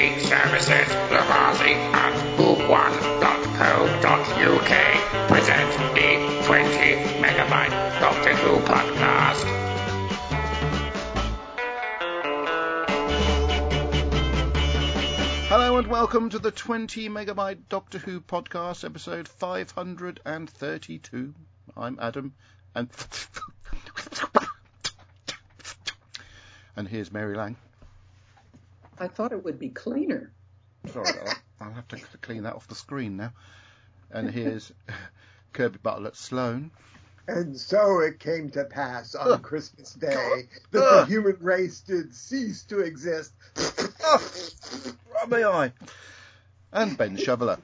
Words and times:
Great 0.00 0.22
services, 0.22 0.88
Lavazzi 1.12 1.74
and 1.74 2.14
Who1.co.uk 2.38 4.72
present 5.28 5.70
the 5.94 6.10
20 6.46 6.70
megabyte 7.20 8.00
Doctor 8.00 8.34
Who 8.36 8.60
podcast. 8.60 9.44
Hello 15.48 15.76
and 15.76 15.86
welcome 15.86 16.30
to 16.30 16.38
the 16.38 16.50
20 16.50 17.10
megabyte 17.10 17.68
Doctor 17.68 17.98
Who 17.98 18.22
podcast, 18.22 18.86
episode 18.86 19.28
532. 19.28 21.34
I'm 21.76 21.98
Adam, 22.00 22.32
and 22.74 22.88
and 26.76 26.88
here's 26.88 27.12
Mary 27.12 27.36
Lang. 27.36 27.58
I 29.00 29.08
thought 29.08 29.32
it 29.32 29.42
would 29.42 29.58
be 29.58 29.70
cleaner. 29.70 30.30
Sorry 30.92 31.08
about 31.08 31.26
that. 31.26 31.40
I'll 31.58 31.72
have 31.72 31.88
to 31.88 31.96
clean 32.20 32.42
that 32.42 32.54
off 32.54 32.68
the 32.68 32.74
screen 32.74 33.16
now. 33.16 33.32
And 34.10 34.30
here's 34.30 34.70
Kirby 35.54 35.78
Butler 35.82 36.08
at 36.08 36.16
Sloan. 36.16 36.70
And 37.26 37.56
so 37.56 38.00
it 38.00 38.18
came 38.18 38.50
to 38.50 38.64
pass 38.64 39.14
on 39.14 39.40
Christmas 39.40 39.94
Day 39.94 40.48
that 40.72 40.80
the 40.80 41.06
human 41.06 41.36
race 41.40 41.80
did 41.80 42.14
cease 42.14 42.64
to 42.64 42.80
exist. 42.80 43.32
Rub 43.56 45.28
my 45.28 45.44
eye. 45.44 45.72
And 46.72 46.98
Ben 46.98 47.16
Shoveler. 47.16 47.58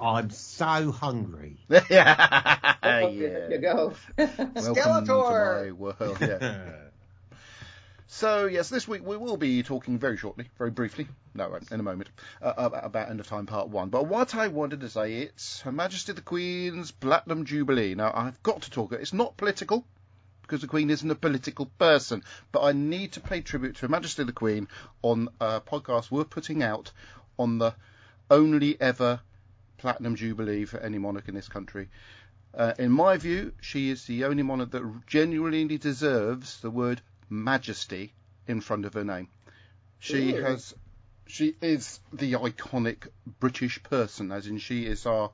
I'm 0.00 0.30
so 0.30 0.90
hungry. 0.92 1.58
yeah. 1.90 2.74
Oh, 2.82 3.14
there 3.14 3.50
you 3.50 3.58
go. 3.58 3.94
Welcome 4.16 5.06
to 5.06 5.12
my 5.12 5.72
world. 5.72 6.18
Yeah. 6.20 6.70
So 8.16 8.46
yes, 8.46 8.70
this 8.70 8.88
week 8.88 9.04
we 9.04 9.18
will 9.18 9.36
be 9.36 9.62
talking 9.62 9.98
very 9.98 10.16
shortly, 10.16 10.48
very 10.56 10.70
briefly, 10.70 11.06
no, 11.34 11.54
in 11.70 11.80
a 11.80 11.82
moment, 11.82 12.08
uh, 12.40 12.54
about 12.56 12.86
about 12.86 13.10
End 13.10 13.20
of 13.20 13.26
Time 13.26 13.44
Part 13.44 13.68
One. 13.68 13.90
But 13.90 14.06
what 14.06 14.34
I 14.34 14.48
wanted 14.48 14.80
to 14.80 14.88
say, 14.88 15.16
it's 15.16 15.60
Her 15.60 15.70
Majesty 15.70 16.14
the 16.14 16.22
Queen's 16.22 16.90
Platinum 16.90 17.44
Jubilee. 17.44 17.94
Now 17.94 18.12
I've 18.14 18.42
got 18.42 18.62
to 18.62 18.70
talk. 18.70 18.92
It's 18.92 19.12
not 19.12 19.36
political 19.36 19.84
because 20.40 20.62
the 20.62 20.66
Queen 20.66 20.88
isn't 20.88 21.10
a 21.10 21.14
political 21.14 21.66
person, 21.78 22.24
but 22.52 22.62
I 22.62 22.72
need 22.72 23.12
to 23.12 23.20
pay 23.20 23.42
tribute 23.42 23.76
to 23.76 23.82
Her 23.82 23.88
Majesty 23.88 24.24
the 24.24 24.32
Queen 24.32 24.66
on 25.02 25.28
a 25.38 25.60
podcast 25.60 26.10
we're 26.10 26.24
putting 26.24 26.62
out 26.62 26.92
on 27.38 27.58
the 27.58 27.74
only 28.30 28.80
ever 28.80 29.20
Platinum 29.76 30.16
Jubilee 30.16 30.64
for 30.64 30.80
any 30.80 30.96
monarch 30.96 31.28
in 31.28 31.34
this 31.34 31.50
country. 31.50 31.90
Uh, 32.54 32.72
in 32.78 32.92
my 32.92 33.18
view, 33.18 33.52
she 33.60 33.90
is 33.90 34.06
the 34.06 34.24
only 34.24 34.42
monarch 34.42 34.70
that 34.70 35.06
genuinely 35.06 35.76
deserves 35.76 36.60
the 36.60 36.70
word 36.70 37.02
majesty 37.28 38.12
in 38.46 38.60
front 38.60 38.84
of 38.84 38.94
her 38.94 39.04
name. 39.04 39.28
She 39.98 40.32
Really? 40.32 40.42
has, 40.42 40.74
she 41.26 41.56
is 41.60 42.00
the 42.12 42.32
iconic 42.34 43.08
British 43.40 43.82
person, 43.82 44.30
as 44.32 44.46
in 44.46 44.58
she 44.58 44.86
is 44.86 45.06
our 45.06 45.30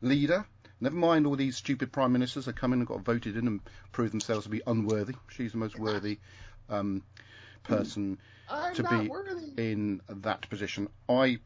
leader. 0.00 0.46
Never 0.80 0.96
mind 0.96 1.26
all 1.26 1.36
these 1.36 1.56
stupid 1.56 1.90
prime 1.92 2.12
ministers 2.12 2.44
that 2.44 2.56
come 2.56 2.72
in 2.72 2.80
and 2.80 2.88
got 2.88 3.00
voted 3.04 3.36
in 3.36 3.46
and 3.46 3.60
prove 3.92 4.10
themselves 4.10 4.44
to 4.44 4.50
be 4.50 4.62
unworthy. 4.66 5.14
She's 5.28 5.52
the 5.52 5.58
most 5.58 5.78
worthy 5.78 6.18
um, 6.68 7.02
person 7.62 8.18
I'm 8.48 8.74
to 8.74 8.82
be 8.82 9.08
worthy. 9.08 9.52
in 9.56 10.00
that 10.08 10.48
position. 10.50 10.88
I 11.08 11.38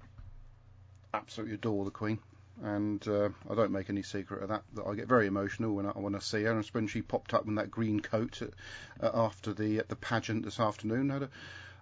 absolutely 1.15 1.55
adore 1.55 1.85
the 1.85 1.91
Queen, 1.91 2.19
and 2.63 3.07
uh, 3.09 3.31
I 3.49 3.55
don't 3.55 3.73
make 3.73 3.91
any 3.91 4.03
secret 4.03 4.43
of 4.43 4.49
that. 4.49 4.63
That 4.75 4.85
I 4.87 4.95
get 4.95 5.09
very 5.09 5.27
emotional 5.27 5.75
when 5.75 5.87
I 5.87 5.91
when 5.91 6.15
I 6.15 6.19
see 6.19 6.43
her, 6.43 6.53
and 6.53 6.65
when 6.67 6.87
she 6.87 7.03
popped 7.03 7.35
up 7.35 7.47
in 7.47 7.55
that 7.57 7.71
green 7.71 8.01
coat 8.01 8.41
uh, 8.43 9.05
uh, 9.05 9.11
after 9.15 9.53
the 9.53 9.83
the 9.89 9.97
pageant 9.97 10.45
this 10.45 10.61
afternoon. 10.61 11.11
A, 11.11 11.29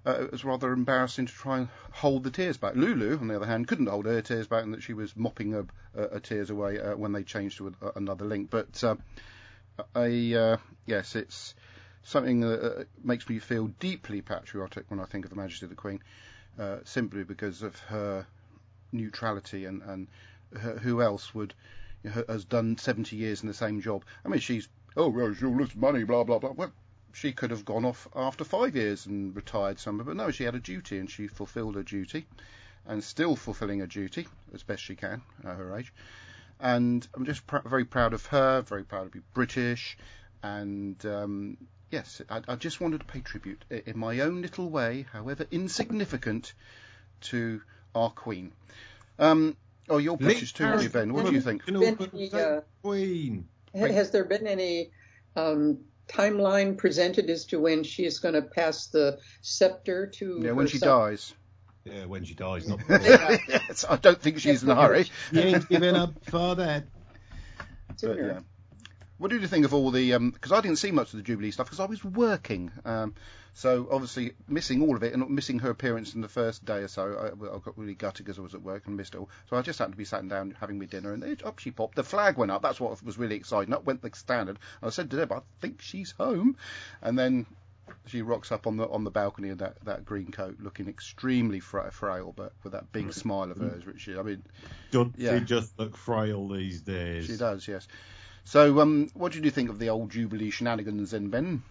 uh, 0.06 0.22
it 0.22 0.32
was 0.32 0.44
rather 0.44 0.72
embarrassing 0.72 1.26
to 1.26 1.32
try 1.32 1.58
and 1.58 1.68
hold 1.90 2.22
the 2.24 2.30
tears 2.30 2.56
back. 2.56 2.75
Lulu, 2.76 3.19
on 3.19 3.28
the 3.28 3.36
other 3.36 3.47
hand, 3.47 3.66
couldn't 3.66 3.88
hold 3.88 4.06
her 4.06 4.22
tears 4.22 4.47
back, 4.47 4.62
and 4.62 4.72
that 4.72 4.82
she 4.82 4.94
was 4.94 5.16
mopping 5.16 5.50
her, 5.53 5.66
uh, 5.97 6.08
her 6.08 6.20
tears 6.20 6.50
away 6.50 6.80
uh, 6.80 6.97
when 6.97 7.12
they 7.12 7.22
changed 7.22 7.58
to 7.58 7.74
a, 7.82 7.92
another 7.97 8.24
link. 8.24 8.48
But 8.48 8.82
uh, 8.84 8.94
I, 9.94 10.34
uh, 10.34 10.56
yes, 10.86 11.16
it's 11.16 11.54
something 12.04 12.41
that 12.41 12.62
uh, 12.62 12.84
makes 13.03 13.28
me 13.28 13.38
feel 13.38 13.66
deeply 13.80 14.22
patriotic 14.22 14.84
when 14.88 15.00
I 15.00 15.04
think 15.04 15.24
of 15.24 15.30
the 15.30 15.36
Majesty 15.36 15.66
of 15.66 15.70
the 15.70 15.76
Queen, 15.76 16.00
uh, 16.58 16.78
simply 16.84 17.24
because 17.24 17.62
of 17.62 17.78
her 17.80 18.26
neutrality 18.92 19.66
and 19.66 19.82
and 19.82 20.06
who 20.82 21.03
else 21.03 21.34
would 21.34 21.54
has 22.28 22.44
done 22.44 22.78
70 22.78 23.16
years 23.16 23.42
in 23.42 23.48
the 23.48 23.54
same 23.54 23.81
job. 23.81 24.04
I 24.25 24.28
mean, 24.28 24.41
she's 24.41 24.69
oh 24.97 25.09
well, 25.09 25.34
she'll 25.34 25.56
lose 25.56 25.75
money, 25.75 26.04
blah 26.04 26.25
blah 26.25 26.38
blah. 26.38 26.53
Well, 26.53 26.72
she 27.12 27.32
could 27.32 27.50
have 27.50 27.64
gone 27.64 27.84
off 27.84 28.06
after 28.14 28.44
five 28.44 28.76
years 28.76 29.06
and 29.06 29.34
retired 29.34 29.78
somewhere, 29.78 30.04
but 30.04 30.16
no, 30.16 30.31
she 30.31 30.44
had 30.44 30.54
a 30.54 30.60
duty 30.60 30.98
and 30.98 31.10
she 31.10 31.26
fulfilled 31.26 31.75
her 31.75 31.82
duty, 31.82 32.26
and 32.86 33.03
still 33.03 33.36
fulfilling 33.36 33.81
her 33.81 33.86
duty 33.86 34.26
as 34.54 34.62
best 34.62 34.82
she 34.82 34.94
can 34.94 35.22
at 35.44 35.56
her 35.56 35.76
age. 35.76 35.92
And 36.60 37.06
I'm 37.15 37.25
just 37.25 37.47
pr- 37.47 37.66
very 37.66 37.84
proud 37.84 38.15
of 38.15 38.26
her, 38.26 38.62
very 38.62 38.84
proud 38.84 39.04
to 39.04 39.10
be 39.10 39.25
British, 39.34 39.97
and 40.42 41.04
um, 41.06 41.56
yes, 41.91 42.20
I, 42.28 42.42
I 42.48 42.56
just 42.56 42.80
wanted 42.80 43.00
to 43.00 43.06
pay 43.06 43.20
tribute 43.20 43.65
in 43.70 43.98
my 43.98 44.20
own 44.20 44.42
little 44.42 44.69
way, 44.69 45.06
however 45.12 45.47
insignificant, 45.50 46.53
to 47.22 47.62
our 47.94 48.10
Queen. 48.10 48.53
Um, 49.19 49.56
oh, 49.88 49.99
you're 49.99 50.16
British 50.16 50.53
too, 50.53 50.65
aren't 50.65 50.93
Ben? 50.93 51.12
What 51.12 51.26
do 51.26 51.32
you 51.32 51.41
think? 51.41 51.65
Can 51.65 51.76
all 51.76 51.82
Been 51.82 51.97
put 51.97 52.15
any, 52.15 52.32
uh, 52.32 52.60
Queen. 52.82 53.49
Has 53.75 54.10
there 54.10 54.25
been 54.25 54.47
any 54.47 54.91
um, 55.37 55.78
timeline 56.09 56.76
presented 56.76 57.31
as 57.31 57.44
to 57.47 57.60
when 57.60 57.84
she 57.84 58.04
is 58.04 58.19
going 58.19 58.34
to 58.34 58.43
pass 58.43 58.87
the 58.87 59.19
scepter 59.43 60.06
to? 60.06 60.41
Yeah, 60.43 60.53
when 60.53 60.66
she 60.66 60.78
son? 60.78 60.88
dies. 60.88 61.34
Yeah, 61.84 62.04
when 62.04 62.25
she 62.25 62.34
dies, 62.34 62.69
not 62.69 62.81
yes, 62.88 63.84
I 63.88 63.97
don't 63.97 64.21
think 64.21 64.41
she's 64.41 64.62
in 64.62 64.69
a 64.69 64.75
hurry. 64.75 65.06
you 65.32 65.41
ain't 65.41 65.69
giving 65.69 65.94
up 65.94 66.12
for 66.25 66.56
that. 66.56 66.84
But, 68.03 68.19
yeah. 68.19 68.41
What 69.16 69.31
did 69.31 69.41
you 69.41 69.48
think 69.48 69.65
of 69.65 69.75
all 69.75 69.91
the? 69.91 70.19
Because 70.19 70.53
I 70.53 70.60
didn't 70.60 70.78
see 70.78 70.91
much 70.93 71.12
of 71.12 71.16
the 71.16 71.22
Jubilee 71.22 71.50
stuff 71.50 71.66
because 71.66 71.81
I 71.81 71.87
was 71.87 72.04
working. 72.04 72.71
Um, 72.84 73.15
so 73.54 73.88
obviously 73.91 74.32
missing 74.47 74.82
all 74.82 74.97
of 74.97 75.03
it 75.03 75.12
and 75.14 75.28
missing 75.31 75.59
her 75.60 75.70
appearance 75.70 76.14
in 76.14 76.20
the 76.20 76.28
first 76.28 76.64
day 76.64 76.78
or 76.78 76.88
so. 76.88 77.32
I, 77.42 77.56
I 77.56 77.59
got 77.59 77.76
really 77.76 77.94
gutted 77.94 78.25
because 78.25 78.38
I 78.38 78.42
was 78.42 78.54
at 78.54 78.62
work 78.62 78.86
and 78.86 78.97
missed 78.97 79.14
it 79.14 79.19
all. 79.19 79.28
So 79.50 79.56
I 79.56 79.62
just 79.62 79.78
happened 79.78 79.94
to 79.94 79.98
be 79.98 80.04
sat 80.04 80.26
down 80.28 80.56
having 80.59 80.78
my 80.78 80.84
dinner 80.84 81.12
and 81.12 81.22
it, 81.25 81.44
up 81.44 81.59
she 81.59 81.70
popped. 81.70 81.97
The 81.97 82.04
flag 82.04 82.36
went 82.36 82.50
up. 82.50 82.62
That's 82.62 82.81
what 82.81 83.03
was 83.03 83.19
really 83.19 83.36
exciting. 83.36 83.75
Up 83.75 83.84
went 83.84 84.03
the 84.03 84.10
standard. 84.14 84.59
And 84.81 84.88
I 84.88 84.91
said 84.91 85.10
to 85.10 85.16
Deb, 85.16 85.32
I 85.32 85.41
think 85.60 85.82
she's 85.82 86.12
home. 86.12 86.56
And 87.03 87.19
then 87.19 87.47
she 88.06 88.22
rocks 88.22 88.53
up 88.53 88.66
on 88.66 88.76
the 88.76 88.86
on 88.88 89.04
the 89.04 89.10
balcony 89.10 89.48
in 89.48 89.59
that, 89.59 89.82
that 89.84 90.04
green 90.04 90.30
coat, 90.30 90.59
looking 90.60 90.88
extremely 90.88 91.60
fra- 91.60 91.91
frail, 91.91 92.34
but 92.36 92.53
with 92.62 92.72
that 92.72 92.92
big 92.92 93.12
smile 93.12 93.50
of 93.50 93.56
hers, 93.59 93.86
which 93.86 94.03
she, 94.03 94.16
I 94.16 94.22
mean, 94.22 94.42
Don't 94.91 95.15
Yeah. 95.19 95.38
she 95.38 95.44
just 95.44 95.78
look 95.78 95.97
frail 95.97 96.48
these 96.48 96.82
days? 96.82 97.26
She 97.26 97.36
does, 97.36 97.66
yes. 97.66 97.88
So, 98.44 98.80
um, 98.80 99.09
what 99.15 99.32
did 99.32 99.44
you 99.44 99.50
think 99.50 99.69
of 99.69 99.78
the 99.78 99.88
old 99.91 100.10
Jubilee 100.10 100.50
shenanigans 100.50 101.10
then, 101.10 101.28
Ben? 101.28 101.62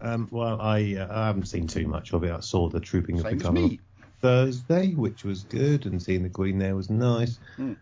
Um, 0.00 0.28
well, 0.30 0.60
I, 0.60 0.96
uh, 0.96 1.08
I 1.10 1.26
haven't 1.26 1.46
seen 1.46 1.66
too 1.66 1.86
much 1.86 2.12
of 2.12 2.24
it. 2.24 2.32
I 2.32 2.40
saw 2.40 2.68
the 2.68 2.80
trooping 2.80 3.18
of 3.18 3.24
the 3.24 3.36
colour. 3.36 3.68
Thursday, 4.22 4.92
which 4.94 5.24
was 5.24 5.44
good, 5.44 5.86
and 5.86 6.02
seeing 6.02 6.22
the 6.22 6.28
Queen 6.28 6.58
there 6.58 6.76
was 6.76 6.90
nice. 6.90 7.38
Hmm. 7.56 7.72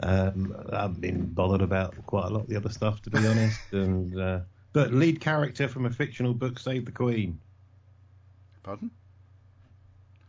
Um, 0.00 0.54
I 0.72 0.82
haven't 0.82 1.00
been 1.00 1.26
bothered 1.26 1.62
about 1.62 1.94
quite 2.06 2.26
a 2.26 2.30
lot 2.30 2.42
of 2.42 2.48
the 2.48 2.56
other 2.56 2.70
stuff, 2.70 3.02
to 3.02 3.10
be 3.10 3.26
honest. 3.26 3.60
And 3.72 4.18
uh, 4.18 4.40
but 4.72 4.92
lead 4.92 5.20
character 5.20 5.68
from 5.68 5.86
a 5.86 5.90
fictional 5.90 6.34
book 6.34 6.58
saved 6.58 6.86
the 6.86 6.92
Queen. 6.92 7.38
Pardon? 8.62 8.90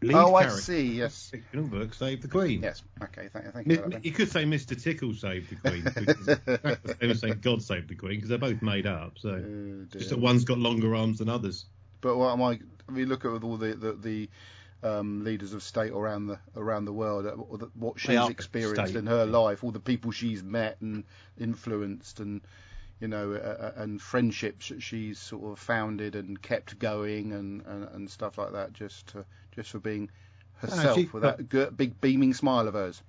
Lead 0.03 0.16
oh, 0.16 0.36
I 0.36 0.47
see. 0.50 0.94
Yes, 0.94 1.30
fictional 1.30 1.68
book 1.68 1.94
saved 1.94 2.24
the 2.24 2.28
Queen. 2.28 2.62
yes. 2.64 2.84
Okay, 3.02 3.30
thank, 3.31 3.53
thank 3.53 3.68
you. 3.68 4.00
You 4.03 4.12
could 4.12 4.31
say 4.31 4.44
Mr. 4.44 4.81
Tickle 4.81 5.14
saved 5.14 5.50
the 5.50 5.56
Queen. 5.56 5.84
because 5.84 6.28
it's 6.28 6.81
the 6.81 6.97
same 7.00 7.12
as 7.12 7.19
saying 7.19 7.40
God 7.41 7.62
saved 7.62 7.90
the 7.90 7.96
Queen 7.96 8.16
because 8.16 8.30
they're 8.30 8.38
both 8.38 8.62
made 8.62 8.86
up. 8.86 9.18
So. 9.19 9.30
Oh, 9.30 9.85
just 9.91 10.09
that 10.09 10.20
one's 10.20 10.44
got 10.44 10.59
longer 10.59 10.96
arms 10.96 11.20
than 11.20 11.29
others. 11.29 11.66
But 12.02 12.17
what 12.17 12.34
am 12.34 12.41
I? 12.41 12.59
I 12.88 12.91
mean, 12.91 13.08
look 13.08 13.26
at 13.26 13.44
all 13.44 13.58
the 13.58 13.73
the, 13.73 13.94
the 13.94 14.29
um, 14.84 15.23
leaders 15.23 15.53
of 15.53 15.64
state 15.64 15.91
around 15.91 16.28
the 16.28 16.40
around 16.56 16.85
the 16.85 16.94
world, 16.94 17.26
uh, 17.26 17.32
what 17.76 17.99
she's 17.99 18.29
experienced 18.29 18.91
state. 18.91 18.99
in 18.99 19.08
her 19.08 19.26
life, 19.26 19.64
all 19.64 19.72
the 19.72 19.79
people 19.79 20.11
she's 20.11 20.44
met 20.44 20.78
and 20.82 21.06
influenced, 21.40 22.20
and 22.20 22.41
you 22.99 23.07
know, 23.07 23.34
uh, 23.34 23.72
and 23.75 24.01
friendships 24.01 24.69
that 24.69 24.81
she's 24.81 25.19
sort 25.19 25.51
of 25.51 25.59
founded 25.59 26.16
and 26.16 26.41
kept 26.41 26.79
going, 26.79 27.34
and, 27.34 27.61
and, 27.66 27.87
and 27.90 28.09
stuff 28.09 28.37
like 28.37 28.53
that, 28.53 28.73
just 28.73 29.07
to, 29.07 29.25
just 29.53 29.72
for 29.72 29.79
being 29.79 30.09
herself 30.55 30.97
she- 30.97 31.09
with 31.11 31.23
that 31.23 31.78
big 31.78 31.99
beaming 32.01 32.34
smile 32.34 32.67
of 32.67 32.73
hers. 32.73 33.01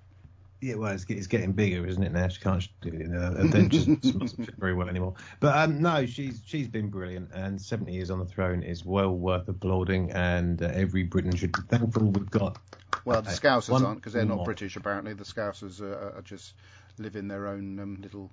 Yeah, 0.60 0.76
well, 0.76 0.92
it's, 0.92 1.04
it's 1.10 1.26
getting 1.26 1.52
bigger, 1.52 1.86
isn't 1.86 2.02
it? 2.02 2.12
Now 2.12 2.26
she 2.28 2.40
can't 2.40 2.66
do 2.81 2.88
it. 2.88 3.14
Uh, 3.14 3.34
adventures 3.38 3.86
mustn't 4.14 4.56
very 4.56 4.72
well 4.72 4.88
anymore. 4.88 5.12
But 5.38 5.54
um, 5.58 5.82
no, 5.82 6.06
she's 6.06 6.40
she's 6.46 6.69
been 6.69 6.88
brilliant, 6.88 7.30
and 7.34 7.60
70 7.60 7.92
years 7.92 8.10
on 8.10 8.19
the 8.19 8.25
throne 8.25 8.62
is 8.62 8.82
well 8.82 9.10
worth 9.10 9.46
applauding. 9.46 10.10
And 10.12 10.62
uh, 10.62 10.70
every 10.72 11.02
Briton 11.02 11.37
should 11.37 11.52
be 11.52 11.60
thankful 11.69 12.04
we've 12.04 12.30
got. 12.30 12.56
Well, 13.04 13.20
the 13.20 13.30
Scousers 13.30 13.78
aren't 13.84 13.98
because 13.98 14.14
they're 14.14 14.25
not 14.25 14.37
more. 14.37 14.44
British. 14.46 14.76
Apparently, 14.76 15.12
the 15.12 15.25
Scousers 15.25 15.82
are, 15.82 16.14
are 16.16 16.22
just 16.22 16.54
live 16.98 17.16
in 17.16 17.28
their 17.28 17.46
own 17.46 17.78
um, 17.78 17.98
little, 18.00 18.30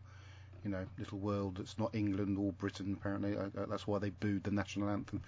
you 0.64 0.72
know, 0.72 0.86
little 0.98 1.20
world 1.20 1.58
that's 1.58 1.78
not 1.78 1.94
England 1.94 2.38
or 2.38 2.52
Britain. 2.54 2.96
Apparently, 3.00 3.36
uh, 3.36 3.62
uh, 3.62 3.66
that's 3.70 3.88
why 3.88 4.00
they 4.00 4.10
booed 4.10 4.44
the 4.44 4.52
national 4.52 4.90
anthem. 4.90 5.22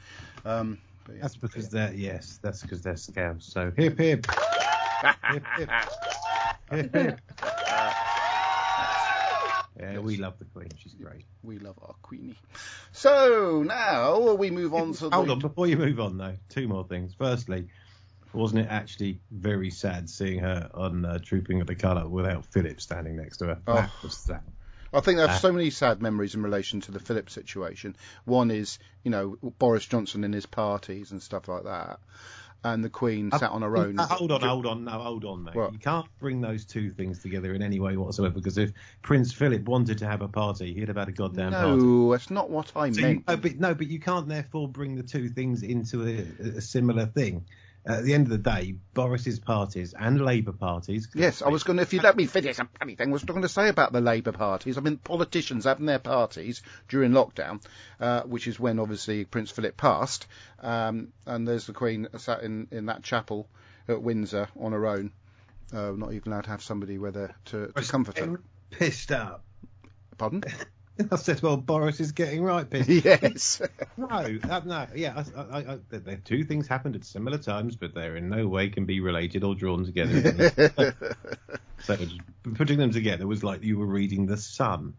Um, 0.45 0.77
but 1.06 1.15
yeah. 1.15 1.21
That's 1.21 1.35
because 1.35 1.69
they're 1.69 1.94
yes, 1.94 2.39
that's 2.41 2.62
because 2.62 2.81
they're 2.81 2.97
scouts. 2.97 3.45
So 3.51 3.71
hip 3.75 3.97
hip. 3.97 4.25
Hip, 5.31 5.44
hip. 5.57 5.69
Hip, 6.71 6.95
hip. 6.95 7.21
Yeah, 9.80 10.00
we 10.00 10.18
love 10.18 10.38
the 10.38 10.45
Queen. 10.45 10.69
She's 10.77 10.94
great. 10.94 11.25
We 11.41 11.57
love 11.57 11.77
our 11.81 11.95
Queenie. 12.03 12.38
So 12.91 13.63
now 13.65 14.33
we 14.36 14.51
move 14.51 14.74
on 14.74 14.94
to 14.94 15.09
Hold 15.09 15.27
the. 15.27 15.31
on, 15.33 15.39
before 15.39 15.68
you 15.68 15.77
move 15.77 16.00
on 16.00 16.18
though, 16.18 16.36
two 16.47 16.68
more 16.68 16.86
things. 16.86 17.13
Firstly, 17.18 17.68
wasn't 18.33 18.62
it 18.62 18.68
actually 18.69 19.19
very 19.31 19.71
sad 19.71 20.09
seeing 20.09 20.39
her 20.39 20.69
on 20.74 21.06
uh, 21.06 21.19
Trooping 21.19 21.59
of 21.59 21.68
the 21.68 21.75
Colour 21.75 22.07
without 22.07 22.45
Philip 22.45 22.79
standing 22.79 23.15
next 23.15 23.38
to 23.38 23.47
her? 23.47 23.62
Oh. 23.68 23.74
That 23.74 23.91
was 24.01 24.15
sad. 24.15 24.44
I 24.93 24.99
think 24.99 25.17
there 25.17 25.27
are 25.27 25.39
so 25.39 25.51
many 25.51 25.69
sad 25.69 26.01
memories 26.01 26.35
in 26.35 26.43
relation 26.43 26.81
to 26.81 26.91
the 26.91 26.99
Philip 26.99 27.29
situation. 27.29 27.95
One 28.25 28.51
is, 28.51 28.79
you 29.03 29.11
know, 29.11 29.37
Boris 29.59 29.85
Johnson 29.85 30.23
and 30.23 30.33
his 30.33 30.45
parties 30.45 31.11
and 31.11 31.21
stuff 31.21 31.47
like 31.47 31.63
that, 31.63 31.99
and 32.63 32.83
the 32.83 32.89
Queen 32.89 33.31
sat 33.31 33.51
on 33.51 33.61
her 33.61 33.75
own. 33.75 33.99
Uh, 33.99 34.07
hold 34.07 34.31
on, 34.31 34.41
hold 34.41 34.65
on, 34.65 34.83
no, 34.85 34.91
hold 34.91 35.25
on, 35.25 35.43
mate. 35.43 35.55
What? 35.55 35.73
You 35.73 35.79
can't 35.79 36.05
bring 36.19 36.41
those 36.41 36.65
two 36.65 36.89
things 36.91 37.19
together 37.19 37.53
in 37.53 37.61
any 37.61 37.79
way 37.79 37.97
whatsoever 37.97 38.35
because 38.35 38.57
if 38.57 38.71
Prince 39.01 39.33
Philip 39.33 39.63
wanted 39.63 39.97
to 39.99 40.05
have 40.07 40.21
a 40.21 40.27
party, 40.27 40.73
he'd 40.73 40.87
have 40.87 40.97
had 40.97 41.09
a 41.09 41.11
goddamn 41.11 41.51
party. 41.51 41.81
No, 41.81 42.11
that's 42.11 42.29
not 42.29 42.49
what 42.49 42.71
I 42.75 42.91
So 42.91 42.99
you, 42.99 43.05
meant. 43.05 43.27
no, 43.27 43.37
but, 43.37 43.59
no, 43.59 43.73
but 43.75 43.87
you 43.87 43.99
can't 43.99 44.27
therefore 44.27 44.67
bring 44.69 44.95
the 44.95 45.03
two 45.03 45.29
things 45.29 45.63
into 45.63 46.03
a, 46.07 46.57
a 46.57 46.61
similar 46.61 47.05
thing. 47.05 47.45
At 47.85 48.06
the 48.06 48.13
end 48.13 48.27
of 48.27 48.30
the 48.30 48.38
day, 48.38 48.75
Boris's 48.94 49.39
parties 49.39 49.94
and 49.94 50.24
Labour 50.24 50.53
parties. 50.53 51.09
Yes, 51.13 51.41
I 51.41 51.50
was 51.50 51.63
going 51.63 51.77
to, 51.77 51.83
if 51.83 51.94
you 51.94 52.00
let 52.00 52.15
me 52.15 52.27
finish 52.27 52.57
funny 52.80 52.95
thing, 52.95 53.09
I 53.09 53.12
was 53.12 53.25
going 53.25 53.41
to 53.41 53.50
say 53.50 53.68
about 53.68 53.91
the 53.91 54.00
Labour 54.00 54.31
parties. 54.31 54.77
I 54.77 54.81
mean, 54.81 54.97
politicians 54.97 55.65
having 55.65 55.85
their 55.85 56.00
parties 56.00 56.62
during 56.88 57.12
lockdown, 57.12 57.62
uh, 58.00 58.21
which 58.21 58.47
is 58.47 58.57
when 58.57 58.80
obviously 58.80 59.25
Prince 59.25 59.51
Philip 59.51 59.75
passed, 59.75 60.27
um, 60.62 61.12
and 61.25 61.45
there's 61.45 61.68
the 61.68 61.74
Queen 61.74 62.07
sat 62.18 62.44
in, 62.44 62.68
in 62.71 62.85
that 62.85 63.03
chapel 63.03 63.50
at 63.89 64.01
Windsor 64.01 64.47
on 64.57 64.71
her 64.71 64.88
own, 64.88 65.12
uh, 65.74 65.91
not 65.91 66.13
even 66.13 66.31
allowed 66.31 66.45
to 66.45 66.51
have 66.51 66.63
somebody 66.63 66.97
with 66.97 67.15
her 67.15 67.36
to, 67.45 67.68
to 67.68 67.81
comfort 67.83 68.18
her. 68.18 68.39
Pissed 68.71 69.12
up. 69.12 69.44
Pardon? 70.18 70.44
I 71.11 71.15
said, 71.15 71.41
well, 71.41 71.57
Boris 71.57 71.99
is 71.99 72.11
getting 72.11 72.43
right 72.43 72.69
pissed. 72.69 72.89
yes. 73.05 73.61
no, 73.97 74.07
uh, 74.07 74.61
no, 74.65 74.87
yeah, 74.95 75.23
I, 75.35 75.41
I, 75.41 75.79
I, 75.93 76.15
two 76.23 76.43
things 76.43 76.67
happened 76.67 76.95
at 76.95 77.03
similar 77.05 77.37
times, 77.37 77.75
but 77.75 77.93
they're 77.93 78.15
in 78.15 78.29
no 78.29 78.47
way 78.47 78.69
can 78.69 78.85
be 78.85 78.99
related 78.99 79.43
or 79.43 79.55
drawn 79.55 79.85
together. 79.85 80.51
so 81.79 81.97
putting 82.55 82.77
them 82.77 82.91
together 82.91 83.25
was 83.25 83.43
like 83.43 83.63
you 83.63 83.77
were 83.77 83.87
reading 83.87 84.27
The 84.27 84.37
Sun. 84.37 84.93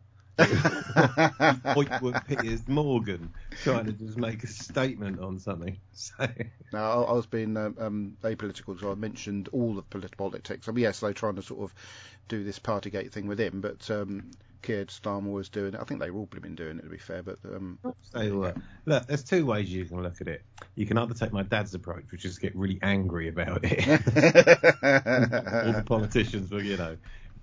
Piers 2.27 2.67
Morgan 2.67 3.33
trying 3.63 3.87
to 3.87 3.93
just 3.93 4.17
make 4.19 4.43
a 4.43 4.49
statement 4.49 5.21
on 5.21 5.39
something. 5.39 5.79
So, 5.93 6.27
Now, 6.73 7.05
I 7.05 7.11
I 7.11 7.13
was 7.13 7.27
being 7.27 7.57
um, 7.57 7.77
um, 7.79 8.17
apolitical, 8.25 8.79
so 8.81 8.91
I 8.91 8.97
mentioned 8.97 9.49
all 9.53 9.79
of 9.79 9.89
polit- 9.91 10.17
politics. 10.17 10.69
I 10.69 10.73
mean, 10.73 10.83
yes, 10.83 10.99
they're 10.99 11.13
trying 11.13 11.37
to 11.37 11.43
sort 11.43 11.63
of 11.63 11.73
do 12.27 12.43
this 12.43 12.59
Partygate 12.59 13.13
thing 13.13 13.29
with 13.29 13.39
him, 13.39 13.61
but 13.61 13.89
um, 13.93 14.33
Keir 14.65 14.87
Starmer 14.87 15.31
was 15.31 15.51
doing 15.51 15.75
it. 15.75 15.81
I 15.81 15.85
think 15.85 16.01
they 16.01 16.11
were 16.11 16.21
all 16.21 16.27
been 16.27 16.55
doing 16.55 16.79
it, 16.79 16.83
to 16.83 16.89
be 16.89 16.97
fair. 16.97 17.23
But 17.23 17.39
um, 17.45 17.79
so 18.01 18.45
uh, 18.45 18.53
look, 18.87 19.07
there's 19.07 19.23
two 19.23 19.45
ways 19.45 19.71
you 19.71 19.85
can 19.85 20.03
look 20.03 20.21
at 20.23 20.27
it. 20.27 20.43
You 20.75 20.87
can 20.87 20.97
either 20.97 21.13
take 21.13 21.33
my 21.33 21.43
dad's 21.43 21.75
approach, 21.75 22.05
which 22.11 22.25
is 22.25 22.39
get 22.39 22.57
really 22.57 22.79
angry 22.83 23.29
about 23.29 23.61
it. 23.63 23.87
all 23.89 25.73
the 25.73 25.85
politicians 25.85 26.51
were, 26.51 26.63
you 26.63 26.79
know, 26.79 26.97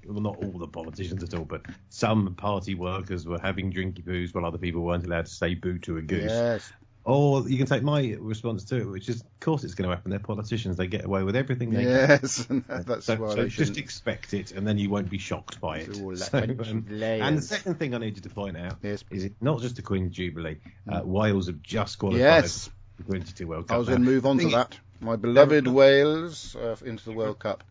well, 0.08 0.20
not 0.20 0.38
all 0.38 0.58
the 0.58 0.68
politicians 0.68 1.22
at 1.22 1.36
all, 1.36 1.46
but 1.46 1.62
some 1.90 2.34
party 2.36 2.74
workers 2.74 3.28
were 3.28 3.40
having 3.40 3.72
drinky 3.72 4.04
poos 4.04 4.34
while 4.34 4.46
other 4.46 4.58
people 4.58 4.82
weren't 4.82 5.06
allowed 5.06 5.28
to 5.28 5.32
say 5.32 5.54
boo 5.54 5.78
to 5.80 5.98
a 5.98 6.02
goose. 6.02 6.32
yes, 6.32 6.74
Or 7.04 7.48
you 7.50 7.58
can 7.58 7.66
take 7.66 7.82
my 7.82 8.16
response 8.20 8.64
to 8.66 8.78
it, 8.78 8.86
which 8.86 9.10
is, 9.10 9.22
of 9.22 9.40
course, 9.40 9.64
it's 9.64 9.74
going 9.74 9.90
to 9.90 9.96
happen. 9.96 10.12
They're 10.12 10.20
politicians; 10.20 10.78
they 10.78 10.86
get 10.86 11.04
away 11.04 11.24
with 11.24 11.36
everything 11.36 11.72
they 11.72 11.84
yes, 11.84 12.46
that's 12.68 13.06
so, 13.06 13.16
why 13.16 13.36
so 13.36 13.48
just 13.48 13.78
expect 13.78 14.36
it, 14.36 14.52
and 14.52 14.68
then 14.68 14.78
you 14.78 14.90
won't 14.92 15.10
be 15.10 15.18
shocked 15.18 15.60
by 15.60 15.80
it. 15.80 15.96
So, 15.96 16.38
um, 16.38 16.86
and 16.90 17.38
the 17.38 17.42
second 17.42 17.80
thing 17.80 17.96
I 17.96 17.98
needed 17.98 18.24
to 18.24 18.30
point 18.30 18.56
out 18.56 18.78
Yes. 18.84 19.04
is 19.10 19.26
it 19.26 19.34
not 19.42 19.62
just 19.62 19.78
the 19.78 19.82
Queen's 19.82 20.16
Jubilee. 20.16 20.58
Uh, 20.88 21.02
Wales 21.04 21.48
have 21.48 21.62
just 21.64 21.98
qualified 21.98 22.22
Yes. 22.22 22.70
for 22.98 23.04
the 23.04 23.10
22 23.10 23.48
World 23.48 23.68
Cup. 23.68 23.76
I 23.76 23.78
was 23.80 23.88
going 23.88 24.02
to 24.02 24.06
move 24.06 24.26
on 24.28 24.38
to 24.38 24.50
that. 24.50 24.78
My 25.00 25.16
beloved 25.16 25.66
Wales 25.66 26.56
uh, 26.56 26.76
into 26.86 27.04
the 27.06 27.14
World 27.14 27.40
Cup. 27.40 27.64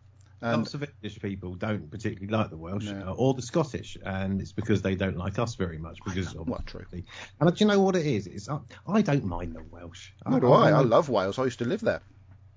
And 0.43 0.57
Lots 0.63 0.73
of 0.73 0.83
English 0.83 1.19
people 1.21 1.53
don't 1.53 1.89
particularly 1.91 2.27
like 2.35 2.49
the 2.49 2.57
Welsh 2.57 2.85
No. 2.85 3.09
uh, 3.09 3.13
or 3.13 3.35
the 3.35 3.43
Scottish, 3.43 3.95
and 4.03 4.41
it's 4.41 4.51
because 4.51 4.81
they 4.81 4.95
don't 4.95 5.15
like 5.17 5.37
us 5.37 5.53
very 5.53 5.77
much. 5.77 5.99
Because 6.03 6.33
of 6.33 6.47
Well, 6.47 6.63
true. 6.65 6.83
And 6.91 7.03
do 7.55 7.63
you 7.63 7.67
know 7.67 7.79
what 7.79 7.95
it 7.95 8.07
is? 8.07 8.25
It's 8.25 8.49
I, 8.49 8.57
I 8.87 9.01
don't 9.03 9.23
mind 9.23 9.55
the 9.55 9.61
Welsh. 9.69 10.09
nor 10.27 10.39
do 10.39 10.51
I. 10.51 10.69
I 10.69 10.71
know- 10.71 10.81
love 10.81 11.09
Wales. 11.09 11.37
I 11.37 11.43
used 11.43 11.59
to 11.59 11.65
live 11.65 11.81
there. 11.81 12.01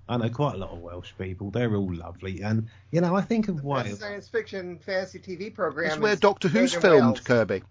I 0.08 0.16
know 0.19 0.28
quite 0.31 0.54
a 0.54 0.58
lot 0.58 0.70
of 0.70 0.78
Welsh 0.81 1.12
people. 1.19 1.50
They're 1.50 1.75
all 1.76 1.94
lovely, 1.94 2.40
and 2.42 2.69
you 2.90 3.00
know 3.02 3.14
I 3.14 3.20
think 3.20 3.48
of 3.48 3.56
That's 3.56 3.64
a 3.64 3.69
Wales. 3.69 3.98
science 4.00 4.28
fiction 4.28 4.78
fantasy 4.78 5.19
TV 5.19 5.54
program. 5.54 5.90
It's 5.90 5.98
where 5.98 6.12
is 6.12 6.20
Doctor 6.20 6.48
Who's 6.48 6.75
filmed, 6.75 7.02
Wales. 7.16 7.20
Kirby. 7.20 7.62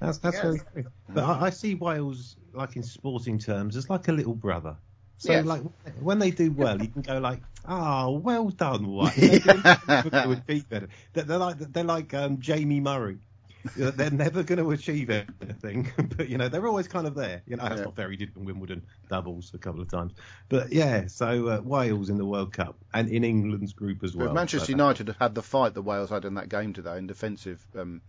That's 0.00 0.18
that's 0.18 0.36
Yes. 0.36 0.42
very 0.44 0.60
true. 0.72 0.84
But 1.08 1.24
I, 1.24 1.46
I 1.46 1.50
see 1.50 1.74
Wales, 1.74 2.36
like 2.52 2.76
in 2.76 2.82
sporting 2.84 3.38
terms, 3.38 3.76
as 3.76 3.90
like 3.90 4.06
a 4.08 4.12
little 4.12 4.34
brother. 4.34 4.76
So 5.18 5.32
Yes. 5.32 5.44
like 5.44 5.62
when 6.00 6.18
they 6.20 6.30
do 6.30 6.50
well, 6.52 6.80
you 6.80 6.88
can 6.88 7.02
go 7.02 7.18
like, 7.18 7.40
"Ah, 7.66 8.08
well 8.08 8.48
done, 8.50 8.86
White." 8.86 9.14
They 10.12 10.26
would 10.26 10.46
be 10.46 10.60
better. 10.60 10.88
They're, 11.12 11.24
like 11.38 11.58
they're 11.58 11.84
like 11.84 12.14
um, 12.14 12.38
Jamie 12.40 12.80
Murray. 12.80 13.18
They're 13.76 14.10
never 14.12 14.44
going 14.44 14.60
to 14.60 14.70
achieve 14.70 15.10
anything, 15.10 15.90
but 16.16 16.28
you 16.28 16.38
know 16.38 16.48
they're 16.48 16.66
always 16.68 16.86
kind 16.86 17.08
of 17.08 17.16
there. 17.16 17.42
You 17.46 17.56
know 17.56 17.64
that's 17.64 17.80
Yeah. 17.80 17.90
not 17.96 18.10
He 18.10 18.16
did 18.16 18.36
in 18.36 18.44
Wimbledon 18.44 18.86
doubles 19.10 19.50
a 19.52 19.58
couple 19.58 19.80
of 19.82 19.90
times, 19.90 20.12
but 20.48 20.72
yeah. 20.72 21.08
So 21.08 21.48
uh, 21.48 21.60
Wales 21.64 22.08
in 22.10 22.16
the 22.18 22.24
World 22.24 22.52
Cup 22.52 22.76
and 22.94 23.08
in 23.10 23.24
England's 23.24 23.72
group 23.72 24.04
as 24.04 24.14
well. 24.14 24.28
if 24.28 24.34
Manchester 24.34 24.66
So- 24.66 24.70
United 24.72 25.08
had 25.08 25.16
had 25.18 25.34
the 25.34 25.42
fight 25.42 25.74
that 25.74 25.82
Wales 25.82 26.10
had 26.10 26.24
in 26.24 26.34
that 26.34 26.48
game 26.48 26.72
today, 26.72 26.96
in 26.96 27.08
defensive 27.08 27.60
um, 27.76 28.00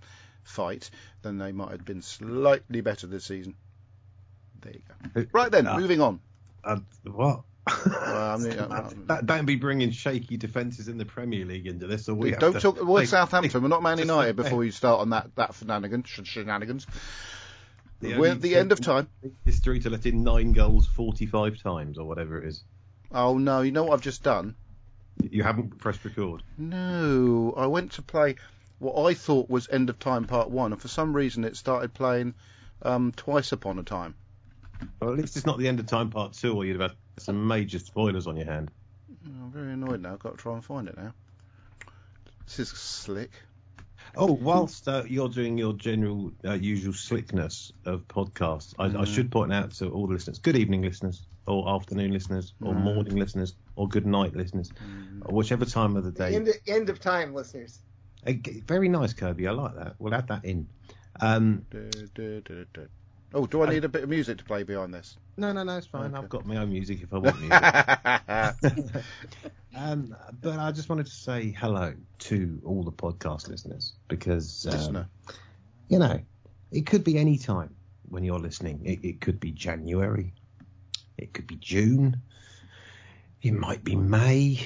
fight, 0.43 0.91
then 1.23 1.39
they 1.39 1.51
might 1.51 1.71
have 1.71 1.83
been 1.85 2.03
slightly 2.03 2.81
better 2.81 3.07
this 3.07 3.25
season. 3.25 3.55
There 4.61 4.73
you 4.73 4.81
go. 5.15 5.25
Right 5.33 5.51
then, 5.51 5.65
Ah. 5.65 5.77
moving 5.77 5.99
on. 6.01 6.19
Uh, 6.63 6.79
what? 7.03 7.41
I 7.67 8.37
mean, 8.37 8.57
That- 9.07 9.25
don't 9.25 9.45
be 9.45 9.55
bringing 9.55 9.91
shaky 9.91 10.37
defences 10.37 10.87
in 10.87 10.97
the 10.97 11.05
Premier 11.05 11.45
League 11.45 11.67
into 11.67 11.87
this, 11.87 12.09
or 12.09 12.15
we 12.15 12.31
Don't 12.31 12.53
to 12.53 12.59
talk. 12.59 12.81
We're 12.81 13.05
Southampton. 13.05 13.61
We're 13.61 13.67
not 13.67 13.83
Man 13.83 13.97
United. 13.99 14.35
Before 14.35 14.63
you 14.63 14.71
start 14.71 15.01
on 15.01 15.11
that 15.11 15.35
that 15.35 15.53
shenanigans, 15.55 16.07
sh- 16.07 16.21
shenanigans. 16.23 16.87
The 18.01 18.15
We're 18.17 18.31
at 18.31 18.41
the 18.41 18.55
end 18.55 18.71
of 18.71 18.79
time. 18.79 19.09
history 19.45 19.79
to 19.81 19.89
let 19.89 20.05
in 20.05 20.23
nine 20.23 20.53
goals 20.53 20.87
45 20.87 21.61
times, 21.61 21.97
or 21.97 22.05
whatever 22.05 22.41
it 22.41 22.47
is. 22.47 22.63
Oh 23.11 23.37
no! 23.37 23.61
You 23.61 23.71
know 23.71 23.83
what 23.83 23.93
I've 23.93 24.01
just 24.01 24.23
done? 24.23 24.55
You 25.21 25.43
haven't 25.43 25.77
pressed 25.79 26.05
record. 26.05 26.41
No, 26.57 27.53
I 27.57 27.67
went 27.67 27.93
to 27.93 28.01
play 28.01 28.35
what 28.79 28.95
I 29.05 29.13
thought 29.13 29.49
was 29.49 29.67
End 29.69 29.89
of 29.89 29.99
Time 29.99 30.25
Part 30.25 30.49
One, 30.49 30.71
and 30.71 30.81
for 30.81 30.87
some 30.87 31.13
reason 31.13 31.43
it 31.43 31.57
started 31.57 31.93
playing 31.93 32.35
um, 32.81 33.11
Twice 33.11 33.51
Upon 33.51 33.77
a 33.79 33.83
Time. 33.83 34.15
Well, 35.01 35.11
at 35.11 35.17
least 35.17 35.37
it's 35.37 35.45
not 35.45 35.57
the 35.57 35.67
end 35.67 35.79
of 35.79 35.85
time 35.85 36.09
part 36.09 36.33
two, 36.33 36.55
or 36.55 36.65
you'd 36.65 36.79
have 36.79 36.91
had 36.91 36.97
some 37.19 37.47
major 37.47 37.79
spoilers 37.79 38.27
on 38.27 38.35
your 38.35 38.45
hand. 38.45 38.69
I'm 39.25 39.51
very 39.51 39.73
annoyed 39.73 40.01
now. 40.01 40.13
I've 40.13 40.19
got 40.19 40.31
to 40.31 40.37
try 40.37 40.53
and 40.53 40.63
find 40.63 40.87
it 40.87 40.97
now. 40.97 41.13
This 42.45 42.59
is 42.59 42.69
slick. 42.69 43.31
Oh, 44.15 44.31
whilst 44.31 44.87
uh, 44.87 45.03
you're 45.07 45.29
doing 45.29 45.57
your 45.57 45.73
general, 45.73 46.31
uh, 46.45 46.53
usual 46.53 46.93
slickness 46.93 47.71
of 47.85 48.07
podcasts, 48.07 48.73
I, 48.79 48.85
I 49.01 49.05
should 49.05 49.31
point 49.31 49.53
out 49.53 49.71
to 49.73 49.89
all 49.89 50.07
the 50.07 50.13
listeners: 50.13 50.39
good 50.39 50.55
evening, 50.55 50.81
listeners, 50.81 51.27
or 51.45 51.69
afternoon 51.69 52.11
listeners, 52.11 52.53
or 52.61 52.73
morning 52.73 53.15
listeners, 53.17 53.55
or 53.75 53.87
good 53.87 54.05
night 54.05 54.35
listeners, 54.35 54.71
or 55.25 55.35
whichever 55.35 55.65
time 55.65 55.95
of 55.95 56.03
the 56.03 56.11
day. 56.11 56.35
End, 56.35 56.49
end 56.67 56.89
of 56.89 56.99
time, 56.99 57.33
listeners. 57.33 57.79
Uh, 58.25 58.33
Very 58.65 58.89
nice, 58.89 59.13
Kirby. 59.13 59.47
I 59.47 59.51
like 59.51 59.75
that. 59.75 59.95
We'll 59.99 60.15
add 60.15 60.27
that 60.27 60.45
in. 60.45 60.67
Um, 61.21 61.65
Du- 61.69 62.07
du- 62.15 62.41
du- 62.41 62.65
du. 62.73 62.87
Oh, 63.33 63.45
do 63.45 63.61
I 63.61 63.69
need 63.69 63.85
a 63.85 63.89
bit 63.89 64.03
of 64.03 64.09
music 64.09 64.37
to 64.39 64.43
play 64.43 64.63
behind 64.63 64.93
this? 64.93 65.17
no, 65.37 65.51
no, 65.53 65.63
no, 65.63 65.77
it's 65.77 65.87
fine. 65.87 66.13
Okay. 66.13 66.17
I've 66.17 66.29
got 66.29 66.45
my 66.45 66.57
own 66.57 66.69
music 66.69 67.01
if 67.01 67.13
I 67.13 67.17
want 67.17 67.39
music. 68.63 69.03
Um, 69.75 70.15
but 70.41 70.59
I 70.59 70.71
just 70.71 70.89
wanted 70.89 71.05
to 71.05 71.11
say 71.11 71.51
hello 71.57 71.93
to 72.19 72.61
all 72.65 72.83
the 72.83 72.91
podcast 72.91 73.47
listeners 73.49 73.93
because, 74.07 74.65
um, 74.65 74.73
Listener. 74.73 75.09
you 75.87 75.99
know, 75.99 76.19
it 76.71 76.85
could 76.87 77.03
be 77.03 77.17
any 77.17 77.37
time 77.37 77.75
when 78.09 78.23
you're 78.23 78.39
listening. 78.39 78.81
It, 78.83 78.99
it 79.03 79.21
could 79.21 79.39
be 79.39 79.51
January, 79.51 80.33
it 81.17 81.33
could 81.33 81.47
be 81.47 81.55
June, 81.55 82.21
it 83.41 83.53
might 83.53 83.83
be 83.83 83.95
May. 83.95 84.59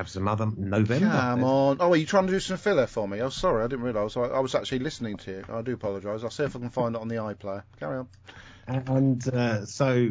Have 0.00 0.08
some 0.08 0.28
other 0.28 0.46
November. 0.56 1.10
Come 1.10 1.44
on. 1.44 1.76
Oh, 1.78 1.92
are 1.92 1.96
you 1.96 2.06
trying 2.06 2.26
to 2.26 2.32
do 2.32 2.40
some 2.40 2.56
filler 2.56 2.86
for 2.86 3.06
me? 3.06 3.20
Oh, 3.20 3.28
sorry, 3.28 3.62
I 3.62 3.66
didn't 3.66 3.84
realise. 3.84 4.16
I, 4.16 4.22
I 4.22 4.40
was 4.40 4.54
actually 4.54 4.78
listening 4.78 5.18
to 5.18 5.30
you. 5.30 5.44
I 5.52 5.60
do 5.60 5.74
apologise. 5.74 6.24
I'll 6.24 6.30
see 6.30 6.44
if 6.44 6.56
I 6.56 6.58
can 6.58 6.70
find 6.70 6.94
it 6.94 7.02
on 7.02 7.08
the 7.08 7.16
iPlayer. 7.16 7.64
Carry 7.78 7.98
on. 7.98 8.08
And 8.66 9.28
uh, 9.28 9.66
so, 9.66 10.08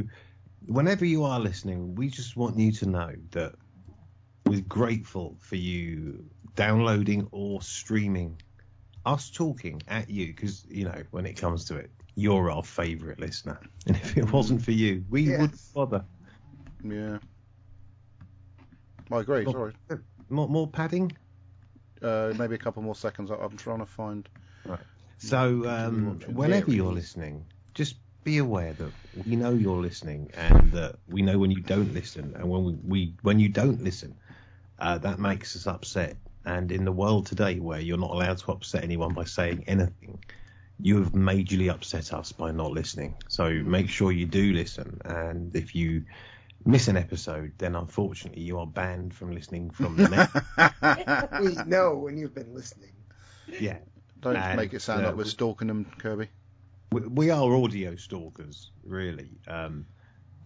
whenever 0.68 1.06
you 1.06 1.24
are 1.24 1.40
listening, 1.40 1.96
we 1.96 2.10
just 2.10 2.38
want 2.38 2.60
you 2.60 2.72
to 2.74 2.86
know 2.86 3.10
that 3.32 3.56
we're 4.46 4.62
grateful 4.62 5.38
for 5.40 5.56
you 5.56 6.24
downloading 6.56 7.28
or 7.32 7.64
streaming 7.64 8.40
us 9.08 9.32
talking 9.32 9.82
at 9.88 10.08
you 10.08 10.28
because, 10.28 10.68
you 10.70 10.84
know, 10.86 11.02
when 11.10 11.26
it 11.26 11.34
comes 11.34 11.66
to 11.66 11.78
it, 11.78 11.90
you're 12.14 12.52
our 12.52 12.64
favourite 12.64 13.20
listener. 13.20 13.60
And 13.88 13.96
if 13.96 14.16
it 14.20 14.32
wasn't 14.32 14.62
for 14.64 14.72
you, 14.72 15.04
we 15.10 15.24
Yes. 15.24 15.40
wouldn't 15.40 15.62
bother. 15.74 16.06
Yeah. 16.84 17.18
I 19.12 19.20
agree. 19.20 19.46
Oh. 19.46 19.52
Sorry. 19.52 19.74
More, 20.30 20.48
more 20.48 20.68
padding. 20.68 21.12
Uh, 22.02 22.34
maybe 22.38 22.56
a 22.56 22.58
couple 22.58 22.82
more 22.82 22.96
seconds. 22.96 23.30
I'm 23.30 23.58
trying 23.58 23.80
to 23.80 23.86
find. 23.86 24.28
Right. 24.66 24.80
So 25.18 25.68
um, 25.68 26.20
whenever 26.28 26.68
There 26.68 26.76
you're 26.76 26.94
listening, 26.94 27.46
just 27.74 27.96
be 28.24 28.38
aware 28.38 28.74
that 28.74 28.94
we 29.14 29.36
know 29.36 29.54
you're 29.54 29.82
listening, 29.82 30.32
and 30.36 30.72
that 30.72 30.96
we 31.10 31.22
know 31.22 31.38
when 31.38 31.52
you 31.52 31.62
don't 31.62 31.94
listen, 31.94 32.34
and 32.36 32.50
when 32.50 32.64
we, 32.64 32.74
we 32.88 33.14
when 33.22 33.40
you 33.40 33.50
don't 33.50 33.84
listen, 33.84 34.16
uh, 34.80 34.98
that 35.00 35.20
makes 35.20 35.56
us 35.56 35.68
upset. 35.68 36.16
And 36.46 36.72
in 36.72 36.86
the 36.86 36.92
world 36.92 37.26
today, 37.26 37.60
where 37.60 37.82
you're 37.82 37.98
not 37.98 38.12
allowed 38.12 38.38
to 38.38 38.52
upset 38.54 38.84
anyone 38.84 39.14
by 39.14 39.26
saying 39.26 39.66
anything, 39.68 40.24
you 40.80 40.98
have 41.00 41.12
majorly 41.12 41.70
upset 41.70 42.14
us 42.14 42.32
by 42.32 42.52
not 42.52 42.72
listening. 42.72 43.16
So 43.28 43.50
make 43.50 43.90
sure 43.90 44.14
you 44.14 44.26
do 44.26 44.54
listen, 44.54 45.02
and 45.04 45.54
if 45.56 45.76
you 45.76 46.06
miss 46.66 46.88
an 46.88 46.98
episode, 46.98 47.54
then 47.58 47.76
unfortunately 47.76 48.42
you 48.44 48.60
are 48.60 48.68
banned 48.68 49.14
from 49.14 49.32
listening 49.32 49.70
from 49.72 49.96
the 49.96 50.10
net. 50.10 51.32
we 51.42 51.56
know 51.66 51.96
when 51.96 52.18
you've 52.18 52.36
been 52.36 52.54
listening. 52.54 52.94
yeah. 53.60 53.78
Don't 54.22 54.36
And, 54.36 54.58
make 54.58 54.74
it 54.74 54.82
sound 54.82 55.04
uh, 55.04 55.08
like 55.08 55.16
we're 55.16 55.24
stalking 55.24 55.70
them, 55.70 55.86
Kirby. 55.98 56.28
we, 56.92 57.02
we 57.02 57.30
are 57.30 57.56
audio 57.56 57.96
stalkers, 57.96 58.72
really. 58.84 59.30
Um, 59.48 59.86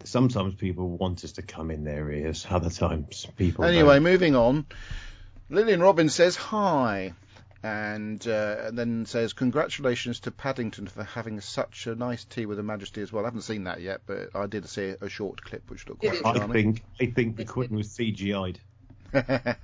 sometimes 0.03 0.53
people 0.53 0.89
want 0.89 1.24
us 1.24 1.32
to 1.34 1.41
come 1.41 1.72
in 1.72 1.84
their 1.84 2.12
ears. 2.12 2.46
Other 2.50 2.70
times 2.70 3.25
people. 3.36 3.65
Anyway, 3.65 3.96
don't. 3.96 4.03
moving 4.03 4.36
on. 4.36 4.67
Lillian 5.50 5.82
Robbins 5.82 6.13
says 6.13 6.36
hi, 6.36 7.13
and, 7.63 8.27
uh, 8.27 8.58
and 8.65 8.77
then 8.77 9.05
says 9.05 9.34
congratulations 9.34 10.20
to 10.22 10.32
Paddington 10.32 10.88
for 10.88 11.03
having 11.03 11.39
such 11.39 11.88
a 11.88 11.96
nice 11.96 12.25
tea 12.25 12.46
with 12.46 12.58
Her 12.58 12.63
Majesty 12.63 13.01
as 13.01 13.12
well. 13.12 13.24
I 13.24 13.27
haven't 13.27 13.41
seen 13.41 13.63
that 13.63 13.82
yet, 13.82 14.01
but 14.05 14.29
I 14.36 14.48
did 14.48 14.67
see 14.67 14.96
a 15.00 15.10
short 15.10 15.41
clip 15.41 15.70
which 15.70 15.88
looked 15.88 16.01
quite 16.01 16.13
is. 16.15 16.22
I 16.25 16.48
think 16.48 16.84
I 17.00 17.05
think 17.08 17.38
the 17.38 17.43
It's 17.43 17.51
Queen 17.51 17.70
was 17.75 17.88
CGI'd. 17.89 18.60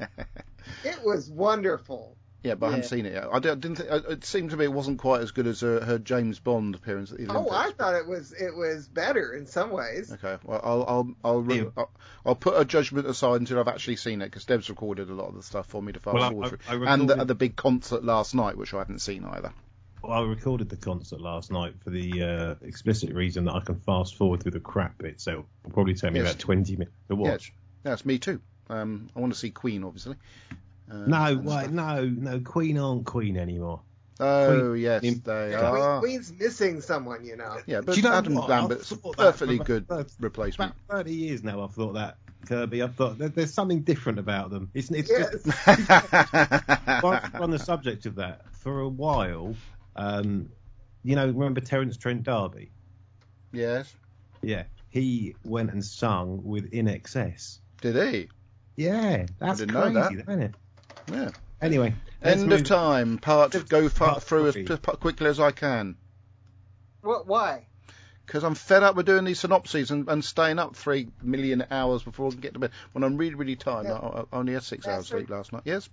It 0.83 1.03
was 1.03 1.29
wonderful. 1.29 2.15
Yeah, 2.43 2.55
but 2.55 2.67
I 2.67 2.69
haven't 2.71 2.85
seen 2.85 3.05
it 3.05 3.13
yet. 3.13 3.27
I, 3.31 3.39
didn't. 3.39 3.75
Think, 3.75 3.91
uh, 3.91 4.01
it 4.09 4.23
seemed 4.25 4.51
to 4.51 4.57
me 4.57 4.65
it 4.65 4.71
wasn't 4.73 4.97
quite 4.99 5.21
as 5.21 5.31
good 5.31 5.45
as 5.47 5.61
her, 5.61 5.81
her 5.83 5.99
James 5.99 6.39
Bond 6.39 6.75
appearance 6.75 7.11
at 7.11 7.17
the 7.17 7.27
Oh, 7.27 7.37
Olympics. 7.47 7.55
I 7.55 7.71
thought 7.71 7.95
it 7.95 8.07
was 8.07 8.31
it 8.31 8.55
was 8.55 8.87
better 8.87 9.33
in 9.33 9.45
some 9.45 9.71
ways. 9.71 10.11
Okay, 10.11 10.37
well, 10.43 10.61
I'll 10.63 10.83
I'll 10.87 11.15
I'll, 11.23 11.41
re- 11.41 11.67
I'll, 11.77 11.91
I'll 12.25 12.35
put 12.35 12.59
a 12.59 12.63
judgment 12.65 13.07
aside 13.07 13.41
until 13.41 13.59
I've 13.59 13.67
actually 13.67 13.97
seen 13.97 14.21
it 14.21 14.25
because 14.25 14.45
Deb's 14.45 14.69
recorded 14.69 15.09
a 15.09 15.13
lot 15.13 15.27
of 15.29 15.35
the 15.35 15.43
stuff 15.43 15.67
for 15.67 15.81
me 15.81 15.91
to 15.93 15.99
fast 15.99 16.13
Well, 16.13 16.23
I- 16.23 16.29
forward 16.29 16.45
I- 16.45 16.71
through, 16.71 16.87
I 16.87 16.93
and 16.93 17.09
the, 17.09 17.25
the 17.25 17.35
big 17.35 17.55
concert 17.55 18.03
last 18.03 18.33
night, 18.35 18.57
which 18.57 18.73
I 18.73 18.77
haven't 18.79 18.99
seen 18.99 19.25
either. 19.25 19.51
Well, 20.01 20.13
I 20.13 20.21
recorded 20.25 20.69
the 20.69 20.77
concert 20.77 21.19
last 21.19 21.51
night 21.51 21.73
for 21.83 21.89
the 21.89 22.23
uh, 22.23 22.55
explicit 22.65 23.13
reason 23.13 23.43
that 23.45 23.53
I 23.55 23.59
can 23.59 23.81
fast 23.81 24.15
forward 24.15 24.41
through 24.41 24.53
the 24.53 24.61
crap 24.61 24.97
bit, 24.97 25.19
so 25.19 25.31
it'll 25.31 25.71
probably 25.73 25.93
take 25.93 26.13
me 26.13 26.21
Yes. 26.21 26.31
about 26.31 26.39
20 26.39 26.71
minutes 26.77 26.95
to 27.09 27.17
watch. 27.17 27.51
Yes, 27.83 27.99
yes, 27.99 28.05
me 28.05 28.17
too. 28.17 28.39
Um, 28.69 29.09
I 29.13 29.19
want 29.19 29.33
to 29.33 29.37
see 29.39 29.49
Queen, 29.49 29.83
obviously. 29.83 30.15
Uh, 30.89 30.95
No, 31.05 31.35
wait, 31.43 31.59
stuff. 31.65 31.71
no, 31.71 32.05
no. 32.05 32.39
Queen 32.39 32.77
aren't 32.77 33.05
Queen 33.05 33.37
anymore. 33.37 33.81
Oh 34.21 34.71
Queen- 34.71 34.81
yes, 34.83 34.99
Queen- 35.01 35.21
they 35.23 35.51
Queen, 35.53 35.55
are. 35.63 35.99
Queen's 36.01 36.33
missing 36.37 36.81
someone, 36.81 37.23
you 37.23 37.37
know. 37.37 37.57
Yeah, 37.65 37.81
but 37.81 37.95
you 37.95 38.03
know 38.03 38.11
Adam 38.13 38.35
what? 38.35 38.49
Lambert's 38.49 38.91
a 38.91 38.95
thought 38.97 39.15
that 39.17 39.23
perfectly 39.31 39.59
good 39.59 39.83
about- 39.83 40.11
replacement. 40.19 40.73
About 40.89 40.97
30 41.05 41.13
years 41.13 41.43
now, 41.43 41.63
I've 41.63 41.73
thought 41.73 41.93
that 41.93 42.17
Kirby. 42.47 42.81
I've 42.81 42.95
thought 42.95 43.17
there, 43.17 43.29
there's 43.29 43.53
something 43.53 43.81
different 43.83 44.19
about 44.19 44.49
them. 44.49 44.71
It's, 44.73 44.89
it's 44.91 45.09
Yes. 45.09 45.31
just 45.43 45.67
on 47.35 47.51
the 47.51 47.59
subject 47.59 48.05
of 48.05 48.15
that, 48.15 48.41
for 48.53 48.79
a 48.81 48.89
while, 48.89 49.55
um, 49.95 50.49
you 51.03 51.15
know, 51.15 51.27
remember 51.27 51.61
Terence 51.61 51.97
Trent 51.97 52.23
D'Arby? 52.23 52.71
yes, 53.51 53.93
Yeah, 54.41 54.63
he 54.89 55.35
went 55.43 55.71
and 55.71 55.83
sung 55.83 56.41
with 56.43 56.71
INXS. 56.71 57.59
did 57.81 57.95
he? 58.13 58.29
Yeah, 58.75 59.25
that's 59.39 59.59
didn't 59.59 59.73
know 59.73 59.81
crazy, 59.91 60.15
that. 60.17 60.29
isn't 60.29 60.41
it? 60.41 60.55
Yeah. 61.11 61.29
Anyway, 61.61 61.93
End 62.21 62.51
of 62.51 62.63
time. 62.63 63.17
Part 63.17 63.53
Let's 63.53 63.69
go 63.69 63.89
far 63.89 64.09
part 64.11 64.23
through 64.23 64.47
as 64.47 64.53
three. 64.53 64.65
p- 64.65 64.75
p- 64.77 64.97
quickly 64.97 65.27
as 65.27 65.39
I 65.39 65.51
can. 65.51 65.95
What? 67.01 67.27
Why? 67.27 67.65
Because 68.25 68.43
I'm 68.43 68.55
fed 68.55 68.83
up 68.83 68.95
with 68.95 69.05
doing 69.05 69.23
these 69.25 69.39
synopses 69.39 69.89
and, 69.91 70.07
and 70.07 70.23
staying 70.23 70.59
up 70.59 70.75
three 70.75 71.07
million 71.21 71.65
hours 71.71 72.03
before 72.03 72.27
I 72.27 72.31
can 72.31 72.39
get 72.41 72.53
to 72.53 72.59
bed. 72.59 72.71
When 72.91 73.03
I'm 73.03 73.17
really, 73.17 73.35
really 73.35 73.55
tired, 73.55 73.85
Yeah. 73.85 73.93
I, 73.93 74.19
I 74.21 74.23
only 74.33 74.53
had 74.53 74.63
six 74.63 74.87
hours 74.87 75.07
sleep 75.07 75.29
last 75.29 75.51
night. 75.51 75.63
Yes. 75.65 75.89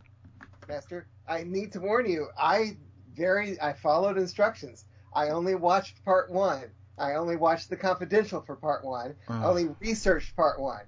Master, 0.69 1.07
I 1.29 1.45
need 1.45 1.73
to 1.73 1.81
warn 1.81 2.09
you. 2.11 2.27
I 2.39 2.77
very 3.17 3.61
I 3.61 3.73
followed 3.73 4.19
instructions. 4.19 4.85
I 5.15 5.31
only 5.31 5.55
watched 5.55 6.05
part 6.05 6.31
one. 6.31 6.65
I 6.99 7.15
only 7.15 7.37
watched 7.37 7.71
the 7.71 7.77
confidential 7.77 8.41
for 8.43 8.57
part 8.57 8.85
one. 8.85 9.15
I 9.29 9.45
Oh. 9.45 9.51
only 9.51 9.69
researched 9.81 10.35
part 10.37 10.61
one. 10.61 10.83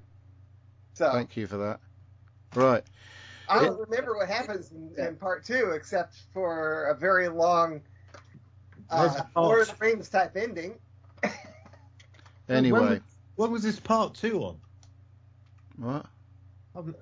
So 0.94 1.10
Thank 1.12 1.36
you 1.36 1.46
for 1.46 1.56
that. 1.58 1.80
Right. 2.54 2.84
I 3.48 3.64
don't 3.64 3.78
remember 3.78 4.16
what 4.16 4.28
happens 4.28 4.70
in, 4.70 4.92
in 4.98 5.16
part 5.16 5.44
two, 5.44 5.72
except 5.74 6.16
for 6.32 6.86
a 6.86 6.94
very 6.94 7.28
long 7.28 7.82
There's 8.90 9.16
uh, 9.16 9.24
Lord 9.36 9.62
of 9.62 9.68
the 9.68 9.84
Rings 9.84 10.08
type 10.08 10.36
ending. 10.36 10.74
Anyway. 12.48 12.80
When, 12.80 13.02
when 13.36 13.52
was 13.52 13.62
this 13.62 13.78
part 13.78 14.14
two 14.14 14.42
on? 14.42 14.56
What? 15.76 16.06
Um, 16.74 16.94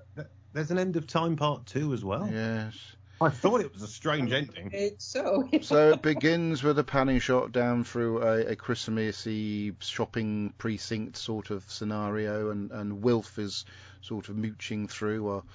There's 0.53 0.71
an 0.71 0.77
end 0.77 0.97
of 0.97 1.07
time 1.07 1.35
part 1.35 1.65
two 1.65 1.93
as 1.93 2.03
well. 2.03 2.29
Yes. 2.29 2.75
I 3.19 3.29
thought 3.29 3.61
it 3.61 3.73
was 3.73 3.81
a 3.81 3.87
strange 3.87 4.31
ending. 4.31 4.69
It's 4.71 5.05
so. 5.05 5.49
So 5.61 5.91
it 5.91 6.03
begins 6.03 6.61
with 6.63 6.77
a 6.77 6.83
panning 6.83 7.19
shot 7.19 7.51
down 7.51 7.83
through 7.83 8.21
a, 8.21 8.51
a 8.51 8.55
Christmassy 8.55 9.73
shopping 9.79 10.53
precinct 10.59 11.17
sort 11.17 11.49
of 11.49 11.63
scenario, 11.71 12.51
and, 12.51 12.71
and 12.71 13.01
Wilf 13.01 13.39
is 13.39 13.65
sort 14.01 14.29
of 14.29 14.37
mooching 14.37 14.87
through, 14.87 15.23
while 15.23 15.45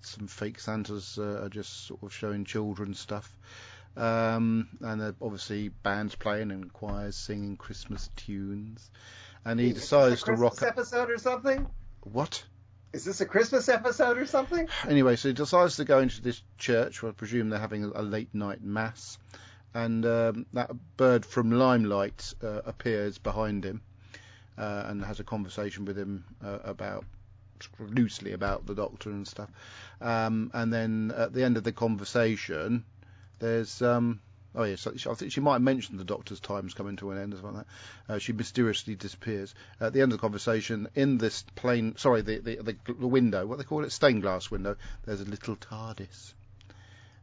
some 0.00 0.26
fake 0.26 0.60
Santas 0.60 1.18
uh, 1.18 1.42
are 1.44 1.48
just 1.48 1.86
sort 1.86 2.02
of 2.02 2.12
showing 2.12 2.44
children 2.44 2.94
stuff. 2.94 3.36
Um, 3.96 4.68
and 4.82 5.14
obviously 5.22 5.68
bands 5.68 6.14
playing 6.14 6.50
and 6.50 6.72
choirs 6.72 7.16
singing 7.16 7.56
Christmas 7.56 8.10
tunes. 8.16 8.90
And 9.44 9.58
he 9.58 9.72
decides 9.72 10.22
a 10.22 10.26
to 10.26 10.32
rock. 10.32 10.56
Christmas 10.56 10.92
episode 10.92 11.10
or 11.10 11.18
something. 11.18 11.66
What? 12.02 12.44
Is 12.92 13.04
this 13.04 13.20
a 13.20 13.26
Christmas 13.26 13.68
episode 13.68 14.18
or 14.18 14.26
something? 14.26 14.68
Anyway, 14.88 15.16
so 15.16 15.28
he 15.28 15.34
decides 15.34 15.76
to 15.76 15.84
go 15.84 15.98
into 16.00 16.22
this 16.22 16.42
church, 16.58 17.02
where 17.02 17.10
I 17.10 17.14
presume 17.14 17.50
they're 17.50 17.58
having 17.58 17.84
a 17.84 18.02
late 18.02 18.34
night 18.34 18.62
mass, 18.62 19.18
and 19.74 20.06
um, 20.06 20.46
that 20.52 20.70
bird 20.96 21.26
from 21.26 21.50
Limelight 21.50 22.34
uh, 22.42 22.62
appears 22.64 23.18
behind 23.18 23.64
him 23.64 23.82
uh, 24.56 24.84
and 24.86 25.04
has 25.04 25.20
a 25.20 25.24
conversation 25.24 25.84
with 25.84 25.98
him 25.98 26.24
uh, 26.44 26.58
about 26.64 27.04
loosely 27.78 28.32
about 28.32 28.66
the 28.66 28.74
Doctor 28.74 29.10
and 29.10 29.26
stuff. 29.26 29.50
Um, 30.00 30.50
and 30.52 30.72
then 30.72 31.12
at 31.16 31.32
the 31.32 31.44
end 31.44 31.56
of 31.56 31.64
the 31.64 31.72
conversation, 31.72 32.84
there's 33.38 33.80
um, 33.82 34.20
oh 34.54 34.64
yes, 34.64 34.86
I 34.86 35.14
think 35.14 35.32
she 35.32 35.40
might 35.40 35.54
have 35.54 35.62
mentioned 35.62 35.98
the 35.98 36.04
Doctor's 36.04 36.40
time's 36.40 36.74
coming 36.74 36.96
to 36.96 37.10
an 37.10 37.18
end 37.18 37.34
or 37.34 37.36
something 37.36 37.56
like 37.56 37.66
that. 38.08 38.14
Uh, 38.14 38.18
she 38.18 38.32
mysteriously 38.32 38.94
disappears 38.94 39.54
at 39.80 39.92
the 39.92 40.00
end 40.00 40.12
of 40.12 40.18
the 40.18 40.22
conversation 40.22 40.88
in 40.94 41.18
this 41.18 41.44
plain 41.54 41.96
sorry 41.96 42.22
the, 42.22 42.38
the 42.38 42.56
the 42.56 42.76
the 42.98 43.06
window 43.06 43.46
what 43.46 43.58
they 43.58 43.64
call 43.64 43.84
it 43.84 43.92
stained 43.92 44.22
glass 44.22 44.50
window. 44.50 44.76
There's 45.04 45.20
a 45.20 45.24
little 45.24 45.56
TARDIS, 45.56 46.34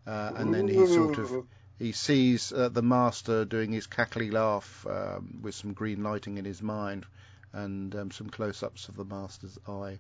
uh, 0.08 0.32
and 0.36 0.54
then 0.54 0.68
he 0.68 0.86
sort 0.88 1.18
of 1.18 1.46
he 1.80 1.92
sees 1.92 2.54
uh, 2.54 2.70
the 2.70 2.84
master 2.84 3.46
doing 3.46 3.72
his 3.72 3.88
cackly 3.88 4.32
laugh 4.32 4.86
um, 4.90 5.40
with 5.42 5.56
some 5.56 5.74
green 5.74 6.04
lighting 6.04 6.38
in 6.38 6.46
his 6.46 6.62
mind 6.62 7.06
and 7.52 7.96
um, 7.96 8.12
some 8.12 8.30
close-ups 8.30 8.88
of 8.88 8.96
the 8.96 9.06
master's 9.06 9.58
eye 9.68 10.00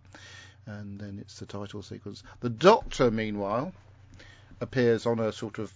and 0.65 0.99
then 0.99 1.19
it's 1.19 1.39
the 1.39 1.45
title 1.45 1.81
sequence. 1.81 2.23
The 2.39 2.49
doctor 2.49 3.11
meanwhile 3.11 3.73
appears 4.61 5.05
on 5.05 5.19
a 5.19 5.31
sort 5.31 5.59
of 5.59 5.73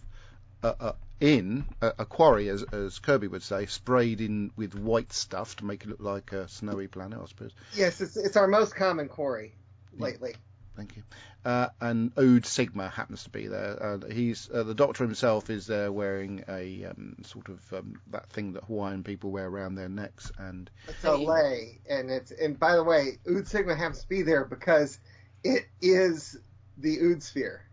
uh, 0.63 0.73
uh, 0.79 0.93
in 1.19 1.65
a, 1.81 1.93
a 1.99 2.05
quarry 2.05 2.49
as, 2.49 2.63
as 2.63 2.99
Kirby 2.99 3.27
would 3.27 3.43
say 3.43 3.65
sprayed 3.65 4.21
in 4.21 4.51
with 4.55 4.75
white 4.75 5.13
stuff 5.13 5.55
to 5.57 5.65
make 5.65 5.83
it 5.83 5.89
look 5.89 5.99
like 5.99 6.31
a 6.31 6.47
snowy 6.47 6.87
planet 6.87 7.19
I 7.21 7.25
suppose. 7.27 7.51
Yes, 7.73 8.01
it's 8.01 8.17
it's 8.17 8.37
our 8.37 8.47
most 8.47 8.75
common 8.75 9.07
quarry 9.07 9.53
lately. 9.97 10.35
Thank 10.77 10.95
you. 10.95 11.03
Uh, 11.43 11.69
and 11.81 12.11
Ood 12.19 12.45
Sigma 12.45 12.87
happens 12.87 13.23
to 13.23 13.31
be 13.31 13.47
there. 13.47 13.81
Uh, 13.83 14.07
he's 14.09 14.47
uh, 14.53 14.61
the 14.61 14.75
Doctor 14.75 15.03
himself 15.03 15.49
is 15.49 15.65
there 15.65 15.91
wearing 15.91 16.43
a 16.47 16.85
um, 16.85 17.15
sort 17.25 17.49
of 17.49 17.73
um, 17.73 17.99
that 18.11 18.29
thing 18.29 18.53
that 18.53 18.63
Hawaiian 18.65 19.03
people 19.03 19.31
wear 19.31 19.47
around 19.47 19.73
their 19.73 19.89
necks, 19.89 20.31
and 20.37 20.69
It's 20.87 21.03
a 21.03 21.17
lei. 21.17 21.79
and 21.89 22.11
it's 22.11 22.29
and 22.31 22.59
by 22.59 22.75
the 22.75 22.83
way, 22.83 23.17
Ood 23.27 23.47
Sigma 23.47 23.75
happens 23.75 24.01
to 24.03 24.07
be 24.07 24.21
there 24.21 24.45
because 24.45 24.99
it 25.43 25.65
is 25.81 26.37
the 26.77 26.99
Ood 27.01 27.23
sphere. 27.23 27.63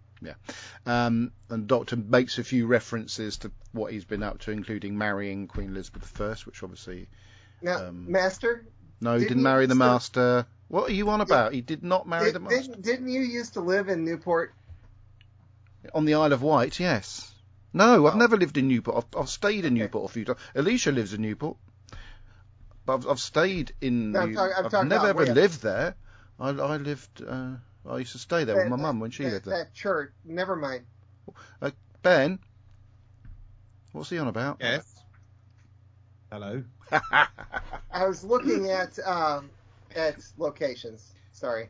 um, 0.86 1.32
and 1.50 1.66
Doctor 1.66 1.96
makes 1.96 2.38
a 2.38 2.44
few 2.44 2.66
references 2.66 3.36
to 3.38 3.52
what 3.72 3.92
he's 3.92 4.06
been 4.06 4.22
up 4.22 4.38
to, 4.40 4.50
including 4.50 4.96
marrying 4.96 5.46
Queen 5.46 5.68
Elizabeth 5.70 6.18
I, 6.20 6.34
which 6.46 6.62
obviously 6.62 7.08
Now, 7.60 7.88
Um, 7.88 8.10
Master, 8.10 8.64
no, 9.02 9.18
he 9.18 9.26
Didn't 9.26 9.42
marry 9.42 9.66
the 9.66 9.74
Master. 9.74 10.46
What 10.74 10.90
are 10.90 10.92
you 10.92 11.08
on 11.08 11.20
about? 11.20 11.52
He 11.52 11.60
did 11.60 11.84
not 11.84 12.08
marry 12.08 12.32
the 12.32 12.40
did, 12.40 12.42
Master 12.50 12.58
didn't 12.72 12.82
didn't 12.82 13.08
you 13.08 13.20
used 13.20 13.52
to 13.54 13.60
live 13.60 13.88
in 13.88 14.04
Newport? 14.04 14.52
on 15.94 16.04
the 16.04 16.14
Isle 16.14 16.32
of 16.32 16.42
Wight. 16.42 16.80
Yes. 16.80 17.30
No, 17.72 18.08
I've 18.08 18.14
Oh. 18.14 18.18
never 18.18 18.36
lived 18.36 18.56
in 18.58 18.66
Newport. 18.66 19.04
I've, 19.14 19.20
I've 19.20 19.28
stayed 19.28 19.64
in 19.64 19.74
Okay. 19.74 19.82
Newport 19.82 20.10
a 20.10 20.12
few 20.12 20.24
times. 20.24 20.40
Alicia 20.56 20.90
lives 20.90 21.12
in 21.14 21.20
Newport, 21.22 21.56
but 22.86 22.94
I've, 22.94 23.06
I've 23.06 23.20
stayed 23.20 23.72
in. 23.80 24.10
No, 24.10 24.20
I'm 24.22 24.28
New- 24.30 24.34
talking- 24.34 24.56
I'm 24.56 24.64
I've 24.74 24.86
never 24.88 25.06
ever 25.10 25.24
where. 25.26 25.34
lived 25.34 25.62
there. 25.62 25.94
I, 26.40 26.48
I 26.48 26.76
lived. 26.78 27.22
Uh, 27.22 27.52
I 27.88 27.98
used 27.98 28.10
to 28.12 28.18
stay 28.18 28.42
there 28.42 28.56
with 28.56 28.66
my 28.68 28.76
That- 28.76 28.82
mum 28.82 28.98
when 28.98 29.12
she 29.12 29.22
that, 29.24 29.30
lived 29.32 29.44
there. 29.44 29.58
That 29.64 29.74
church. 29.74 30.10
Never 30.24 30.56
mind. 30.56 30.86
Ben, 32.02 32.40
what's 33.92 34.10
he 34.10 34.18
on 34.18 34.26
about? 34.26 34.56
Yes. 34.60 34.92
Hello. 36.32 36.64
I 36.90 38.06
was 38.08 38.24
looking 38.24 38.70
at 38.70 38.98
um, 39.06 39.50
at 39.94 40.16
locations. 40.38 41.12
Sorry. 41.32 41.68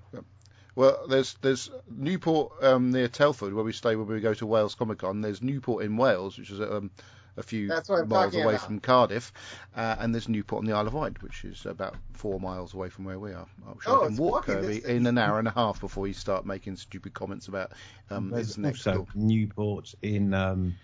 Well, 0.77 1.07
there's 1.09 1.35
there's 1.41 1.71
Newport 1.89 2.53
um, 2.63 2.91
near 2.91 3.09
Telford 3.09 3.55
where 3.55 3.65
we 3.65 3.73
stay 3.73 3.95
when 3.97 4.07
we 4.09 4.21
go 4.21 4.35
to 4.35 4.47
Wales 4.47 4.75
Comic 4.75 4.99
Con. 4.99 5.21
There's 5.21 5.41
Newport 5.43 5.85
in 5.85 5.97
Wales, 5.97 6.37
which 6.37 6.51
is 6.51 6.61
um, 6.61 6.91
a 7.37 7.43
few 7.45 7.69
That's 7.69 7.89
what 7.89 8.01
I'm 8.01 8.09
miles 8.09 8.35
away 8.35 8.55
about. 8.55 8.61
from 8.67 8.81
Cardiff, 8.81 9.33
uh, 9.77 9.97
and 10.01 10.13
there's 10.13 10.29
Newport 10.29 10.61
on 10.61 10.67
the 10.67 10.73
Isle 10.77 10.89
of 10.89 10.95
Wight, 10.95 11.23
which 11.23 11.45
is 11.45 11.65
about 11.67 11.95
four 12.13 12.41
miles 12.41 12.75
away 12.75 12.89
from 12.89 13.05
where 13.05 13.19
we 13.21 13.33
are. 13.33 13.47
I'm 13.69 13.79
sure 13.81 13.93
Oh, 13.93 13.97
I 14.01 14.05
can 14.05 14.13
it's 14.13 14.21
walk 14.21 14.47
Kirby 14.47 14.67
distance. 14.67 14.87
in 14.87 15.07
an 15.07 15.17
hour 15.19 15.39
and 15.39 15.47
a 15.47 15.53
half 15.53 15.81
before 15.81 16.07
you 16.09 16.13
start 16.15 16.45
making 16.45 16.77
stupid 16.77 17.15
comments 17.15 17.47
about 17.49 17.73
um, 18.11 18.31
There's 18.31 18.59
next 18.59 18.85
also 18.87 18.99
door. 18.99 19.07
Newport 19.15 19.95
in 20.03 20.35
um, 20.35 20.75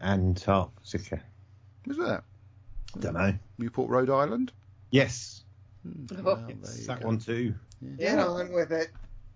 Antarctica. 0.00 1.20
Is 1.88 1.96
that 1.96 2.22
Don't 2.98 3.14
know. 3.14 3.34
Newport, 3.58 3.90
Rhode 3.90 4.10
Island? 4.10 4.52
Yes, 4.90 5.44
Hmm, 5.92 6.18
Oh. 6.18 6.22
well, 6.22 6.36
there 6.46 6.86
that 6.86 7.00
go. 7.00 7.06
one 7.06 7.18
too. 7.18 7.54
yeah, 7.80 7.96
Get 8.16 8.18
on 8.18 8.52
with 8.52 8.72
it. 8.72 8.88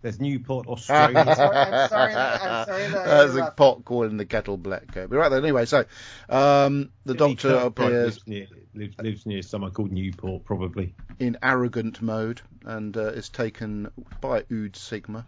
There's 0.03 0.19
Newport, 0.21 0.67
I'm 0.69 0.73
Australia. 0.73 1.35
sorry, 1.37 1.57
I'm 1.57 1.89
sorry 1.89 2.13
that- 2.15 2.43
I'm 2.43 2.67
sorry 2.67 2.89
that 2.89 3.07
I 3.07 3.27
That's 3.27 3.37
a 3.37 3.51
pot 3.57 3.85
calling 3.85 4.17
the 4.17 4.25
kettle 4.27 4.57
black. 4.57 4.89
Kirby. 4.93 5.17
Right 5.17 5.29
then, 5.29 5.45
anyway, 5.45 5.65
so 5.65 5.85
um, 6.29 6.91
the 7.05 7.15
doctor 7.15 7.55
appears 7.55 8.17
lives 8.17 8.27
near, 8.27 8.47
lives, 8.75 8.97
lives 9.01 9.27
near 9.27 9.43
somewhere 9.43 9.71
called 9.71 9.93
Newport, 9.93 10.45
probably. 10.45 10.93
in 11.21 11.39
arrogant 11.43 12.03
mode 12.03 12.41
and 12.65 12.97
uh, 12.97 13.07
is 13.13 13.29
taken 13.29 13.91
by 14.21 14.45
Ood 14.51 14.75
Sigma 14.75 15.25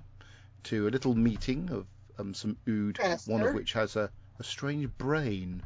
to 0.65 0.89
a 0.89 0.91
little 0.91 1.15
meeting 1.15 1.71
of 1.71 1.87
um, 2.19 2.35
some 2.35 2.57
Ood, 2.69 2.99
Master? 3.01 3.31
one 3.31 3.43
of 3.43 3.55
which 3.55 3.75
has 3.75 3.95
a, 3.95 4.11
a 4.41 4.45
strange 4.45 4.89
brain 4.99 5.63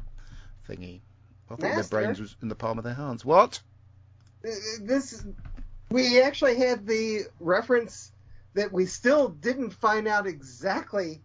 thingy. 0.69 1.01
I 1.49 1.55
thought 1.55 1.61
their 1.61 1.83
brains 1.83 2.19
was 2.21 2.35
in 2.43 2.47
the 2.47 2.53
palm 2.55 2.77
of 2.77 2.83
their 2.83 2.93
hands. 2.93 3.25
What? 3.25 3.59
This 4.41 5.25
we 5.91 6.21
actually 6.21 6.55
had 6.55 6.85
the 6.85 7.23
reference 7.39 8.11
that 8.53 8.71
we 8.71 8.85
still 8.85 9.29
didn't 9.29 9.71
find 9.71 10.07
out 10.07 10.27
exactly 10.27 11.21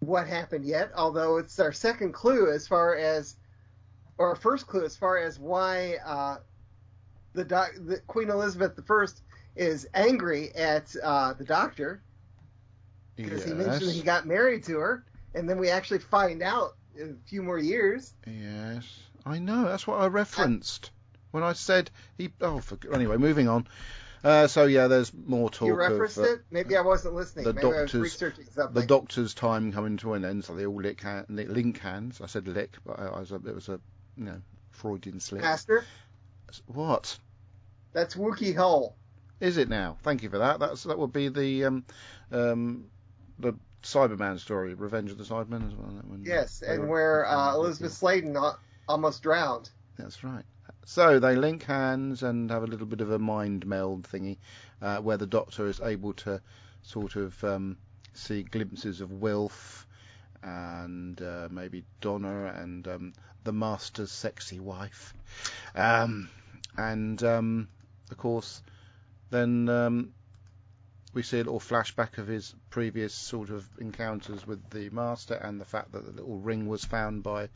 what 0.00 0.26
happened 0.26 0.64
yet, 0.64 0.90
although 0.96 1.38
it's 1.38 1.58
our 1.58 1.72
second 1.72 2.12
clue 2.12 2.50
as 2.50 2.66
far 2.66 2.96
as, 2.96 3.36
or 4.18 4.28
our 4.28 4.36
first 4.36 4.66
clue 4.66 4.84
as 4.84 4.96
far 4.96 5.18
as 5.18 5.38
why 5.38 5.96
uh, 6.04 6.36
the, 7.32 7.44
doc, 7.44 7.72
the 7.86 7.98
Queen 8.06 8.30
Elizabeth 8.30 8.78
I 8.88 9.06
is 9.56 9.88
angry 9.94 10.54
at 10.54 10.94
uh, 11.02 11.32
the 11.32 11.44
Doctor 11.44 12.02
because 13.16 13.44
he 13.44 13.52
mentioned 13.52 13.92
he 13.92 14.02
got 14.02 14.26
married 14.26 14.62
to 14.64 14.78
her, 14.78 15.04
and 15.34 15.48
then 15.48 15.58
we 15.58 15.70
actually 15.70 15.98
find 15.98 16.42
out 16.42 16.76
in 16.98 17.18
a 17.24 17.28
few 17.28 17.42
more 17.42 17.58
years. 17.58 18.12
Yes, 18.26 18.86
I 19.24 19.38
know. 19.38 19.64
That's 19.64 19.86
what 19.86 20.00
I 20.00 20.06
referenced 20.06 20.90
when 21.30 21.42
I 21.42 21.52
said 21.52 21.90
he. 22.18 22.30
Oh, 22.40 22.60
for, 22.60 22.78
anyway, 22.92 23.16
moving 23.16 23.48
on. 23.48 23.66
Uh, 24.24 24.46
so 24.48 24.64
yeah, 24.64 24.88
there's 24.88 25.12
more 25.14 25.48
talk 25.50 25.66
you 25.68 25.74
referenced 25.74 26.16
of 26.16 26.24
uh, 26.24 26.28
it? 26.32 26.40
Maybe 26.50 26.76
I 26.76 26.80
wasn't 26.80 27.14
listening. 27.14 27.44
the 27.44 27.52
Maybe 27.54 27.66
I 27.66 27.68
was 27.68 27.76
doctor's- 27.82 28.02
researching 28.02 28.46
something. 28.50 28.80
the 28.80 28.86
doctor's 28.86 29.34
time 29.34 29.72
coming 29.72 29.96
to 29.98 30.14
an 30.14 30.24
end, 30.24 30.44
so 30.44 30.54
they 30.56 30.66
all 30.66 30.74
lick, 30.80 31.00
hand, 31.00 31.26
link 31.28 31.78
hands. 31.78 32.20
I 32.20 32.26
said 32.26 32.48
lick, 32.48 32.76
but 32.84 32.98
I, 32.98 33.06
I 33.06 33.20
was 33.20 33.30
a, 33.30 33.36
it 33.36 33.54
was 33.54 33.68
a 33.68 33.78
you 34.16 34.24
know 34.24 34.40
Freudian 34.70 35.20
slip. 35.20 35.42
Master, 35.42 35.84
What 36.66 37.18
that's 37.92 38.14
Wookey 38.14 38.56
Hole. 38.56 38.96
is 39.40 39.56
it 39.58 39.68
now? 39.68 39.96
Thank 40.02 40.22
you 40.22 40.30
for 40.30 40.38
that. 40.38 40.58
That's 40.60 40.82
that 40.84 40.98
would 40.98 41.12
be 41.12 41.28
the 41.28 41.64
um 41.66 41.84
um 42.32 42.86
the 43.38 43.52
Cyberman 43.82 44.40
story, 44.40 44.74
Revenge 44.74 45.12
of 45.12 45.18
the 45.18 45.24
Cybermen 45.24 45.68
as 45.68 45.74
well. 45.74 45.92
Yes, 46.22 46.62
and 46.62 46.80
were- 46.82 46.86
where 46.88 47.26
uh, 47.28 47.54
Elisabeth 47.54 47.92
Sladen 47.92 48.34
al- 48.36 48.58
almost 48.88 49.22
drowned. 49.22 49.70
That's 49.96 50.24
right. 50.24 50.44
So 50.88 51.18
they 51.18 51.34
link 51.34 51.64
hands 51.64 52.22
and 52.22 52.48
have 52.48 52.62
a 52.62 52.66
little 52.68 52.86
bit 52.86 53.00
of 53.00 53.10
a 53.10 53.18
mind 53.18 53.66
meld 53.66 54.04
thingy, 54.04 54.38
uh, 54.80 54.98
where 54.98 55.16
the 55.16 55.26
Doctor 55.26 55.66
is 55.66 55.80
able 55.80 56.12
to 56.12 56.40
sort 56.82 57.16
of 57.16 57.42
um, 57.42 57.76
see 58.14 58.44
glimpses 58.44 59.00
of 59.00 59.10
Wilf 59.10 59.84
and 60.44 61.20
uh, 61.20 61.48
maybe 61.50 61.84
Donna 62.00 62.54
and 62.56 62.86
um, 62.86 63.12
the 63.42 63.52
Master's 63.52 64.12
sexy 64.12 64.60
wife, 64.60 65.12
um, 65.74 66.30
and 66.76 67.20
um, 67.24 67.68
of 68.12 68.16
course, 68.16 68.62
then 69.30 69.68
um, 69.68 70.14
we 71.14 71.24
see 71.24 71.40
a 71.40 71.42
little 71.42 71.58
flashback 71.58 72.18
of 72.18 72.28
his 72.28 72.54
previous 72.70 73.12
sort 73.12 73.50
of 73.50 73.66
encounters 73.80 74.46
with 74.46 74.70
the 74.70 74.88
Master 74.90 75.34
and 75.34 75.60
the 75.60 75.64
fact 75.64 75.90
that 75.92 76.06
the 76.06 76.12
little 76.12 76.38
ring 76.38 76.68
was 76.68 76.84
found 76.84 77.24
by 77.24 77.48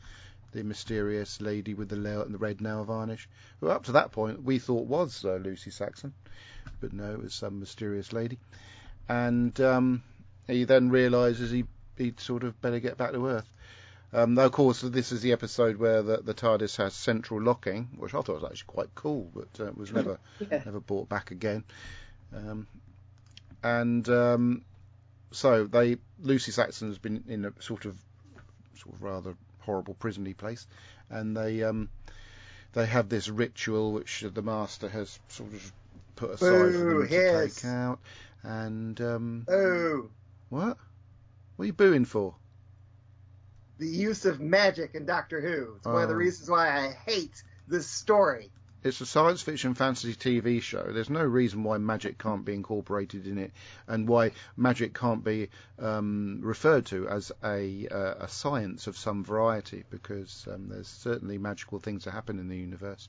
the 0.51 0.63
mysterious 0.63 1.39
lady 1.41 1.73
with 1.73 1.89
the, 1.89 1.95
la- 1.95 2.23
the 2.25 2.37
red 2.37 2.61
nail 2.61 2.83
varnish, 2.83 3.27
who 3.59 3.69
up 3.69 3.85
to 3.85 3.93
that 3.93 4.11
point 4.11 4.43
we 4.43 4.59
thought 4.59 4.87
was 4.87 5.23
uh, 5.25 5.35
Lucy 5.35 5.71
Saxon, 5.71 6.13
but 6.79 6.93
no, 6.93 7.11
it 7.13 7.21
was 7.21 7.33
some 7.33 7.59
mysterious 7.59 8.11
lady. 8.13 8.37
And 9.09 9.59
um, 9.61 10.03
he 10.47 10.63
then 10.65 10.89
realises 10.89 11.51
he 11.51 11.65
he'd 11.97 12.19
sort 12.19 12.43
of 12.43 12.59
better 12.61 12.79
get 12.79 12.97
back 12.97 13.11
to 13.11 13.27
Earth. 13.27 13.51
Um, 14.13 14.35
though, 14.35 14.45
of 14.47 14.51
course, 14.51 14.81
this 14.81 15.11
is 15.13 15.21
the 15.21 15.31
episode 15.31 15.77
where 15.77 16.01
the, 16.01 16.17
the 16.17 16.33
TARDIS 16.33 16.75
has 16.77 16.93
central 16.93 17.41
locking, 17.41 17.87
which 17.97 18.13
I 18.13 18.21
thought 18.21 18.41
was 18.41 18.43
actually 18.43 18.67
quite 18.67 18.93
cool, 18.95 19.29
but 19.33 19.65
uh, 19.65 19.71
was 19.75 19.93
never 19.93 20.19
Yeah. 20.51 20.61
never 20.65 20.81
brought 20.81 21.07
back 21.07 21.31
again. 21.31 21.63
Um, 22.35 22.67
and 23.63 24.07
um, 24.09 24.63
so 25.31 25.65
they 25.65 25.97
Lucy 26.21 26.51
Saxon 26.51 26.89
has 26.89 26.97
been 26.97 27.23
in 27.27 27.45
a 27.45 27.53
sort 27.61 27.85
of 27.85 27.95
sort 28.81 28.95
of 28.95 29.01
rather 29.03 29.35
horrible 29.61 29.95
prisony 29.95 30.35
place, 30.35 30.67
and 31.09 31.35
they 31.35 31.63
um, 31.63 31.89
they 32.73 32.85
have 32.85 33.09
this 33.09 33.29
ritual 33.29 33.91
which 33.93 34.23
the 34.33 34.41
master 34.41 34.89
has 34.89 35.19
sort 35.29 35.53
of 35.53 35.73
put 36.15 36.31
aside 36.31 36.73
for 36.73 36.99
them 36.99 37.07
to 37.07 37.47
take 37.47 37.65
out. 37.65 37.99
And 38.43 38.99
um, 39.01 39.45
Oh, 39.49 40.09
what? 40.49 40.77
What 41.55 41.63
are 41.63 41.65
you 41.65 41.73
booing 41.73 42.05
for? 42.05 42.35
the 43.77 43.87
use 43.87 44.25
of 44.25 44.39
magic 44.39 44.93
in 44.93 45.07
Doctor 45.07 45.41
Who. 45.41 45.73
It's 45.77 45.87
one 45.87 46.03
of 46.03 46.07
the 46.09 46.13
Oh. 46.13 46.17
reasons 46.17 46.47
why 46.51 46.69
I 46.85 46.91
hate 47.05 47.41
this 47.67 47.87
story. 47.87 48.51
It's 48.83 48.99
a 48.99 49.05
science 49.05 49.43
fiction 49.43 49.75
fantasy 49.75 50.15
TV 50.15 50.59
show. 50.61 50.83
There's 50.91 51.09
no 51.09 51.23
reason 51.23 51.63
why 51.63 51.77
magic 51.77 52.17
can't 52.17 52.43
be 52.43 52.53
incorporated 52.55 53.27
in 53.27 53.37
it, 53.37 53.51
and 53.87 54.07
why 54.07 54.31
magic 54.57 54.95
can't 54.95 55.23
be 55.23 55.49
um, 55.77 56.39
referred 56.41 56.87
to 56.87 57.07
as 57.07 57.31
a 57.43 57.87
uh, 57.91 58.15
a 58.21 58.27
science 58.27 58.87
of 58.87 58.97
some 58.97 59.23
variety, 59.23 59.83
because 59.91 60.47
um, 60.51 60.69
there's 60.69 60.87
certainly 60.87 61.37
magical 61.37 61.77
things 61.79 62.05
that 62.05 62.11
happen 62.11 62.39
in 62.39 62.47
the 62.47 62.57
universe 62.57 63.07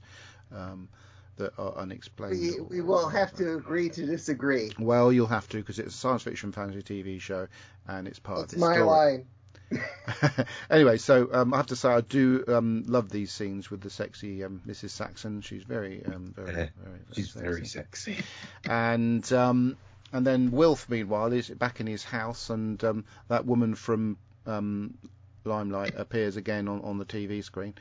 um, 0.54 0.88
that 1.36 1.52
are 1.58 1.74
unexplained. 1.76 2.38
We, 2.38 2.60
we 2.60 2.80
will 2.82 3.08
have 3.08 3.32
to 3.36 3.54
agree 3.56 3.88
to 3.90 4.04
disagree. 4.04 4.72
Well, 4.78 5.10
you'll 5.10 5.26
have 5.28 5.48
to 5.50 5.56
because 5.56 5.78
it's 5.78 5.94
a 5.94 5.98
science 5.98 6.22
fiction 6.22 6.52
fantasy 6.52 6.82
TV 6.82 7.18
show, 7.18 7.48
and 7.88 8.06
it's 8.06 8.18
part 8.18 8.40
That's 8.40 8.52
of 8.52 8.58
this 8.58 8.68
my 8.68 8.74
story. 8.74 8.86
line. 8.86 9.26
anyway, 10.70 10.98
so 10.98 11.28
um, 11.32 11.54
I 11.54 11.58
have 11.58 11.66
to 11.66 11.76
say 11.76 11.88
I 11.88 12.00
do 12.00 12.44
um, 12.48 12.84
love 12.86 13.08
these 13.08 13.32
scenes 13.32 13.70
with 13.70 13.80
the 13.80 13.90
sexy 13.90 14.44
um, 14.44 14.60
Mrs. 14.66 14.90
Saxon. 14.90 15.40
She's 15.40 15.62
very, 15.62 16.04
um, 16.04 16.32
very, 16.36 16.48
Yeah, 16.48 16.68
very, 16.82 16.98
She's 17.12 17.32
sexy. 17.32 17.40
very 17.48 17.66
sexy. 17.66 18.16
And 18.64 19.32
um, 19.32 19.76
and 20.12 20.26
then 20.26 20.50
Wilf, 20.50 20.88
meanwhile, 20.88 21.32
is 21.32 21.48
back 21.48 21.80
in 21.80 21.86
his 21.86 22.04
house, 22.04 22.50
and 22.50 22.82
um, 22.84 23.04
that 23.28 23.46
woman 23.46 23.74
from 23.74 24.18
um, 24.46 24.98
Limelight 25.44 25.94
appears 25.96 26.36
again 26.36 26.68
on, 26.68 26.82
on 26.82 26.98
the 26.98 27.06
TV 27.06 27.42
screen, 27.42 27.74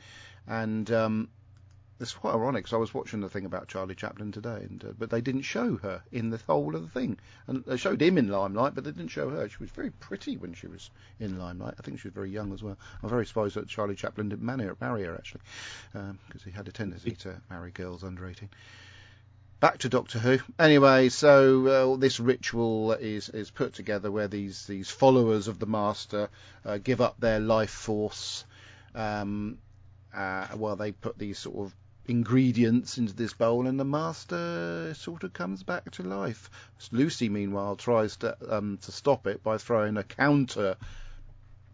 and 0.46 0.90
um, 0.90 1.28
it's 2.02 2.12
quite 2.12 2.34
ironic. 2.34 2.64
because 2.64 2.74
I 2.74 2.78
was 2.78 2.92
watching 2.92 3.20
the 3.20 3.28
thing 3.28 3.44
about 3.44 3.68
Charlie 3.68 3.94
Chaplin 3.94 4.32
today, 4.32 4.66
and 4.68 4.84
uh, 4.84 4.92
but 4.98 5.10
they 5.10 5.20
didn't 5.20 5.42
show 5.42 5.76
her 5.76 6.02
in 6.12 6.30
the 6.30 6.40
whole 6.46 6.74
of 6.74 6.82
the 6.82 6.88
thing, 6.88 7.18
and 7.46 7.64
they 7.64 7.76
showed 7.76 8.02
him 8.02 8.18
in 8.18 8.28
Limelight, 8.28 8.74
but 8.74 8.84
they 8.84 8.90
didn't 8.90 9.08
show 9.08 9.30
her. 9.30 9.48
She 9.48 9.58
was 9.58 9.70
very 9.70 9.90
pretty 9.90 10.36
when 10.36 10.54
she 10.54 10.66
was 10.66 10.90
in 11.20 11.38
Limelight. 11.38 11.74
I 11.78 11.82
think 11.82 12.00
she 12.00 12.08
was 12.08 12.14
very 12.14 12.30
young 12.30 12.52
as 12.52 12.62
well. 12.62 12.76
I'm 13.02 13.08
very 13.08 13.26
surprised 13.26 13.54
that 13.54 13.68
Charlie 13.68 13.94
Chaplin 13.94 14.28
didn't 14.28 14.44
marry 14.44 14.64
her, 14.64 14.76
marry 14.80 15.04
her 15.04 15.14
actually, 15.14 15.42
because 15.92 16.42
he 16.44 16.50
had 16.50 16.68
a 16.68 16.72
tendency 16.72 17.12
to 17.12 17.40
marry 17.48 17.70
girls 17.70 18.04
under 18.04 18.26
18 18.26 18.48
back 19.62 19.78
to 19.78 19.88
Doctor 19.88 20.18
Who. 20.18 20.40
Anyway, 20.58 21.08
so 21.08 21.94
uh, 21.94 21.96
this 21.96 22.18
ritual 22.18 22.92
is 22.94 23.28
is 23.28 23.52
put 23.52 23.74
together 23.74 24.10
where 24.10 24.26
these 24.26 24.66
these 24.66 24.90
followers 24.90 25.46
of 25.46 25.60
the 25.60 25.66
Master 25.66 26.28
uh, 26.64 26.78
give 26.78 27.00
up 27.00 27.20
their 27.20 27.38
life 27.38 27.70
force, 27.70 28.44
um, 28.96 29.58
uh, 30.12 30.48
while 30.48 30.74
they 30.74 30.90
put 30.90 31.16
these 31.16 31.38
sort 31.38 31.66
of 31.66 31.74
ingredients 32.06 32.98
into 32.98 33.14
this 33.14 33.32
bowl, 33.32 33.66
and 33.66 33.78
the 33.78 33.84
Master 33.84 34.94
sort 34.94 35.24
of 35.24 35.32
comes 35.32 35.62
back 35.62 35.90
to 35.92 36.02
life. 36.02 36.50
Lucy, 36.90 37.28
meanwhile, 37.28 37.76
tries 37.76 38.16
to 38.18 38.36
um, 38.48 38.78
to 38.82 38.92
stop 38.92 39.26
it 39.26 39.42
by 39.42 39.58
throwing 39.58 39.96
a 39.96 40.04
counter 40.04 40.76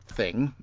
thing 0.09 0.55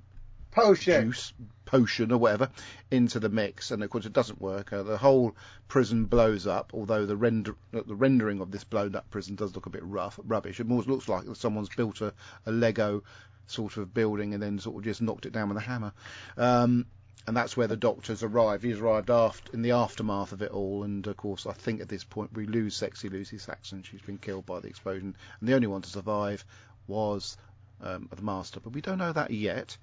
Potion. 0.50 1.06
juice 1.06 1.32
potion 1.66 2.12
or 2.12 2.18
whatever 2.18 2.48
into 2.90 3.20
the 3.20 3.28
mix, 3.28 3.70
and 3.70 3.82
of 3.82 3.90
course 3.90 4.06
it 4.06 4.12
doesn't 4.12 4.40
work. 4.40 4.72
Uh, 4.72 4.82
the 4.82 4.96
whole 4.96 5.36
prison 5.68 6.04
blows 6.06 6.46
up, 6.46 6.72
although 6.72 7.04
the 7.04 7.16
render 7.16 7.54
the 7.72 7.94
rendering 7.94 8.40
of 8.40 8.50
this 8.50 8.64
blown 8.64 8.94
up 8.94 9.10
prison 9.10 9.34
does 9.34 9.54
look 9.54 9.66
a 9.66 9.70
bit 9.70 9.84
rough, 9.84 10.18
rubbish. 10.24 10.60
It 10.60 10.66
more 10.66 10.82
looks 10.82 11.08
like 11.08 11.24
someone's 11.34 11.68
built 11.68 12.00
a, 12.00 12.14
a 12.46 12.52
Lego 12.52 13.02
sort 13.48 13.76
of 13.76 13.92
building 13.92 14.34
and 14.34 14.42
then 14.42 14.58
sort 14.58 14.76
of 14.76 14.84
just 14.84 15.02
knocked 15.02 15.26
it 15.26 15.32
down 15.32 15.48
with 15.48 15.58
a 15.58 15.60
hammer. 15.60 15.92
Um, 16.36 16.86
and 17.26 17.36
that's 17.36 17.56
where 17.56 17.66
the 17.66 17.76
doctors 17.76 18.22
arrive. 18.22 18.62
He's 18.62 18.78
arrived 18.80 19.10
after, 19.10 19.52
in 19.52 19.62
the 19.62 19.72
aftermath 19.72 20.32
of 20.32 20.42
it 20.42 20.52
all, 20.52 20.84
and 20.84 21.06
of 21.06 21.16
course, 21.16 21.46
I 21.46 21.52
think 21.52 21.80
at 21.80 21.88
this 21.88 22.04
point 22.04 22.32
we 22.34 22.46
lose 22.46 22.76
sexy 22.76 23.08
Lucy 23.08 23.38
Saxon. 23.38 23.82
She's 23.82 24.00
been 24.02 24.18
killed 24.18 24.46
by 24.46 24.60
the 24.60 24.68
explosion, 24.68 25.16
and 25.40 25.48
the 25.48 25.54
only 25.54 25.66
one 25.66 25.82
to 25.82 25.90
survive 25.90 26.44
was 26.86 27.36
um, 27.82 28.08
the 28.14 28.22
master, 28.22 28.60
but 28.60 28.72
we 28.72 28.80
don't 28.80 28.98
know 28.98 29.12
that 29.12 29.30
yet. 29.30 29.76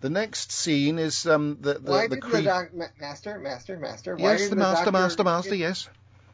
The 0.00 0.10
next 0.10 0.50
scene 0.50 0.98
is 0.98 1.26
um, 1.26 1.58
the 1.60 1.74
the, 1.74 1.90
Why 1.92 2.08
the 2.08 2.16
did 2.16 2.22
cre- 2.24 2.36
the 2.38 2.42
doc- 2.42 2.70
master, 2.98 3.38
master, 3.38 3.78
master? 3.78 4.16
Why 4.16 4.32
yes, 4.32 4.48
the 4.48 4.56
master, 4.56 4.90
master, 4.90 5.22
master. 5.22 5.50
get- 5.50 5.58
Yes, 5.58 5.88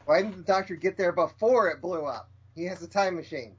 Why 0.05 0.21
didn't 0.23 0.37
the 0.37 0.43
doctor 0.43 0.75
get 0.75 0.97
there 0.97 1.11
before 1.11 1.69
it 1.69 1.79
blew 1.81 2.03
up? 2.05 2.29
He 2.55 2.63
has 2.65 2.81
a 2.81 2.87
time 2.87 3.15
machine. 3.15 3.55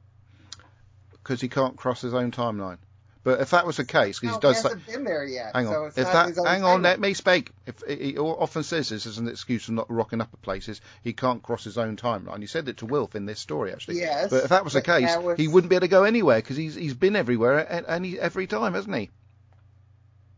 because 1.13 1.41
he 1.41 1.49
can't 1.49 1.77
cross 1.77 2.01
his 2.01 2.13
own 2.15 2.33
timeline. 2.33 2.79
But 3.23 3.41
if 3.41 3.51
that 3.51 3.67
was 3.67 3.77
the 3.77 3.85
case, 3.85 4.19
because 4.19 4.41
No, 4.43 4.49
he 4.49 4.55
he 4.55 4.55
does. 4.55 4.63
Say, 4.63 4.69
hasn't 4.71 4.87
been 4.87 5.05
there 5.05 5.25
yet. 5.27 5.55
hang 5.55 5.67
on, 5.69 5.89
it's 5.89 5.99
if 5.99 6.11
that, 6.11 6.35
hang 6.47 6.65
on, 6.65 6.81
let 6.83 6.99
me 6.99 7.13
speak. 7.13 7.51
If 7.67 7.83
he 7.87 8.17
often 8.17 8.63
says 8.63 8.89
this 8.89 9.05
as 9.05 9.19
an 9.19 9.29
excuse 9.29 9.65
for 9.67 9.73
not 9.73 9.91
rocking 9.91 10.23
up 10.23 10.31
at 10.33 10.41
places, 10.41 10.81
he 11.05 11.13
can't 11.13 11.43
cross 11.43 11.63
his 11.65 11.77
own 11.77 11.97
timeline. 11.97 12.41
He 12.41 12.47
said 12.47 12.67
it 12.69 12.79
to 12.79 12.87
Wilf 12.87 13.15
in 13.15 13.27
this 13.27 13.39
story 13.39 13.73
actually. 13.73 13.99
Yes, 13.99 14.31
But 14.31 14.45
if 14.45 14.49
that 14.49 14.65
was 14.65 14.73
the 14.73 14.81
case, 14.81 15.15
was- 15.19 15.37
he 15.37 15.49
wouldn't 15.49 15.69
be 15.69 15.77
able 15.77 15.83
to 15.87 15.89
go 15.89 16.05
anywhere 16.05 16.39
because 16.39 16.57
he's 16.57 16.75
he's 16.75 16.95
been 16.95 17.15
everywhere 17.15 17.59
a- 17.59 17.91
any 17.91 18.19
every 18.19 18.47
time, 18.47 18.73
hasn't 18.73 18.97
he? 18.97 19.11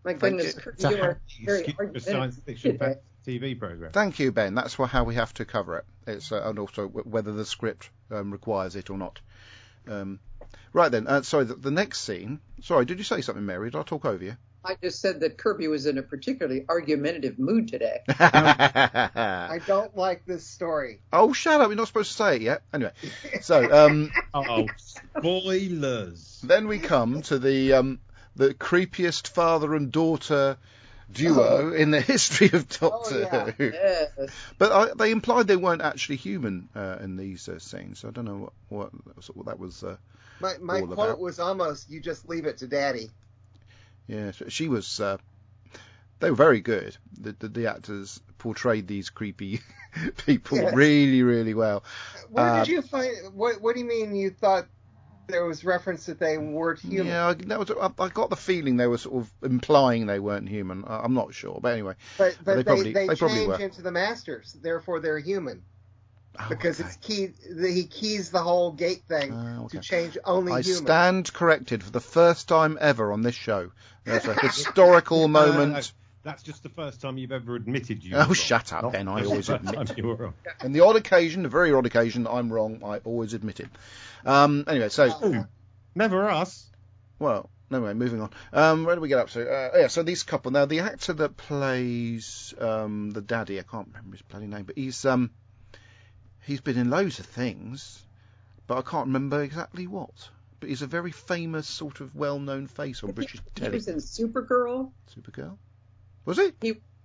My 0.04 0.10
Thank 0.14 0.20
goodness, 0.20 0.56
you. 0.56 0.72
It's 0.72 0.84
a 0.84 0.90
you 0.90 0.96
are 0.96 1.20
very 1.44 1.60
excuse 1.60 1.76
for 1.76 1.84
a 1.94 2.00
science 2.00 2.40
fiction 2.44 2.72
today. 2.72 2.96
TV 3.24 3.56
program. 3.56 3.92
Thank 3.92 4.18
you, 4.18 4.32
Ben. 4.32 4.56
That's 4.56 4.76
wha- 4.76 4.86
how 4.86 5.04
we 5.04 5.14
have 5.14 5.32
to 5.34 5.44
cover 5.44 5.78
it. 5.78 5.84
It's 6.08 6.32
uh, 6.32 6.42
and 6.44 6.58
also 6.58 6.88
whether 6.88 7.30
the 7.32 7.44
script 7.44 7.90
um, 8.10 8.32
requires 8.32 8.74
it 8.74 8.90
or 8.90 8.98
not. 8.98 9.20
Um, 9.88 10.18
right 10.72 10.90
then. 10.90 11.06
Uh, 11.06 11.22
sorry, 11.22 11.44
the, 11.44 11.54
the 11.54 11.70
next 11.70 12.00
scene. 12.00 12.40
Sorry, 12.62 12.84
did 12.84 12.98
you 12.98 13.04
say 13.04 13.20
something, 13.20 13.44
Mary? 13.44 13.70
Did 13.70 13.78
I 13.78 13.82
talk 13.82 14.04
over 14.04 14.22
you? 14.22 14.36
I 14.64 14.76
just 14.80 15.00
said 15.00 15.20
that 15.20 15.38
Kirby 15.38 15.66
was 15.66 15.86
in 15.86 15.98
a 15.98 16.02
particularly 16.02 16.64
argumentative 16.68 17.36
mood 17.36 17.66
today. 17.66 17.98
I 18.08 19.60
don't 19.66 19.96
like 19.96 20.24
this 20.24 20.46
story. 20.46 21.00
oh, 21.12 21.32
shut 21.32 21.60
up! 21.60 21.68
You're 21.68 21.76
not 21.76 21.88
supposed 21.88 22.12
to 22.12 22.16
say 22.16 22.36
it 22.36 22.42
yet. 22.42 22.62
Anyway, 22.72 22.92
so 23.40 23.86
um, 23.86 24.12
Oh, 24.34 24.66
spoilers! 24.76 26.40
then 26.44 26.68
we 26.68 26.78
come 26.78 27.22
to 27.22 27.38
the 27.40 27.72
um, 27.72 28.00
the 28.36 28.54
creepiest 28.54 29.28
father 29.28 29.74
and 29.74 29.90
daughter 29.90 30.56
duo 31.10 31.72
in 31.72 31.90
the 31.90 32.00
history 32.12 32.50
of 32.52 32.68
Doctor 32.68 33.28
Oh, 33.30 33.36
yeah. 33.46 33.50
Who. 33.50 33.70
Yes. 33.72 34.10
But 34.58 34.72
I, 34.72 34.94
they 34.94 35.10
implied 35.10 35.48
they 35.48 35.56
weren't 35.56 35.82
actually 35.82 36.16
human 36.16 36.68
uh, 36.74 36.98
in 37.00 37.16
these 37.16 37.48
uh, 37.48 37.58
scenes. 37.58 38.04
I 38.04 38.10
don't 38.10 38.24
know 38.24 38.52
what 38.68 38.92
what, 38.94 39.36
what 39.36 39.46
that 39.46 39.58
was. 39.58 39.82
Uh, 39.82 39.96
My 40.42 40.54
my 40.60 40.78
quote 40.80 40.92
about. 40.92 41.20
was 41.20 41.38
almost, 41.38 41.88
"You 41.90 42.00
just 42.00 42.28
leave 42.28 42.44
it 42.46 42.58
to 42.58 42.66
Daddy." 42.66 43.10
Yeah, 44.06 44.32
she 44.48 44.68
was. 44.68 45.00
Uh, 45.00 45.16
they 46.20 46.30
were 46.30 46.36
very 46.36 46.60
good. 46.60 46.96
The, 47.20 47.32
the, 47.38 47.48
the 47.48 47.66
actors 47.68 48.20
portrayed 48.38 48.86
these 48.86 49.10
creepy 49.10 49.60
people 50.26 50.58
Yes. 50.58 50.74
really, 50.74 51.22
really 51.22 51.54
well. 51.54 51.84
Where 52.30 52.44
Uh, 52.44 52.58
did 52.64 52.68
you 52.68 52.82
find? 52.82 53.10
What 53.34 53.60
What 53.60 53.74
do 53.74 53.80
you 53.80 53.86
mean? 53.86 54.14
You 54.14 54.30
thought 54.30 54.66
there 55.28 55.44
was 55.46 55.64
reference 55.64 56.06
that 56.06 56.18
they 56.18 56.36
weren't 56.36 56.80
human? 56.80 57.06
Yeah, 57.06 57.28
I, 57.28 57.34
that 57.34 57.58
was, 57.58 57.70
I, 57.70 57.90
I 58.02 58.08
got 58.08 58.28
the 58.28 58.36
feeling 58.36 58.76
they 58.76 58.88
were 58.88 58.98
sort 58.98 59.22
of 59.24 59.30
implying 59.42 60.06
they 60.06 60.18
weren't 60.18 60.48
human. 60.48 60.84
I, 60.84 60.98
I'm 60.98 61.14
not 61.14 61.32
sure, 61.32 61.58
but 61.62 61.72
anyway, 61.72 61.94
But 62.18 62.36
but 62.44 62.44
They 62.44 62.54
they 62.56 62.64
probably- 62.64 62.92
they, 62.92 63.06
they 63.06 63.14
probably 63.16 63.36
change 63.38 63.48
were. 63.48 63.60
into 63.60 63.82
the 63.82 63.92
masters, 63.92 64.56
therefore 64.60 65.00
they're 65.00 65.20
human 65.20 65.62
Oh, 66.38 66.46
because 66.48 66.80
okay. 66.80 66.88
it's 66.88 66.96
key. 66.98 67.26
The, 67.52 67.70
he 67.70 67.84
keys 67.84 68.30
the 68.30 68.42
whole 68.42 68.72
gate 68.72 69.02
thing 69.06 69.32
Ah, 69.34 69.64
okay. 69.64 69.78
to 69.78 69.82
change 69.84 70.16
only 70.24 70.52
I 70.52 70.62
human. 70.62 70.84
stand 70.84 71.32
corrected 71.32 71.82
for 71.82 71.90
the 71.90 72.00
first 72.00 72.48
time 72.48 72.78
ever 72.80 73.12
on 73.12 73.22
this 73.22 73.34
show. 73.34 73.70
There's 74.04 74.24
a 74.26 74.34
historical 74.40 75.28
moment. 75.28 75.92
That's 76.24 76.42
just 76.42 76.62
the 76.62 76.68
first 76.68 77.00
time 77.02 77.18
you've 77.18 77.32
ever 77.32 77.56
admitted 77.56 78.02
you. 78.04 78.14
Oh, 78.14 78.20
were 78.20 78.24
wrong. 78.26 78.34
shut 78.34 78.72
up, 78.72 78.82
Not 78.84 78.92
Ben, 78.92 79.08
I 79.08 79.24
always 79.24 79.48
admit. 79.50 79.98
you 79.98 80.06
were 80.06 80.14
wrong. 80.14 80.34
And 80.60 80.72
the 80.74 80.80
odd 80.80 80.94
occasion, 80.96 81.42
the 81.42 81.48
very 81.48 81.72
odd 81.72 81.84
occasion, 81.84 82.22
that 82.24 82.30
I'm 82.30 82.50
wrong. 82.52 82.80
I 82.84 82.98
always 82.98 83.34
admit 83.34 83.58
it. 83.60 83.68
Um, 84.24 84.64
anyway, 84.68 84.88
so 84.88 85.10
Who? 85.10 85.44
Never 85.96 86.30
us. 86.30 86.70
Well, 87.18 87.50
anyway, 87.72 87.92
moving 87.94 88.20
on. 88.20 88.30
Um, 88.52 88.84
where 88.84 88.94
do 88.94 89.00
we 89.02 89.08
get 89.08 89.18
up 89.18 89.30
to? 89.30 89.42
Uh, 89.50 89.70
yeah, 89.80 89.86
so 89.88 90.02
these 90.04 90.22
couple. 90.22 90.52
Now, 90.52 90.64
the 90.64 90.80
actor 90.80 91.12
that 91.14 91.36
plays 91.36 92.54
um, 92.58 93.10
the 93.10 93.20
daddy, 93.20 93.58
I 93.58 93.62
can't 93.64 93.88
remember 93.88 94.12
his 94.16 94.22
bloody 94.22 94.46
name, 94.46 94.62
but 94.64 94.78
he's 94.78 95.04
um, 95.04 95.30
he's 96.44 96.60
been 96.60 96.78
in 96.78 96.90
loads 96.90 97.18
of 97.18 97.26
things, 97.26 98.02
but 98.66 98.78
I 98.78 98.82
can't 98.82 99.06
remember 99.06 99.42
exactly 99.42 99.86
what. 99.86 100.30
But 100.60 100.68
he's 100.68 100.82
a 100.82 100.86
very 100.86 101.10
famous, 101.10 101.66
sort 101.66 102.00
of 102.00 102.14
well-known 102.14 102.68
face 102.68 103.02
on 103.02 103.12
British 103.12 103.40
He 103.54 103.60
telly. 103.60 103.72
was 103.72 103.88
in 103.88 103.96
Supergirl. 103.96 104.92
Supergirl, 105.14 105.56
was 106.24 106.38
he? 106.38 106.52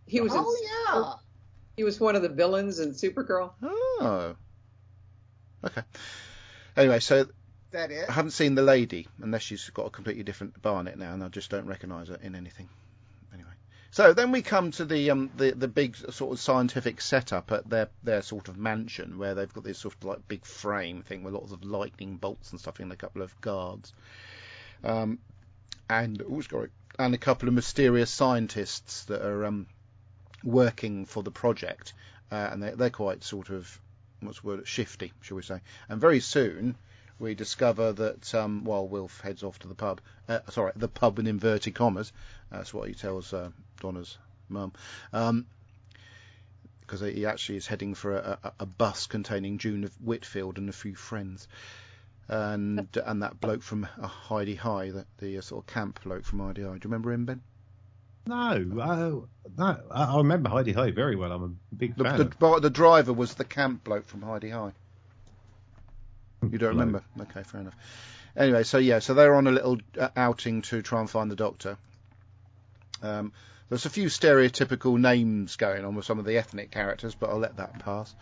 He 0.06 0.21
was 0.21 0.34
in, 0.34 0.41
oh 0.43 0.58
yeah. 0.93 1.13
he 1.76 1.84
was 1.84 2.00
one 2.00 2.15
of 2.15 2.21
the 2.21 2.30
villains 2.30 2.80
in 2.80 2.91
Supergirl. 2.93 3.52
Oh, 3.62 4.36
okay. 5.63 5.82
Anyway, 6.76 7.00
so 7.00 7.26
that 7.71 7.91
it? 7.91 8.08
I 8.08 8.12
haven't 8.13 8.32
seen 8.32 8.56
the 8.56 8.62
lady 8.62 9.08
unless 9.21 9.41
she's 9.41 9.69
got 9.71 9.88
a 9.88 9.89
completely 9.89 10.23
different 10.23 10.62
Barnet 10.62 10.97
now, 10.97 11.13
and 11.13 11.23
I 11.23 11.28
just 11.28 11.50
don't 11.50 11.65
recognise 11.65 12.08
her 12.10 12.19
in 12.21 12.36
anything. 12.36 12.69
So 13.97 14.13
then 14.13 14.31
we 14.31 14.43
come 14.43 14.69
to 14.73 14.86
the 14.86 15.10
um 15.10 15.31
the 15.38 15.53
the 15.53 15.67
big 15.67 15.95
sort 15.95 16.31
of 16.31 16.39
scientific 16.39 17.01
setup 17.01 17.51
at 17.51 17.67
their 17.67 17.89
their 18.03 18.21
sort 18.21 18.47
of 18.47 18.55
mansion 18.55 19.17
where 19.17 19.33
they've 19.33 19.51
got 19.51 19.63
this 19.63 19.79
sort 19.79 19.95
of 19.95 20.03
like 20.03 20.27
big 20.27 20.45
frame 20.45 21.01
thing 21.01 21.23
with 21.23 21.33
lots 21.33 21.51
of 21.51 21.63
lightning 21.63 22.17
bolts 22.17 22.51
and 22.51 22.60
stuff 22.60 22.79
and 22.79 22.91
a 22.91 22.95
couple 22.95 23.23
of 23.23 23.41
guards, 23.41 23.95
um, 24.83 25.17
and 25.89 26.21
oh 26.29 26.41
sorry, 26.41 26.69
and 26.99 27.15
a 27.15 27.17
couple 27.17 27.49
of 27.49 27.55
mysterious 27.55 28.12
scientists 28.12 29.05
that 29.05 29.25
are 29.25 29.45
um 29.45 29.65
working 30.43 31.07
for 31.07 31.23
the 31.23 31.31
project, 31.31 31.93
uh, 32.31 32.49
and 32.51 32.62
they 32.62 32.69
they're 32.75 32.91
quite 32.91 33.23
sort 33.23 33.49
of 33.49 33.79
what's 34.19 34.41
the 34.41 34.47
word 34.47 34.67
shifty, 34.67 35.12
shall 35.21 35.38
we 35.38 35.41
say, 35.41 35.60
and 35.89 35.99
very 35.99 36.19
soon 36.19 36.75
we 37.19 37.36
discover 37.36 37.93
that 37.93 38.36
um, 38.36 38.63
while 38.63 38.88
Wilf 38.88 39.21
heads 39.21 39.43
off 39.43 39.60
to 39.60 39.67
the 39.67 39.75
pub, 39.75 40.01
uh, 40.30 40.39
sorry, 40.49 40.71
the 40.75 40.88
pub 40.88 41.19
in 41.19 41.27
inverted 41.27 41.75
commas, 41.75 42.13
that's 42.51 42.73
what 42.73 42.88
he 42.88 42.93
tells 42.93 43.34
uh, 43.34 43.49
Donna's 43.80 44.17
mum, 44.49 44.73
because 46.82 47.01
he 47.01 47.25
actually 47.25 47.58
is 47.58 47.67
heading 47.67 47.95
for 47.95 48.17
a, 48.17 48.39
a, 48.43 48.53
a 48.62 48.65
bus 48.65 49.08
containing 49.08 49.58
June 49.58 49.84
of 49.84 49.93
Whitfield 50.01 50.58
and 50.58 50.69
a 50.69 50.73
few 50.73 50.95
friends. 50.95 51.47
And 52.30 52.88
and 53.06 53.23
that 53.23 53.39
bloke 53.39 53.62
from 53.63 53.88
uh, 54.01 54.08
Hi-de-Hi, 54.08 54.91
the, 54.91 55.06
the 55.17 55.38
uh, 55.38 55.41
sort 55.41 55.63
of 55.63 55.73
camp 55.73 56.03
bloke 56.03 56.25
from 56.25 56.39
Hi-de-Hi. 56.39 56.73
Do 56.73 56.75
you 56.75 56.80
remember 56.84 57.12
him, 57.12 57.25
Ben? 57.25 57.41
No, 58.25 58.65
oh, 58.82 59.27
no. 59.58 59.77
I, 59.89 60.03
I 60.03 60.17
remember 60.17 60.49
Hi-de-Hi 60.49 60.91
very 60.91 61.15
well. 61.15 61.32
I'm 61.32 61.43
a 61.43 61.75
big 61.75 61.95
The, 61.95 62.03
fan. 62.03 62.34
the, 62.39 62.45
of 62.45 62.62
the 62.62 62.69
driver 62.69 63.13
was 63.13 63.34
the 63.36 63.45
camp 63.45 63.86
bloke 63.86 64.06
from 64.06 64.21
Hi-de-Hi. 64.21 64.73
You 66.41 66.58
don't 66.58 66.69
remember? 66.69 67.04
Okay, 67.19 67.43
fair 67.43 67.62
enough. 67.62 67.76
Anyway, 68.36 68.63
so 68.63 68.78
yeah, 68.78 69.00
so 69.00 69.13
they're 69.13 69.36
on 69.36 69.47
a 69.47 69.52
little 69.52 69.78
uh, 70.00 70.10
outing 70.15 70.62
to 70.63 70.82
try 70.82 71.00
and 71.00 71.10
find 71.10 71.32
the 71.32 71.36
doctor. 71.36 71.78
Um, 73.02 73.34
there's 73.69 73.86
a 73.86 73.89
few 73.89 74.08
stereotypical 74.08 74.97
names 75.00 75.56
going 75.56 75.84
on 75.86 75.95
with 75.95 76.06
some 76.06 76.19
of 76.19 76.26
the 76.26 76.38
ethnic 76.38 76.71
characters, 76.71 77.15
but 77.15 77.30
I'll 77.30 77.39
let 77.39 77.58
that 77.58 77.80
pass. 77.80 78.15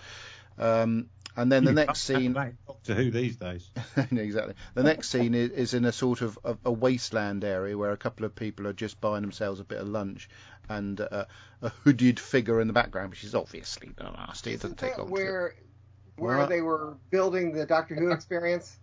Um, 0.58 1.10
and 1.38 1.51
then 1.51 1.65
the 1.65 1.71
You 1.71 1.75
next 1.75 2.01
scene, 2.01 2.34
have 2.34 2.45
that 2.45 2.65
Doctor 2.65 2.93
Who 2.95 3.12
these 3.12 3.36
days. 3.36 3.69
exactly. 4.12 4.54
The 4.73 4.84
next 4.84 5.10
scene 5.10 5.34
is, 5.36 5.51
is 5.51 5.73
in 5.73 5.84
a 5.84 5.91
sort 5.91 6.21
of 6.21 6.39
a, 6.45 6.58
a 6.65 6.71
wasteland 6.71 7.43
area 7.43 7.78
where 7.78 7.91
a 7.91 7.97
couple 7.97 8.25
of 8.25 8.34
people 8.34 8.65
are 8.67 8.73
just 8.73 9.01
buying 9.01 9.21
themselves 9.21 9.60
a 9.60 9.65
bit 9.65 9.80
of 9.80 9.88
lunch, 9.89 10.30
and 10.69 10.99
uh, 11.01 11.25
a 11.62 11.69
hooded 11.84 12.19
figure 12.19 12.60
in 12.62 12.67
the 12.67 12.73
background, 12.73 13.10
which 13.12 13.23
is 13.25 13.36
obviously 13.36 13.89
nasty. 14.01 14.51
It 14.54 14.62
doesn't 14.62 14.78
Isn't 14.78 14.78
take 14.78 14.91
that 14.95 14.99
long. 14.99 15.08
to- 15.10 15.13
where 15.13 15.56
where 16.17 16.38
What? 16.39 16.49
they 16.49 16.62
were 16.62 16.95
building 17.10 17.54
the 17.54 17.65
Doctor 17.65 17.95
Who 17.95 18.12
experience? 18.12 18.78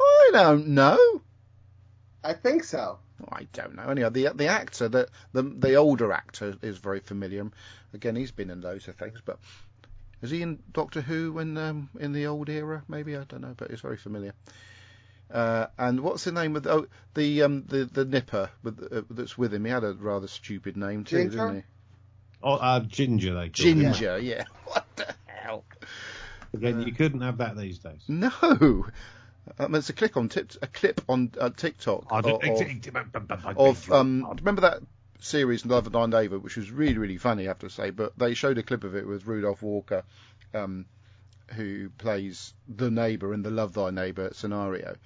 I 0.00 0.30
don't 0.32 0.68
know. 0.68 0.98
I 2.24 2.32
think 2.34 2.64
so. 2.64 2.98
I 3.30 3.46
don't 3.52 3.74
know. 3.74 3.84
Anyway, 3.84 4.08
the 4.10 4.28
the 4.34 4.46
actor, 4.46 4.88
the 4.88 5.08
the 5.32 5.42
the 5.42 5.74
older 5.74 6.12
actor, 6.12 6.56
is 6.62 6.78
very 6.78 7.00
familiar. 7.00 7.50
Again, 7.92 8.16
he's 8.16 8.30
been 8.30 8.50
in 8.50 8.60
loads 8.60 8.88
of 8.88 8.96
things, 8.96 9.20
but 9.24 9.38
is 10.22 10.30
he 10.30 10.42
in 10.42 10.58
Doctor 10.72 11.00
Who 11.02 11.38
in 11.38 11.56
um, 11.58 11.90
in 11.98 12.12
the 12.12 12.26
old 12.26 12.48
era? 12.48 12.82
Maybe 12.88 13.16
I 13.16 13.24
don't 13.24 13.42
know, 13.42 13.54
but 13.56 13.70
he's 13.70 13.80
very 13.80 13.96
familiar. 13.98 14.32
Uh, 15.30 15.66
and 15.78 16.00
what's 16.00 16.24
the 16.24 16.32
name 16.32 16.56
of 16.56 16.62
the 16.62 16.72
oh, 16.72 16.86
the 17.14 17.42
um 17.42 17.64
the 17.68 17.84
the 17.84 18.04
nipper 18.04 18.50
with, 18.62 18.88
uh, 18.92 19.02
that's 19.10 19.36
with 19.38 19.52
him? 19.54 19.64
He 19.64 19.70
had 19.70 19.84
a 19.84 19.92
rather 19.92 20.26
stupid 20.26 20.76
name 20.76 21.04
too, 21.04 21.18
Ginger? 21.18 21.36
didn't 21.36 21.56
he? 21.56 21.62
Oh, 22.42 22.54
uh, 22.54 22.80
Ginger, 22.80 23.34
they 23.34 23.40
call 23.40 23.46
it. 23.46 23.52
Ginger, 23.52 24.18
yeah. 24.18 24.44
What 24.64 24.86
the 24.96 25.14
hell? 25.26 25.64
Again, 26.54 26.82
you 26.82 26.92
couldn't 26.92 27.20
have 27.20 27.38
that 27.38 27.56
these 27.56 27.78
days. 27.78 28.02
No. 28.08 28.86
Um, 29.58 29.72
there's 29.72 29.88
a 29.88 29.92
click 29.92 30.16
on 30.16 30.28
tip, 30.28 30.52
a 30.62 30.66
clip 30.66 31.00
on 31.08 31.32
uh, 31.40 31.50
TikTok 31.50 32.06
of, 32.10 32.26
of, 32.26 33.58
of 33.58 33.92
um. 33.92 34.26
Remember 34.38 34.62
that 34.62 34.80
series 35.20 35.64
Love 35.64 35.90
Thy 35.90 36.06
Neighbour, 36.06 36.38
which 36.38 36.56
was 36.56 36.70
really 36.70 36.98
really 36.98 37.16
funny, 37.16 37.44
I 37.44 37.48
have 37.48 37.58
to 37.60 37.70
say. 37.70 37.90
But 37.90 38.18
they 38.18 38.34
showed 38.34 38.58
a 38.58 38.62
clip 38.62 38.84
of 38.84 38.94
it 38.94 39.06
with 39.06 39.26
Rudolph 39.26 39.62
Walker, 39.62 40.04
um, 40.54 40.86
who 41.54 41.90
plays 41.90 42.52
the 42.68 42.90
neighbour 42.90 43.32
in 43.32 43.42
the 43.42 43.50
Love 43.50 43.72
Thy 43.72 43.90
Neighbour 43.90 44.30
scenario, 44.34 44.96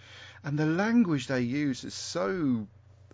and 0.42 0.59
the 0.59 0.66
language 0.66 1.26
they 1.26 1.40
use 1.40 1.85
is 1.85 1.94
so 1.94 2.66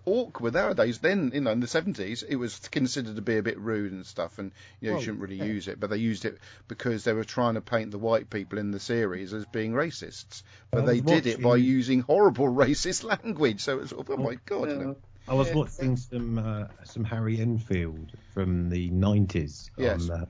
awkward 0.06 0.54
nowadays. 0.54 0.98
Then, 0.98 1.30
you 1.34 1.40
know, 1.40 1.50
in 1.52 1.60
the 1.60 1.66
seventies, 1.66 2.22
it 2.22 2.36
was 2.36 2.58
considered 2.70 3.16
to 3.16 3.22
be 3.22 3.36
a 3.38 3.42
bit 3.42 3.58
rude 3.58 3.92
and 3.92 4.06
stuff, 4.06 4.38
and 4.38 4.52
you 4.80 4.88
know, 4.88 4.92
Well, 4.94 5.00
you 5.00 5.04
shouldn't 5.04 5.22
really 5.22 5.36
yeah. 5.36 5.44
use 5.44 5.68
it. 5.68 5.80
But 5.80 5.90
they 5.90 5.96
used 5.98 6.24
it 6.24 6.38
because 6.68 7.04
they 7.04 7.12
were 7.12 7.24
trying 7.24 7.54
to 7.54 7.60
paint 7.60 7.90
the 7.90 7.98
white 7.98 8.30
people 8.30 8.58
in 8.58 8.70
the 8.70 8.80
series 8.80 9.32
as 9.32 9.44
being 9.46 9.72
racists. 9.72 10.42
But 10.72 10.82
I 10.82 10.84
they 10.86 11.00
was 11.00 11.22
did 11.22 11.26
it 11.26 11.42
by 11.42 11.56
using 11.56 12.00
horrible 12.00 12.46
racist 12.64 13.04
language. 13.04 13.60
So 13.60 13.78
it's 13.80 13.92
oh 13.92 14.16
my 14.16 14.38
god, 14.46 14.70
you 14.70 14.76
know. 14.78 14.96
I 15.28 15.34
was 15.34 15.48
Yeah. 15.48 15.54
watching 15.54 15.96
some 15.96 16.38
uh, 16.38 16.64
some 16.84 17.04
Harry 17.04 17.38
Enfield 17.40 18.12
from 18.34 18.68
the 18.68 18.90
nineties 18.90 19.70
Yes. 19.76 20.08
on 20.08 20.10
uh, 20.10 20.26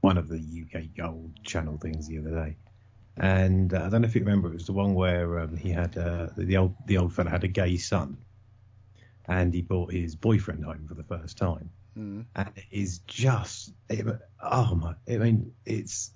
one 0.00 0.18
of 0.18 0.28
the 0.28 0.38
UK 0.38 0.84
Gold 0.96 1.32
channel 1.44 1.78
things 1.78 2.08
the 2.08 2.18
other 2.18 2.30
day, 2.30 2.56
and 3.16 3.72
uh, 3.72 3.84
I 3.84 3.88
don't 3.90 4.02
know 4.02 4.08
if 4.08 4.14
you 4.14 4.22
remember, 4.22 4.48
it 4.48 4.54
was 4.54 4.66
the 4.66 4.72
one 4.72 4.94
where 4.94 5.40
um, 5.40 5.56
he 5.56 5.70
had 5.70 5.96
uh, 5.96 6.28
the 6.36 6.56
old 6.56 6.74
the 6.86 6.98
old 6.98 7.14
fella 7.14 7.30
had 7.30 7.44
a 7.44 7.48
gay 7.48 7.76
son, 7.76 8.18
and 9.26 9.52
he 9.54 9.62
brought 9.62 9.92
his 9.92 10.16
boyfriend 10.16 10.64
home 10.64 10.86
for 10.88 10.94
the 10.94 11.04
first 11.04 11.36
time, 11.38 11.70
Mm. 11.96 12.26
and 12.34 12.48
it 12.56 12.64
is 12.70 12.98
just 13.06 13.72
it, 13.88 14.04
oh 14.42 14.74
my, 14.74 14.94
I 15.12 15.18
mean 15.18 15.52
it's 15.64 16.12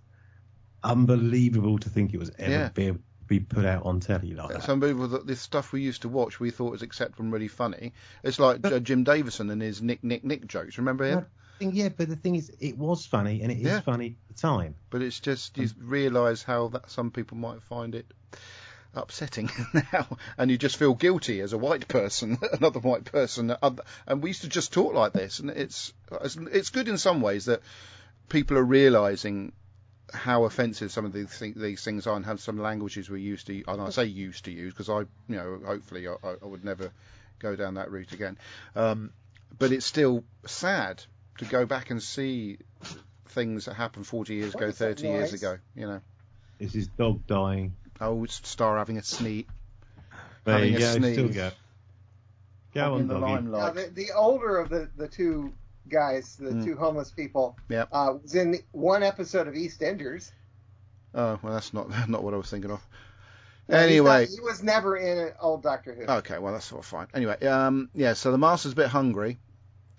unbelievable 0.82 1.78
to 1.78 1.88
think 1.90 2.14
it 2.14 2.18
was 2.18 2.30
ever 2.38 2.50
Yeah. 2.52 2.68
be 2.74 2.92
be 3.26 3.40
put 3.40 3.66
out 3.66 3.84
on 3.84 4.00
telly 4.00 4.32
like 4.32 4.48
that. 4.48 4.62
Some 4.62 4.80
people 4.80 5.06
that 5.08 5.26
this 5.26 5.40
stuff 5.40 5.72
we 5.72 5.82
used 5.82 6.00
to 6.02 6.08
watch 6.08 6.40
we 6.40 6.50
thought 6.50 6.70
was 6.72 6.82
acceptable 6.82 7.24
and 7.24 7.32
really 7.32 7.48
funny. 7.48 7.92
It's 8.24 8.38
like 8.38 8.64
uh, 8.64 8.78
Jim 8.78 9.04
Davidson 9.04 9.50
and 9.50 9.60
his 9.60 9.82
Nick 9.82 10.02
Nick 10.02 10.24
Nick 10.24 10.46
jokes. 10.46 10.78
Remember 10.78 11.04
him? 11.04 11.26
thing, 11.58 11.72
yeah, 11.74 11.90
but 11.90 12.08
the 12.08 12.16
thing 12.16 12.36
is, 12.36 12.50
it 12.60 12.78
was 12.78 13.04
funny, 13.04 13.42
and 13.42 13.52
it 13.52 13.58
is 13.58 13.66
Yeah. 13.66 13.80
funny 13.80 14.16
at 14.30 14.36
the 14.36 14.40
time. 14.40 14.76
But 14.90 15.02
it's 15.02 15.20
just 15.20 15.58
you 15.58 15.68
realise 15.78 16.42
how 16.42 16.68
that 16.68 16.90
some 16.90 17.10
people 17.10 17.36
might 17.36 17.62
find 17.62 17.94
it 17.94 18.12
upsetting 18.94 19.50
now, 19.92 20.18
and 20.36 20.50
you 20.50 20.58
just 20.58 20.76
feel 20.76 20.94
guilty 20.94 21.40
as 21.40 21.52
a 21.52 21.58
white 21.58 21.88
person, 21.88 22.38
another 22.52 22.80
white 22.80 23.04
person. 23.04 23.54
And 24.06 24.22
we 24.22 24.30
used 24.30 24.42
to 24.42 24.48
just 24.48 24.72
talk 24.72 24.94
like 24.94 25.12
this, 25.12 25.38
and 25.38 25.50
it's 25.50 25.92
it's, 26.22 26.36
it's 26.36 26.70
good 26.70 26.88
in 26.88 26.98
some 26.98 27.20
ways 27.20 27.46
that 27.46 27.62
people 28.28 28.58
are 28.58 28.64
realising 28.64 29.52
how 30.12 30.44
offensive 30.44 30.90
some 30.90 31.04
of 31.04 31.12
these, 31.12 31.28
thi- 31.28 31.52
these 31.54 31.84
things 31.84 32.06
are, 32.06 32.16
and 32.16 32.24
how 32.24 32.36
some 32.36 32.58
languages 32.58 33.10
we 33.10 33.20
used 33.20 33.46
to, 33.46 33.62
and 33.68 33.80
I 33.80 33.90
say 33.90 34.04
used 34.04 34.46
to 34.46 34.50
use 34.50 34.72
because 34.72 34.88
I, 34.88 35.00
you 35.00 35.36
know, 35.36 35.60
hopefully 35.64 36.08
I, 36.08 36.14
I 36.22 36.46
would 36.46 36.64
never 36.64 36.90
go 37.38 37.56
down 37.56 37.74
that 37.74 37.90
route 37.90 38.12
again. 38.12 38.38
Um, 38.74 39.12
but 39.58 39.72
it's 39.72 39.86
still 39.86 40.24
sad 40.46 41.02
to 41.38 41.44
go 41.44 41.66
back 41.66 41.90
and 41.90 42.02
see 42.02 42.58
things 43.28 43.66
that 43.66 43.74
happened 43.74 44.06
40 44.06 44.34
years 44.34 44.54
What 44.54 44.64
ago, 44.64 44.72
30 44.72 45.08
years 45.08 45.32
ago. 45.32 45.58
You 45.74 45.86
know, 45.86 46.00
This 46.58 46.68
Is 46.68 46.74
his 46.74 46.88
dog 46.88 47.26
dying? 47.26 47.76
Old 48.00 48.30
star 48.30 48.78
having 48.78 48.98
a 48.98 49.02
sneak. 49.02 49.48
There 50.44 50.54
Having 50.54 50.70
you 50.72 50.76
a 50.76 50.80
go, 50.80 50.90
still 50.92 51.02
sneeze. 51.14 51.34
go. 51.36 51.50
Go 52.74 52.94
on, 52.94 53.00
in 53.02 53.08
the 53.08 53.14
doggy. 53.18 53.26
Now, 53.26 53.34
limelight. 53.34 53.74
the, 53.74 53.90
the 54.06 54.12
older 54.12 54.56
of 54.58 54.68
the, 54.68 54.88
the 54.96 55.08
two 55.08 55.52
guys, 55.88 56.36
the 56.36 56.50
Mm. 56.50 56.64
two 56.64 56.76
homeless 56.76 57.10
people, 57.10 57.56
Yep. 57.68 57.88
uh, 57.92 58.14
was 58.22 58.34
in 58.34 58.58
one 58.72 59.02
episode 59.02 59.48
of 59.48 59.54
EastEnders. 59.54 60.30
Oh 61.14 61.38
well, 61.42 61.54
that's 61.54 61.72
not 61.72 61.88
not 62.08 62.22
what 62.22 62.34
I 62.34 62.36
was 62.36 62.50
thinking 62.50 62.70
of. 62.70 62.80
No, 63.68 63.76
he's 63.78 63.86
Anyway, 63.86 64.20
not- 64.22 64.28
he 64.28 64.40
was 64.40 64.62
never 64.62 64.96
in 64.96 65.18
an 65.18 65.32
old 65.40 65.62
Doctor 65.62 65.94
Who. 65.94 66.04
okay, 66.04 66.38
well 66.38 66.52
that's 66.52 66.70
all 66.72 66.82
fine. 66.82 67.06
Anyway, 67.14 67.38
um, 67.46 67.88
yeah, 67.94 68.12
so 68.14 68.30
the 68.32 68.38
master's 68.38 68.72
a 68.72 68.76
bit 68.76 68.88
hungry, 68.88 69.38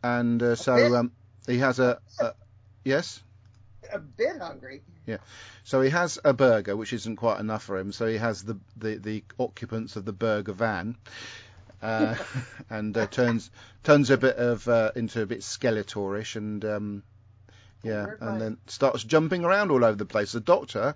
and 0.03 0.41
uh, 0.41 0.49
bit? 0.49 0.59
so 0.59 0.95
um, 0.95 1.11
he 1.47 1.57
has 1.59 1.79
a, 1.79 1.99
a 2.19 2.33
yes. 2.83 3.21
A 3.91 3.99
bit 3.99 4.37
hungry. 4.39 4.83
So 5.63 5.81
he 5.81 5.89
has 5.89 6.19
a 6.23 6.33
burger, 6.33 6.75
which 6.75 6.93
isn't 6.93 7.17
quite 7.17 7.39
enough 7.39 7.63
for 7.63 7.77
him. 7.77 7.91
So 7.91 8.07
he 8.07 8.17
has 8.17 8.43
the 8.43 8.57
the, 8.77 8.95
the 8.95 9.23
occupants 9.39 9.95
of 9.95 10.05
the 10.05 10.13
burger 10.13 10.53
van, 10.53 10.95
uh, 11.81 12.15
and 12.69 12.97
uh, 12.97 13.07
turns 13.07 13.51
turns 13.83 14.09
a 14.09 14.17
bit 14.17 14.35
of 14.37 14.67
uh, 14.67 14.91
into 14.95 15.21
a 15.21 15.25
bit 15.25 15.39
skeletorish, 15.39 16.35
and 16.35 16.63
um, 16.65 17.03
yeah, 17.83 18.07
and 18.19 18.41
then 18.41 18.57
starts 18.67 19.03
jumping 19.03 19.43
around 19.45 19.71
all 19.71 19.83
over 19.83 19.95
the 19.95 20.05
place. 20.05 20.31
The 20.31 20.39
doctor 20.39 20.95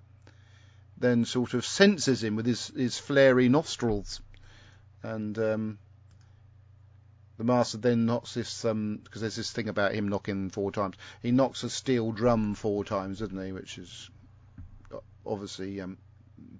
then 0.98 1.26
sort 1.26 1.54
of 1.54 1.66
senses 1.66 2.24
him 2.24 2.36
with 2.36 2.46
his 2.46 2.68
his 2.68 2.98
flary 2.98 3.50
nostrils, 3.50 4.22
and 5.02 5.38
um, 5.40 5.80
the 7.38 7.44
master 7.44 7.78
then 7.78 8.06
knocks 8.06 8.34
this 8.34 8.66
um 8.66 9.00
because 9.04 9.22
there's 9.22 9.36
this 9.36 9.52
thing 9.52 9.70
about 9.70 9.94
him 9.94 10.08
knocking 10.08 10.50
four 10.50 10.72
times. 10.72 10.96
He 11.22 11.32
knocks 11.32 11.64
a 11.64 11.70
steel 11.70 12.12
drum 12.12 12.56
four 12.56 12.84
times, 12.84 13.20
doesn't 13.20 13.46
he? 13.46 13.52
Which 13.52 13.78
is 13.78 14.10
obviously 15.26 15.80
um, 15.82 15.98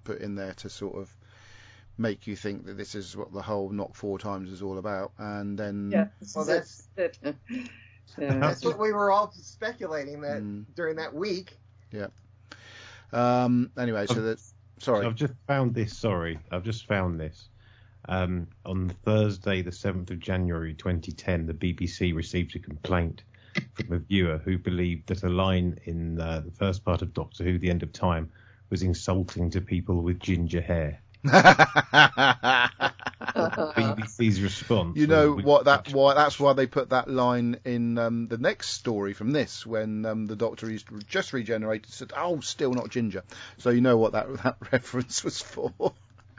put 0.04 0.20
in 0.20 0.34
there 0.34 0.54
to 0.54 0.70
sort 0.70 0.96
of 0.96 1.14
make 1.96 2.26
you 2.26 2.34
think 2.34 2.66
that 2.66 2.76
this 2.76 2.94
is 2.94 3.16
what 3.16 3.32
the 3.32 3.42
whole 3.42 3.70
knock 3.70 3.94
four 3.94 4.18
times 4.18 4.50
is 4.50 4.62
all 4.62 4.78
about. 4.78 5.12
And 5.18 5.56
then 5.58 5.90
Yeah. 5.92 6.08
this 6.20 6.34
Well, 6.34 6.48
is 6.48 6.88
it. 6.96 7.18
that's 7.22 7.36
Yeah. 8.18 8.38
that's 8.40 8.64
what 8.64 8.78
we 8.78 8.92
were 8.92 9.10
all 9.10 9.32
speculating 9.32 10.20
that 10.22 10.42
Mm. 10.42 10.64
during 10.74 10.96
that 10.96 11.14
week. 11.14 11.58
Yeah. 11.90 12.08
Um, 13.12 13.70
anyway, 13.78 14.06
so 14.06 14.14
Um, 14.16 14.24
that 14.24 14.38
So 14.40 14.52
sorry, 14.78 15.06
I've 15.06 15.14
just 15.14 15.34
found 15.46 15.74
this. 15.74 15.96
Sorry, 15.96 16.38
I've 16.50 16.64
just 16.64 16.86
found 16.86 17.18
this. 17.20 17.48
Um, 18.08 18.48
on 18.66 18.90
Thursday, 19.04 19.62
the 19.62 19.70
7th 19.70 20.10
of 20.10 20.20
January 20.20 20.74
2010, 20.74 21.46
the 21.46 21.54
BBC 21.54 22.14
received 22.14 22.54
a 22.56 22.58
complaint 22.58 23.22
from 23.74 23.92
a 23.92 23.98
viewer 23.98 24.38
who 24.38 24.58
believed 24.58 25.08
that 25.08 25.22
a 25.22 25.28
line 25.28 25.78
in 25.84 26.20
uh, 26.20 26.40
the 26.44 26.50
first 26.50 26.84
part 26.84 27.02
of 27.02 27.14
Doctor 27.14 27.44
Who, 27.44 27.58
The 27.58 27.70
End 27.70 27.82
of 27.82 27.92
Time, 27.92 28.30
was 28.70 28.82
insulting 28.82 29.50
to 29.50 29.60
people 29.60 30.02
with 30.02 30.18
ginger 30.18 30.60
hair. 30.60 31.00
BBC's 33.74 34.42
response. 34.42 34.96
You 34.98 35.06
know 35.06 35.32
what 35.32 35.64
that 35.64 35.90
why 35.92 36.12
that's 36.12 36.38
why 36.38 36.52
they 36.52 36.66
put 36.66 36.90
that 36.90 37.08
line 37.08 37.58
in 37.64 37.96
um, 37.96 38.28
the 38.28 38.36
next 38.36 38.70
story 38.70 39.14
from 39.14 39.32
this 39.32 39.64
when 39.64 40.04
um, 40.04 40.26
the 40.26 40.36
Doctor 40.36 40.70
is 40.70 40.84
just 41.08 41.32
regenerated 41.32 41.90
said, 41.90 42.12
"Oh, 42.14 42.40
still 42.40 42.74
not 42.74 42.90
ginger." 42.90 43.22
So 43.56 43.70
you 43.70 43.80
know 43.80 43.96
what 43.96 44.12
that 44.12 44.26
that 44.42 44.56
reference 44.70 45.24
was 45.24 45.40
for. 45.40 45.72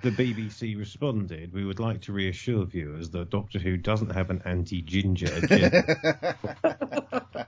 The 0.06 0.12
BBC 0.12 0.78
responded, 0.78 1.52
"We 1.52 1.66
would 1.66 1.80
like 1.80 2.02
to 2.02 2.14
reassure 2.14 2.64
viewers 2.64 3.10
that 3.10 3.32
Doctor 3.32 3.58
Who 3.58 3.76
doesn't 3.76 4.12
have 4.12 4.30
an 4.30 4.44
anti-ginger 4.46 5.34
agenda. 5.34 6.38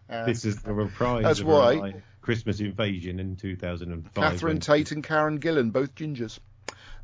this 0.25 0.43
is 0.43 0.63
the 0.63 0.73
reprise 0.73 1.21
That's 1.21 1.41
of 1.41 1.45
why. 1.45 1.73
a 1.73 1.93
Christmas 2.21 2.59
Invasion 2.59 3.19
in 3.19 3.35
2005." 3.35 4.11
Catherine 4.15 4.59
Tate 4.59 4.91
and 4.91 5.03
Karen 5.03 5.39
Gillan, 5.39 5.71
both 5.71 5.93
gingers. 5.93 6.39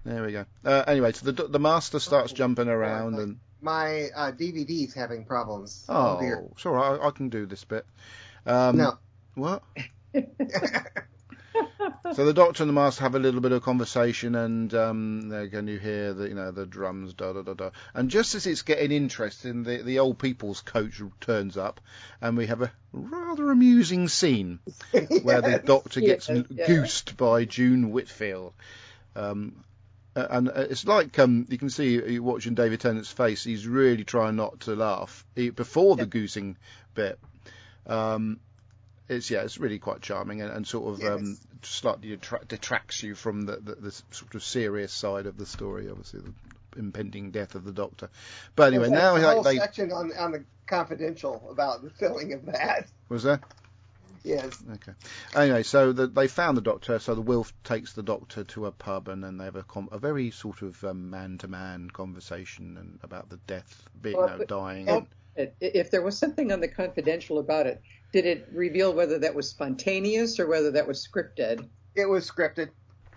There 0.03 0.23
we 0.25 0.31
go. 0.31 0.45
Uh, 0.65 0.85
anyway, 0.87 1.11
so 1.11 1.31
the 1.31 1.43
the 1.47 1.59
master 1.59 1.99
starts 1.99 2.33
jumping 2.33 2.67
around 2.67 3.19
and 3.19 3.37
My 3.61 4.09
uh, 4.15 4.31
DVD's 4.31 4.95
having 4.95 5.23
problems. 5.23 5.85
oh, 5.87 6.19
dear. 6.19 6.47
it's 6.51 6.65
all 6.65 6.71
right. 6.73 6.99
I, 6.99 7.09
I 7.09 7.11
can 7.11 7.29
do 7.29 7.45
this 7.45 7.63
bit. 7.63 7.85
Um, 8.47 8.77
No. 8.77 8.97
What? 9.35 9.61
So 12.13 12.25
the 12.25 12.33
doctor 12.33 12.61
and 12.61 12.69
the 12.69 12.73
master 12.73 13.01
have 13.03 13.15
a 13.15 13.19
little 13.19 13.41
bit 13.41 13.53
of 13.53 13.63
conversation, 13.63 14.35
and 14.35 14.71
um, 14.75 15.29
they're 15.29 15.47
going 15.47 15.65
to 15.65 15.79
hear 15.79 16.13
the 16.13 16.27
you 16.27 16.35
know 16.35 16.51
the 16.51 16.65
drums, 16.65 17.13
da 17.13 17.33
da 17.33 17.41
da 17.41 17.53
da. 17.53 17.69
And 17.95 18.09
just 18.09 18.35
as 18.35 18.45
it's 18.45 18.61
getting 18.61 18.91
interesting, 18.91 19.63
the 19.63 19.81
the 19.81 19.99
old 19.99 20.19
people's 20.19 20.61
coach 20.61 21.01
turns 21.21 21.57
up, 21.57 21.81
and 22.21 22.37
we 22.37 22.45
have 22.47 22.61
a 22.61 22.71
rather 22.91 23.49
amusing 23.49 24.09
scene 24.09 24.59
where 25.23 25.41
the 25.41 25.61
doctor 25.65 26.01
gets 26.01 26.29
Yes, 26.29 26.45
yeah. 26.49 26.67
goosed 26.67 27.17
by 27.17 27.45
June 27.45 27.91
Whitfield. 27.91 28.53
Um, 29.15 29.63
and 30.15 30.49
uh, 30.49 30.67
it's 30.69 30.85
like 30.85 31.17
um, 31.19 31.47
you 31.49 31.57
can 31.57 31.69
see 31.69 32.01
uh, 32.01 32.05
you're 32.05 32.23
watching 32.23 32.53
David 32.53 32.79
Tennant's 32.79 33.11
face. 33.11 33.43
He's 33.43 33.65
really 33.65 34.03
trying 34.03 34.35
not 34.35 34.61
to 34.61 34.75
laugh 34.75 35.25
he, 35.35 35.49
before 35.49 35.95
the 35.95 36.05
goosing 36.05 36.57
bit. 36.93 37.19
Um, 37.87 38.39
it's 39.09 39.29
yeah, 39.29 39.41
it's 39.41 39.57
really 39.57 39.79
quite 39.79 40.01
charming 40.01 40.41
and, 40.41 40.51
and 40.51 40.67
sort 40.67 40.93
of 40.93 41.05
um, 41.05 41.37
slightly 41.65 42.15
detra- 42.17 42.47
detracts 42.47 43.03
you 43.03 43.15
from 43.15 43.41
the, 43.41 43.57
the, 43.57 43.75
the 43.75 43.91
sort 44.11 44.35
of 44.35 44.43
serious 44.43 44.91
side 44.93 45.25
of 45.25 45.37
the 45.37 45.45
story. 45.45 45.89
Obviously, 45.89 46.21
the 46.21 46.79
impending 46.79 47.31
death 47.31 47.55
of 47.55 47.63
the 47.63 47.71
Doctor. 47.71 48.09
But 48.55 48.69
anyway, 48.69 48.89
There's 48.89 49.01
now 49.01 49.15
a 49.15 49.19
like, 49.19 49.33
whole 49.35 49.43
they 49.43 49.57
section 49.57 49.91
on 49.91 50.11
on 50.17 50.31
the 50.31 50.43
confidential 50.65 51.47
about 51.51 51.83
the 51.83 51.89
filling 51.89 52.33
of 52.33 52.45
that. 52.47 52.87
was 53.09 53.23
there. 53.23 53.41
Yes. 54.23 54.57
Okay. 54.75 54.93
Anyway, 55.35 55.63
so 55.63 55.91
the, 55.91 56.07
they 56.07 56.29
found 56.29 56.55
the 56.55 56.61
doctor. 56.61 56.97
So 56.99 57.13
the 57.13 57.21
Wilf 57.21 57.51
takes 57.65 57.91
the 57.91 58.03
doctor 58.03 58.45
to 58.45 58.67
a 58.67 58.71
pub, 58.71 59.09
and 59.09 59.21
then 59.21 59.37
they 59.37 59.43
have 59.43 59.57
a, 59.57 59.63
com- 59.63 59.89
a 59.91 59.99
very 59.99 60.31
sort 60.31 60.61
of 60.61 60.81
um, 60.85 61.09
man-to-man 61.09 61.89
conversation 61.89 62.77
and 62.77 62.99
about 63.03 63.29
the 63.29 63.35
death, 63.47 63.83
being 64.01 64.15
Well, 64.15 64.29
no 64.29 64.37
but- 64.37 64.47
dying. 64.47 64.89
oh, 64.89 65.05
and- 65.35 65.51
If 65.59 65.91
there 65.91 66.01
was 66.01 66.17
something 66.17 66.51
on 66.53 66.61
the 66.61 66.69
confidential 66.69 67.37
about 67.39 67.67
it, 67.67 67.81
did 68.13 68.25
it 68.25 68.47
reveal 68.53 68.93
whether 68.93 69.19
that 69.19 69.35
was 69.35 69.49
spontaneous 69.49 70.39
or 70.39 70.47
whether 70.47 70.71
that 70.71 70.87
was 70.87 71.05
scripted? 71.05 71.67
It 71.95 72.05
was 72.05 72.29
scripted. 72.29 72.69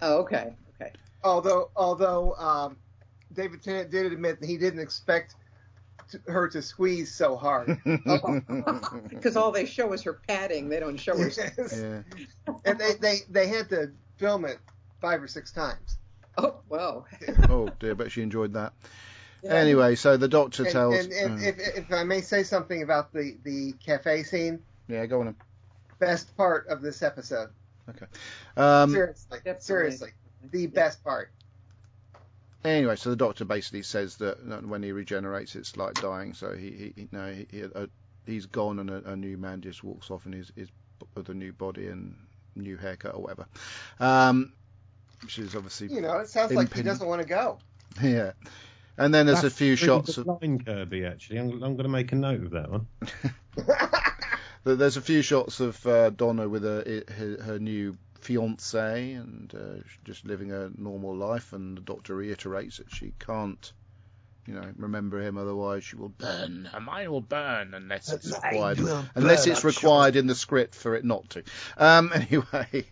Oh, 0.03 0.19
okay, 0.19 0.57
okay. 0.81 0.91
Although 1.23 1.71
although 1.77 2.35
um, 2.35 2.77
David 3.33 3.63
Tennant 3.63 3.91
did 3.91 4.13
admit 4.13 4.41
that 4.41 4.47
he 4.47 4.57
didn't 4.57 4.81
expect 4.81 5.35
t- 6.11 6.19
her 6.27 6.49
to 6.49 6.63
squeeze 6.63 7.15
so 7.15 7.37
hard. 7.37 7.79
Because 9.09 9.37
all 9.37 9.53
they 9.53 9.67
show 9.67 9.93
is 9.93 10.03
her 10.03 10.21
padding. 10.27 10.69
They 10.69 10.81
don't 10.81 10.97
show 10.99 11.17
her. 11.17 11.29
Yes. 11.29 11.81
Yeah. 11.81 12.03
And 12.65 12.79
they, 12.79 12.95
they, 12.95 13.17
they 13.29 13.49
had 13.49 13.69
to 13.71 13.93
film 14.17 14.45
it 14.45 14.59
five 15.01 15.23
or 15.23 15.29
six 15.29 15.53
times. 15.53 15.99
Oh, 16.39 16.61
wow. 16.69 17.05
Oh 17.49 17.69
dear, 17.79 17.95
but 17.95 18.11
she 18.11 18.23
enjoyed 18.23 18.53
that. 18.55 18.73
Anyway, 19.49 19.95
so 19.95 20.17
the 20.17 20.29
doctor 20.29 20.65
And, 20.65 20.73
tells. 20.73 20.95
and, 20.95 21.13
and 21.13 21.41
uh, 21.41 21.47
if, 21.49 21.59
if 21.79 21.93
I 21.93 22.03
may 22.05 22.21
say 22.21 22.43
something 22.43 22.83
about 22.83 23.13
the, 23.13 23.37
the 23.45 23.73
cafe 23.85 24.23
scene, 24.23 24.61
yeah, 24.89 25.07
go 25.07 25.21
on. 25.21 25.27
then. 25.27 25.37
best 25.99 26.37
part 26.37 26.67
of 26.69 26.83
this 26.83 27.03
episode. 27.03 27.51
Okay. 27.89 28.07
Um, 28.57 28.91
seriously, 28.91 29.39
Definitely. 29.39 29.61
seriously, 29.63 30.11
the 30.51 30.67
best 30.67 31.03
part. 31.05 31.31
anyway, 32.65 32.97
so 32.97 33.11
the 33.11 33.17
doctor 33.17 33.45
basically 33.45 33.83
says 33.83 34.17
that 34.17 34.67
when 34.67 34.83
he 34.83 34.93
regenerates, 34.93 35.55
it's 35.55 35.77
like 35.77 35.95
dying. 35.95 36.35
So 36.35 36.53
he, 36.53 36.71
he, 36.71 36.93
he 36.97 37.09
no, 37.13 37.33
he, 37.33 37.47
he, 37.51 37.65
uh, 37.65 37.87
he's 38.27 38.47
gone, 38.47 38.81
and 38.81 38.91
a, 38.91 39.11
a 39.11 39.17
new 39.17 39.37
man 39.37 39.61
just 39.61 39.85
walks 39.85 40.11
off 40.11 40.27
in 40.27 40.33
his, 40.33 40.51
his 40.57 40.69
with 41.15 41.29
a 41.29 41.35
new 41.35 41.53
body 41.53 41.87
and 41.89 42.17
new 42.57 42.77
haircut 42.77 43.15
or 43.15 43.23
whatever. 43.23 43.47
Um, 44.01 44.53
which 45.23 45.39
is 45.39 45.55
obviously 45.55 45.89
You 45.89 46.01
know, 46.01 46.19
it 46.19 46.29
sounds 46.29 46.53
like 46.53 46.73
he 46.75 46.83
doesn't 46.83 47.07
want 47.07 47.23
to 47.23 47.29
go. 47.29 47.59
yeah. 48.03 48.33
And 48.99 49.15
then 49.15 49.27
there's 49.27 49.41
a 49.41 49.43
That's 49.43 49.57
few 49.57 49.69
really 49.69 49.77
shots 49.77 50.17
good 50.17 50.27
of 50.27 50.43
line, 50.43 50.59
Kirby. 50.65 51.05
Actually, 51.05 51.39
I'm, 51.39 51.51
I'm 51.63 51.77
going 51.77 51.85
to 51.85 51.89
make 51.89 52.13
a 52.13 52.17
note 52.17 52.43
of 52.45 52.51
that 52.51 52.71
one. 52.71 52.87
there's 54.75 54.97
a 54.97 55.01
few 55.03 55.23
shots 55.23 55.61
of 55.61 55.87
uh, 55.87 56.11
Donna 56.11 56.49
with 56.49 56.65
a, 56.65 57.05
her, 57.17 57.45
her 57.45 57.59
new 57.59 57.97
fiance 58.21 59.13
and 59.13 59.55
uh, 59.55 59.83
just 60.05 60.25
living 60.25 60.51
a 60.53 60.71
normal 60.77 61.15
life, 61.15 61.53
and 61.53 61.77
the 61.77 61.81
doctor 61.83 62.15
reiterates 62.17 62.79
that 62.79 62.91
she 62.93 63.13
can't, 63.21 63.73
you 64.47 64.55
know, 64.55 64.69
remember 64.77 65.21
him, 65.21 65.39
otherwise 65.39 65.85
she 65.85 65.95
will 65.97 66.09
burn. 66.09 66.63
Burn. 66.63 66.65
Her 66.73 66.81
mind 66.81 67.09
will 67.11 67.21
burn 67.21 67.75
unless 67.75 68.13
it's 68.13 68.33
required, 68.33 68.81
unless 69.15 69.47
it's 69.47 69.63
required 69.63 70.17
in 70.17 70.27
the 70.27 70.35
script 70.35 70.75
for 70.75 70.97
it 70.97 71.05
not 71.05 71.31
to. 71.31 71.45
Um, 71.77 72.11
anyway, 72.15 72.85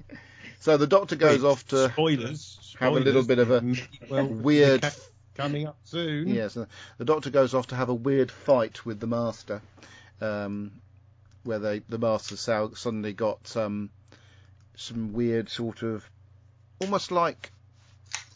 so 0.60 0.76
the 0.76 0.86
doctor 0.86 1.16
goes 1.16 1.42
Wait, 1.42 1.48
off 1.48 1.66
to 1.68 1.88
spoilers. 1.90 2.76
have 2.78 2.92
a 2.92 3.00
little 3.00 3.24
bit 3.24 3.40
of 3.40 3.50
a 3.50 3.64
well, 4.08 4.26
weird- 4.28 4.82
the 4.82 4.96
coming 5.34 5.66
up 5.66 5.78
soon. 5.82 6.28
yes, 6.28 6.56
uh, 6.56 6.66
the 6.98 7.04
doctor 7.04 7.30
goes 7.30 7.54
off 7.54 7.66
to 7.68 7.74
have 7.74 7.88
a 7.88 7.94
weird 7.94 8.30
fight 8.30 8.86
with 8.86 9.00
the 9.00 9.06
master, 9.08 9.60
um, 10.20 10.70
where 11.44 11.58
they 11.58 11.78
the 11.88 11.98
master 11.98 12.36
sou- 12.36 12.74
suddenly 12.74 13.12
got 13.12 13.56
um, 13.56 13.90
some 14.76 15.12
weird 15.12 15.48
sort 15.48 15.82
of 15.82 16.08
almost 16.80 17.10
like 17.12 17.52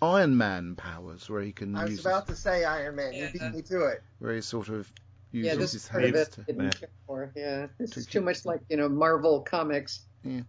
Iron 0.00 0.36
Man 0.36 0.76
powers, 0.76 1.28
where 1.28 1.42
he 1.42 1.52
can 1.52 1.74
I 1.74 1.84
was 1.84 1.90
use 1.92 2.00
about 2.06 2.28
to 2.28 2.36
say 2.36 2.64
Iron 2.64 2.96
Man. 2.96 3.12
You 3.12 3.24
Yeah. 3.24 3.30
beat 3.32 3.54
me 3.56 3.62
to 3.62 3.86
it. 3.86 4.02
where 4.20 4.34
he 4.34 4.40
sort 4.40 4.68
of 4.68 4.90
Yeah, 5.32 5.54
uses 5.54 5.58
this 5.58 5.72
his 5.72 5.88
part 5.88 6.04
of 6.04 6.14
hands 6.14 6.28
it 6.28 6.46
to. 6.46 6.62
Yeah. 6.64 6.70
for. 7.06 7.32
Yeah, 7.34 7.66
this 7.78 7.90
To 7.90 8.00
is 8.00 8.06
too 8.06 8.20
much 8.20 8.44
like 8.44 8.60
you 8.68 8.76
know 8.76 8.88
Marvel 8.88 9.40
comics. 9.40 10.00
Yeah. 10.22 10.42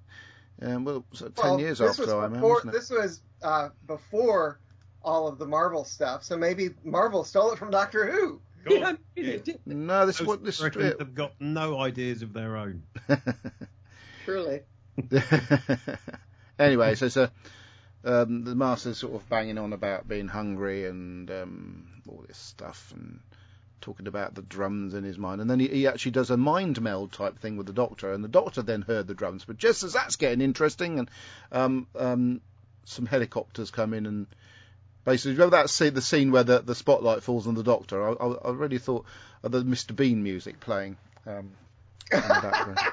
Um, 0.61 0.83
well, 0.83 1.05
so 1.13 1.29
ten 1.29 1.51
Well, 1.51 1.59
years 1.59 1.81
after 1.81 2.01
was 2.03 2.11
Iron 2.11 2.31
Man, 2.33 2.41
before, 2.41 2.53
wasn't 2.55 2.73
it? 2.75 2.77
This 2.77 2.89
was 2.89 3.21
uh, 3.41 3.69
before 3.87 4.59
all 5.01 5.27
of 5.27 5.37
the 5.39 5.45
Marvel 5.47 5.85
stuff, 5.85 6.23
so 6.25 6.35
maybe 6.37 6.69
Marvel 6.83 7.23
stole 7.23 7.53
it 7.53 7.57
from 7.59 7.71
Doctor 7.71 8.05
Who. 8.11 8.41
Yeah, 8.67 8.95
they 9.15 9.37
did, 9.37 9.59
No, 9.65 10.05
this 10.05 10.15
is 10.15 10.19
Those 10.19 10.27
what 10.27 10.43
this. 10.43 10.59
Americans 10.59 10.95
have 10.99 11.15
got 11.15 11.33
no 11.39 11.79
ideas 11.79 12.21
of 12.21 12.33
their 12.33 12.57
own. 12.57 12.83
truly. 14.25 14.61
anyway, 16.59 16.95
so, 16.95 17.07
so 17.07 17.29
um, 18.03 18.43
the 18.43 18.55
master's 18.55 18.97
sort 18.97 19.15
of 19.15 19.27
banging 19.29 19.57
on 19.57 19.73
about 19.73 20.07
being 20.07 20.27
hungry 20.27 20.85
and 20.85 21.29
um, 21.31 21.87
all 22.07 22.23
this 22.27 22.37
stuff 22.37 22.93
and 22.95 23.19
talking 23.81 24.07
about 24.07 24.35
the 24.35 24.41
drums 24.41 24.93
in 24.93 25.03
his 25.03 25.17
mind. 25.17 25.41
And 25.41 25.49
then 25.49 25.59
he, 25.59 25.67
he 25.67 25.87
actually 25.87 26.11
does 26.11 26.29
a 26.29 26.37
mind 26.37 26.81
meld 26.81 27.11
type 27.11 27.39
thing 27.39 27.57
with 27.57 27.67
the 27.67 27.73
doctor, 27.73 28.13
and 28.13 28.23
the 28.23 28.27
doctor 28.29 28.61
then 28.61 28.81
heard 28.81 29.07
the 29.07 29.13
drums. 29.13 29.45
But 29.45 29.57
just 29.57 29.83
as 29.83 29.93
that's 29.93 30.15
getting 30.15 30.41
interesting, 30.41 30.99
and 30.99 31.09
um, 31.51 31.87
um, 31.97 32.41
some 32.85 33.05
helicopters 33.05 33.71
come 33.71 33.93
in 33.93 34.05
and. 34.05 34.27
Basically, 35.05 35.33
remember 35.33 35.57
that 35.57 35.69
scene, 35.69 35.93
the 35.93 36.01
scene 36.01 36.31
where 36.31 36.43
the, 36.43 36.59
the 36.59 36.75
spotlight 36.75 37.23
falls 37.23 37.47
on 37.47 37.55
the 37.55 37.63
doctor? 37.63 38.09
I, 38.09 38.13
I, 38.13 38.31
I 38.49 38.51
really 38.51 38.77
thought 38.77 39.05
of 39.43 39.51
the 39.51 39.63
Mr. 39.63 39.95
Bean 39.95 40.21
music 40.21 40.59
playing 40.59 40.97
um, 41.25 41.51
in 42.11 42.21
the 42.21 42.39
background. 42.41 42.79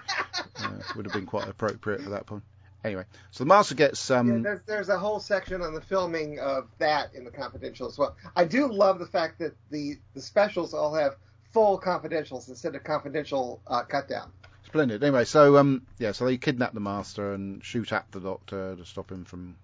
uh, 0.58 0.70
would 0.94 1.06
have 1.06 1.12
been 1.12 1.26
quite 1.26 1.48
appropriate 1.48 2.02
for 2.02 2.10
that 2.10 2.26
point. 2.26 2.42
Anyway, 2.84 3.04
so 3.32 3.42
the 3.42 3.48
master 3.48 3.74
gets 3.74 4.10
yeah, 4.10 4.18
um, 4.18 4.42
there's, 4.42 4.60
there's 4.66 4.88
a 4.88 4.98
whole 4.98 5.18
section 5.18 5.60
on 5.60 5.74
the 5.74 5.80
filming 5.80 6.38
of 6.38 6.68
that 6.78 7.14
in 7.14 7.24
the 7.24 7.32
confidential 7.32 7.88
as 7.88 7.98
well. 7.98 8.14
I 8.36 8.44
do 8.44 8.70
love 8.72 9.00
the 9.00 9.06
fact 9.06 9.40
that 9.40 9.56
the, 9.70 9.98
the 10.14 10.20
specials 10.20 10.72
all 10.72 10.94
have 10.94 11.16
full 11.52 11.80
confidentials 11.80 12.48
instead 12.48 12.76
of 12.76 12.84
confidential 12.84 13.60
uh, 13.66 13.82
cut 13.82 14.08
down. 14.08 14.30
splendid. 14.66 15.02
Anyway, 15.02 15.24
so 15.24 15.56
um, 15.56 15.82
yeah, 15.98 16.12
so 16.12 16.26
they 16.26 16.36
kidnap 16.36 16.74
the 16.74 16.80
master 16.80 17.32
and 17.32 17.64
shoot 17.64 17.92
at 17.92 18.06
the 18.12 18.20
doctor 18.20 18.76
to 18.76 18.84
stop 18.84 19.10
him 19.10 19.24
from 19.24 19.56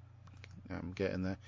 um, 0.71 0.93
getting 0.97 1.23
there. 1.23 1.39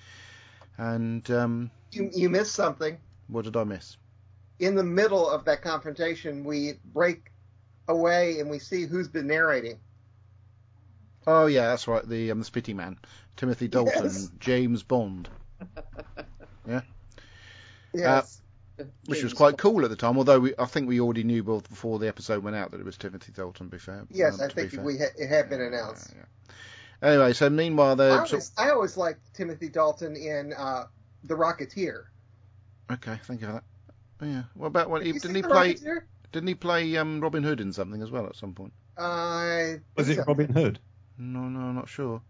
And 0.77 1.29
um, 1.31 1.71
You, 1.91 2.09
you 2.13 2.29
missed 2.29 2.53
something. 2.53 2.97
what 3.27 3.45
did 3.45 3.55
I 3.55 3.63
miss? 3.63 3.97
In 4.59 4.75
the 4.75 4.83
middle 4.83 5.29
of 5.29 5.45
that 5.45 5.61
confrontation, 5.61 6.43
we 6.43 6.73
break 6.93 7.31
away 7.87 8.39
and 8.39 8.49
we 8.49 8.59
see 8.59 8.85
who's 8.85 9.07
been 9.07 9.27
narrating. 9.27 9.79
Oh 11.27 11.47
yeah, 11.47 11.67
that's 11.69 11.87
right. 11.87 12.07
The 12.07 12.31
um, 12.31 12.39
the 12.39 12.45
Spitty 12.45 12.75
Man, 12.75 12.97
Timothy 13.35 13.67
Dalton, 13.67 14.03
Yes. 14.03 14.29
James 14.39 14.83
Bond, 14.83 15.27
yeah. 16.67 16.81
Yes. 17.93 18.41
which 19.07 19.23
was 19.23 19.33
quite 19.33 19.51
Bond. 19.51 19.57
cool 19.57 19.83
at 19.83 19.89
the 19.89 19.95
time. 19.95 20.17
Although 20.17 20.39
we, 20.39 20.53
I 20.59 20.65
think 20.65 20.87
we 20.87 20.99
already 20.99 21.23
knew 21.23 21.43
both 21.43 21.67
before 21.67 21.97
the 21.99 22.07
episode 22.07 22.43
went 22.43 22.55
out 22.55 22.71
that 22.71 22.79
it 22.79 22.85
was 22.85 22.97
Timothy 22.97 23.31
Dalton. 23.31 23.69
Be 23.69 23.77
fair. 23.79 24.05
yes, 24.11 24.39
um, 24.39 24.47
I 24.49 24.53
think 24.53 24.73
we 24.83 24.97
ha- 24.99 25.05
it 25.17 25.27
had 25.27 25.49
been 25.49 25.61
announced. 25.61 26.11
Yeah, 26.15 26.19
yeah. 26.19 26.53
Anyway, 27.01 27.33
so 27.33 27.49
meanwhile 27.49 27.91
I 27.91 27.95
they're 27.95 28.17
sort 28.25 28.33
always, 28.33 28.51
I 28.57 28.69
always 28.71 28.97
liked 28.97 29.33
Timothy 29.33 29.69
Dalton 29.69 30.15
in 30.15 30.53
uh, 30.53 30.85
The 31.23 31.35
Rocketeer. 31.35 32.03
okay. 32.91 33.19
Thank 33.25 33.41
you 33.41 33.47
for 33.47 33.53
that. 33.53 33.63
Oh, 34.21 34.25
yeah. 34.25 34.43
What 34.53 34.67
about 34.67 34.89
when 34.89 35.01
Did 35.01 35.07
he 35.07 35.13
you 35.13 35.19
didn't 35.19 35.35
he 35.35 35.41
play? 35.41 35.73
Rocketeer? 35.75 36.01
Didn't 36.31 36.47
he 36.47 36.55
play 36.55 36.95
um, 36.97 37.21
Robin 37.21 37.43
Hood 37.43 37.61
in 37.61 37.73
something 37.73 38.01
as 38.01 38.11
well 38.11 38.25
at 38.27 38.35
some 38.35 38.53
point? 38.53 38.73
I 38.97 39.79
Was 39.95 40.09
it 40.09 40.15
so. 40.15 40.23
Robin 40.27 40.51
Hood? 40.51 40.79
No, 41.17 41.41
no, 41.41 41.59
I'm 41.59 41.75
not 41.75 41.89
sure. 41.89 42.21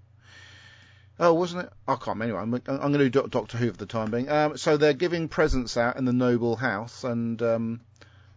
Oh, 1.20 1.34
wasn't 1.34 1.66
it? 1.66 1.74
I 1.88 1.96
can't. 1.96 2.22
Anyway, 2.22 2.40
I'm, 2.40 2.54
I'm 2.54 2.62
going 2.92 2.94
to 3.00 3.10
do 3.10 3.28
Doctor 3.28 3.58
Who 3.58 3.72
for 3.72 3.78
the 3.78 3.86
time 3.86 4.12
being. 4.12 4.30
Um, 4.30 4.58
so 4.58 4.78
they're 4.78 4.94
giving 4.94 5.30
presents 5.30 5.78
out 5.78 5.96
in 5.96 6.06
the 6.06 6.12
noble 6.14 6.56
house, 6.56 7.04
and 7.04 7.42
um, 7.42 7.82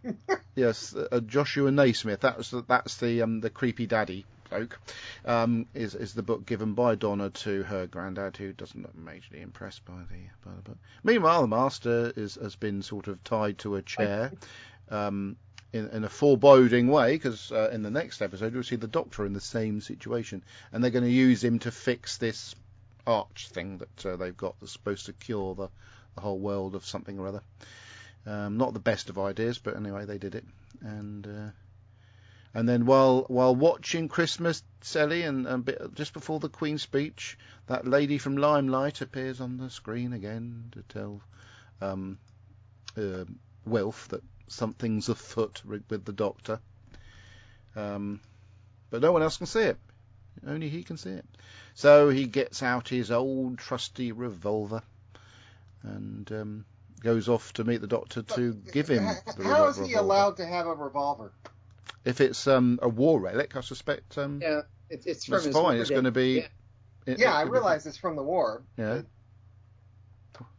yes, 0.55 0.95
uh, 0.95 1.19
Joshua 1.19 1.71
Naismith. 1.71 2.21
That 2.21 2.37
was 2.37 2.51
the, 2.51 2.63
that's 2.67 2.97
the 2.97 3.21
um, 3.21 3.41
the 3.41 3.49
creepy 3.49 3.85
daddy 3.85 4.25
bloke. 4.49 4.79
Um, 5.25 5.65
is 5.73 5.95
is 5.95 6.13
the 6.13 6.23
book 6.23 6.45
given 6.45 6.73
by 6.73 6.95
Donna 6.95 7.29
to 7.29 7.63
her 7.63 7.87
granddad, 7.87 8.37
who 8.37 8.53
doesn't 8.53 8.81
look 8.81 8.97
majorly 8.97 9.41
impressed 9.41 9.85
by 9.85 10.01
the 10.09 10.49
by 10.49 10.55
the 10.55 10.61
book. 10.61 10.77
Meanwhile, 11.03 11.41
the 11.41 11.47
master 11.47 12.13
is 12.15 12.35
has 12.35 12.55
been 12.55 12.81
sort 12.81 13.07
of 13.07 13.23
tied 13.23 13.57
to 13.59 13.75
a 13.75 13.81
chair. 13.81 14.31
Um, 14.89 15.37
in, 15.71 15.87
in 15.89 16.03
a 16.03 16.09
foreboding 16.09 16.87
way, 16.87 17.13
because 17.13 17.51
uh, 17.51 17.69
in 17.71 17.83
the 17.83 17.91
next 17.91 18.23
episode 18.23 18.55
we'll 18.55 18.63
see 18.63 18.75
the 18.75 18.87
Doctor 18.87 19.23
in 19.27 19.33
the 19.33 19.39
same 19.39 19.81
situation, 19.81 20.43
and 20.71 20.83
they're 20.83 20.89
going 20.89 21.03
to 21.03 21.11
use 21.11 21.43
him 21.43 21.59
to 21.59 21.69
fix 21.69 22.17
this 22.17 22.55
arch 23.05 23.49
thing 23.49 23.77
that 23.77 24.05
uh, 24.05 24.15
they've 24.15 24.35
got 24.35 24.59
that's 24.59 24.71
supposed 24.71 25.05
to 25.05 25.13
cure 25.13 25.53
the, 25.53 25.67
the 26.15 26.21
whole 26.21 26.39
world 26.39 26.73
of 26.73 26.85
something 26.85 27.19
or 27.19 27.27
other. 27.27 27.41
Um, 28.25 28.57
not 28.57 28.73
the 28.73 28.79
best 28.79 29.09
of 29.09 29.17
ideas, 29.17 29.59
but 29.59 29.75
anyway, 29.75 30.05
they 30.05 30.17
did 30.17 30.35
it. 30.35 30.45
And 30.81 31.25
uh, 31.25 31.51
and 32.53 32.67
then 32.67 32.85
while 32.85 33.25
while 33.27 33.55
watching 33.55 34.07
Christmas, 34.07 34.63
Sally, 34.81 35.23
and, 35.23 35.45
and 35.47 35.65
bit, 35.65 35.93
just 35.93 36.13
before 36.13 36.39
the 36.39 36.49
Queen's 36.49 36.81
speech, 36.81 37.37
that 37.67 37.87
lady 37.87 38.17
from 38.17 38.37
Limelight 38.37 39.01
appears 39.01 39.39
on 39.41 39.57
the 39.57 39.69
screen 39.69 40.13
again 40.13 40.65
to 40.71 40.81
tell 40.83 41.21
um, 41.81 42.17
uh, 42.97 43.25
Wilf 43.65 44.07
that 44.09 44.23
something's 44.47 45.09
afoot 45.09 45.61
with 45.65 46.05
the 46.05 46.13
Doctor. 46.13 46.59
Um, 47.75 48.19
but 48.89 49.01
no 49.01 49.11
one 49.11 49.21
else 49.21 49.37
can 49.37 49.45
see 49.45 49.61
it. 49.61 49.77
Only 50.47 50.69
he 50.69 50.83
can 50.83 50.97
see 50.97 51.11
it. 51.11 51.25
So 51.75 52.09
he 52.09 52.25
gets 52.25 52.63
out 52.63 52.89
his 52.89 53.11
old 53.11 53.57
trusty 53.57 54.11
revolver 54.11 54.81
and 55.83 56.31
um, 56.31 56.65
goes 57.01 57.29
off 57.29 57.53
to 57.53 57.63
meet 57.63 57.81
the 57.81 57.87
Doctor 57.87 58.21
to 58.23 58.53
give 58.53 58.87
him 58.87 59.05
the 59.37 59.43
How 59.43 59.67
is 59.67 59.75
he 59.75 59.83
revolver. 59.83 59.99
allowed 59.99 60.37
to 60.37 60.45
have 60.45 60.65
a 60.65 60.73
revolver? 60.73 61.31
If 62.05 62.21
it's 62.21 62.47
um, 62.47 62.79
a 62.81 62.89
war 62.89 63.19
relic, 63.19 63.55
I 63.55 63.61
suspect 63.61 64.17
um, 64.17 64.39
Yeah, 64.41 64.61
it, 64.89 65.03
it's 65.05 65.25
from 65.25 65.33
That's 65.33 65.45
his 65.45 65.55
fine, 65.55 65.77
it's 65.79 65.89
gonna 65.89 66.11
be- 66.11 66.41
day. 66.41 66.47
it- 67.05 67.19
Yeah, 67.19 67.31
it 67.31 67.35
I 67.35 67.43
could 67.43 67.49
be- 67.49 67.53
realize 67.53 67.85
it's 67.85 67.97
from 67.97 68.15
the 68.15 68.23
war. 68.23 68.63
Yeah. 68.77 69.01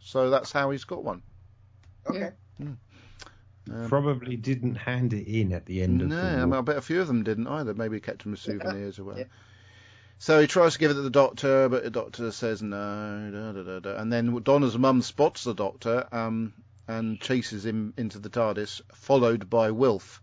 So 0.01 0.31
that's 0.31 0.53
how 0.53 0.70
he's 0.70 0.85
got 0.85 1.03
one. 1.05 1.22
Okay. 2.07 2.31
Yeah. 2.59 2.66
Um, 3.70 3.89
Probably 3.89 4.37
didn't 4.37 4.74
hand 4.74 5.12
it 5.12 5.26
in 5.28 5.53
at 5.53 5.66
the 5.66 5.83
end 5.83 6.03
of 6.03 6.09
no, 6.09 6.16
the 6.16 6.22
I, 6.22 6.45
mean, 6.45 6.53
I 6.55 6.61
bet 6.61 6.76
a 6.76 6.83
few 6.83 7.01
of 7.01 7.07
them 7.07 7.22
didn't 7.22 7.47
either. 7.47 7.74
Maybe 7.74 7.97
he 7.97 8.01
kept 8.01 8.24
them 8.24 8.33
as 8.33 8.41
souvenirs 8.43 8.99
or 8.99 9.05
whatever. 9.05 9.20
Yeah. 9.20 9.26
So 10.18 10.41
he 10.41 10.47
tries 10.47 10.74
to 10.74 10.78
give 10.78 10.91
it 10.91 10.95
to 10.95 11.03
the 11.03 11.09
doctor, 11.11 11.68
but 11.68 11.83
the 11.85 11.91
doctor 11.91 12.31
says 12.33 12.61
no. 12.62 13.31
Da, 13.33 13.53
da, 13.53 13.62
da, 13.62 13.78
da. 13.81 14.01
And 14.01 14.12
then 14.12 14.43
Donna's 14.43 14.76
mum 14.76 15.01
spots 15.03 15.45
the 15.45 15.55
doctor, 15.55 16.07
um, 16.12 16.53
and 16.89 17.20
chases 17.20 17.64
him 17.64 17.95
into 17.97 18.18
the 18.18 18.28
TARDIS, 18.28 18.83
followed 18.93 19.49
by 19.49 19.70
Wilf. 19.70 20.20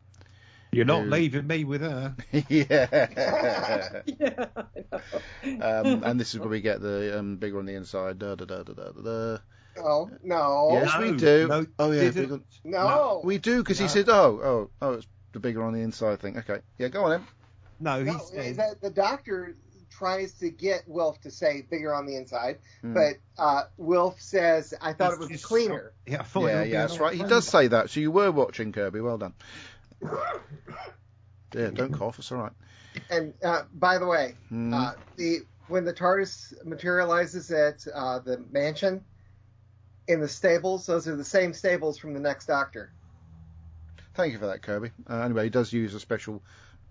You're 0.71 0.85
not 0.85 1.03
Who- 1.03 1.09
leaving 1.09 1.47
me 1.47 1.63
with 1.63 1.81
her. 1.81 2.15
yeah. 2.49 4.03
yeah, 4.05 4.45
um, 5.61 6.03
and 6.03 6.19
this 6.19 6.33
is 6.33 6.39
where 6.39 6.49
we 6.49 6.61
get 6.61 6.81
the 6.81 7.17
um, 7.19 7.37
bigger 7.37 7.59
on 7.59 7.65
the 7.65 7.75
inside. 7.75 8.19
Da, 8.19 8.35
da, 8.35 8.45
da, 8.45 8.63
da, 8.63 8.73
da, 8.73 8.91
da, 8.91 9.01
da. 9.01 9.37
Oh 9.79 10.09
no, 10.23 10.69
Yes, 10.73 10.97
we 10.97 11.11
do. 11.15 11.47
no, 11.47 11.65
oh 11.77 11.91
yeah, 11.91 12.09
didn't. 12.09 12.31
on- 12.31 12.43
no, 12.63 13.21
we 13.23 13.37
do 13.37 13.59
because 13.59 13.77
he 13.77 13.87
said, 13.87 14.09
"Oh, 14.09 14.39
oh, 14.43 14.69
oh, 14.81 14.93
it's 14.93 15.07
the 15.33 15.39
bigger 15.39 15.63
on 15.63 15.73
the 15.73 15.81
inside 15.81 16.19
thing." 16.19 16.37
Okay, 16.39 16.59
yeah, 16.79 16.87
go 16.87 17.05
on 17.05 17.11
then. 17.11 17.27
No, 17.79 17.99
he 17.99 18.05
no. 18.05 18.17
said. 18.17 18.55
The, 18.55 18.77
the 18.81 18.89
doctor 18.89 19.55
tries 19.91 20.33
to 20.39 20.49
get 20.49 20.83
Wilf 20.87 21.21
to 21.21 21.31
say 21.31 21.61
bigger 21.69 21.93
on 21.93 22.07
the 22.07 22.15
inside, 22.15 22.57
Hmm. 22.81 22.93
but 22.95 23.13
uh, 23.37 23.63
Wilf 23.77 24.19
says, 24.19 24.73
"I 24.81 24.93
thought 24.93 25.13
it 25.13 25.19
was 25.19 25.29
It's 25.29 25.45
cleaner." 25.45 25.93
Yeah, 26.07 26.21
I 26.21 26.23
thought 26.23 26.47
yeah, 26.47 26.59
would 26.61 26.69
yeah, 26.69 26.81
that's 26.87 26.99
right. 26.99 27.15
He 27.15 27.23
does 27.23 27.47
say 27.47 27.67
that. 27.67 27.91
So 27.91 27.99
you 27.99 28.09
were 28.11 28.31
watching 28.31 28.71
Kirby. 28.71 28.99
Well 29.01 29.19
done. 29.19 29.33
Yeah, 31.53 31.69
don't 31.71 31.93
cough. 31.93 32.19
It's 32.19 32.31
all 32.31 32.39
right. 32.39 32.51
And 33.09 33.33
uh, 33.43 33.63
by 33.73 33.97
the 33.97 34.05
way, 34.05 34.35
Hmm. 34.49 34.73
uh, 34.73 34.93
the 35.15 35.39
when 35.67 35.85
the 35.85 35.93
TARDIS 35.93 36.65
materializes 36.65 37.51
at 37.51 37.85
uh, 37.93 38.19
the 38.19 38.43
mansion 38.51 39.03
in 40.07 40.21
the 40.21 40.27
stables, 40.27 40.85
those 40.85 41.07
are 41.07 41.15
the 41.15 41.25
same 41.25 41.53
stables 41.53 41.97
from 41.97 42.13
the 42.13 42.19
next 42.19 42.45
Doctor. 42.45 42.91
Thank 44.15 44.33
you 44.33 44.39
for 44.39 44.47
that, 44.47 44.61
Kirby. 44.61 44.91
Uh, 45.09 45.21
anyway, 45.21 45.45
he 45.45 45.49
does 45.49 45.71
use 45.71 45.93
a 45.93 45.99
special. 45.99 46.41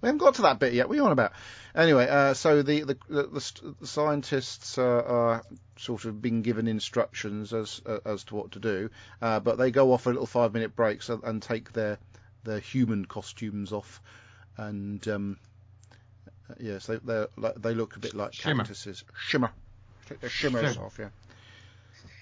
We 0.03 0.09
haven't 0.09 0.19
got 0.19 0.35
to 0.35 0.43
that 0.43 0.59
bit 0.61 0.75
yet. 0.75 0.89
What 0.89 0.95
are 0.95 0.97
you 0.97 1.05
on 1.07 1.13
about? 1.13 1.33
Anyway, 1.75 2.07
uh, 2.07 2.35
so 2.35 2.63
the 2.63 2.83
the, 2.83 2.99
the, 3.09 3.23
the, 3.25 3.73
the 3.81 3.87
scientists 3.87 4.79
uh, 4.79 4.83
are 4.83 5.43
sort 5.79 6.05
of 6.05 6.21
being 6.21 6.43
given 6.43 6.69
instructions 6.69 7.53
as 7.53 7.81
uh, 7.87 7.99
as 8.05 8.25
to 8.25 8.35
what 8.37 8.53
to 8.53 8.61
do, 8.61 8.91
uh, 9.23 9.41
but 9.41 9.57
they 9.57 9.71
go 9.71 9.93
off 9.93 10.03
for 10.03 10.13
little 10.13 10.27
five 10.27 10.53
minute 10.53 10.77
breaks 10.77 11.09
and, 11.09 11.25
and 11.25 11.43
take 11.43 11.73
their 11.73 11.99
their 12.47 12.61
human 12.61 13.05
costumes 13.05 13.73
off, 13.73 14.01
and 14.57 15.07
um, 15.09 15.37
uh, 16.49 16.55
yes, 16.59 16.87
they 16.87 16.97
they 16.97 17.27
they 17.59 17.75
look 17.75 17.97
a 17.97 17.99
bit 17.99 18.15
like 18.15 18.33
Shimmer. 18.33 18.63
cactuses. 18.65 19.05
Shimmer. 19.19 19.51
Take 20.07 20.21
their 20.21 20.31
shimmers 20.31 20.75
Shimmer. 20.75 20.87
off, 20.87 20.97
yeah. 20.99 21.09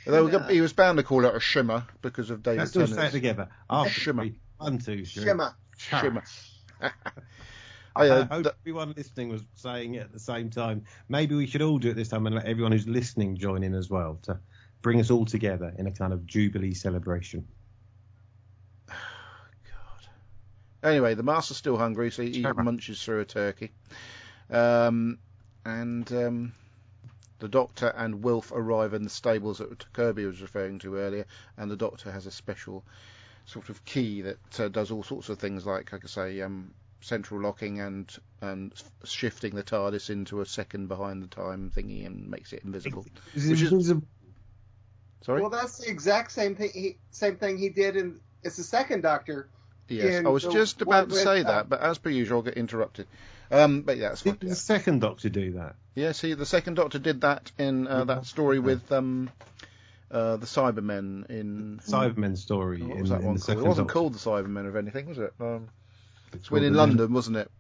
Although 0.07 0.31
Shimmer. 0.31 0.51
he 0.51 0.61
was 0.61 0.73
bound 0.73 0.99
to 0.99 1.05
call 1.05 1.25
it 1.25 1.35
a 1.35 1.41
shimmer 1.41 1.85
because 2.03 2.31
of 2.31 2.43
David 2.43 2.59
Let's 2.61 2.77
all 2.77 2.87
say 2.87 3.07
it 3.07 3.13
together. 3.13 3.49
After 3.71 3.91
Shimmer. 3.93 4.23
three. 4.25 4.35
One, 4.59 4.79
two, 4.79 5.05
three. 5.05 5.25
Shimmer. 5.25 5.55
shimmer. 5.77 6.25
oh, 6.83 6.91
I 7.97 8.07
hope 8.25 8.43
th- 8.45 8.55
everyone 8.63 8.95
listening 8.97 9.29
was 9.29 9.43
saying 9.55 9.95
it 9.95 10.03
at 10.03 10.13
the 10.13 10.19
same 10.19 10.51
time. 10.51 10.85
Maybe 11.09 11.35
we 11.35 11.47
should 11.47 11.63
all 11.63 11.79
do 11.79 11.91
it 11.91 11.95
this 11.95 12.09
time 12.09 12.27
and 12.27 12.35
let 12.37 12.47
everyone 12.47 12.73
who's 12.73 12.89
listening 12.89 13.37
join 13.37 13.63
in 13.63 13.75
as 13.75 13.91
well 13.91 14.19
to 14.23 14.39
bring 14.83 15.01
us 15.01 15.11
all 15.11 15.25
together 15.25 15.75
in 15.79 15.87
a 15.87 15.93
kind 15.93 16.13
of 16.13 16.27
jubilee 16.27 16.75
celebration. 16.75 17.47
Anyway, 20.85 21.15
the 21.15 21.23
master's 21.23 21.57
still 21.57 21.79
hungry, 21.79 22.11
so 22.11 22.23
he 22.23 22.43
Shimmer. 22.43 22.63
munches 22.63 23.03
through 23.03 23.21
a 23.21 23.25
turkey. 23.25 23.73
Um, 24.51 25.19
and 25.65 26.13
um, 26.13 26.53
the 27.39 27.49
doctor 27.49 27.89
and 27.89 28.23
Wilf 28.23 28.53
arrive 28.53 28.93
in 28.93 29.03
the 29.03 29.11
stables 29.11 29.59
that 29.59 29.93
Kirby 29.95 30.27
was 30.27 30.43
referring 30.43 30.79
to 30.81 30.97
earlier, 30.97 31.25
and 31.57 31.71
the 31.71 31.77
doctor 31.77 32.13
has 32.13 32.27
a 32.27 32.31
special 32.31 32.85
sort 33.47 33.71
of 33.71 33.85
key 33.85 34.21
that 34.23 34.61
uh, 34.61 34.69
does 34.69 34.91
all 34.91 35.03
sorts 35.03 35.31
of 35.31 35.39
things, 35.39 35.65
like, 35.67 35.91
like 35.93 36.05
I 36.05 36.09
say, 36.09 36.41
um, 36.43 36.75
central 37.01 37.41
locking 37.41 37.81
and 37.81 38.11
and 38.41 38.73
shifting 39.05 39.55
the 39.55 39.63
TARDIS 39.63 40.09
into 40.11 40.41
a 40.41 40.47
second 40.47 40.89
behind 40.89 41.23
the 41.23 41.27
time 41.27 41.71
thingy 41.75 42.07
and 42.07 42.31
makes 42.31 42.53
it 42.53 42.63
invisible. 42.65 43.07
Which 43.35 43.63
is- 43.63 43.93
Sorry. 45.23 45.41
Well, 45.41 45.49
that's 45.51 45.79
the 45.79 45.89
exact 45.91 46.33
same 46.33 46.55
thing. 46.55 46.71
He, 46.75 46.99
same 47.11 47.37
thing 47.37 47.57
he 47.57 47.71
did 47.71 47.97
in. 47.97 48.21
It's 48.43 48.57
the 48.59 48.63
second 48.63 49.01
Doctor. 49.01 49.49
Yes, 49.89 50.25
I 50.25 50.29
was 50.29 50.43
just 50.45 50.83
about 50.83 51.09
to 51.11 51.15
say 51.17 51.43
that, 51.43 51.69
but 51.69 51.81
as 51.81 51.99
per 51.99 52.11
usual, 52.11 52.39
I'll 52.39 52.43
get 52.43 52.55
interrupted. 52.55 53.07
Um, 53.51 53.83
but 53.83 53.97
yeah, 53.99 54.09
that's 54.11 54.23
fine. 54.23 54.37
Did 54.37 54.51
the 54.51 54.55
second 54.57 55.01
Doctor 55.01 55.29
do 55.29 55.53
that? 55.53 55.77
Yeah, 55.95 56.13
see, 56.13 56.35
the 56.35 56.47
second 56.47 56.75
Doctor 56.75 56.99
did 56.99 57.21
that 57.21 57.53
in 57.59 57.87
uh, 57.87 58.05
that 58.05 58.27
story 58.27 58.59
with 58.59 58.91
um, 58.91 59.31
uh, 60.11 60.37
the 60.37 60.47
Cybermen 60.47 61.29
in. 61.31 61.81
Cybermen 61.87 62.37
story 62.37 62.83
What 62.83 62.95
in, 62.97 63.01
was 63.03 63.11
that 63.11 63.21
in 63.21 63.27
one 63.27 63.35
the 63.35 63.41
called? 63.41 63.45
second 63.47 63.65
It 63.65 63.69
wasn't 63.69 63.89
Doctor. 63.89 63.99
called 64.01 64.15
the 64.15 64.19
Cybermen 64.19 64.67
of 64.67 64.77
anything, 64.77 65.07
was 65.07 65.19
it? 65.19 65.33
Um, 65.39 65.69
It's 66.29 66.37
it's 66.37 66.51
when 66.51 66.65
in 66.65 66.73
the 66.73 66.79
London, 66.79 67.13
wasn't 67.13 67.37
it? 67.37 67.51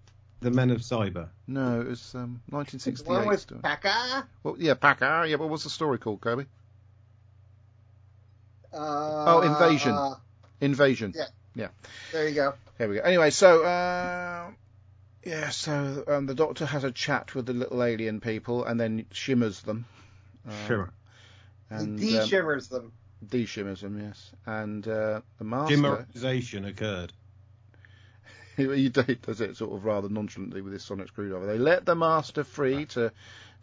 The 0.40 0.50
Men 0.50 0.70
of 0.70 0.80
Cyber. 0.80 1.28
No, 1.46 1.80
it 1.80 1.86
was 1.86 2.14
um, 2.14 2.42
The 2.48 2.54
one 2.56 2.64
1968. 2.66 3.28
with 3.28 3.40
story. 3.40 3.60
Well, 4.42 4.56
yeah, 4.58 4.74
Packer. 4.74 5.26
Yeah, 5.26 5.36
but 5.36 5.46
what's 5.48 5.64
the 5.64 5.70
story 5.70 5.98
called, 5.98 6.20
Kirby? 6.20 6.46
Uh, 8.72 8.76
Oh, 9.26 9.40
Invasion. 9.42 9.92
uh, 9.92 10.14
Invasion. 10.60 11.12
Yeah. 11.14 11.26
There 12.12 12.28
you 12.28 12.34
go. 12.34 12.54
Here 12.78 12.88
we 12.88 12.96
go. 12.96 13.02
Anyway, 13.02 13.30
so 13.30 13.64
uh, 13.64 14.50
yeah, 15.24 15.50
so 15.50 16.04
um, 16.06 16.26
the 16.26 16.34
Doctor 16.34 16.66
has 16.66 16.84
a 16.84 16.92
chat 16.92 17.34
with 17.34 17.46
the 17.46 17.52
little 17.52 17.82
alien 17.82 18.20
people 18.20 18.64
and 18.64 18.78
then 18.78 19.06
shimmers 19.12 19.60
them. 19.62 19.86
Um, 20.46 20.52
Sure. 20.66 20.90
And 21.70 21.98
he 21.98 22.18
um, 22.18 22.28
shimmers 22.28 22.68
them. 22.68 22.92
de-shimmers 23.26 23.80
them, 23.80 24.00
yes. 24.00 24.30
And 24.46 24.86
uh, 24.86 25.22
the 25.38 25.44
master. 25.44 25.76
Dimmerization 25.76 26.68
occurred. 26.68 27.12
he, 28.56 28.74
he 28.74 28.88
does 28.88 29.40
it 29.40 29.56
sort 29.56 29.72
of 29.74 29.84
rather 29.84 30.08
nonchalantly 30.08 30.60
with 30.60 30.72
his 30.72 30.84
sonic 30.84 31.08
screwdriver. 31.08 31.46
They 31.46 31.58
let 31.58 31.84
the 31.84 31.94
master 31.94 32.44
free 32.44 32.86
to 32.86 33.12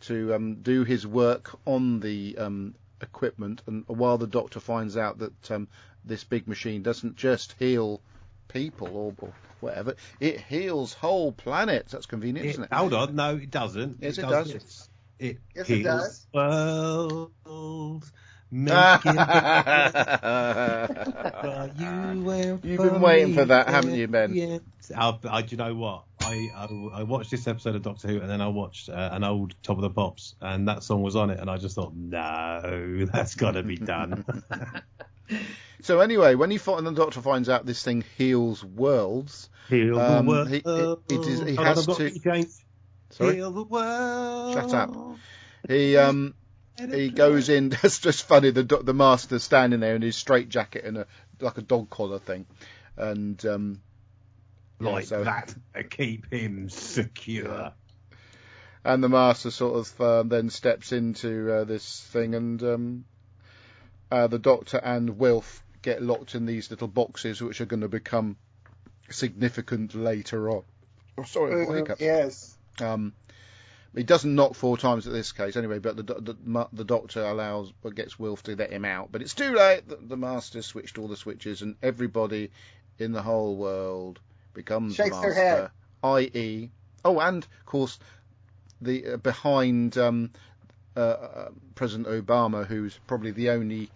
to 0.02 0.34
um, 0.34 0.56
do 0.56 0.84
his 0.84 1.06
work 1.06 1.56
on 1.66 2.00
the 2.00 2.36
um, 2.40 2.74
equipment, 3.02 3.62
and 3.68 3.84
while 3.88 4.18
the 4.18 4.28
doctor 4.28 4.60
finds 4.60 4.98
out 4.98 5.20
that 5.20 5.52
um, 5.52 5.68
this 6.06 6.24
big 6.24 6.48
machine 6.48 6.82
doesn't 6.84 7.16
just 7.16 7.56
heal 7.60 8.02
people 8.48 8.88
or, 8.88 9.14
or 9.20 9.34
whatever, 9.60 9.96
it 10.20 10.40
heals 10.42 10.94
whole 10.94 11.32
planets. 11.32 11.92
That's 11.92 12.06
convenient, 12.06 12.48
It- 12.48 12.52
isn't 12.52 12.64
it? 12.66 12.74
hold 12.74 12.94
on, 12.94 13.16
no, 13.16 13.36
it 13.36 13.50
doesn't. 13.52 13.98
Yes, 14.02 14.18
it 14.18 14.22
does 14.22 14.32
does. 14.32 14.54
this. 14.54 14.90
It 15.20 15.38
Yes, 15.56 15.70
it 15.70 15.76
heals 15.78 15.84
does. 15.84 16.28
world, 16.34 18.12
make 18.52 18.74
it 19.06 19.16
but 20.12 21.78
you 21.80 22.24
went 22.24 22.66
You've 22.66 22.82
been 22.82 23.02
waiting 23.02 23.34
for 23.34 23.46
that, 23.46 23.70
haven't 23.70 23.96
you, 23.96 24.08
Ben? 24.08 24.34
the. 24.34 24.62
I, 24.96 25.18
I, 25.30 25.42
do 25.44 25.52
you 25.52 25.58
know 25.58 25.76
what? 25.76 26.04
I, 26.24 26.50
I 26.56 27.00
I 27.00 27.04
watched 27.04 27.32
this 27.32 27.48
episode 27.48 27.76
of 27.76 27.82
Doctor 27.82 28.08
Who 28.08 28.20
and 28.20 28.30
then 28.30 28.42
I 28.42 28.48
watched 28.48 28.90
uh, 28.90 29.10
an 29.12 29.24
old 29.24 29.54
Top 29.64 29.78
of 29.78 29.82
the 29.82 29.90
Pops 29.90 30.36
and 30.42 30.68
that 30.68 30.84
song 30.84 31.02
was 31.02 31.16
on 31.16 31.30
it 31.30 31.40
and 31.40 31.50
I 31.50 31.58
just 31.58 31.76
thought, 31.76 31.94
no, 31.96 33.06
that's 33.12 33.36
got 33.36 33.52
to 33.52 33.64
be 33.64 33.76
done. 33.78 34.26
so 35.82 36.00
anyway, 36.00 36.36
when 36.36 36.52
he 36.52 36.60
and 36.68 36.86
the 36.88 36.92
doctor 36.92 37.22
finds 37.22 37.50
out 37.50 37.66
this 37.66 37.84
thing 37.84 38.04
heals 38.18 38.64
worlds, 38.64 39.50
Heal 39.70 40.00
Um, 40.00 40.26
the 40.26 40.32
world. 40.32 40.50
he- 40.50 40.58
it- 40.58 41.00
it 41.10 41.28
is- 41.28 41.42
he 41.42 41.56
Hold 41.56 41.68
has 41.68 41.86
to- 41.86 42.20
change. 42.20 42.48
sorry, 43.10 43.36
Heal 43.36 43.52
the 43.52 43.64
world. 43.64 44.54
Shut 44.54 44.74
up. 44.74 44.96
he 45.68 45.98
um. 45.98 46.34
he 46.78 47.10
goes 47.10 47.50
in. 47.50 47.70
That's 47.82 48.00
just 48.00 48.24
funny. 48.24 48.52
The 48.52 48.64
the 48.64 48.94
master's 48.94 49.44
standing 49.44 49.80
there 49.80 49.96
in 49.96 50.02
his 50.02 50.16
straight 50.16 50.50
jacket 50.50 50.84
and 50.86 50.98
a 51.00 51.08
like 51.40 51.58
a 51.58 51.62
dog 51.62 51.90
collar 51.90 52.20
thing, 52.20 52.46
and 52.98 53.44
um, 53.46 53.82
yeah, 54.84 54.90
like 54.92 55.06
so- 55.06 55.24
that 55.24 55.54
to 55.76 55.84
keep 55.84 56.32
him 56.32 56.70
secure. 56.70 57.74
and 58.84 59.04
the 59.04 59.10
master 59.10 59.52
sort 59.52 59.76
of 59.80 60.02
uh, 60.02 60.24
then 60.24 60.50
steps 60.50 60.92
into 60.92 61.52
uh, 61.52 61.64
this 61.64 62.02
thing, 62.12 62.36
and 62.36 62.64
um, 62.64 63.06
uh, 64.12 64.28
the 64.28 64.40
doctor 64.40 64.78
and 64.78 65.18
Wilf 65.18 65.64
get 65.82 66.02
locked 66.02 66.36
in 66.36 66.46
these 66.46 66.70
little 66.70 66.88
boxes, 66.88 67.42
which 67.42 67.62
are 67.62 67.66
going 67.66 67.82
to 67.82 67.88
become 67.88 68.38
significant 69.10 69.96
later 69.96 70.50
on. 70.50 70.64
Oh, 71.18 71.24
sorry, 71.24 71.62
I've 71.64 71.76
hiccups. 71.76 72.02
yes. 72.02 72.58
Um, 72.80 73.14
he 73.94 74.04
doesn't 74.04 74.34
knock 74.34 74.56
four 74.56 74.78
times 74.78 75.06
at 75.06 75.12
this 75.14 75.34
case 75.34 75.58
anyway, 75.58 75.80
but 75.80 75.98
the 75.98 76.04
the, 76.04 76.68
the 76.72 76.86
doctor 76.86 77.24
allows 77.26 77.74
or 77.84 77.92
gets 77.92 78.18
Wilf 78.18 78.42
to 78.44 78.56
let 78.56 78.72
him 78.72 78.86
out, 78.86 79.12
but 79.12 79.22
it's 79.22 79.34
too 79.34 79.54
late. 79.54 79.88
The, 79.88 79.98
the 80.02 80.18
master 80.18 80.62
switched 80.62 80.98
all 80.98 81.10
the 81.10 81.18
switches, 81.18 81.62
and 81.62 81.76
everybody 81.84 82.52
in 83.00 83.12
the 83.12 83.22
whole 83.22 83.58
world 83.58 84.20
becomes 84.54 84.96
Shakes 84.96 85.16
the 85.18 85.28
master. 85.28 85.72
I.e., 86.04 86.72
oh, 87.06 87.20
and 87.20 87.44
of 87.44 87.66
course, 87.66 88.00
the 88.82 89.14
uh, 89.14 89.18
behind 89.18 89.98
um, 89.98 90.32
uh, 90.96 91.00
uh, 91.00 91.50
President 91.76 92.08
Obama, 92.08 92.66
who's 92.66 93.00
probably 93.08 93.32
the 93.32 93.52
only 93.52 93.90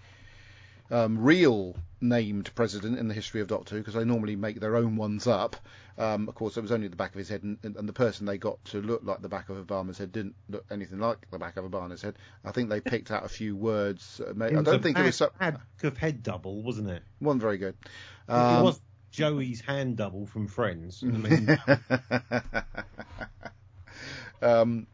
um, 0.92 1.18
real 1.18 1.76
named 2.02 2.54
president 2.56 3.00
in 3.00 3.08
the 3.08 3.14
history 3.14 3.42
of 3.42 3.48
Doctor 3.48 3.76
Who, 3.76 3.82
because 3.82 3.96
they 3.96 4.04
normally 4.06 4.36
make 4.36 4.60
their 4.60 4.76
own 4.76 4.96
ones 4.96 5.28
up. 5.28 5.56
Um, 5.98 6.28
of 6.28 6.36
course, 6.36 6.58
it 6.58 6.62
was 6.62 6.72
only 6.72 6.90
the 6.90 6.96
back 6.96 7.12
of 7.12 7.18
his 7.18 7.30
head, 7.30 7.44
and, 7.44 7.58
and 7.64 7.88
the 7.90 7.94
person 7.94 8.26
they 8.26 8.38
got 8.38 8.64
to 8.66 8.82
look 8.82 9.02
like 9.04 9.22
the 9.22 9.30
back 9.30 9.50
of 9.50 9.58
Obama's 9.66 9.98
head 9.98 10.12
didn't 10.12 10.36
look 10.50 10.66
anything 10.70 11.00
like 11.00 11.30
the 11.32 11.40
back 11.40 11.58
of 11.58 11.66
Obama's 11.66 12.02
head. 12.02 12.16
I 12.44 12.52
think 12.52 12.70
they 12.70 12.82
picked 12.82 13.12
out 13.12 13.26
a 13.26 13.30
few 13.30 13.56
words. 13.56 14.22
Uh, 14.26 14.34
ma- 14.36 14.46
I 14.46 14.50
don't 14.50 14.68
a 14.68 14.80
think 14.80 15.00
it 15.00 15.04
was 15.04 15.16
so, 15.16 15.32
bad 15.40 15.60
of 15.84 15.98
head 15.98 16.22
double, 16.22 16.62
wasn't 16.62 16.90
it? 16.90 17.02
one 17.20 17.40
very 17.40 17.58
good. 17.58 17.76
it 18.28 18.32
Um, 18.34 18.64
was 18.64 18.80
Joey's 19.16 19.62
hand 19.62 19.98
double 19.98 20.26
from 20.26 20.48
Friends. 20.48 21.04
I 21.04 21.08
mean, 21.08 21.60
um, 24.42 24.88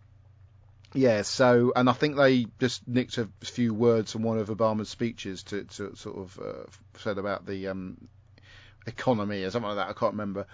Yeah, 0.93 1.21
so 1.21 1.71
and 1.75 1.89
I 1.89 1.93
think 1.93 2.17
they 2.17 2.47
just 2.59 2.85
nicked 2.87 3.17
a 3.17 3.29
few 3.41 3.73
words 3.73 4.11
from 4.11 4.23
one 4.23 4.39
of 4.39 4.49
Obama's 4.49 4.89
speeches 4.89 5.43
to, 5.43 5.63
to 5.63 5.95
sort 5.95 6.17
of 6.17 6.39
uh, 6.39 6.99
said 6.99 7.17
about 7.17 7.45
the 7.45 7.69
um, 7.69 8.09
economy 8.85 9.43
or 9.43 9.51
something 9.51 9.69
like 9.69 9.77
that. 9.77 9.89
I 9.89 9.93
can't 9.93 10.13
remember. 10.13 10.47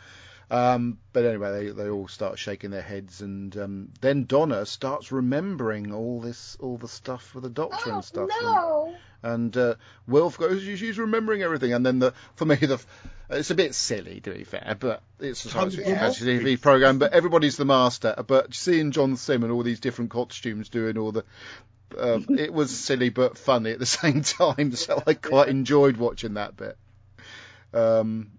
Um, 0.50 0.98
but 1.12 1.26
anyway, 1.26 1.52
they, 1.66 1.72
they 1.72 1.90
all 1.90 2.08
start 2.08 2.40
shaking 2.40 2.70
their 2.72 2.82
heads, 2.82 3.22
and 3.22 3.56
um, 3.58 3.90
then 4.00 4.26
Donna 4.26 4.66
starts 4.66 5.12
remembering 5.12 5.92
all 5.94 6.22
this, 6.22 6.56
all 6.62 6.78
the 6.78 6.88
stuff 6.88 7.36
with 7.36 7.44
the 7.44 7.50
doctor 7.50 7.92
and 7.92 8.04
stuff. 8.04 8.30
no. 8.42 8.88
And, 8.88 8.96
and 9.24 9.58
uh, 9.58 9.76
Wilf 10.08 10.38
goes, 10.38 10.62
she's 10.62 10.98
remembering 10.98 11.42
everything. 11.42 11.74
And 11.74 11.86
then 11.86 12.00
the, 12.00 12.14
for 12.36 12.46
me, 12.46 12.56
the, 12.56 12.80
it's 13.30 13.50
a 13.50 13.56
bit 13.56 13.76
silly 13.76 14.22
to 14.22 14.32
be 14.32 14.44
fair, 14.46 14.78
but 14.80 15.02
it's 15.20 15.44
a 15.44 15.50
science 15.50 15.76
fiction 15.76 15.96
Yeah. 15.96 16.10
TV 16.10 16.62
program. 16.62 16.98
But 17.00 17.12
everybody's 17.14 17.58
the 17.58 17.66
master. 17.66 18.16
But 18.26 18.54
seeing 18.54 18.92
John 18.92 19.18
Simm 19.18 19.44
and 19.44 19.52
all 19.52 19.64
these 19.64 19.80
different 19.82 20.12
costumes 20.12 20.70
doing 20.70 20.98
all 20.98 21.12
the 21.12 21.26
uh, 21.98 22.20
it 22.30 22.54
was 22.54 22.78
silly 22.78 23.10
but 23.10 23.38
funny 23.38 23.72
at 23.72 23.80
the 23.80 23.86
same 24.00 24.22
time, 24.22 24.72
so 24.74 25.02
I 25.06 25.14
quite 25.16 25.50
enjoyed 25.50 25.98
watching 25.98 26.36
that 26.36 26.56
bit. 26.56 26.78
Um, 27.74 28.32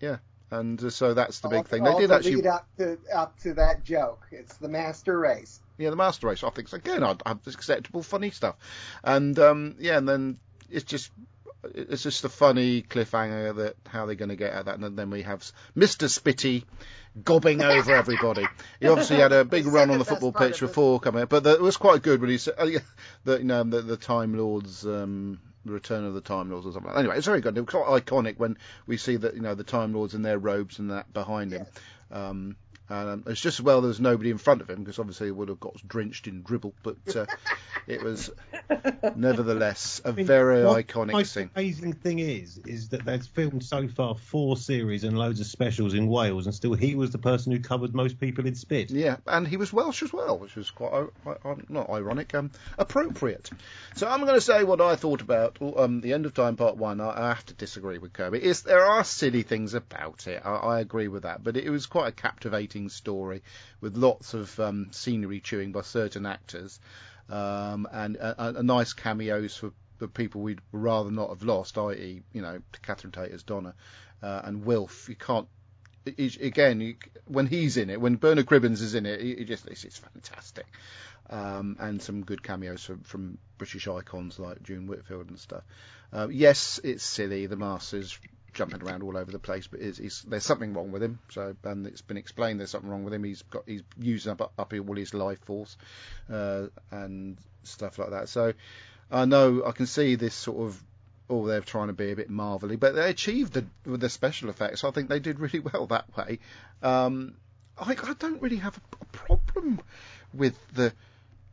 yeah, 0.00 0.16
and 0.50 0.82
uh, 0.82 0.90
so 0.90 1.14
that's 1.14 1.40
the 1.40 1.48
big 1.48 1.66
thing. 1.66 1.84
They 1.84 1.94
did 1.94 2.10
actually, 2.10 2.36
lead 2.36 2.46
up 2.46 2.68
to 2.78 2.98
up 3.14 3.38
to 3.40 3.54
that 3.54 3.84
joke. 3.84 4.26
It's 4.30 4.56
the 4.56 4.68
master 4.68 5.18
race. 5.18 5.60
yeah, 5.78 5.90
the 5.90 5.96
master 5.96 6.28
race. 6.28 6.44
I 6.44 6.50
think 6.50 6.68
so. 6.68 6.76
again, 6.76 7.02
I'd 7.02 7.22
have 7.26 7.40
acceptable 7.46 8.02
funny 8.02 8.30
stuff, 8.30 8.56
and 9.02 9.38
um, 9.38 9.76
yeah, 9.78 9.98
and 9.98 10.08
then 10.08 10.38
it's 10.70 10.84
just. 10.84 11.10
It's 11.74 12.02
just 12.02 12.22
a 12.26 12.28
funny 12.28 12.82
cliffhanger 12.82 13.56
that 13.56 13.76
how 13.88 14.04
they're 14.04 14.16
going 14.16 14.28
to 14.28 14.36
get 14.36 14.52
at 14.52 14.66
that, 14.66 14.78
and 14.78 14.98
then 14.98 15.08
we 15.08 15.22
have 15.22 15.40
Mr. 15.74 16.10
Spitty 16.10 16.64
gobbing 17.22 17.62
over 17.62 17.94
everybody. 17.94 18.46
He 18.80 18.88
obviously 18.88 19.16
had 19.16 19.32
a 19.32 19.44
big 19.46 19.66
run 19.66 19.90
on 19.90 19.98
the 19.98 20.04
football 20.04 20.32
pitch 20.32 20.60
before 20.60 21.00
coming, 21.00 21.26
but 21.26 21.42
the, 21.42 21.54
it 21.54 21.60
was 21.60 21.76
quite 21.76 22.02
good 22.02 22.20
when 22.20 22.30
he 22.30 22.38
said, 22.38 22.54
oh, 22.58 22.66
yeah, 22.66 22.80
the, 23.24 23.38
you 23.38 23.44
know, 23.44 23.62
the, 23.64 23.82
the 23.82 23.96
Time 23.96 24.36
Lords, 24.36 24.84
um, 24.84 25.40
the 25.64 25.72
Return 25.72 26.04
of 26.04 26.14
the 26.14 26.20
Time 26.20 26.50
Lords 26.50 26.66
or 26.66 26.72
something. 26.72 26.88
Like 26.88 26.94
that. 26.94 27.00
Anyway, 27.00 27.16
it's 27.16 27.26
very 27.26 27.40
good. 27.40 27.56
It 27.56 27.60
was 27.60 27.70
quite 27.70 28.04
iconic 28.04 28.38
when 28.38 28.58
we 28.86 28.96
see 28.96 29.16
that 29.16 29.34
you 29.34 29.40
know 29.40 29.54
the 29.54 29.64
Time 29.64 29.92
Lords 29.92 30.14
in 30.14 30.22
their 30.22 30.38
robes 30.38 30.78
and 30.78 30.90
that 30.90 31.12
behind 31.12 31.52
him. 31.52 31.66
Um, 32.10 32.56
um, 32.90 33.24
it's 33.26 33.40
just 33.40 33.60
as 33.60 33.62
well 33.64 33.80
there's 33.80 34.00
nobody 34.00 34.30
in 34.30 34.38
front 34.38 34.60
of 34.60 34.68
him 34.68 34.80
because 34.80 34.98
obviously 34.98 35.28
he 35.28 35.30
would 35.32 35.48
have 35.48 35.60
got 35.60 35.74
drenched 35.86 36.26
in 36.26 36.42
dribble. 36.42 36.74
But 36.82 37.16
uh, 37.16 37.26
it 37.86 38.02
was 38.02 38.30
nevertheless 39.16 40.00
a 40.04 40.12
mean, 40.12 40.26
very 40.26 40.62
iconic 40.62 41.26
scene. 41.26 41.50
amazing 41.54 41.92
thing 41.94 42.18
is, 42.18 42.58
is 42.58 42.88
that 42.90 43.04
they've 43.04 43.24
filmed 43.24 43.64
so 43.64 43.88
far 43.88 44.14
four 44.14 44.56
series 44.56 45.04
and 45.04 45.18
loads 45.18 45.40
of 45.40 45.46
specials 45.46 45.94
in 45.94 46.06
Wales, 46.06 46.46
and 46.46 46.54
still 46.54 46.74
he 46.74 46.94
was 46.94 47.10
the 47.10 47.18
person 47.18 47.52
who 47.52 47.60
covered 47.60 47.94
most 47.94 48.18
people 48.20 48.46
in 48.46 48.54
spit. 48.54 48.90
Yeah, 48.90 49.16
and 49.26 49.46
he 49.46 49.56
was 49.56 49.72
Welsh 49.72 50.02
as 50.02 50.12
well, 50.12 50.38
which 50.38 50.56
was 50.56 50.70
quite 50.70 50.92
i- 51.26 51.30
i- 51.48 51.54
not 51.68 51.90
ironic, 51.90 52.34
um, 52.34 52.50
appropriate. 52.78 53.50
So 53.96 54.08
I'm 54.08 54.20
going 54.20 54.34
to 54.34 54.40
say 54.40 54.64
what 54.64 54.80
I 54.80 54.96
thought 54.96 55.20
about 55.20 55.58
um, 55.76 56.00
the 56.00 56.12
end 56.12 56.26
of 56.26 56.34
time 56.34 56.56
part 56.56 56.76
one. 56.76 57.00
I, 57.00 57.24
I 57.24 57.28
have 57.28 57.46
to 57.46 57.54
disagree 57.54 57.98
with 57.98 58.12
Kirby. 58.12 58.38
It's, 58.38 58.62
there 58.62 58.84
are 58.84 59.04
silly 59.04 59.42
things 59.42 59.74
about 59.74 60.26
it. 60.26 60.42
I, 60.44 60.54
I 60.54 60.80
agree 60.80 61.08
with 61.08 61.22
that, 61.22 61.42
but 61.42 61.56
it 61.56 61.70
was 61.70 61.86
quite 61.86 62.08
a 62.08 62.12
captivating 62.12 62.73
story 62.88 63.42
with 63.80 63.96
lots 63.96 64.34
of 64.34 64.58
um, 64.60 64.88
scenery 64.90 65.40
chewing 65.40 65.72
by 65.72 65.82
certain 65.82 66.26
actors 66.26 66.80
um, 67.28 67.88
and 67.92 68.16
a, 68.16 68.62
nice 68.62 68.92
cameos 68.92 69.56
for 69.56 69.72
the 69.98 70.08
people 70.08 70.42
we'd 70.42 70.60
rather 70.72 71.10
not 71.10 71.30
have 71.30 71.42
lost, 71.42 71.78
i.e., 71.78 72.22
you 72.32 72.42
know, 72.42 72.60
Catherine 72.82 73.12
Tate 73.12 73.32
as 73.32 73.42
Donna 73.42 73.74
uh, 74.22 74.42
and 74.44 74.64
Wilf. 74.64 75.08
You 75.08 75.16
can't 75.16 75.48
again, 76.06 76.96
when 77.26 77.46
he's 77.46 77.76
in 77.76 77.90
it, 77.90 78.00
when 78.00 78.16
Bernard 78.16 78.46
Cribbins 78.46 78.82
is 78.82 78.94
in 78.94 79.06
it, 79.06 79.20
he 79.20 79.44
just 79.44 79.66
it's, 79.66 79.84
it's 79.84 79.98
fantastic. 79.98 80.66
Um, 81.30 81.76
and 81.80 82.02
some 82.02 82.22
good 82.22 82.42
cameos 82.42 82.84
from, 82.84 83.00
from 83.00 83.38
British 83.56 83.88
icons 83.88 84.38
like 84.38 84.62
June 84.62 84.86
Whitfield 84.86 85.30
and 85.30 85.38
stuff. 85.38 85.62
Uh, 86.12 86.28
yes, 86.30 86.78
it's 86.84 87.02
silly. 87.02 87.46
The 87.46 87.56
master's 87.56 88.18
jumping 88.54 88.82
around 88.82 89.02
all 89.02 89.16
over 89.16 89.30
the 89.30 89.38
place, 89.38 89.66
but 89.66 89.80
it's, 89.80 90.22
there's 90.22 90.44
something 90.44 90.72
wrong 90.72 90.92
with 90.92 91.02
him. 91.02 91.18
So, 91.30 91.54
and 91.64 91.86
it's 91.86 92.02
been 92.02 92.16
explained 92.16 92.60
there's 92.60 92.70
something 92.70 92.90
wrong 92.90 93.04
with 93.04 93.12
him. 93.12 93.24
He's 93.24 93.42
got 93.42 93.64
he's 93.66 93.82
using 93.98 94.32
up 94.32 94.52
up 94.58 94.72
all 94.72 94.96
his 94.96 95.14
life 95.14 95.40
force 95.44 95.76
uh, 96.32 96.66
and 96.90 97.36
stuff 97.64 97.98
like 97.98 98.10
that. 98.10 98.28
So, 98.28 98.54
I 99.10 99.24
know 99.24 99.64
I 99.66 99.72
can 99.72 99.86
see 99.86 100.14
this 100.14 100.34
sort 100.34 100.66
of 100.66 100.82
oh, 101.28 101.46
they're 101.46 101.60
trying 101.60 101.88
to 101.88 101.94
be 101.94 102.12
a 102.12 102.16
bit 102.16 102.30
marvelly, 102.30 102.76
but 102.76 102.94
they 102.94 103.08
achieved 103.08 103.60
with 103.86 104.00
the 104.00 104.08
special 104.08 104.50
effects. 104.50 104.84
I 104.84 104.90
think 104.90 105.08
they 105.08 105.20
did 105.20 105.40
really 105.40 105.60
well 105.72 105.86
that 105.86 106.16
way. 106.16 106.38
Um, 106.82 107.34
I, 107.78 107.92
I 107.92 108.14
don't 108.18 108.40
really 108.40 108.56
have 108.56 108.78
a 109.00 109.04
problem 109.06 109.80
with 110.32 110.56
the 110.74 110.92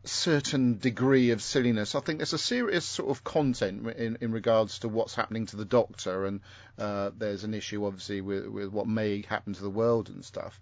certain 0.04 0.80
degree 0.80 1.32
of 1.32 1.42
silliness. 1.42 1.96
I 1.96 2.00
think 2.00 2.20
there's 2.20 2.34
a 2.34 2.38
serious 2.38 2.86
sort 2.86 3.10
of 3.10 3.24
content 3.24 3.88
in, 3.88 4.18
in 4.22 4.32
regards 4.32 4.80
to 4.80 4.90
what's 4.90 5.16
happening 5.16 5.46
to 5.48 5.58
the 5.58 5.66
Doctor, 5.66 6.26
and 6.26 6.42
uh, 6.78 7.12
there's 7.18 7.44
an 7.44 7.54
issue 7.54 7.86
obviously 7.86 8.22
with, 8.22 8.48
with 8.48 8.70
what 8.70 8.88
may 8.88 9.22
happen 9.22 9.54
to 9.54 9.62
the 9.62 9.70
world 9.70 10.10
and 10.10 10.26
stuff. 10.26 10.60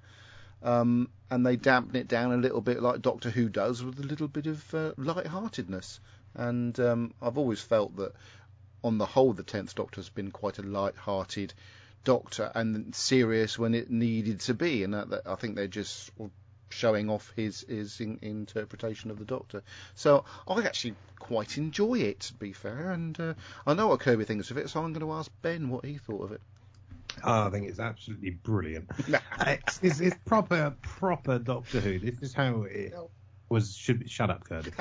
Um, 0.62 1.10
and 1.32 1.46
they 1.46 1.56
dampen 1.56 1.96
it 1.96 2.10
down 2.10 2.34
a 2.34 2.38
little 2.38 2.60
bit 2.60 2.82
like 2.82 3.02
Doctor 3.02 3.30
Who 3.30 3.48
does 3.48 3.82
with 3.82 4.00
a 4.00 4.04
little 4.04 4.28
bit 4.28 4.48
of 4.48 4.74
uh, 4.74 4.92
light-heartedness. 4.98 6.02
And 6.36 6.78
um, 6.80 7.14
I've 7.22 7.38
always 7.38 7.62
felt 7.62 7.96
that 7.96 8.14
on 8.84 8.98
the 8.98 9.06
whole, 9.06 9.32
the 9.32 9.44
Tenth 9.44 9.76
Doctor 9.76 10.02
has 10.02 10.10
been 10.10 10.32
quite 10.32 10.60
a 10.60 10.64
light-hearted 10.64 11.54
Doctor 12.04 12.52
and 12.56 12.94
serious 12.96 13.60
when 13.60 13.74
it 13.74 13.90
needed 13.90 14.40
to 14.42 14.54
be, 14.54 14.84
and 14.84 14.96
I 14.96 15.36
think 15.36 15.56
they're 15.56 15.68
just 15.68 16.12
showing 16.70 17.10
off 17.10 17.34
his 17.36 17.66
his 17.68 18.00
in, 18.00 18.20
interpretation 18.22 19.12
of 19.12 19.20
the 19.20 19.26
Doctor. 19.26 19.64
So 19.96 20.26
I 20.48 20.64
actually 20.64 20.96
quite 21.20 21.58
enjoy 21.58 22.00
it, 22.00 22.22
to 22.22 22.34
be 22.34 22.54
fair, 22.54 22.92
and 22.92 23.20
uh, 23.20 23.34
I 23.68 23.74
know 23.74 23.88
what 23.88 24.00
Kirby 24.00 24.26
thinks 24.26 24.52
of 24.52 24.58
it, 24.58 24.70
so 24.70 24.82
I'm 24.82 24.94
going 24.94 25.06
to 25.06 25.14
ask 25.14 25.32
Ben 25.42 25.70
what 25.70 25.86
he 25.86 25.98
thought 25.98 26.24
of 26.24 26.32
it. 26.32 26.42
Oh, 27.24 27.48
I 27.48 27.50
think 27.50 27.68
it's 27.68 27.80
absolutely 27.80 28.32
brilliant. 28.32 28.90
it's, 29.48 29.80
it's, 29.82 30.00
it's 30.00 30.18
proper, 30.26 30.74
proper 30.82 31.40
Doctor 31.40 31.80
Who. 31.80 32.00
This 32.00 32.14
is 32.22 32.34
how 32.34 32.64
it 32.64 32.94
was. 33.50 33.76
Should 33.76 34.00
be, 34.00 34.08
shut 34.08 34.30
up, 34.30 34.46
Kirby. 34.46 34.72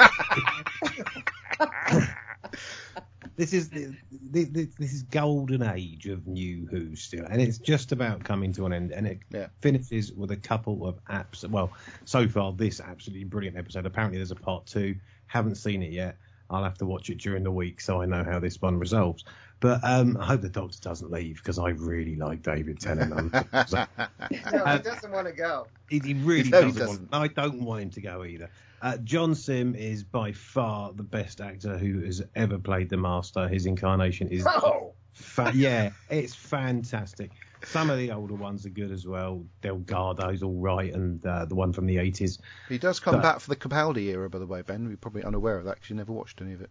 this 3.36 3.52
is 3.52 3.68
the, 3.70 3.94
the, 4.30 4.44
the, 4.44 4.68
this 4.78 4.92
is 4.92 5.02
golden 5.04 5.62
age 5.62 6.06
of 6.06 6.26
New 6.26 6.66
Who 6.70 6.94
still, 6.96 7.24
and 7.26 7.40
it's 7.40 7.58
just 7.58 7.92
about 7.92 8.24
coming 8.24 8.52
to 8.54 8.66
an 8.66 8.72
end. 8.72 8.92
And 8.92 9.06
it 9.06 9.18
Yeah. 9.30 9.46
finishes 9.60 10.12
with 10.12 10.30
a 10.30 10.36
couple 10.36 10.86
of 10.86 11.02
apps. 11.06 11.48
Well, 11.48 11.72
so 12.04 12.28
far 12.28 12.52
this 12.52 12.80
absolutely 12.80 13.24
brilliant 13.24 13.56
episode. 13.56 13.86
Apparently, 13.86 14.18
there's 14.18 14.30
a 14.30 14.36
part 14.36 14.66
two. 14.66 14.94
Haven't 15.26 15.56
seen 15.56 15.82
it 15.82 15.92
yet. 15.92 16.16
I'll 16.50 16.64
have 16.64 16.78
to 16.78 16.86
watch 16.86 17.10
it 17.10 17.18
during 17.18 17.42
the 17.44 17.50
week 17.52 17.78
so 17.80 18.00
I 18.00 18.06
know 18.06 18.24
how 18.24 18.38
this 18.38 18.60
one 18.62 18.78
resolves. 18.78 19.24
But 19.60 19.80
um, 19.84 20.16
I 20.18 20.24
hope 20.24 20.40
the 20.40 20.48
Doctor 20.48 20.78
doesn't 20.80 21.10
leave 21.10 21.36
because 21.36 21.58
I 21.58 21.70
really 21.70 22.16
like 22.16 22.42
David 22.42 22.80
Tennant. 22.80 23.34
So- 23.68 23.84
No, 24.52 24.64
he 24.64 24.78
doesn't 24.78 25.10
want 25.12 25.26
to 25.26 25.32
go. 25.32 25.66
he, 25.90 25.98
he 25.98 26.14
really 26.14 26.44
he 26.44 26.50
doesn't, 26.50 26.76
doesn't. 26.78 27.10
want. 27.12 27.14
I 27.14 27.28
don't 27.28 27.62
want 27.62 27.82
him 27.82 27.90
to 27.90 28.00
go 28.00 28.24
either. 28.24 28.48
Uh, 28.80 28.96
John 28.98 29.34
Simm 29.34 29.74
is 29.74 30.04
by 30.04 30.32
far 30.32 30.92
the 30.92 31.02
best 31.02 31.40
actor 31.40 31.76
who 31.78 32.00
has 32.04 32.22
ever 32.36 32.58
played 32.58 32.88
the 32.90 32.96
Master. 32.96 33.48
His 33.48 33.66
incarnation 33.66 34.28
is, 34.28 34.46
Oh, 34.46 34.92
fa- 35.12 35.52
yeah, 35.54 35.90
it's 36.10 36.34
fantastic. 36.34 37.30
Some 37.64 37.90
of 37.90 37.98
the 37.98 38.12
older 38.12 38.34
ones 38.34 38.64
are 38.66 38.70
good 38.70 38.92
as 38.92 39.04
well. 39.04 39.44
Delgado's 39.62 40.44
all 40.44 40.60
right, 40.60 40.92
and 40.94 41.24
uh, 41.26 41.44
the 41.44 41.56
one 41.56 41.72
from 41.72 41.86
the 41.86 41.96
80s. 41.96 42.38
He 42.68 42.78
does 42.78 43.00
come 43.00 43.14
But- 43.16 43.22
back 43.22 43.40
for 43.40 43.48
the 43.50 43.56
Capaldi 43.56 44.04
era, 44.06 44.30
by 44.30 44.38
the 44.38 44.46
way, 44.46 44.62
Ben. 44.62 44.86
You're 44.86 44.96
probably 44.96 45.24
unaware 45.24 45.58
of 45.58 45.64
that 45.64 45.74
because 45.76 45.90
you 45.90 45.96
never 45.96 46.12
watched 46.12 46.40
any 46.40 46.52
of 46.52 46.60
it. 46.60 46.70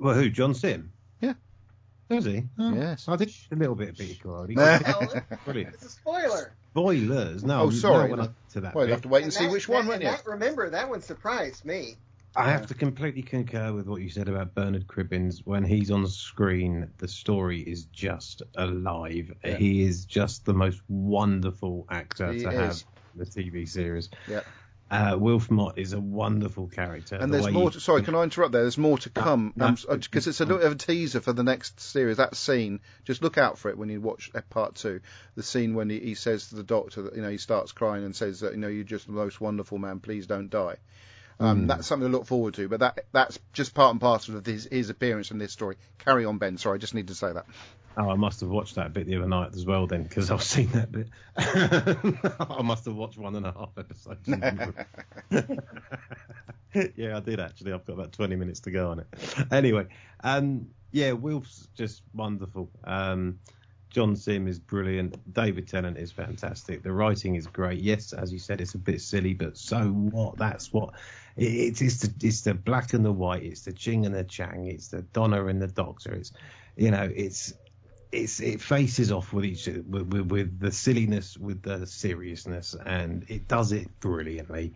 Well, 0.00 0.14
who? 0.14 0.28
John 0.30 0.52
Simm? 0.54 0.90
Yeah. 1.20 1.34
Does 2.10 2.24
he? 2.24 2.42
Oh, 2.58 2.74
Yes. 2.74 3.06
I 3.06 3.14
did 3.14 3.32
a 3.52 3.54
little 3.54 3.76
bit 3.76 3.90
of 3.90 3.96
Peter 3.98 4.14
Capaldi. 4.24 4.56
Well, 4.56 5.22
Brilliant. 5.44 5.74
it's 5.74 5.84
a 5.84 5.88
spoiler. 5.90 6.52
Spoilers. 6.82 7.44
No, 7.44 7.62
Oh, 7.62 7.70
sorry. 7.70 8.10
no, 8.10 8.16
we're 8.16 8.28
to 8.52 8.60
that 8.60 8.74
Well, 8.74 8.84
bit. 8.84 8.88
you'll 8.88 8.94
have 8.96 9.02
to 9.02 9.08
wait 9.08 9.18
and 9.18 9.24
And 9.26 9.32
see 9.32 9.44
that- 9.46 9.52
which 9.52 9.68
one, 9.68 9.84
that, 9.86 9.90
won't 9.90 10.02
you? 10.02 10.08
that- 10.10 10.26
remember, 10.26 10.70
that 10.70 10.88
one 10.88 11.02
surprised 11.02 11.64
me. 11.64 11.96
I 12.36 12.50
have 12.50 12.66
to 12.68 12.74
completely 12.74 13.22
concur 13.22 13.72
with 13.72 13.88
what 13.88 14.00
you 14.00 14.08
said 14.10 14.28
about 14.28 14.54
Bernard 14.54 14.86
Cribbins. 14.86 15.40
When 15.44 15.64
he's 15.64 15.90
on 15.90 16.06
screen, 16.06 16.88
the 16.98 17.08
story 17.08 17.60
is 17.60 17.86
just 17.86 18.42
alive. 18.56 19.32
Yeah. 19.44 19.56
He 19.56 19.82
is 19.82 20.04
just 20.04 20.44
the 20.44 20.54
most 20.54 20.80
wonderful 20.88 21.84
actor 21.90 22.32
He 22.32 22.40
to 22.42 22.48
is. 22.50 22.54
have 22.54 22.84
in 23.14 23.18
the 23.20 23.26
TV 23.26 23.66
series. 23.66 24.08
Yeah. 24.28 24.42
Uh, 24.90 25.16
Wilf 25.18 25.50
Mott 25.50 25.78
is 25.78 25.92
a 25.92 26.00
wonderful 26.00 26.66
character. 26.66 27.16
And 27.16 27.32
The 27.32 27.38
there's 27.38 27.52
more. 27.52 27.70
To, 27.70 27.80
sorry, 27.80 28.02
can 28.02 28.14
I 28.14 28.22
interrupt 28.22 28.52
there? 28.52 28.62
There's 28.62 28.78
more 28.78 28.96
to 28.98 29.10
come 29.10 29.52
no. 29.54 29.76
because 29.86 30.26
it's 30.26 30.40
a 30.40 30.44
little 30.44 30.58
bit 30.58 30.66
of 30.66 30.72
a 30.72 30.76
teaser 30.76 31.20
for 31.20 31.34
the 31.34 31.42
next 31.42 31.78
series. 31.78 32.16
That 32.16 32.34
scene, 32.36 32.80
just 33.04 33.22
look 33.22 33.36
out 33.36 33.58
for 33.58 33.70
it 33.70 33.76
when 33.76 33.90
you 33.90 34.00
watch 34.00 34.30
part 34.48 34.76
two. 34.76 35.00
The 35.36 35.42
scene 35.42 35.74
when 35.74 35.90
he, 35.90 36.00
he 36.00 36.14
says 36.14 36.48
to 36.48 36.54
the 36.54 36.62
doctor 36.62 37.02
that 37.02 37.16
you 37.16 37.22
know 37.22 37.28
he 37.28 37.36
starts 37.36 37.72
crying 37.72 38.04
and 38.04 38.16
says 38.16 38.40
that 38.40 38.52
you 38.52 38.58
know 38.58 38.68
you're 38.68 38.84
just 38.84 39.06
the 39.06 39.12
most 39.12 39.40
wonderful 39.40 39.76
man. 39.76 40.00
Please 40.00 40.26
don't 40.26 40.48
die. 40.48 40.76
Um, 41.40 41.68
That's 41.68 41.86
something 41.86 42.10
to 42.10 42.16
look 42.16 42.26
forward 42.26 42.54
to. 42.54 42.68
But 42.68 42.80
that 42.80 43.04
that's 43.12 43.38
just 43.52 43.74
part 43.74 43.92
and 43.92 44.00
parcel 44.00 44.36
of 44.36 44.44
his, 44.44 44.68
his 44.70 44.90
appearance 44.90 45.30
in 45.30 45.38
this 45.38 45.52
story. 45.52 45.76
Carry 45.98 46.24
on, 46.24 46.38
Ben. 46.38 46.58
Sorry, 46.58 46.76
I 46.76 46.78
just 46.78 46.94
need 46.94 47.08
to 47.08 47.14
say 47.14 47.32
that. 47.32 47.46
Oh, 47.96 48.10
I 48.10 48.14
must 48.14 48.40
have 48.40 48.50
watched 48.50 48.76
that 48.76 48.92
bit 48.92 49.06
the 49.06 49.16
other 49.16 49.26
night 49.26 49.50
as 49.54 49.66
well 49.66 49.88
then, 49.88 50.04
because 50.04 50.30
I've 50.30 50.42
seen 50.42 50.68
that 50.68 50.92
bit. 50.92 51.08
I 51.36 52.62
must 52.62 52.84
have 52.84 52.94
watched 52.94 53.18
one 53.18 53.34
and 53.34 53.44
a 53.44 53.52
half 53.52 53.70
episodes. 53.76 54.28
yeah, 56.96 57.16
I 57.16 57.20
did 57.20 57.40
actually. 57.40 57.72
I've 57.72 57.84
got 57.84 57.94
about 57.94 58.12
20 58.12 58.36
minutes 58.36 58.60
to 58.60 58.70
go 58.70 58.90
on 58.90 59.00
it. 59.00 59.06
Anyway, 59.50 59.86
um, 60.22 60.68
yeah, 60.92 61.10
Wilf's 61.12 61.66
just 61.76 62.02
wonderful. 62.14 62.70
Um, 62.84 63.40
John 63.90 64.16
Simm 64.16 64.46
is 64.46 64.58
brilliant. 64.58 65.32
David 65.32 65.66
Tennant 65.66 65.96
is 65.98 66.12
fantastic. 66.12 66.82
The 66.82 66.92
writing 66.92 67.34
is 67.34 67.46
great. 67.46 67.80
Yes, 67.80 68.12
as 68.12 68.32
you 68.32 68.38
said, 68.38 68.60
it's 68.60 68.74
a 68.74 68.78
bit 68.78 69.00
silly, 69.00 69.34
but 69.34 69.56
so 69.56 69.80
what? 69.80 70.36
That's 70.36 70.72
what 70.72 70.94
it, 71.38 71.44
it's. 71.44 71.80
It's 71.80 71.98
the, 71.98 72.26
it's 72.26 72.40
the 72.42 72.54
black 72.54 72.92
and 72.92 73.04
the 73.04 73.12
white. 73.12 73.42
It's 73.42 73.62
the 73.62 73.72
Ching 73.72 74.04
and 74.06 74.14
the 74.14 74.24
Chang. 74.24 74.66
It's 74.66 74.88
the 74.88 75.02
Donna 75.02 75.46
and 75.46 75.62
the 75.62 75.68
Doctor. 75.68 76.12
It's 76.12 76.32
you 76.76 76.90
know, 76.90 77.10
it's 77.14 77.54
it's 78.12 78.40
it 78.40 78.60
faces 78.60 79.12
off 79.12 79.32
with 79.32 79.44
each 79.44 79.66
with, 79.66 80.12
with, 80.12 80.30
with 80.30 80.60
the 80.60 80.72
silliness 80.72 81.36
with 81.36 81.62
the 81.62 81.86
seriousness, 81.86 82.74
and 82.84 83.24
it 83.28 83.48
does 83.48 83.72
it 83.72 83.88
brilliantly. 84.00 84.74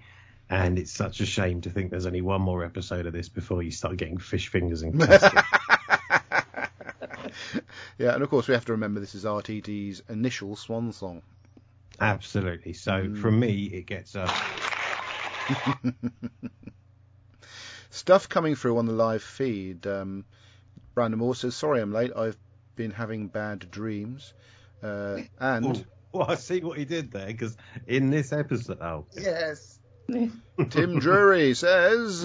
And 0.50 0.78
it's 0.78 0.92
such 0.92 1.20
a 1.20 1.26
shame 1.26 1.62
to 1.62 1.70
think 1.70 1.90
there's 1.90 2.04
only 2.04 2.20
one 2.20 2.42
more 2.42 2.62
episode 2.62 3.06
of 3.06 3.14
this 3.14 3.30
before 3.30 3.62
you 3.62 3.70
start 3.70 3.96
getting 3.96 4.18
fish 4.18 4.48
fingers 4.48 4.82
and 4.82 5.00
custard. 5.00 5.42
Yeah, 7.98 8.14
and 8.14 8.22
of 8.22 8.30
course 8.30 8.48
we 8.48 8.54
have 8.54 8.64
to 8.66 8.72
remember 8.72 9.00
this 9.00 9.14
is 9.14 9.24
RTD's 9.24 10.02
initial 10.08 10.56
swan 10.56 10.92
song. 10.92 11.22
Absolutely. 12.00 12.72
So 12.72 12.92
mm. 12.92 13.16
from 13.16 13.38
me, 13.38 13.64
it 13.66 13.86
gets 13.86 14.14
a. 14.14 14.32
Stuff 17.90 18.28
coming 18.28 18.54
through 18.54 18.78
on 18.78 18.86
the 18.86 18.92
live 18.92 19.22
feed. 19.22 19.86
Um, 19.86 20.24
Brandon 20.94 21.18
Moore 21.18 21.34
says, 21.34 21.54
"Sorry, 21.54 21.80
I'm 21.80 21.92
late. 21.92 22.12
I've 22.16 22.36
been 22.76 22.90
having 22.90 23.28
bad 23.28 23.70
dreams." 23.70 24.32
Uh, 24.82 25.18
and 25.38 25.76
Ooh, 25.76 25.84
well, 26.12 26.30
I 26.30 26.34
see 26.36 26.60
what 26.60 26.78
he 26.78 26.84
did 26.84 27.12
there 27.12 27.26
because 27.26 27.56
in 27.86 28.10
this 28.10 28.32
episode, 28.32 28.80
oh, 28.80 29.06
Yes. 29.14 29.78
Tim 30.70 30.98
Drury 30.98 31.54
says, 31.54 32.24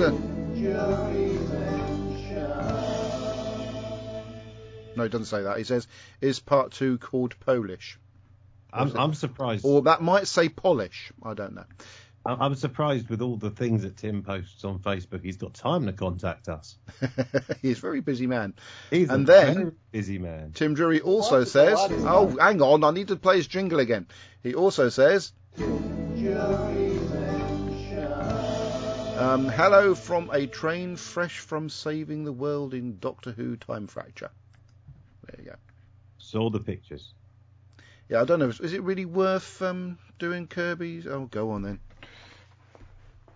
"No, 4.95 5.03
he 5.03 5.09
doesn't 5.09 5.25
say 5.25 5.43
that. 5.43 5.57
He 5.57 5.63
says, 5.63 5.87
is 6.21 6.39
part 6.39 6.71
two 6.71 6.97
called 6.97 7.39
Polish, 7.39 7.99
I'm, 8.73 8.95
I'm 8.97 9.13
surprised. 9.13 9.63
or 9.63 9.83
that 9.83 10.01
might 10.01 10.27
say 10.27 10.49
Polish. 10.49 11.11
I 11.23 11.33
don't 11.33 11.53
know." 11.53 11.65
I- 12.27 12.45
I'm 12.45 12.55
surprised 12.55 13.09
with 13.09 13.21
all 13.21 13.37
the 13.37 13.49
things 13.49 13.83
that 13.83 13.97
Tim 13.97 14.21
posts 14.21 14.63
on 14.65 14.79
Facebook. 14.79 15.23
He's 15.23 15.37
got 15.37 15.53
time 15.53 15.85
to 15.85 15.93
contact 15.93 16.49
us. 16.49 16.75
He's 17.61 17.77
a 17.77 17.81
very 17.81 18.01
busy 18.01 18.27
man. 18.27 18.53
He's 18.89 19.09
And 19.09 19.23
a 19.23 19.31
then- 19.31 19.53
very 19.55 19.71
busy 19.91 20.17
man. 20.19 20.51
Tim 20.53 20.73
Drury 20.73 20.99
also 21.01 21.39
Lots 21.39 21.51
says, 21.51 21.77
"Oh, 21.79 22.29
on. 22.31 22.37
hang 22.37 22.61
on, 22.61 22.83
I 22.83 22.91
need 22.91 23.07
to 23.07 23.15
play 23.15 23.37
his 23.37 23.47
jingle 23.47 23.79
again." 23.79 24.07
He 24.43 24.53
also 24.53 24.89
says, 24.89 25.31
um, 29.17 29.45
"Hello 29.47 29.95
from 29.95 30.29
a 30.31 30.47
train 30.47 30.95
fresh 30.95 31.39
from 31.39 31.69
saving 31.69 32.23
the 32.23 32.31
world 32.33 32.73
in 32.73 32.99
Doctor 32.99 33.31
Who 33.31 33.55
Time 33.55 33.87
Fracture." 33.87 34.29
There 35.25 35.39
you 35.39 35.51
go. 35.51 35.55
Saw 36.17 36.49
the 36.49 36.59
pictures. 36.59 37.13
Yeah, 38.09 38.21
I 38.21 38.25
don't 38.25 38.39
know. 38.39 38.47
Is 38.49 38.73
it 38.73 38.83
really 38.83 39.05
worth 39.05 39.61
um, 39.61 39.97
doing 40.19 40.47
Kirby's? 40.47 41.05
Oh, 41.07 41.25
go 41.25 41.51
on 41.51 41.61
then. 41.61 41.79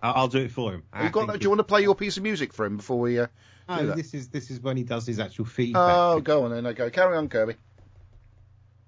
I- 0.02 0.10
I'll 0.10 0.28
do 0.28 0.38
it 0.38 0.50
for 0.50 0.72
him. 0.72 0.82
You 1.00 1.10
got 1.10 1.28
that? 1.28 1.38
Do 1.38 1.44
you 1.44 1.48
want 1.50 1.60
to 1.60 1.64
play 1.64 1.82
your 1.82 1.94
piece 1.94 2.16
of 2.16 2.22
music 2.22 2.52
for 2.52 2.66
him 2.66 2.76
before 2.76 2.98
we? 2.98 3.18
Uh... 3.20 3.26
do 3.68 3.74
No, 3.76 3.86
that? 3.86 3.96
this 3.96 4.12
is 4.14 4.28
this 4.28 4.50
is 4.50 4.60
when 4.60 4.76
he 4.76 4.82
does 4.82 5.06
his 5.06 5.20
actual 5.20 5.44
feedback. 5.44 5.82
Oh, 5.96 6.20
go 6.20 6.44
on 6.44 6.50
then. 6.50 6.66
Okay, 6.66 6.90
carry 6.90 7.16
on, 7.16 7.28
Kirby. 7.28 7.54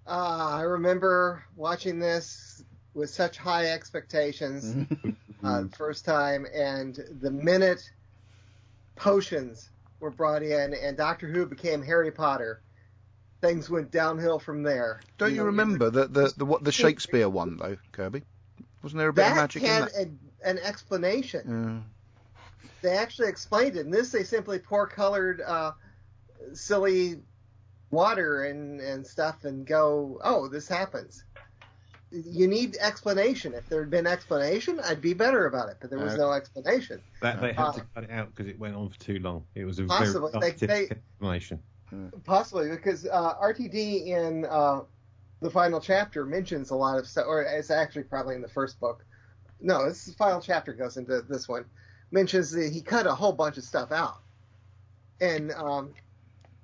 Uh, 0.06 0.10
I 0.58 0.62
remember 0.62 1.44
watching 1.56 1.98
this 1.98 2.62
with 2.92 3.10
such 3.10 3.38
high 3.38 3.66
expectations 3.66 4.86
uh, 5.44 5.62
the 5.62 5.68
first 5.70 6.04
time, 6.04 6.46
and 6.52 6.98
the 7.20 7.30
minute 7.30 7.88
potions 8.96 9.70
were 10.00 10.10
brought 10.10 10.42
in 10.42 10.74
and 10.74 10.96
Doctor 10.96 11.26
Who 11.26 11.46
became 11.46 11.82
Harry 11.82 12.10
Potter, 12.10 12.60
things 13.40 13.70
went 13.70 13.90
downhill 13.90 14.38
from 14.38 14.62
there. 14.62 15.00
Don't 15.18 15.30
you 15.30 15.38
know, 15.38 15.44
remember 15.44 15.90
the 15.90 16.06
the 16.06 16.34
the, 16.36 16.44
what, 16.44 16.62
the 16.62 16.72
Shakespeare 16.72 17.28
one 17.28 17.56
though, 17.56 17.76
Kirby? 17.92 18.22
Wasn't 18.82 18.98
there 18.98 19.08
a 19.08 19.12
bit 19.12 19.22
That 19.22 19.30
of 19.30 19.36
magic 19.36 19.62
in 19.62 19.68
that? 19.68 19.92
a, 19.96 20.08
an 20.44 20.58
explanation. 20.58 21.84
Yeah. 22.62 22.68
They 22.82 22.96
actually 22.96 23.28
explained 23.28 23.76
it. 23.76 23.80
In 23.86 23.90
this, 23.90 24.10
they 24.12 24.24
simply 24.24 24.58
pour 24.58 24.86
colored, 24.86 25.40
uh, 25.40 25.72
silly 26.52 27.22
water 27.90 28.44
and, 28.44 28.80
and 28.80 29.06
stuff 29.06 29.44
and 29.44 29.66
go, 29.66 30.20
oh, 30.22 30.48
this 30.48 30.68
happens. 30.68 31.24
You 32.10 32.46
need 32.46 32.76
explanation. 32.80 33.54
If 33.54 33.68
there 33.68 33.80
had 33.80 33.90
been 33.90 34.06
explanation, 34.06 34.78
I'd 34.84 35.00
be 35.00 35.14
better 35.14 35.46
about 35.46 35.68
it. 35.70 35.78
But 35.80 35.90
there 35.90 35.98
was 35.98 36.14
Uh, 36.14 36.18
no 36.18 36.32
explanation. 36.32 37.00
That 37.22 37.40
they 37.40 37.52
had 37.52 37.58
Uh, 37.66 37.72
to 37.72 37.80
cut 37.94 38.04
it 38.04 38.10
out 38.10 38.28
because 38.34 38.46
it 38.48 38.58
went 38.58 38.76
on 38.76 38.90
for 38.90 38.98
too 39.00 39.18
long. 39.18 39.44
It 39.54 39.64
was 39.64 39.78
a 39.78 39.84
Possibly. 39.86 40.30
very 40.38 40.52
They- 40.52 40.66
they- 40.66 40.88
explanation. 40.90 41.62
Possibly 42.24 42.70
because 42.70 43.06
uh, 43.06 43.34
RTD 43.40 44.06
in 44.08 44.44
uh, 44.46 44.80
the 45.40 45.50
final 45.50 45.80
chapter 45.80 46.24
mentions 46.26 46.70
a 46.70 46.74
lot 46.74 46.98
of 46.98 47.06
stuff, 47.06 47.26
or 47.28 47.42
it's 47.42 47.70
actually 47.70 48.02
probably 48.04 48.34
in 48.34 48.42
the 48.42 48.48
first 48.48 48.78
book. 48.80 49.04
No, 49.64 49.88
this 49.88 50.04
the 50.04 50.12
final 50.12 50.42
chapter 50.42 50.74
goes 50.74 50.98
into 50.98 51.22
this 51.22 51.48
one. 51.48 51.64
Mentions 52.12 52.50
that 52.52 52.70
he 52.70 52.82
cut 52.82 53.06
a 53.06 53.14
whole 53.14 53.32
bunch 53.32 53.56
of 53.56 53.64
stuff 53.64 53.92
out, 53.92 54.18
and 55.20 55.52
um, 55.52 55.94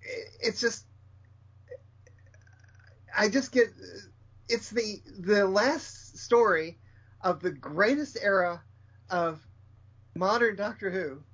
it- 0.02 0.28
it's 0.42 0.60
just, 0.60 0.86
I 3.16 3.28
just 3.30 3.52
get, 3.52 3.68
it's 4.48 4.68
the 4.70 5.02
the 5.20 5.46
last 5.46 6.18
story 6.18 6.78
of 7.22 7.40
the 7.40 7.50
greatest 7.52 8.18
era 8.20 8.62
of 9.08 9.40
modern 10.14 10.56
Doctor 10.56 10.90
Who 10.90 11.24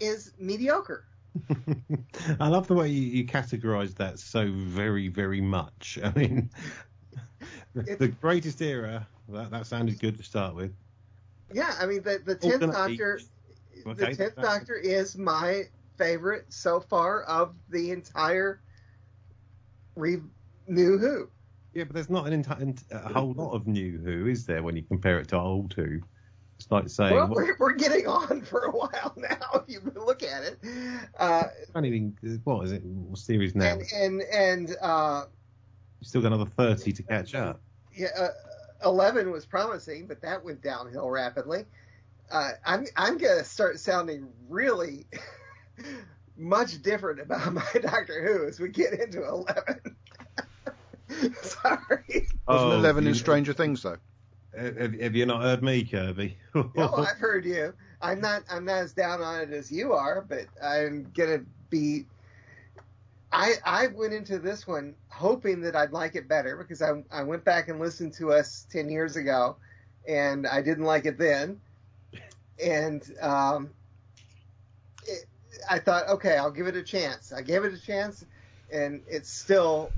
is 0.00 0.32
mediocre. 0.38 1.04
I 2.40 2.48
love 2.48 2.68
the 2.68 2.74
way 2.74 2.88
you, 2.88 3.02
you 3.02 3.26
categorise 3.26 3.94
that 3.96 4.18
so 4.18 4.50
very, 4.50 5.08
very 5.08 5.42
much. 5.42 5.98
I 6.02 6.10
mean, 6.14 6.50
the 7.74 8.08
greatest 8.08 8.62
era. 8.62 9.06
That, 9.28 9.50
that 9.50 9.66
sounded 9.66 9.98
good 9.98 10.16
to 10.18 10.22
start 10.22 10.54
with. 10.54 10.72
Yeah, 11.52 11.74
I 11.78 11.86
mean 11.86 12.02
the 12.02 12.20
the 12.24 12.34
tenth 12.34 12.60
Doctor, 12.60 13.18
age. 13.18 13.26
the 13.96 14.14
tenth 14.14 14.36
Doctor 14.36 14.74
is 14.74 15.16
my 15.16 15.64
favorite 15.98 16.46
so 16.52 16.80
far 16.80 17.22
of 17.24 17.54
the 17.68 17.90
entire 17.90 18.62
re- 19.96 20.22
New 20.66 20.98
Who. 20.98 21.28
Yeah, 21.74 21.84
but 21.84 21.94
there's 21.94 22.10
not 22.10 22.26
an 22.26 22.32
entire 22.32 22.74
a 22.90 23.12
whole 23.12 23.32
lot 23.32 23.52
of 23.52 23.66
new 23.66 23.98
Who, 23.98 24.26
is 24.26 24.44
there, 24.44 24.62
when 24.62 24.76
you 24.76 24.82
compare 24.82 25.18
it 25.18 25.28
to 25.28 25.38
old 25.38 25.72
Who? 25.74 26.00
It's 26.58 26.70
like 26.70 26.88
saying, 26.88 27.14
Well, 27.14 27.28
we're, 27.28 27.56
we're 27.58 27.72
getting 27.74 28.06
on 28.06 28.42
for 28.44 28.64
a 28.66 28.70
while 28.70 29.14
now. 29.16 29.38
If 29.54 29.62
you 29.68 29.80
look 29.94 30.22
at 30.22 30.44
it, 30.44 30.58
uh, 31.18 31.44
can't 31.72 31.86
even, 31.86 32.16
what 32.44 32.66
is 32.66 32.72
it, 32.72 32.84
what 32.84 33.18
series 33.18 33.54
now? 33.54 33.72
and 33.72 33.82
and 33.92 34.22
and 34.22 34.76
uh, 34.82 35.24
You've 36.00 36.08
still 36.08 36.22
got 36.22 36.32
another 36.32 36.50
30 36.50 36.92
to 36.92 37.02
catch 37.02 37.34
up. 37.34 37.60
yeah, 37.94 38.08
uh, 38.18 38.28
eleven 38.84 39.30
was 39.30 39.46
promising, 39.46 40.06
but 40.06 40.22
that 40.22 40.44
went 40.44 40.62
downhill 40.62 41.08
rapidly. 41.10 41.64
Uh, 42.30 42.52
I'm 42.64 42.86
I'm 42.96 43.18
gonna 43.18 43.44
start 43.44 43.78
sounding 43.80 44.28
really 44.48 45.06
much 46.36 46.80
different 46.82 47.20
about 47.20 47.52
my 47.52 47.66
Doctor 47.80 48.22
Who 48.26 48.46
as 48.46 48.58
we 48.60 48.68
get 48.68 48.94
into 48.94 49.24
eleven. 49.26 49.96
Sorry. 51.42 52.28
Wasn't 52.48 52.72
Oh, 52.72 52.72
Eleven 52.72 53.06
in 53.06 53.14
Stranger 53.14 53.52
Things 53.52 53.82
though? 53.82 53.98
Have, 54.56 54.98
have 55.00 55.14
you 55.14 55.26
not 55.26 55.42
heard 55.42 55.62
me, 55.62 55.84
Kirby? 55.84 56.36
No, 56.54 56.94
I've 56.94 57.18
heard 57.18 57.44
you. 57.44 57.74
I'm 58.00 58.20
not. 58.20 58.42
I'm 58.50 58.64
not 58.64 58.82
as 58.82 58.92
down 58.92 59.22
on 59.22 59.40
it 59.40 59.50
as 59.52 59.70
you 59.70 59.92
are, 59.92 60.20
but 60.22 60.46
I'm 60.62 61.10
gonna 61.14 61.40
be. 61.70 62.04
I 63.32 63.54
I 63.64 63.86
went 63.88 64.12
into 64.12 64.38
this 64.38 64.66
one 64.66 64.94
hoping 65.08 65.60
that 65.62 65.74
I'd 65.74 65.92
like 65.92 66.14
it 66.14 66.28
better 66.28 66.56
because 66.56 66.82
I 66.82 67.02
I 67.10 67.22
went 67.22 67.44
back 67.44 67.68
and 67.68 67.80
listened 67.80 68.12
to 68.14 68.32
us 68.32 68.66
ten 68.70 68.90
years 68.90 69.16
ago, 69.16 69.56
and 70.06 70.46
I 70.46 70.60
didn't 70.60 70.84
like 70.84 71.06
it 71.06 71.18
then, 71.18 71.60
and 72.62 73.02
um, 73.20 73.70
it, 75.06 75.24
I 75.70 75.78
thought 75.78 76.08
okay 76.08 76.36
I'll 76.36 76.50
give 76.50 76.66
it 76.66 76.76
a 76.76 76.82
chance. 76.82 77.32
I 77.32 77.40
gave 77.40 77.64
it 77.64 77.72
a 77.72 77.80
chance, 77.80 78.24
and 78.70 79.02
it's 79.08 79.30
still 79.30 79.90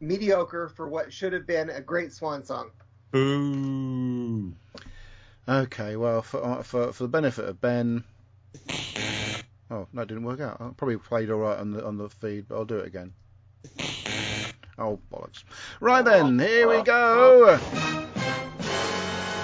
mediocre 0.00 0.68
for 0.68 0.88
what 0.88 1.12
should 1.12 1.32
have 1.34 1.46
been 1.46 1.68
a 1.70 1.80
great 1.80 2.12
swan 2.12 2.44
song. 2.44 2.70
Boo. 3.10 4.54
Okay, 5.46 5.96
well, 5.96 6.22
for, 6.22 6.42
uh, 6.42 6.62
for 6.62 6.92
for 6.92 7.02
the 7.02 7.08
benefit 7.08 7.44
of 7.46 7.60
Ben. 7.60 8.04
Oh, 9.72 9.88
that 9.94 10.06
didn't 10.06 10.24
work 10.24 10.40
out. 10.40 10.60
I 10.60 10.68
probably 10.76 10.98
played 10.98 11.30
all 11.30 11.38
right 11.38 11.58
on 11.58 11.72
the 11.72 11.82
on 11.82 11.96
the 11.96 12.10
feed, 12.10 12.46
but 12.46 12.56
I'll 12.56 12.66
do 12.66 12.76
it 12.76 12.86
again. 12.86 13.12
Oh 14.78 14.98
bollocks! 15.12 15.44
Right 15.80 16.02
then, 16.02 16.38
here 16.38 16.66
we 16.66 16.82
go. 16.82 17.60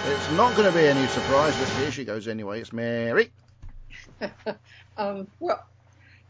It's 0.07 0.31
not 0.33 0.57
going 0.57 0.67
to 0.67 0.73
be 0.73 0.87
any 0.87 1.07
surprise, 1.09 1.55
but 1.59 1.69
here 1.81 1.91
she 1.91 2.03
goes 2.03 2.27
anyway. 2.27 2.61
It's 2.61 2.73
Mary. 2.73 3.31
Um, 4.97 5.29
well, 5.39 5.65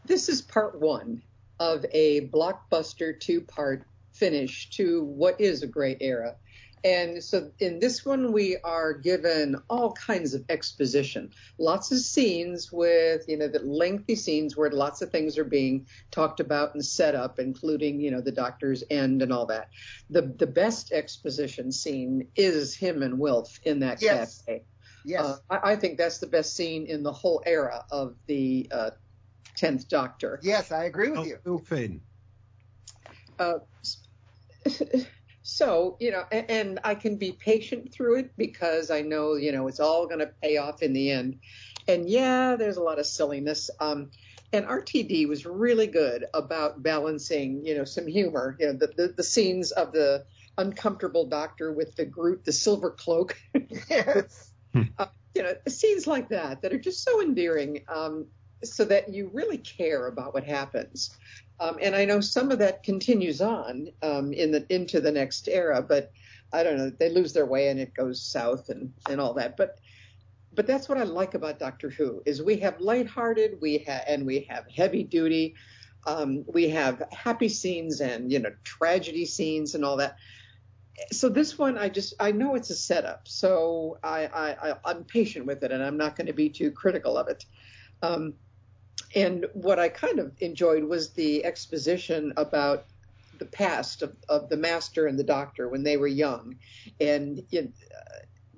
this 0.05 0.29
is 0.29 0.43
part 0.43 0.79
one 0.79 1.23
of 1.59 1.85
a 1.91 2.27
blockbuster 2.27 3.19
two 3.19 3.41
part 3.41 3.83
finish 4.11 4.69
to 4.71 5.05
what 5.05 5.39
is 5.41 5.63
a 5.63 5.67
great 5.67 5.97
era. 6.01 6.35
And 6.83 7.23
so 7.23 7.51
in 7.59 7.79
this 7.79 8.05
one, 8.05 8.31
we 8.31 8.57
are 8.63 8.93
given 8.93 9.55
all 9.69 9.91
kinds 9.93 10.33
of 10.33 10.45
exposition, 10.49 11.31
lots 11.57 11.91
of 11.91 11.99
scenes 11.99 12.71
with, 12.71 13.23
you 13.27 13.37
know, 13.37 13.47
the 13.47 13.59
lengthy 13.59 14.15
scenes 14.15 14.55
where 14.55 14.71
lots 14.71 15.01
of 15.01 15.11
things 15.11 15.37
are 15.37 15.43
being 15.43 15.87
talked 16.11 16.39
about 16.39 16.73
and 16.73 16.85
set 16.85 17.15
up, 17.15 17.39
including, 17.39 17.99
you 17.99 18.11
know, 18.11 18.21
the 18.21 18.31
doctor's 18.31 18.83
end 18.89 19.21
and 19.21 19.33
all 19.33 19.45
that. 19.47 19.67
The 20.09 20.33
the 20.39 20.47
best 20.47 20.91
exposition 20.91 21.71
scene 21.71 22.27
is 22.35 22.75
him 22.75 23.03
and 23.03 23.19
Wilf 23.19 23.59
in 23.63 23.79
that 23.79 24.01
Yes. 24.01 24.41
cafe. 24.45 24.63
Yes. 25.05 25.23
Uh, 25.25 25.37
I, 25.49 25.71
I 25.71 25.75
think 25.75 25.97
that's 25.97 26.19
the 26.19 26.27
best 26.27 26.55
scene 26.55 26.85
in 26.85 27.03
the 27.03 27.11
whole 27.13 27.41
era 27.45 27.83
of 27.91 28.15
the 28.27 28.67
uh, 28.71 28.91
Tenth 29.55 29.87
Doctor. 29.89 30.39
yes, 30.43 30.71
I 30.71 30.85
agree 30.85 31.09
with 31.09 31.19
Oh, 31.19 31.23
you. 31.25 31.37
Phil 31.43 31.57
Finn. 31.59 32.01
Uh, 33.37 33.59
so 35.49 35.97
you 35.99 36.11
know, 36.11 36.23
and, 36.31 36.49
and 36.49 36.79
I 36.83 36.95
can 36.95 37.17
be 37.17 37.31
patient 37.31 37.91
through 37.91 38.19
it 38.19 38.31
because 38.37 38.91
I 38.91 39.01
know 39.01 39.35
you 39.35 39.51
know 39.51 39.67
it's 39.67 39.79
all 39.79 40.05
going 40.05 40.19
to 40.19 40.31
pay 40.41 40.57
off 40.57 40.81
in 40.81 40.93
the 40.93 41.11
end. 41.11 41.39
And 41.87 42.07
yeah, 42.07 42.55
there's 42.55 42.77
a 42.77 42.83
lot 42.83 42.99
of 42.99 43.05
silliness. 43.05 43.69
Um, 43.79 44.11
and 44.53 44.65
RTD 44.65 45.27
was 45.27 45.45
really 45.45 45.87
good 45.87 46.25
about 46.33 46.81
balancing, 46.83 47.65
you 47.65 47.75
know, 47.75 47.83
some 47.83 48.07
humor. 48.07 48.55
You 48.59 48.67
know, 48.67 48.73
the 48.73 48.87
the, 48.95 49.13
the 49.17 49.23
scenes 49.23 49.71
of 49.71 49.91
the 49.91 50.25
uncomfortable 50.57 51.25
doctor 51.25 51.71
with 51.71 51.95
the 51.95 52.05
Groot, 52.05 52.45
the 52.45 52.51
silver 52.51 52.91
cloak. 52.91 53.39
yes. 53.89 54.51
you 54.73 55.43
know, 55.43 55.53
scenes 55.67 56.05
like 56.05 56.29
that 56.29 56.61
that 56.61 56.73
are 56.73 56.79
just 56.79 57.03
so 57.03 57.21
endearing, 57.21 57.83
um, 57.87 58.27
so 58.63 58.85
that 58.85 59.11
you 59.11 59.29
really 59.33 59.57
care 59.57 60.07
about 60.07 60.33
what 60.33 60.43
happens. 60.43 61.17
Um, 61.59 61.77
and 61.81 61.95
I 61.95 62.05
know 62.05 62.21
some 62.21 62.51
of 62.51 62.59
that 62.59 62.83
continues 62.83 63.41
on 63.41 63.89
um, 64.01 64.31
in 64.33 64.51
the 64.51 64.65
into 64.73 65.01
the 65.01 65.11
next 65.11 65.47
era, 65.47 65.81
but 65.81 66.11
I 66.53 66.63
don't 66.63 66.77
know. 66.77 66.89
They 66.89 67.09
lose 67.09 67.33
their 67.33 67.45
way 67.45 67.69
and 67.69 67.79
it 67.79 67.93
goes 67.93 68.21
south 68.21 68.69
and 68.69 68.93
and 69.09 69.19
all 69.19 69.33
that. 69.35 69.57
But 69.57 69.79
but 70.53 70.65
that's 70.65 70.89
what 70.89 70.97
I 70.97 71.03
like 71.03 71.33
about 71.33 71.59
Doctor 71.59 71.89
Who 71.89 72.23
is 72.25 72.41
we 72.41 72.57
have 72.57 72.79
lighthearted, 72.79 73.59
we 73.61 73.79
have 73.79 74.03
and 74.07 74.25
we 74.25 74.47
have 74.49 74.65
heavy 74.73 75.03
duty, 75.03 75.55
um, 76.07 76.45
we 76.47 76.69
have 76.69 77.03
happy 77.11 77.49
scenes 77.49 78.01
and 78.01 78.31
you 78.31 78.39
know 78.39 78.51
tragedy 78.63 79.25
scenes 79.25 79.75
and 79.75 79.83
all 79.83 79.97
that 79.97 80.15
so 81.11 81.29
this 81.29 81.57
one 81.57 81.77
I 81.77 81.89
just 81.89 82.13
I 82.19 82.31
know 82.31 82.55
it's 82.55 82.69
a 82.69 82.75
setup, 82.75 83.27
so 83.27 83.97
I, 84.03 84.27
I, 84.27 84.69
I 84.69 84.75
I'm 84.85 85.03
patient 85.03 85.45
with 85.45 85.63
it 85.63 85.71
and 85.71 85.83
I'm 85.83 85.97
not 85.97 86.15
going 86.15 86.27
to 86.27 86.33
be 86.33 86.49
too 86.49 86.71
critical 86.71 87.17
of 87.17 87.27
it. 87.27 87.45
Um, 88.01 88.33
and 89.15 89.45
what 89.53 89.79
I 89.79 89.89
kind 89.89 90.19
of 90.19 90.33
enjoyed 90.39 90.83
was 90.83 91.13
the 91.13 91.43
exposition 91.45 92.33
about 92.37 92.85
the 93.39 93.45
past 93.45 94.01
of, 94.01 94.15
of 94.27 94.49
the 94.49 94.57
master 94.57 95.07
and 95.07 95.17
the 95.17 95.23
doctor 95.23 95.69
when 95.69 95.83
they 95.83 95.97
were 95.97 96.07
young, 96.07 96.55
and 96.99 97.41
you 97.49 97.63
know, 97.63 97.71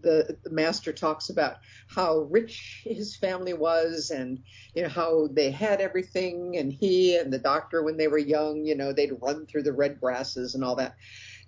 the 0.01 0.37
the 0.43 0.49
master 0.49 0.91
talks 0.91 1.29
about 1.29 1.57
how 1.87 2.19
rich 2.31 2.81
his 2.83 3.15
family 3.15 3.53
was 3.53 4.09
and 4.09 4.39
you 4.73 4.83
know 4.83 4.89
how 4.89 5.27
they 5.31 5.51
had 5.51 5.81
everything. 5.81 6.57
And 6.57 6.71
he 6.71 7.17
and 7.17 7.31
the 7.31 7.39
doctor 7.39 7.83
when 7.83 7.97
they 7.97 8.07
were 8.07 8.17
young 8.17 8.65
you 8.65 8.75
know 8.75 8.93
they'd 8.93 9.13
run 9.21 9.45
through 9.45 9.63
the 9.63 9.73
red 9.73 9.99
grasses 9.99 10.55
and 10.55 10.63
all 10.63 10.75
that. 10.75 10.95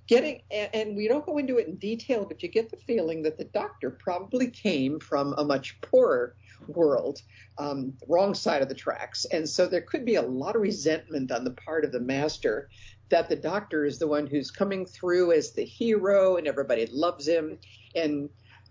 Getting 0.08 0.41
and 0.51 0.95
we 0.95 1.08
don't 1.08 1.26
go 1.26 1.38
into 1.38 1.58
it 1.58 1.68
in 1.68 1.78
detail 1.78 2.26
but 2.26 2.43
you 2.43 2.49
get 2.49 2.70
the 2.70 2.78
feeling 2.78 3.24
that 3.24 3.38
the 3.38 3.45
doctor 3.45 3.89
probably 3.89 4.49
came 4.49 4.99
from 4.99 5.34
a 5.38 5.43
much 5.43 5.80
poorer 5.82 6.36
world 6.68 7.22
um, 7.57 7.93
wrong 8.07 8.34
side 8.34 8.61
of 8.61 8.70
the 8.70 8.76
tracks. 8.76 9.26
And 9.26 9.47
so 9.47 9.68
there 9.68 9.82
could 9.82 10.05
be 10.05 10.16
a 10.16 10.22
lot 10.22 10.55
of 10.55 10.61
resentment 10.61 11.32
on 11.32 11.43
the 11.43 11.51
part 11.51 11.86
of 11.86 11.91
the 11.91 11.99
master 11.99 12.70
that 13.09 13.30
the 13.30 13.36
doctor 13.36 13.86
is 13.86 13.99
the 13.99 14.07
one 14.07 14.26
who's 14.26 14.49
coming 14.49 14.86
through 14.86 15.34
as 15.34 15.51
the 15.51 15.64
hero 15.64 16.38
and 16.38 16.47
everybody 16.47 16.88
loves 16.88 17.28
him. 17.28 17.59
And 17.95 18.30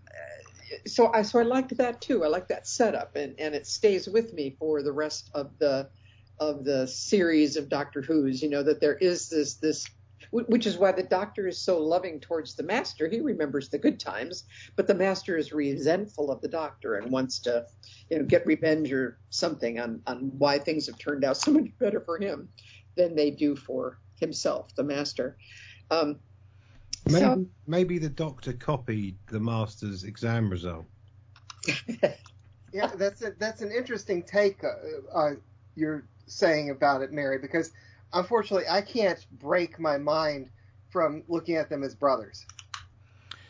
uh, 0.08 0.76
so 0.86 1.12
I 1.12 1.22
so 1.22 1.38
I 1.38 1.42
liked 1.42 1.76
that 1.76 2.00
too. 2.00 2.24
I 2.24 2.28
like 2.28 2.48
that 2.48 2.66
setup 2.66 3.16
and 3.16 3.38
and 3.38 3.54
it 3.54 3.66
stays 3.66 4.08
with 4.08 4.32
me 4.32 4.56
for 4.58 4.82
the 4.82 4.92
rest 4.92 5.30
of 5.34 5.58
the 5.58 5.88
of 6.40 6.64
the 6.64 6.88
series 6.88 7.56
of 7.56 7.68
Doctor 7.68 8.02
Who's 8.02 8.42
you 8.42 8.50
know 8.50 8.62
that 8.62 8.80
there 8.80 8.96
is 8.96 9.28
this 9.28 9.54
this 9.54 9.86
which 10.32 10.66
is 10.66 10.78
why 10.78 10.90
the 10.90 11.02
doctor 11.02 11.46
is 11.46 11.60
so 11.60 11.78
loving 11.78 12.18
towards 12.18 12.54
the 12.54 12.62
master. 12.62 13.06
He 13.06 13.20
remembers 13.20 13.68
the 13.68 13.78
good 13.78 14.00
times, 14.00 14.44
but 14.76 14.86
the 14.86 14.94
master 14.94 15.36
is 15.36 15.52
resentful 15.52 16.30
of 16.30 16.40
the 16.40 16.48
doctor 16.48 16.94
and 16.96 17.12
wants 17.12 17.38
to, 17.40 17.66
you 18.10 18.18
know, 18.18 18.24
get 18.24 18.46
revenge 18.46 18.90
or 18.92 19.18
something 19.28 19.78
on, 19.78 20.00
on 20.06 20.32
why 20.38 20.58
things 20.58 20.86
have 20.86 20.98
turned 20.98 21.22
out 21.22 21.36
so 21.36 21.52
much 21.52 21.68
better 21.78 22.00
for 22.00 22.18
him 22.18 22.48
than 22.96 23.14
they 23.14 23.30
do 23.30 23.54
for 23.54 23.98
himself, 24.20 24.74
the 24.74 24.82
master. 24.82 25.36
Um, 25.90 26.18
Maybe, 27.06 27.20
So- 27.20 27.46
maybe 27.66 27.98
the 27.98 28.08
doctor 28.08 28.52
copied 28.52 29.16
the 29.26 29.40
master's 29.40 30.04
exam 30.04 30.48
result. 30.48 30.86
Yeah, 32.72 32.86
that's 32.86 33.20
a, 33.20 33.32
that's 33.38 33.60
an 33.60 33.70
interesting 33.70 34.22
take 34.22 34.64
uh, 34.64 34.70
uh, 35.14 35.30
you're 35.74 36.06
saying 36.26 36.70
about 36.70 37.02
it, 37.02 37.12
Mary, 37.12 37.38
because 37.38 37.70
unfortunately 38.12 38.68
I 38.68 38.80
can't 38.82 39.24
break 39.38 39.78
my 39.78 39.98
mind 39.98 40.50
from 40.90 41.22
looking 41.28 41.56
at 41.56 41.68
them 41.70 41.82
as 41.82 41.94
brothers. 41.94 42.44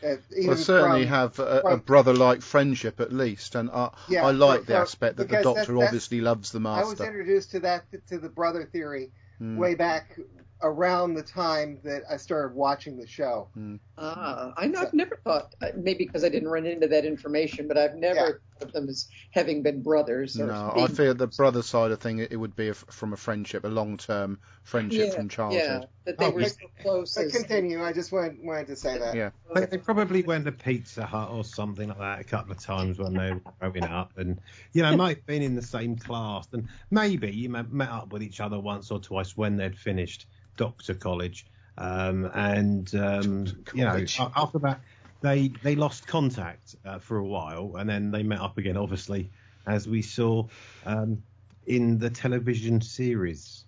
Uh, 0.03 0.15
Well, 0.45 0.57
certainly 0.57 1.03
from- 1.03 1.09
have 1.09 1.39
a, 1.39 1.61
a 1.61 1.77
brother-like 1.77 2.41
friendship 2.41 2.99
at 2.99 3.13
least, 3.13 3.55
and 3.55 3.69
I, 3.71 3.89
Yeah, 4.09 4.25
I 4.25 4.31
like 4.31 4.59
from- 4.61 4.65
the 4.73 4.75
aspect 4.77 5.17
that 5.17 5.29
the 5.29 5.41
Doctor 5.41 5.73
that- 5.73 5.83
obviously 5.83 6.19
loves 6.21 6.51
the 6.51 6.59
Master. 6.59 6.85
I 6.85 6.89
was 6.89 6.99
introduced 6.99 7.51
to 7.51 7.59
that 7.61 7.85
to 8.09 8.17
the 8.17 8.29
brother 8.29 8.65
theory 8.65 9.11
Mm. 9.41 9.57
way 9.57 9.75
back 9.75 10.19
around 10.63 11.13
the 11.13 11.21
time 11.23 11.77
that 11.83 12.03
I 12.09 12.17
started 12.17 12.55
watching 12.55 12.97
the 12.97 13.05
show. 13.05 13.49
Ah, 13.97 14.53
I 14.57 14.65
know, 14.67 14.79
I've 14.81 14.93
never 14.93 15.17
thought, 15.23 15.53
uh, 15.61 15.67
maybe 15.75 16.05
because 16.05 16.23
I 16.23 16.29
didn't 16.29 16.47
run 16.49 16.65
into 16.65 16.87
that 16.87 17.05
information, 17.05 17.67
but 17.67 17.77
I've 17.77 17.95
never 17.95 18.15
Yeah. 18.15 18.25
thought 18.59 18.67
of 18.67 18.71
them 18.71 18.89
as 18.89 19.07
having 19.31 19.61
been 19.61 19.81
brothers. 19.83 20.39
Or 20.39 20.47
No, 20.47 20.71
I 20.71 20.75
being- 20.75 20.87
feel 20.87 21.13
the 21.13 21.27
brother 21.27 21.61
side 21.61 21.91
of 21.91 21.99
thing, 21.99 22.19
it, 22.19 22.31
it 22.31 22.37
would 22.37 22.55
be 22.55 22.67
a 22.69 22.71
f 22.71 22.85
from 22.89 23.13
a 23.13 23.17
friendship, 23.17 23.65
a 23.65 23.67
long-term 23.67 24.39
friendship 24.63 25.09
yeah, 25.09 25.15
from 25.15 25.29
childhood. 25.29 25.61
Yeah, 25.63 25.85
that 26.05 26.17
they 26.17 26.25
Oh, 26.25 26.29
were 26.31 26.37
we- 26.37 26.45
so 26.45 26.57
close. 26.81 27.13
But 27.15 27.29
continue. 27.31 27.83
I 27.83 27.93
just 27.93 28.11
wanted, 28.11 28.43
wanted 28.43 28.67
to 28.67 28.75
say 28.75 28.97
that. 28.97 29.15
Yeah. 29.15 29.29
They, 29.53 29.65
they 29.67 29.77
probably 29.77 30.23
went 30.23 30.45
to 30.45 30.51
Pizza 30.53 31.05
Hut 31.05 31.29
or 31.29 31.43
something 31.43 31.89
like 31.89 31.99
that 31.99 32.19
a 32.21 32.23
couple 32.23 32.53
of 32.53 32.59
times 32.59 32.97
when 32.97 33.13
they 33.13 33.33
were 33.33 33.41
growing 33.59 33.83
up, 33.83 34.17
and 34.17 34.39
you 34.71 34.81
know 34.81 34.95
might 34.97 35.17
have 35.17 35.25
been 35.27 35.43
in 35.43 35.53
the 35.55 35.61
same 35.61 35.97
class, 35.97 36.47
and 36.53 36.67
maybe 36.89 37.31
you 37.31 37.49
met 37.49 37.71
met 37.71 37.89
up 37.89 38.11
with 38.11 38.23
each 38.23 38.39
other 38.39 38.59
once 38.59 38.89
or 38.89 38.99
twice 38.99 39.37
when 39.37 39.55
they'd 39.57 39.77
finished 39.77 40.25
Doctor 40.57 40.93
College, 40.93 41.45
um, 41.77 42.29
and 42.33 42.93
um, 42.95 43.45
you 43.73 43.83
know 43.85 44.05
after 44.35 44.59
that 44.59 44.81
they 45.21 45.49
they 45.63 45.75
lost 45.75 46.07
contact 46.07 46.75
uh, 46.85 46.99
for 46.99 47.17
a 47.17 47.25
while, 47.25 47.75
and 47.77 47.89
then 47.89 48.11
they 48.11 48.23
met 48.23 48.39
up 48.39 48.57
again, 48.57 48.77
obviously 48.77 49.31
as 49.65 49.87
we 49.87 50.01
saw 50.01 50.45
um, 50.85 51.23
in 51.65 51.97
the 51.97 52.09
television 52.09 52.81
series. 52.81 53.65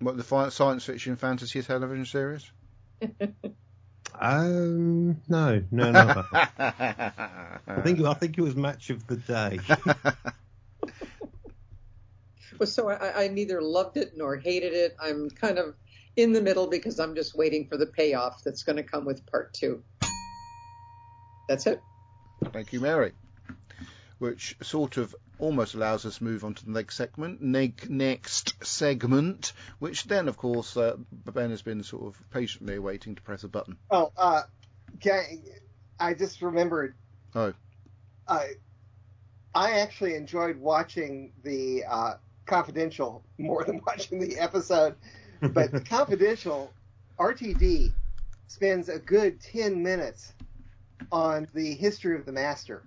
What 0.00 0.16
the 0.16 0.50
science 0.50 0.84
fiction 0.84 1.16
fantasy 1.16 1.62
television 1.62 2.04
series? 2.04 2.50
Um, 4.20 5.20
no, 5.28 5.62
no, 5.70 5.92
no. 5.92 6.24
I 6.32 7.82
think 7.84 8.00
I 8.00 8.14
think 8.14 8.38
it 8.38 8.42
was 8.42 8.56
match 8.56 8.90
of 8.90 9.06
the 9.06 9.16
day. 9.16 9.60
Well, 12.58 12.66
so 12.66 12.88
I, 12.88 13.24
I 13.24 13.28
neither 13.28 13.62
loved 13.62 13.96
it 13.96 14.14
nor 14.16 14.36
hated 14.36 14.72
it. 14.72 14.96
I'm 15.00 15.30
kind 15.30 15.58
of 15.58 15.76
in 16.18 16.32
the 16.32 16.42
middle 16.42 16.66
because 16.66 16.98
I'm 16.98 17.14
just 17.14 17.36
waiting 17.36 17.68
for 17.68 17.76
the 17.76 17.86
payoff 17.86 18.42
that's 18.44 18.64
going 18.64 18.74
to 18.76 18.82
come 18.82 19.04
with 19.04 19.24
part 19.26 19.54
two. 19.54 19.84
That's 21.48 21.64
it. 21.68 21.80
Thank 22.52 22.72
you, 22.72 22.80
Mary. 22.80 23.12
Which 24.18 24.56
sort 24.60 24.96
of 24.96 25.14
almost 25.38 25.74
allows 25.74 26.04
us 26.04 26.18
to 26.18 26.24
move 26.24 26.44
on 26.44 26.54
to 26.54 26.64
the 26.64 26.72
next 26.72 26.96
segment, 26.96 27.40
neg- 27.40 27.88
next 27.88 28.64
segment, 28.66 29.52
which 29.78 30.04
then, 30.04 30.26
of 30.26 30.36
course, 30.36 30.76
uh, 30.76 30.96
Ben 31.12 31.50
has 31.50 31.62
been 31.62 31.84
sort 31.84 32.06
of 32.06 32.20
patiently 32.30 32.80
waiting 32.80 33.14
to 33.14 33.22
press 33.22 33.44
a 33.44 33.48
button. 33.48 33.76
Oh, 33.88 34.10
uh, 34.16 34.42
can 35.00 35.20
I, 36.00 36.08
I 36.08 36.14
just 36.14 36.42
remembered. 36.42 36.96
Oh. 37.36 37.54
I 38.26 38.54
I 39.54 39.78
actually 39.80 40.16
enjoyed 40.16 40.56
watching 40.58 41.32
the 41.44 41.84
uh, 41.88 42.14
Confidential 42.44 43.24
more 43.38 43.62
than 43.62 43.80
watching 43.86 44.18
the 44.18 44.38
episode. 44.38 44.96
But 45.40 45.84
Confidential, 45.88 46.72
RTD 47.18 47.92
spends 48.46 48.88
a 48.88 48.98
good 48.98 49.40
ten 49.40 49.82
minutes 49.82 50.32
on 51.12 51.48
the 51.54 51.74
history 51.74 52.16
of 52.16 52.26
the 52.26 52.32
Master, 52.32 52.82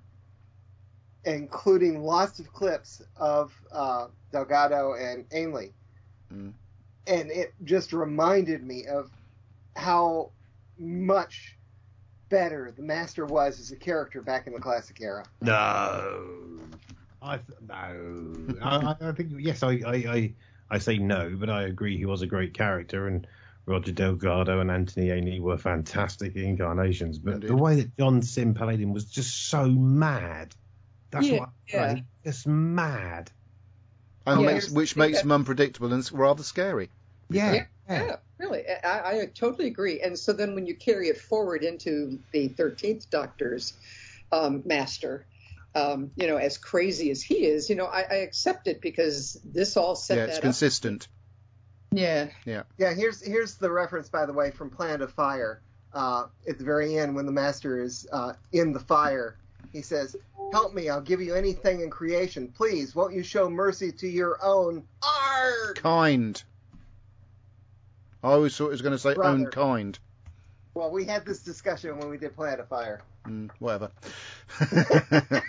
including 1.25 2.03
lots 2.03 2.39
of 2.39 2.51
clips 2.53 3.01
of 3.15 3.53
uh, 3.71 4.07
Delgado 4.31 4.93
and 4.93 5.25
Ainley. 5.31 5.73
Mm. 6.33 6.53
And 7.07 7.31
it 7.31 7.53
just 7.63 7.93
reminded 7.93 8.63
me 8.63 8.85
of 8.85 9.09
how 9.75 10.31
much 10.77 11.57
better 12.29 12.73
the 12.75 12.83
Master 12.83 13.25
was 13.25 13.59
as 13.59 13.71
a 13.71 13.75
character 13.75 14.21
back 14.21 14.47
in 14.47 14.53
the 14.53 14.59
classic 14.59 14.99
era. 15.01 15.25
No, 15.41 16.59
I 17.21 17.37
th- 17.37 17.59
no. 17.61 18.57
I, 18.61 18.95
I- 19.01 19.09
I 19.09 19.11
think 19.13 19.31
yes, 19.37 19.63
I, 19.63 19.81
I, 19.85 19.93
I, 19.93 20.33
I 20.71 20.79
say 20.79 20.97
no, 20.97 21.35
but 21.39 21.49
I 21.51 21.63
agree 21.63 21.97
he 21.97 22.05
was 22.05 22.23
a 22.23 22.27
great 22.27 22.53
character, 22.55 23.07
and 23.07 23.27
Roger 23.67 23.91
Delgado 23.91 24.59
and 24.59 24.71
Anthony 24.71 25.11
Ainley 25.11 25.39
were 25.39 25.57
fantastic 25.57 26.35
incarnations, 26.35 27.19
but 27.19 27.33
Indeed. 27.35 27.49
the 27.49 27.55
way 27.57 27.75
that 27.75 27.97
John 27.97 28.21
Simm 28.23 28.55
played 28.55 28.79
him 28.79 28.93
was 28.93 29.05
just 29.05 29.49
so 29.49 29.67
mad. 29.67 30.55
That's 31.11 31.27
Yeah, 31.27 31.39
what 31.39 31.49
yeah. 31.71 31.81
I 31.83 32.03
just 32.25 32.47
mad. 32.47 33.31
and 34.25 34.41
Yeah. 34.41 34.55
makes, 34.55 34.69
which 34.69 34.95
makes 34.95 35.21
him 35.21 35.31
unpredictable 35.31 35.93
and 35.93 36.11
rather 36.11 36.43
scary. 36.43 36.89
Yeah, 37.29 37.51
Yeah, 37.53 37.65
yeah, 37.89 38.15
really. 38.39 38.63
I, 38.83 39.21
I 39.21 39.25
totally 39.27 39.67
agree. 39.67 40.01
And 40.01 40.17
so 40.17 40.33
then 40.33 40.55
when 40.55 40.65
you 40.65 40.75
carry 40.75 41.09
it 41.09 41.17
forward 41.17 41.63
into 41.63 42.19
the 42.33 42.49
13th 42.49 43.09
Doctor's 43.09 43.73
um, 44.31 44.63
master, 44.65 45.27
um, 45.75 46.11
you 46.15 46.27
know, 46.27 46.37
as 46.37 46.57
crazy 46.57 47.11
as 47.11 47.21
he 47.21 47.45
is, 47.45 47.69
you 47.69 47.75
know, 47.75 47.85
I, 47.85 48.05
I 48.09 48.15
accept 48.15 48.67
it 48.67 48.81
because 48.81 49.39
this 49.43 49.77
all 49.77 49.95
set 49.95 50.17
yeah, 50.17 50.21
that 50.23 50.29
it's 50.29 50.37
up. 50.37 50.43
consistent. 50.43 51.07
Yeah. 52.45 52.63
Yeah, 52.77 52.93
here's 52.93 53.25
here's 53.25 53.55
the 53.55 53.69
reference, 53.69 54.09
by 54.09 54.25
the 54.25 54.33
way, 54.33 54.51
from 54.51 54.69
Planet 54.69 55.01
of 55.01 55.13
Fire. 55.13 55.61
Uh, 55.93 56.27
at 56.47 56.57
the 56.57 56.63
very 56.63 56.97
end, 56.97 57.15
when 57.15 57.25
the 57.25 57.33
master 57.33 57.81
is 57.81 58.07
uh, 58.13 58.33
in 58.53 58.71
the 58.71 58.79
fire, 58.79 59.37
he 59.73 59.81
says, 59.81 60.15
"Help 60.53 60.73
me! 60.73 60.87
I'll 60.87 61.01
give 61.01 61.21
you 61.21 61.35
anything 61.35 61.81
in 61.81 61.89
creation. 61.89 62.53
Please, 62.55 62.95
won't 62.95 63.13
you 63.13 63.23
show 63.23 63.49
mercy 63.49 63.91
to 63.91 64.07
your 64.07 64.39
own 64.41 64.83
art?" 65.03 65.81
Kind. 65.81 66.41
I 68.23 68.31
always 68.31 68.55
thought 68.55 68.67
it 68.67 68.71
was 68.71 68.81
going 68.81 68.93
to 68.93 68.99
say 68.99 69.15
Brother. 69.15 69.29
own 69.29 69.45
kind. 69.47 69.99
Well, 70.73 70.89
we 70.91 71.03
had 71.05 71.25
this 71.25 71.41
discussion 71.41 71.97
when 71.97 72.09
we 72.09 72.17
did 72.17 72.35
Planet 72.35 72.61
of 72.61 72.67
Fire. 72.69 73.01
Mm, 73.27 73.49
whatever. 73.59 73.91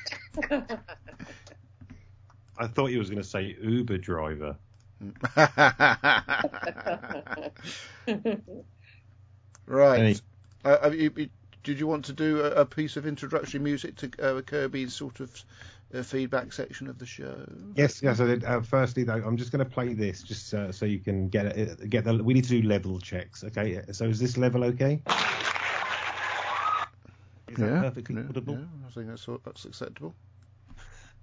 I 2.58 2.66
thought 2.66 2.86
he 2.90 2.98
was 2.98 3.08
going 3.08 3.22
to 3.22 3.28
say 3.28 3.56
Uber 3.60 3.98
driver. 3.98 4.56
right. 9.66 10.00
Any- 10.00 10.16
Uh, 10.64 10.78
have 10.82 10.94
you, 10.94 11.12
you- 11.16 11.30
did 11.64 11.78
you 11.78 11.86
want 11.86 12.04
to 12.06 12.12
do 12.12 12.40
a, 12.40 12.50
a 12.62 12.66
piece 12.66 12.96
of 12.96 13.06
introductory 13.06 13.60
music 13.60 13.94
to 13.96 14.10
uh, 14.20 14.40
Kirby's 14.42 14.94
sort 14.94 15.20
of 15.20 15.30
uh, 15.94 16.02
feedback 16.02 16.52
section 16.52 16.88
of 16.88 16.98
the 16.98 17.06
show? 17.06 17.44
Yes, 17.74 18.02
yes, 18.02 18.20
I 18.20 18.26
did. 18.26 18.44
Uh, 18.44 18.60
firstly, 18.60 19.04
though, 19.04 19.22
I'm 19.24 19.36
just 19.36 19.52
going 19.52 19.64
to 19.64 19.70
play 19.70 19.94
this 19.94 20.22
just 20.22 20.52
uh, 20.54 20.72
so 20.72 20.84
you 20.86 20.98
can 20.98 21.28
get 21.28 21.46
it, 21.46 21.90
get 21.90 22.04
the. 22.04 22.22
We 22.22 22.34
need 22.34 22.44
to 22.44 22.50
do 22.50 22.62
level 22.62 22.98
checks, 23.00 23.44
okay? 23.44 23.80
So 23.92 24.04
is 24.06 24.18
this 24.18 24.36
level 24.36 24.64
okay? 24.64 25.00
Is 27.48 27.58
that 27.58 27.68
yeah, 27.68 27.80
perfectly 27.80 28.16
yeah, 28.16 28.22
audible? 28.28 28.54
yeah, 28.54 28.86
I 28.86 28.90
think 28.90 29.08
that's, 29.08 29.26
that's 29.44 29.64
acceptable. 29.66 30.14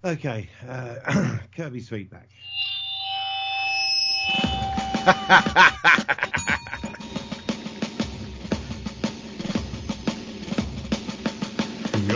Okay, 0.05 0.49
uh, 0.67 1.37
Kirby's 1.55 1.89
feedback. 1.89 2.29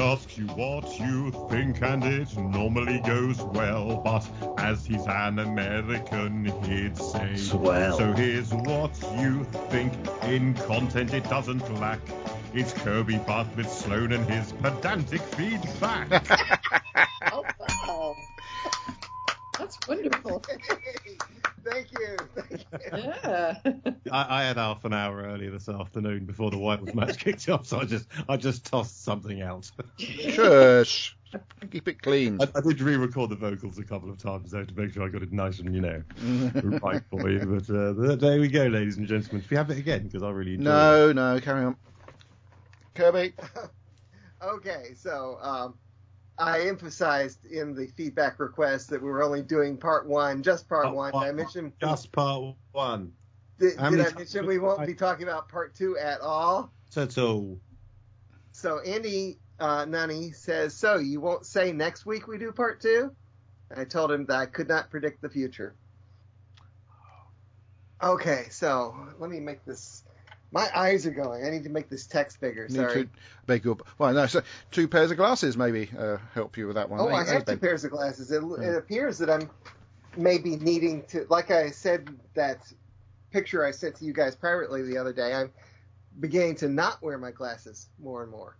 He 0.04 0.10
asks 0.10 0.38
you 0.38 0.48
what 0.48 1.00
you 1.00 1.32
think, 1.50 1.82
and 1.82 2.04
it 2.04 2.38
normally 2.38 3.00
goes 3.00 3.42
well. 3.42 4.02
But 4.04 4.28
as 4.60 4.86
he's 4.86 5.08
an 5.08 5.40
American, 5.40 6.44
he'd 6.66 6.98
say, 6.98 7.38
Swell. 7.38 7.98
So 7.98 8.12
here's 8.12 8.54
what 8.54 8.92
you 9.18 9.46
think. 9.70 9.94
In 10.24 10.56
content, 10.56 11.14
it 11.14 11.24
doesn't 11.30 11.74
lack. 11.80 12.02
It's 12.54 12.74
Kirby 12.74 13.20
Bartlett 13.20 13.70
Sloan 13.70 14.12
and 14.12 14.30
his 14.30 14.52
pedantic 14.52 15.22
feedback. 15.22 16.10
Oh, 17.32 17.46
wow. 17.88 18.16
That's 19.58 19.80
wonderful. 19.88 20.40
Thank 20.46 20.68
you. 21.06 21.18
Thank 21.66 21.88
you. 21.94 22.80
Yeah. 22.98 23.56
I, 24.12 24.42
I 24.42 24.44
had 24.44 24.58
half 24.58 24.86
an 24.86 24.94
hour 24.94 25.24
earlier 25.24 25.52
this 25.52 25.70
afternoon 25.70 26.26
before 26.26 26.52
the 26.52 26.58
White 26.58 26.94
match 26.96 27.18
kicked 27.18 27.48
off, 27.50 27.66
so 27.66 27.80
I 27.80 27.86
just 27.86 28.08
I 28.30 28.38
just 28.38 28.66
tossed 28.66 29.04
something 29.04 29.42
out. 29.42 29.70
Shush. 29.98 31.18
Keep 31.72 31.88
it 31.88 32.02
clean. 32.02 32.40
I, 32.40 32.48
I 32.56 32.62
did 32.62 32.80
re-record 32.80 33.32
the 33.32 33.36
vocals 33.36 33.80
a 33.80 33.84
couple 33.84 34.10
of 34.10 34.20
times 34.20 34.52
though 34.52 34.64
to 34.64 34.74
make 34.76 34.94
sure 34.94 35.04
I 35.04 35.10
got 35.10 35.24
it 35.24 35.32
nice 35.34 35.60
and 35.60 35.74
you 35.74 35.82
know 35.82 36.04
right 36.84 37.02
for 37.10 37.30
you. 37.30 37.40
But 37.40 37.74
uh, 37.74 38.16
there 38.16 38.40
we 38.40 38.48
go, 38.48 38.66
ladies 38.68 38.98
and 38.98 39.08
gentlemen. 39.08 39.42
If 39.44 39.50
we 39.50 39.58
have 39.58 39.72
it 39.72 39.78
again, 39.80 40.04
because 40.04 40.22
I 40.22 40.30
really 40.30 40.54
enjoyed 40.54 40.68
it. 40.68 41.16
No, 41.16 41.34
no, 41.34 41.40
carry 41.40 41.66
on. 41.66 41.76
Kirby. 42.94 43.34
Okay, 44.44 44.94
so 44.98 45.38
um, 45.42 45.76
I 46.38 46.62
emphasized 46.62 47.46
in 47.46 47.76
the 47.76 47.88
feedback 47.88 48.40
request 48.40 48.90
that 48.90 49.02
we 49.02 49.10
were 49.10 49.24
only 49.24 49.44
doing 49.44 49.78
part 49.78 50.08
one, 50.08 50.42
just 50.42 50.68
part 50.68 50.88
Oh, 50.88 50.94
one. 50.94 51.14
I 51.16 51.32
mention? 51.32 51.72
Just 51.80 52.12
part 52.12 52.56
one. 52.72 53.14
Did, 53.60 53.78
did 53.78 53.84
I 53.84 53.90
mention 54.14 54.48
we 54.48 54.58
won't 54.58 54.80
I- 54.82 54.86
be 54.86 54.96
talking 54.96 55.28
about 55.28 55.48
part 55.50 55.76
two 55.76 55.98
at 55.98 56.22
all? 56.22 56.74
So. 56.90 57.60
So 58.52 58.80
Andy 58.82 59.40
uh, 59.60 59.86
Nunny 59.86 60.32
says, 60.32 60.76
"So 60.76 60.98
you 60.98 61.22
won't 61.22 61.46
say 61.46 61.72
next 61.72 62.06
week 62.06 62.28
we 62.28 62.38
do 62.38 62.52
part 62.52 62.82
two? 62.82 63.12
I 63.76 63.86
told 63.86 64.12
him 64.12 64.26
that 64.28 64.38
I 64.38 64.46
could 64.46 64.68
not 64.68 64.92
predict 64.92 65.22
the 65.22 65.30
future. 65.30 65.76
Okay, 68.02 68.48
so 68.50 68.96
let 69.20 69.30
me 69.30 69.40
make 69.40 69.64
this. 69.66 70.04
My 70.54 70.70
eyes 70.76 71.08
are 71.08 71.12
going. 71.12 71.44
I 71.44 71.50
need 71.50 71.64
to 71.64 71.72
make 71.72 71.90
this 71.90 72.06
text 72.06 72.40
bigger. 72.40 72.68
Need 72.68 72.76
Sorry. 72.76 73.04
to 73.06 73.10
beg 73.48 73.66
your. 73.66 73.76
Well, 73.98 74.14
no, 74.14 74.28
so 74.28 74.44
two 74.70 74.88
pairs 74.88 75.10
of 75.10 75.18
glasses 75.18 75.58
maybe 75.58 75.90
uh, 75.98 76.18
help 76.36 76.58
you 76.58 76.68
with 76.68 76.76
that 76.76 76.88
one. 76.92 77.00
Oh, 77.00 77.08
I 77.08 77.24
eh, 77.24 77.34
have 77.34 77.46
two 77.46 77.58
pairs 77.58 77.84
of 77.84 77.90
glasses. 77.90 78.32
It, 78.32 78.44
Yeah. 78.44 78.70
it 78.70 78.76
appears 78.76 79.18
that 79.18 79.32
I'm 79.32 79.50
maybe 80.16 80.56
needing 80.58 81.04
to, 81.08 81.26
like 81.28 81.50
I 81.50 81.72
said, 81.72 82.08
that 82.36 82.72
picture 83.32 83.66
I 83.66 83.72
sent 83.72 83.96
to 83.96 84.06
you 84.06 84.14
guys 84.14 84.36
privately 84.36 84.84
the 84.84 84.96
other 84.96 85.12
day. 85.12 85.34
I'm 85.34 85.52
beginning 86.20 86.56
to 86.58 86.70
not 86.70 87.02
wear 87.02 87.18
my 87.18 87.32
glasses 87.32 87.90
more 88.00 88.22
and 88.22 88.32
more. 88.32 88.56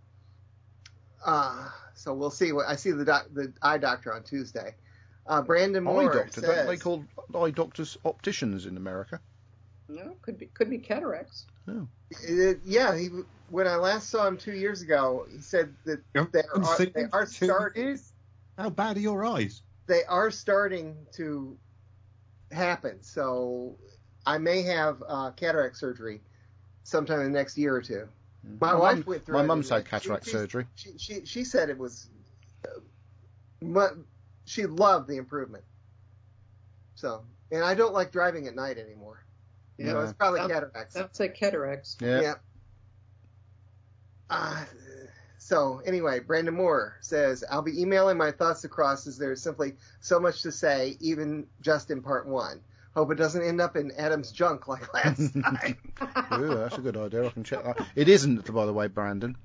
Uh, 1.24 1.68
so 1.94 2.12
we'll 2.12 2.28
see. 2.30 2.50
What 2.50 2.66
I 2.66 2.74
see 2.74 2.90
the 2.90 3.04
doc, 3.04 3.28
the 3.32 3.52
eye 3.62 3.78
doctor 3.78 4.12
on 4.12 4.24
Tuesday. 4.24 4.74
Uh, 5.28 5.42
Brandon 5.42 5.86
Eye 5.86 6.04
doctor. 6.04 6.40
says, 6.40 6.42
Don't 6.42 6.66
they 6.66 6.76
call 6.76 7.04
eye 7.34 7.50
doctors 7.50 7.96
opticians 8.04 8.66
in 8.66 8.76
America? 8.76 9.20
No, 9.88 10.14
could 10.22 10.38
be 10.38 10.46
could 10.46 10.70
be 10.70 10.78
cataracts. 10.78 11.46
Oh. 11.68 11.86
Uh, 12.28 12.54
yeah, 12.64 12.96
he, 12.96 13.08
when 13.48 13.66
I 13.66 13.76
last 13.76 14.08
saw 14.10 14.26
him 14.26 14.36
two 14.36 14.54
years 14.54 14.82
ago, 14.82 15.26
he 15.30 15.38
said 15.40 15.74
that 15.84 16.00
Yep. 16.14 16.32
they 16.32 16.42
And 16.54 16.64
are, 16.64 16.78
they 16.78 17.04
are 17.12 17.26
starting. 17.26 17.98
How 18.56 18.70
bad 18.70 18.96
are 18.96 19.00
your 19.00 19.24
eyes? 19.24 19.62
they 19.86 20.04
are 20.04 20.30
starting 20.30 20.96
to 21.16 21.58
happen. 22.50 23.02
So 23.02 23.76
I 24.24 24.38
may 24.38 24.62
have 24.62 25.02
uh, 25.06 25.30
cataract 25.32 25.76
surgery 25.76 26.22
sometime 26.84 27.20
in 27.20 27.32
the 27.32 27.38
next 27.38 27.58
year 27.58 27.74
or 27.74 27.82
two. 27.82 28.08
My 28.60 28.72
My 28.72 28.78
wife 28.78 28.96
mum- 28.98 29.04
went 29.06 29.26
through 29.26 29.34
my 29.34 29.44
it, 29.44 29.46
mum's 29.46 29.68
had 29.68 29.84
cataract 29.84 30.24
she, 30.24 30.30
surgery. 30.30 30.66
She, 30.76 30.98
she 30.98 31.26
she 31.26 31.44
said 31.44 31.68
it 31.68 31.78
was, 31.78 32.08
uh, 33.66 33.88
she 34.46 34.66
loved 34.66 35.08
the 35.08 35.16
improvement. 35.16 35.64
So, 36.94 37.24
and 37.50 37.64
I 37.64 37.74
don't 37.74 37.92
like 37.92 38.12
driving 38.12 38.46
at 38.46 38.54
night 38.54 38.78
anymore. 38.78 39.23
So 39.78 39.84
Yeah. 39.84 40.02
it's 40.04 40.12
probably 40.12 40.40
Sounds- 40.40 40.52
cataracts. 40.52 40.94
Sounds 40.94 41.20
like 41.20 41.34
cataracts. 41.34 41.96
Yeah. 42.00 42.34
Uh, 44.30 44.64
so 45.38 45.80
anyway, 45.84 46.20
Brandon 46.20 46.54
Moore 46.54 46.96
says, 47.00 47.44
I'll 47.50 47.62
be 47.62 47.80
emailing 47.80 48.16
my 48.16 48.30
thoughts 48.30 48.64
across 48.64 49.06
as 49.06 49.18
there's 49.18 49.42
simply 49.42 49.74
so 50.00 50.18
much 50.18 50.42
to 50.42 50.52
say, 50.52 50.96
even 51.00 51.46
just 51.60 51.90
in 51.90 52.02
part 52.02 52.26
one. 52.26 52.60
Hope 52.94 53.10
it 53.10 53.16
doesn't 53.16 53.42
end 53.42 53.60
up 53.60 53.76
in 53.76 53.90
Adam's 53.92 54.30
junk 54.30 54.68
like 54.68 54.92
last 54.94 55.32
time. 55.42 55.76
Ooh, 56.34 56.54
that's 56.54 56.78
a 56.78 56.80
good 56.80 56.96
idea. 56.96 57.26
I 57.26 57.30
can 57.30 57.44
check 57.44 57.64
that. 57.64 57.84
It 57.96 58.08
isn't, 58.08 58.52
by 58.52 58.66
the 58.66 58.72
way, 58.72 58.86
Brandon. 58.86 59.36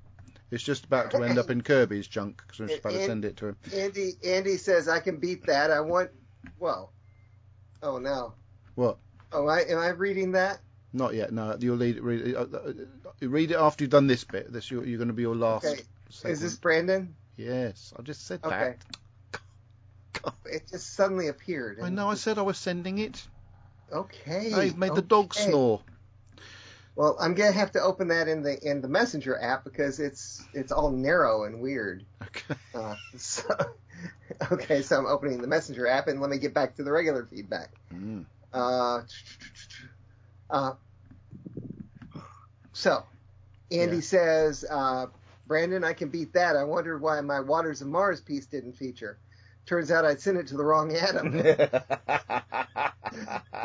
It's 0.51 0.63
just 0.63 0.85
about 0.85 1.11
to 1.11 1.21
end 1.23 1.37
up 1.37 1.49
in 1.51 1.61
Kirby's 1.61 2.07
junk 2.07 2.41
because 2.45 2.59
I'm 2.59 2.67
just 2.69 2.79
about 2.79 2.93
to 2.93 3.05
send 3.05 3.23
it 3.25 3.37
to 3.37 3.47
him. 3.49 3.57
Andy 3.71 4.13
Andy 4.25 4.57
says 4.57 4.87
I 4.87 4.99
can 4.99 5.17
beat 5.17 5.45
that. 5.45 5.69
I 5.69 5.79
want 5.81 6.09
whoa. 6.57 6.89
Oh 7.83 7.99
no. 7.99 8.33
What? 8.73 8.97
Oh 9.31 9.47
I 9.47 9.59
am 9.59 9.77
I 9.77 9.89
reading 9.89 10.31
that? 10.33 10.59
Not 10.91 11.13
yet. 11.13 11.31
No, 11.31 11.55
you'll 11.59 11.77
read 11.77 11.97
it. 11.97 12.03
Read 12.03 12.27
it, 12.27 12.35
uh, 12.35 12.41
uh, 12.41 12.73
read 13.21 13.51
it 13.51 13.57
after 13.57 13.83
you've 13.83 13.91
done 13.91 14.07
this 14.07 14.23
bit. 14.23 14.51
This 14.51 14.71
you're, 14.71 14.83
you're 14.85 14.97
going 14.97 15.09
to 15.09 15.13
be 15.13 15.21
your 15.21 15.35
last. 15.35 15.65
Okay. 15.65 15.81
segment. 16.09 16.33
Is 16.33 16.41
this 16.41 16.55
Brandon? 16.55 17.15
Yes, 17.37 17.93
I 17.97 18.01
just 18.01 18.25
said 18.25 18.39
Okay. 18.43 18.75
that. 18.75 19.41
It 20.45 20.67
just 20.69 20.95
suddenly 20.95 21.27
appeared. 21.27 21.79
I 21.79 21.89
know. 21.89 22.09
I 22.09 22.15
said 22.15 22.37
I 22.37 22.41
was 22.41 22.57
sending 22.57 22.97
it. 22.97 23.25
Okay. 23.91 24.51
I've 24.51 24.77
made 24.77 24.93
the 24.95 25.01
dog 25.01 25.25
okay. 25.27 25.49
snore. 25.49 25.81
Well, 26.95 27.15
I'm 27.19 27.35
gonna 27.35 27.53
have 27.53 27.71
to 27.71 27.81
open 27.81 28.09
that 28.09 28.27
in 28.27 28.43
the 28.43 28.59
in 28.69 28.81
the 28.81 28.89
messenger 28.89 29.39
app 29.39 29.63
because 29.63 30.01
it's 30.01 30.43
it's 30.53 30.73
all 30.73 30.91
narrow 30.91 31.45
and 31.45 31.61
weird. 31.61 32.05
Okay. 32.21 32.55
Uh, 32.71 32.95
so, 33.17 33.43
okay, 34.51 34.83
so 34.83 34.97
I'm 34.97 35.07
opening 35.07 35.41
the 35.41 35.47
messenger 35.47 35.87
app 35.87 36.07
and 36.07 36.21
let 36.21 36.29
me 36.29 36.37
get 36.37 36.53
back 36.53 36.75
to 36.75 36.83
the 36.83 36.91
regular 36.91 37.25
feedback. 37.25 37.71
Mm. 37.91 38.25
Uh, 38.53 39.01
uh, 40.49 40.73
so, 42.73 43.05
Andy 43.71 43.97
Yeah. 43.97 44.01
says, 44.01 44.65
uh, 44.69 45.07
Brandon, 45.45 45.83
I 45.83 45.93
can 45.93 46.09
beat 46.09 46.33
that. 46.33 46.55
I 46.55 46.63
wondered 46.63 47.01
why 47.01 47.19
my 47.21 47.39
Waters 47.39 47.81
of 47.81 47.87
Mars 47.87 48.21
piece 48.21 48.45
didn't 48.45 48.73
feature. 48.73 49.19
Turns 49.65 49.91
out 49.91 50.05
I'd 50.05 50.21
sent 50.21 50.37
it 50.37 50.47
to 50.47 50.57
the 50.57 50.63
wrong 50.63 50.95
Adam. 50.95 51.33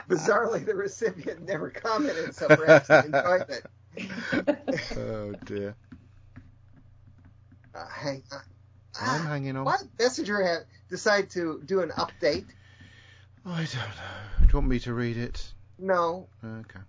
Bizarrely, 0.09 0.65
the 0.65 0.75
recipient 0.75 1.43
never 1.43 1.71
commented, 1.71 2.35
so 2.35 2.49
perhaps 2.49 2.89
he 2.89 2.95
enjoyed 2.95 3.47
it. 3.49 3.65
oh 4.97 5.35
dear. 5.47 5.77
Uh, 7.75 7.87
hang 7.89 8.23
on. 8.33 8.41
I'm 9.01 9.25
hanging 9.27 9.57
on. 9.57 9.65
Why 9.65 9.77
did 9.79 9.91
Messenger 9.99 10.43
have, 10.43 10.63
decide 10.89 11.31
to 11.31 11.63
do 11.65 11.81
an 11.81 11.91
update? 11.91 12.47
I 13.47 13.57
don't 13.59 13.75
know. 13.75 14.41
Do 14.41 14.47
you 14.47 14.55
want 14.55 14.69
me 14.69 14.79
to 14.81 14.95
read 14.95 15.17
it? 15.17 15.53
No. 15.79 16.29
Okay. 16.45 16.81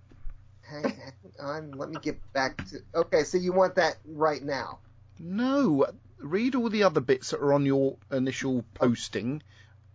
Hang, 0.61 1.01
on. 1.39 1.71
Let 1.71 1.89
me 1.89 1.97
get 2.01 2.17
back 2.33 2.65
to. 2.69 2.79
Okay, 2.93 3.23
so 3.23 3.37
you 3.37 3.51
want 3.53 3.75
that 3.75 3.97
right 4.05 4.41
now? 4.41 4.79
No, 5.19 5.85
read 6.19 6.55
all 6.55 6.69
the 6.69 6.83
other 6.83 7.01
bits 7.01 7.31
that 7.31 7.39
are 7.41 7.53
on 7.53 7.65
your 7.65 7.97
initial 8.11 8.63
posting, 8.73 9.43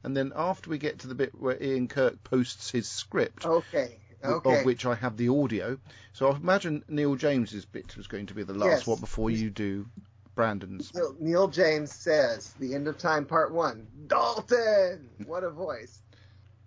and 0.05 0.17
then 0.17 0.33
after 0.37 0.71
we 0.71 0.79
get 0.79 1.01
to 1.01 1.09
the 1.09 1.15
bit 1.15 1.33
where 1.39 1.61
Ian 1.63 1.89
Kirk 1.89 2.23
posts 2.25 2.71
his 2.71 2.89
script, 2.89 3.45
Okay. 3.45 3.99
Okay. 4.23 4.61
of 4.61 4.65
which 4.67 4.85
I 4.85 4.95
have 4.95 5.17
the 5.17 5.31
audio. 5.31 5.79
So 6.13 6.31
I 6.31 6.37
imagine 6.37 6.85
Neil 6.89 7.17
James's 7.17 7.65
bit 7.65 7.97
was 7.97 8.07
going 8.07 8.27
to 8.27 8.35
be 8.35 8.43
the 8.43 8.53
last 8.55 8.81
Yes. 8.81 8.87
one 8.87 9.01
before 9.01 9.31
you 9.31 9.49
do 9.51 9.87
Brandon's. 10.35 10.93
Neil, 10.95 11.17
Neil 11.19 11.49
James 11.49 11.93
says, 11.93 12.53
The 12.61 12.75
End 12.75 12.87
of 12.87 12.99
Time 12.99 13.25
Part 13.25 13.53
1. 13.53 13.87
Dalton! 14.09 15.09
What 15.27 15.43
a 15.43 15.51
voice. 15.51 16.03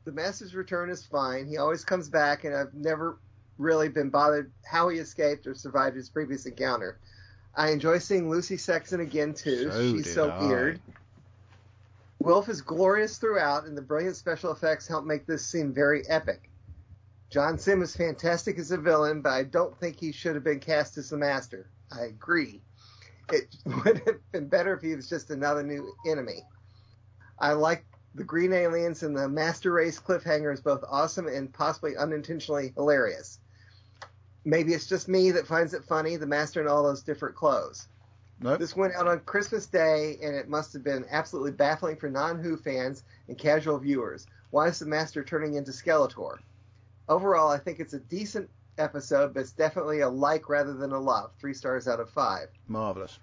The 0.05 0.11
Master's 0.11 0.55
Return 0.55 0.89
is 0.89 1.05
fine. 1.05 1.45
He 1.47 1.57
always 1.57 1.85
comes 1.85 2.09
back, 2.09 2.43
and 2.43 2.55
I've 2.55 2.73
never 2.73 3.19
really 3.57 3.89
been 3.89 4.09
bothered 4.09 4.51
how 4.65 4.89
he 4.89 4.97
escaped 4.97 5.47
or 5.47 5.55
survived 5.55 5.95
his 5.95 6.09
previous 6.09 6.45
encounter. 6.45 6.99
I 7.55 7.69
enjoy 7.69 7.99
seeing 7.99 8.29
Lucy 8.29 8.57
Saxon 8.57 8.99
again, 8.99 9.33
too. 9.33 9.71
So 9.71 9.91
She's 9.91 10.13
so 10.13 10.29
I. 10.29 10.47
weird. 10.47 10.81
Wilf 12.19 12.49
is 12.49 12.61
glorious 12.61 13.17
throughout, 13.17 13.65
and 13.65 13.77
the 13.77 13.81
brilliant 13.81 14.15
special 14.15 14.51
effects 14.51 14.87
help 14.87 15.05
make 15.05 15.25
this 15.25 15.45
scene 15.45 15.73
very 15.73 16.07
epic. 16.07 16.49
John 17.29 17.57
Simm 17.57 17.81
is 17.81 17.95
fantastic 17.95 18.57
as 18.59 18.71
a 18.71 18.77
villain, 18.77 19.21
but 19.21 19.31
I 19.31 19.43
don't 19.43 19.77
think 19.79 19.99
he 19.99 20.11
should 20.11 20.35
have 20.35 20.43
been 20.43 20.59
cast 20.59 20.97
as 20.97 21.09
the 21.09 21.17
Master. 21.17 21.69
I 21.91 22.05
agree. 22.05 22.61
It 23.31 23.55
would 23.65 24.01
have 24.05 24.19
been 24.31 24.47
better 24.47 24.73
if 24.73 24.81
he 24.81 24.95
was 24.95 25.09
just 25.09 25.31
another 25.31 25.63
new 25.63 25.93
enemy. 26.07 26.43
I 27.39 27.53
like 27.53 27.85
the 28.15 28.23
Green 28.23 28.53
Aliens 28.53 29.03
and 29.03 29.15
the 29.15 29.27
Master 29.27 29.71
Race 29.71 29.99
cliffhanger 29.99 30.53
is 30.53 30.61
both 30.61 30.83
awesome 30.89 31.27
and 31.27 31.51
possibly 31.51 31.97
unintentionally 31.97 32.73
hilarious. 32.75 33.39
Maybe 34.45 34.73
it's 34.73 34.87
just 34.87 35.07
me 35.07 35.31
that 35.31 35.47
finds 35.47 35.73
it 35.73 35.85
funny, 35.85 36.17
the 36.17 36.27
Master 36.27 36.61
in 36.61 36.67
all 36.67 36.83
those 36.83 37.01
different 37.01 37.35
clothes. 37.35 37.87
No, 38.39 38.57
This 38.57 38.75
went 38.75 38.93
out 38.93 39.07
on 39.07 39.21
Christmas 39.21 39.67
Day, 39.67 40.17
and 40.21 40.35
it 40.35 40.49
must 40.49 40.73
have 40.73 40.83
been 40.83 41.05
absolutely 41.09 41.51
baffling 41.51 41.95
for 41.95 42.09
non-Who 42.09 42.57
fans 42.57 43.03
and 43.27 43.37
casual 43.37 43.79
viewers. 43.79 44.27
Why 44.49 44.67
is 44.67 44.79
the 44.79 44.85
Master 44.85 45.23
turning 45.23 45.53
into 45.53 45.71
Skeletor? 45.71 46.39
Overall, 47.07 47.49
I 47.49 47.57
think 47.57 47.79
it's 47.79 47.93
a 47.93 47.99
decent 47.99 48.49
episode, 48.77 49.33
but 49.33 49.41
it's 49.41 49.51
definitely 49.51 50.01
a 50.01 50.09
like 50.09 50.49
rather 50.49 50.73
than 50.73 50.91
a 50.91 50.99
love. 50.99 51.31
Three 51.39 51.53
stars 51.53 51.87
out 51.87 51.99
of 51.99 52.09
five. 52.09 52.49
marvelous. 52.67 53.19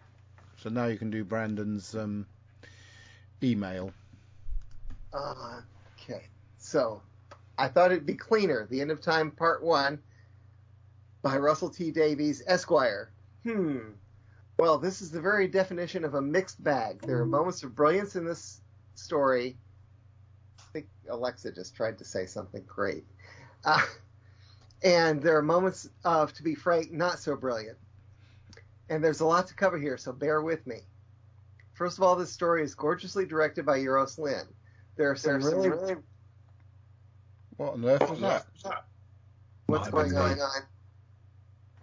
So 0.56 0.68
now 0.68 0.86
you 0.86 0.98
can 0.98 1.10
do 1.10 1.24
Brandon's 1.24 1.94
um, 1.94 2.26
email. 3.42 3.92
Okay, 5.12 6.26
so 6.58 7.02
I 7.58 7.68
thought 7.68 7.92
it'd 7.92 8.06
be 8.06 8.14
cleaner. 8.14 8.66
The 8.70 8.80
End 8.80 8.90
of 8.90 9.00
Time 9.00 9.30
Part 9.30 9.62
One 9.62 9.98
by 11.22 11.36
Russell 11.36 11.70
T 11.70 11.90
Davies, 11.90 12.42
Esquire. 12.46 13.10
Hmm. 13.44 13.78
Well, 14.58 14.78
this 14.78 15.00
is 15.00 15.10
the 15.10 15.20
very 15.20 15.48
definition 15.48 16.04
of 16.04 16.14
a 16.14 16.20
mixed 16.20 16.62
bag. 16.62 17.00
There 17.02 17.18
are 17.18 17.26
moments 17.26 17.62
of 17.62 17.74
brilliance 17.74 18.14
in 18.14 18.24
this 18.24 18.60
story. 18.94 19.56
I 20.58 20.62
think 20.72 20.86
Alexa 21.08 21.52
just 21.52 21.74
tried 21.74 21.98
to 21.98 22.04
say 22.04 22.26
something 22.26 22.62
great. 22.66 23.04
Uh, 23.64 23.82
and 24.82 25.22
there 25.22 25.36
are 25.36 25.42
moments 25.42 25.88
of, 26.04 26.32
to 26.34 26.42
be 26.42 26.54
frank, 26.54 26.92
not 26.92 27.18
so 27.18 27.36
brilliant. 27.36 27.78
And 28.90 29.02
there's 29.02 29.20
a 29.20 29.26
lot 29.26 29.46
to 29.48 29.54
cover 29.54 29.78
here, 29.78 29.96
so 29.96 30.12
bear 30.12 30.42
with 30.42 30.66
me. 30.66 30.80
First 31.72 31.96
of 31.96 32.04
all, 32.04 32.16
this 32.16 32.30
story 32.30 32.62
is 32.62 32.74
gorgeously 32.74 33.24
directed 33.24 33.64
by 33.64 33.78
Euros 33.78 34.18
Lyn. 34.18 34.46
There 34.96 35.10
are 35.10 35.16
some, 35.16 35.32
There's 35.40 35.44
some 35.44 35.54
really, 35.56 35.70
really- 35.70 35.96
What 37.56 37.72
on 37.74 37.84
earth 37.84 38.08
was 38.10 38.20
that? 38.20 38.46
what's 39.66 39.90
Might 39.92 40.10
going 40.10 40.40
on. 40.40 40.50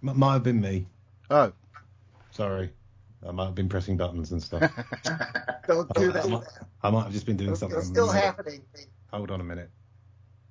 M- 0.03 0.19
might 0.19 0.33
have 0.33 0.43
been 0.43 0.61
me. 0.61 0.85
Oh, 1.29 1.51
Sorry. 2.31 2.71
I 3.27 3.31
might 3.31 3.45
have 3.45 3.55
been 3.55 3.67
pressing 3.69 3.97
buttons 3.97 4.31
and 4.31 4.41
stuff. 4.43 4.61
Don't 5.67 5.91
do 5.95 6.09
I 6.09 6.13
that. 6.13 6.29
might, 6.29 6.43
I 6.83 6.89
might 6.91 7.03
have 7.03 7.11
just 7.11 7.25
been 7.25 7.35
doing 7.37 7.51
It's 7.51 7.59
something. 7.59 7.81
still 7.81 8.07
happening. 8.11 8.61
Hold 9.11 9.31
on 9.31 9.41
a 9.41 9.43
minute. 9.43 9.71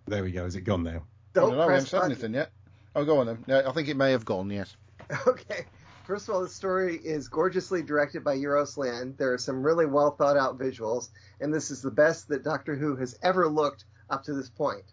There 0.07 0.23
we 0.25 0.33
go. 0.33 0.45
Is 0.47 0.57
it 0.57 0.63
gone 0.63 0.83
now? 0.83 0.91
I 0.91 0.93
Don't 1.35 1.51
don't 1.51 1.59
know. 1.59 1.67
We 1.69 1.73
haven't 1.75 1.89
press 1.89 1.91
said 1.91 2.03
anything 2.05 2.35
yet. 2.35 2.51
Oh, 2.97 3.05
go 3.05 3.19
on 3.19 3.27
then. 3.27 3.45
Yeah, 3.47 3.63
I 3.69 3.73
think 3.73 3.89
it 3.89 3.97
may 3.97 4.11
have 4.11 4.25
gone. 4.25 4.51
Yes. 4.51 4.77
Okay. 5.27 5.67
First 6.07 6.29
of 6.29 6.37
all, 6.37 6.43
the 6.43 6.49
story 6.49 6.99
is 6.99 7.27
gorgeously 7.27 7.83
directed 7.83 8.23
by 8.23 8.37
Euros 8.37 8.77
Lyn. 8.77 9.17
There 9.19 9.33
are 9.33 9.39
some 9.39 9.61
really 9.61 9.87
well 9.87 10.13
thought 10.13 10.37
out 10.37 10.57
visuals, 10.57 11.09
and 11.41 11.53
this 11.53 11.69
is 11.69 11.83
the 11.83 11.91
best 11.91 12.29
that 12.29 12.45
Doctor 12.45 12.77
Who 12.77 12.95
has 12.95 13.19
ever 13.25 13.49
looked 13.49 13.87
up 14.09 14.23
to 14.23 14.33
this 14.33 14.49
point. 14.49 14.85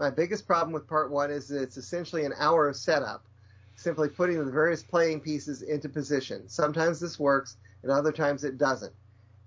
My 0.00 0.08
biggest 0.08 0.46
problem 0.46 0.72
with 0.72 0.86
part 0.86 1.10
one 1.10 1.30
is 1.30 1.46
that 1.48 1.60
it's 1.60 1.76
essentially 1.76 2.24
an 2.24 2.32
hour 2.38 2.70
of 2.70 2.76
setup, 2.76 3.26
simply 3.74 4.08
putting 4.08 4.42
the 4.42 4.50
various 4.50 4.82
playing 4.82 5.20
pieces 5.20 5.60
into 5.60 5.90
position. 5.90 6.48
Sometimes 6.48 6.98
this 6.98 7.20
works, 7.20 7.58
and 7.82 7.92
other 7.92 8.10
times 8.10 8.42
it 8.42 8.56
doesn't. 8.56 8.94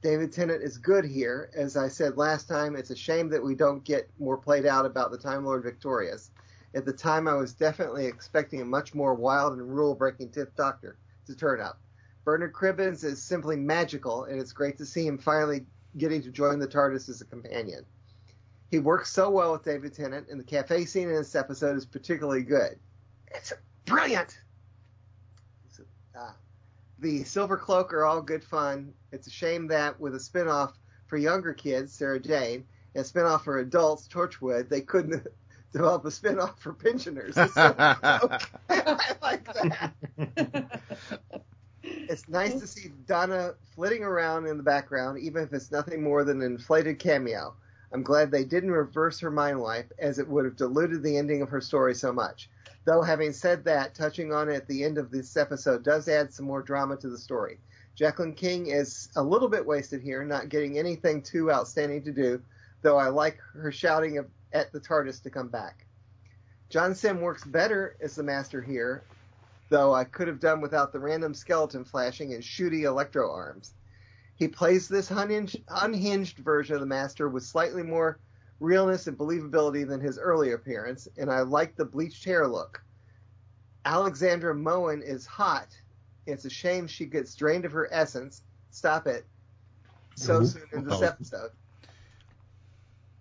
David 0.03 0.32
Tennant 0.32 0.61
is 0.61 0.78
good 0.78 1.05
here. 1.05 1.49
As 1.55 1.76
I 1.76 1.88
said 1.88 2.17
last 2.17 2.47
time, 2.47 2.76
it's 2.76 2.91
a 2.91 2.95
shame 2.95 3.30
that 3.30 3.43
we 3.43 3.55
don't 3.55 3.84
get 3.84 4.11
more 4.19 4.38
played 4.38 4.67
out 4.67 4.86
about 4.86 5.09
the 5.09 5.17
Time 5.17 5.43
Lord 5.43 5.63
Victorious. 5.63 6.30
At 6.76 6.86
the 6.86 6.93
time, 6.93 7.28
I 7.28 7.34
was 7.34 7.51
definitely 7.51 8.05
expecting 8.05 8.61
a 8.61 8.65
much 8.65 8.93
more 8.93 9.15
wild 9.15 9.53
and 9.53 9.76
rule 9.76 9.95
breaking 9.95 10.30
10th 10.30 10.53
Doctor 10.55 10.97
to 11.26 11.36
turn 11.36 11.61
up. 11.61 11.80
Bernard 12.23 12.53
Cribbins 12.53 13.03
is 13.03 13.21
simply 13.21 13.55
magical, 13.55 14.23
and 14.26 14.39
it's 14.39 14.51
great 14.51 14.78
to 14.80 14.86
see 14.86 15.05
him 15.05 15.17
finally 15.17 15.65
getting 15.97 16.21
to 16.23 16.32
join 16.32 16.59
the 16.59 16.67
TARDIS 16.67 17.07
as 17.07 17.21
a 17.21 17.26
companion. 17.26 17.86
He 18.71 18.80
works 18.80 19.11
so 19.11 19.30
well 19.30 19.51
with 19.51 19.63
David 19.63 19.93
Tennant, 19.93 20.28
and 20.30 20.39
the 20.39 20.43
cafe 20.43 20.86
scene 20.86 21.07
in 21.07 21.15
this 21.15 21.36
episode 21.36 21.78
is 21.78 21.86
particularly 21.86 22.43
good. 22.43 22.80
It's 23.28 23.53
brilliant! 23.86 24.39
Uh, 26.17 26.32
the 26.99 27.23
Silver 27.23 27.57
Cloak 27.57 27.93
are 27.93 28.05
all 28.05 28.21
good 28.21 28.43
fun. 28.43 28.93
It's 29.11 29.28
a 29.28 29.32
shame 29.32 29.67
that 29.67 29.99
with 29.99 30.15
a 30.15 30.19
spinoff 30.19 30.73
for 31.07 31.17
younger 31.17 31.53
kids, 31.53 31.93
Sarah 31.93 32.19
Jane, 32.19 32.65
and 32.95 33.05
a 33.05 33.07
spinoff 33.07 33.43
for 33.43 33.59
adults, 33.59 34.07
Torchwood, 34.07 34.69
they 34.69 34.82
couldn't 34.82 35.28
develop 35.76 36.05
a 36.05 36.07
spinoff 36.07 36.57
for 36.57 36.71
pensioners. 36.71 37.36
The 37.36 37.47
Silver 37.49 38.39
I 38.69 39.15
like 39.21 39.45
that. 39.53 40.82
It's 42.07 42.28
nice 42.28 42.59
to 42.59 42.65
see 42.65 42.91
Donna 43.07 43.53
flitting 43.76 44.03
around 44.03 44.47
in 44.47 44.57
the 44.57 44.63
background, 44.63 45.19
even 45.19 45.43
if 45.43 45.53
it's 45.53 45.71
nothing 45.71 46.01
more 46.01 46.23
than 46.23 46.41
an 46.41 46.53
inflated 46.53 46.97
cameo. 46.97 47.53
I'm 47.91 48.01
glad 48.01 48.32
they 48.32 48.43
didn't 48.43 48.71
reverse 48.71 49.19
her 49.19 49.30
mind 49.30 49.59
wipe, 49.59 49.91
as 49.99 50.17
it 50.17 50.28
would 50.28 50.45
have 50.45 50.55
diluted 50.55 51.03
the 51.03 51.17
ending 51.17 51.43
of 51.43 51.49
her 51.49 51.61
story 51.61 51.93
so 51.93 52.11
much. 52.11 52.49
Though, 52.86 53.03
having 53.03 53.32
said 53.32 53.63
that, 53.65 53.93
touching 53.93 54.34
on 54.34 54.49
it 54.49 54.55
at 54.55 54.67
the 54.67 54.84
end 54.84 54.97
of 54.97 55.11
this 55.11 55.38
episode 55.38 55.84
does 55.84 56.07
add 56.07 56.34
some 56.34 56.47
more 56.47 56.63
drama 56.63 56.95
to 56.97 57.09
the 57.09 57.17
story. 57.17 57.59
Jacqueline 57.95 58.34
King 58.34 58.67
is 58.67 59.09
a 59.15 59.23
little 59.23 59.49
bit 59.49 59.65
wasted 59.65 60.01
here, 60.01 60.23
not 60.23 60.49
getting 60.49 60.80
anything 60.80 61.21
too 61.21 61.51
outstanding 61.51 62.03
to 62.03 62.11
do, 62.11 62.41
though 62.82 62.97
I 62.97 63.09
like 63.09 63.39
her 63.53 63.71
shouting 63.71 64.17
of, 64.17 64.28
at 64.56 64.72
the 64.72 64.80
TARDIS 64.80 65.22
to 65.22 65.30
come 65.30 65.49
back. 65.49 65.86
John 66.70 66.95
Simm 66.95 67.22
works 67.22 67.43
better 67.43 67.97
as 68.01 68.16
the 68.16 68.24
Master 68.24 68.62
here, 68.62 69.03
though 69.70 69.93
I 69.93 70.06
could 70.06 70.30
have 70.30 70.39
done 70.39 70.62
without 70.62 70.93
the 70.93 70.99
random 70.99 71.34
skeleton 71.34 71.84
flashing 71.84 72.34
and 72.34 72.41
shooty 72.41 72.84
electro 72.84 73.30
arms. 73.30 73.74
He 74.38 74.47
plays 74.47 74.88
this 74.88 75.12
unhinged, 75.12 75.62
unhinged 75.68 76.38
version 76.39 76.76
of 76.76 76.80
the 76.82 76.88
Master 76.88 77.28
with 77.28 77.43
slightly 77.43 77.84
more 77.84 78.20
realness 78.62 79.08
and 79.08 79.18
believability 79.18 79.88
than 79.88 79.99
his 79.99 80.18
earlier 80.18 80.56
appearance, 80.56 81.08
and 81.18 81.30
I 81.30 81.41
like 81.41 81.76
the 81.76 81.86
bleached 81.86 82.24
hair 82.24 82.47
look. 82.47 82.82
Alexandra 83.84 84.56
Moen 84.56 85.01
is 85.01 85.26
hot. 85.26 85.78
It's 86.26 86.45
a 86.45 86.49
shame 86.49 86.88
she 86.88 87.06
gets 87.06 87.36
drained 87.36 87.66
of 87.66 87.74
her 87.74 87.89
essence. 87.91 88.41
Stop 88.72 89.06
it. 89.06 89.28
So 90.16 90.41
Ooh. 90.41 90.45
soon 90.45 90.68
in 90.72 90.86
this 90.86 91.01
episode. 91.01 91.51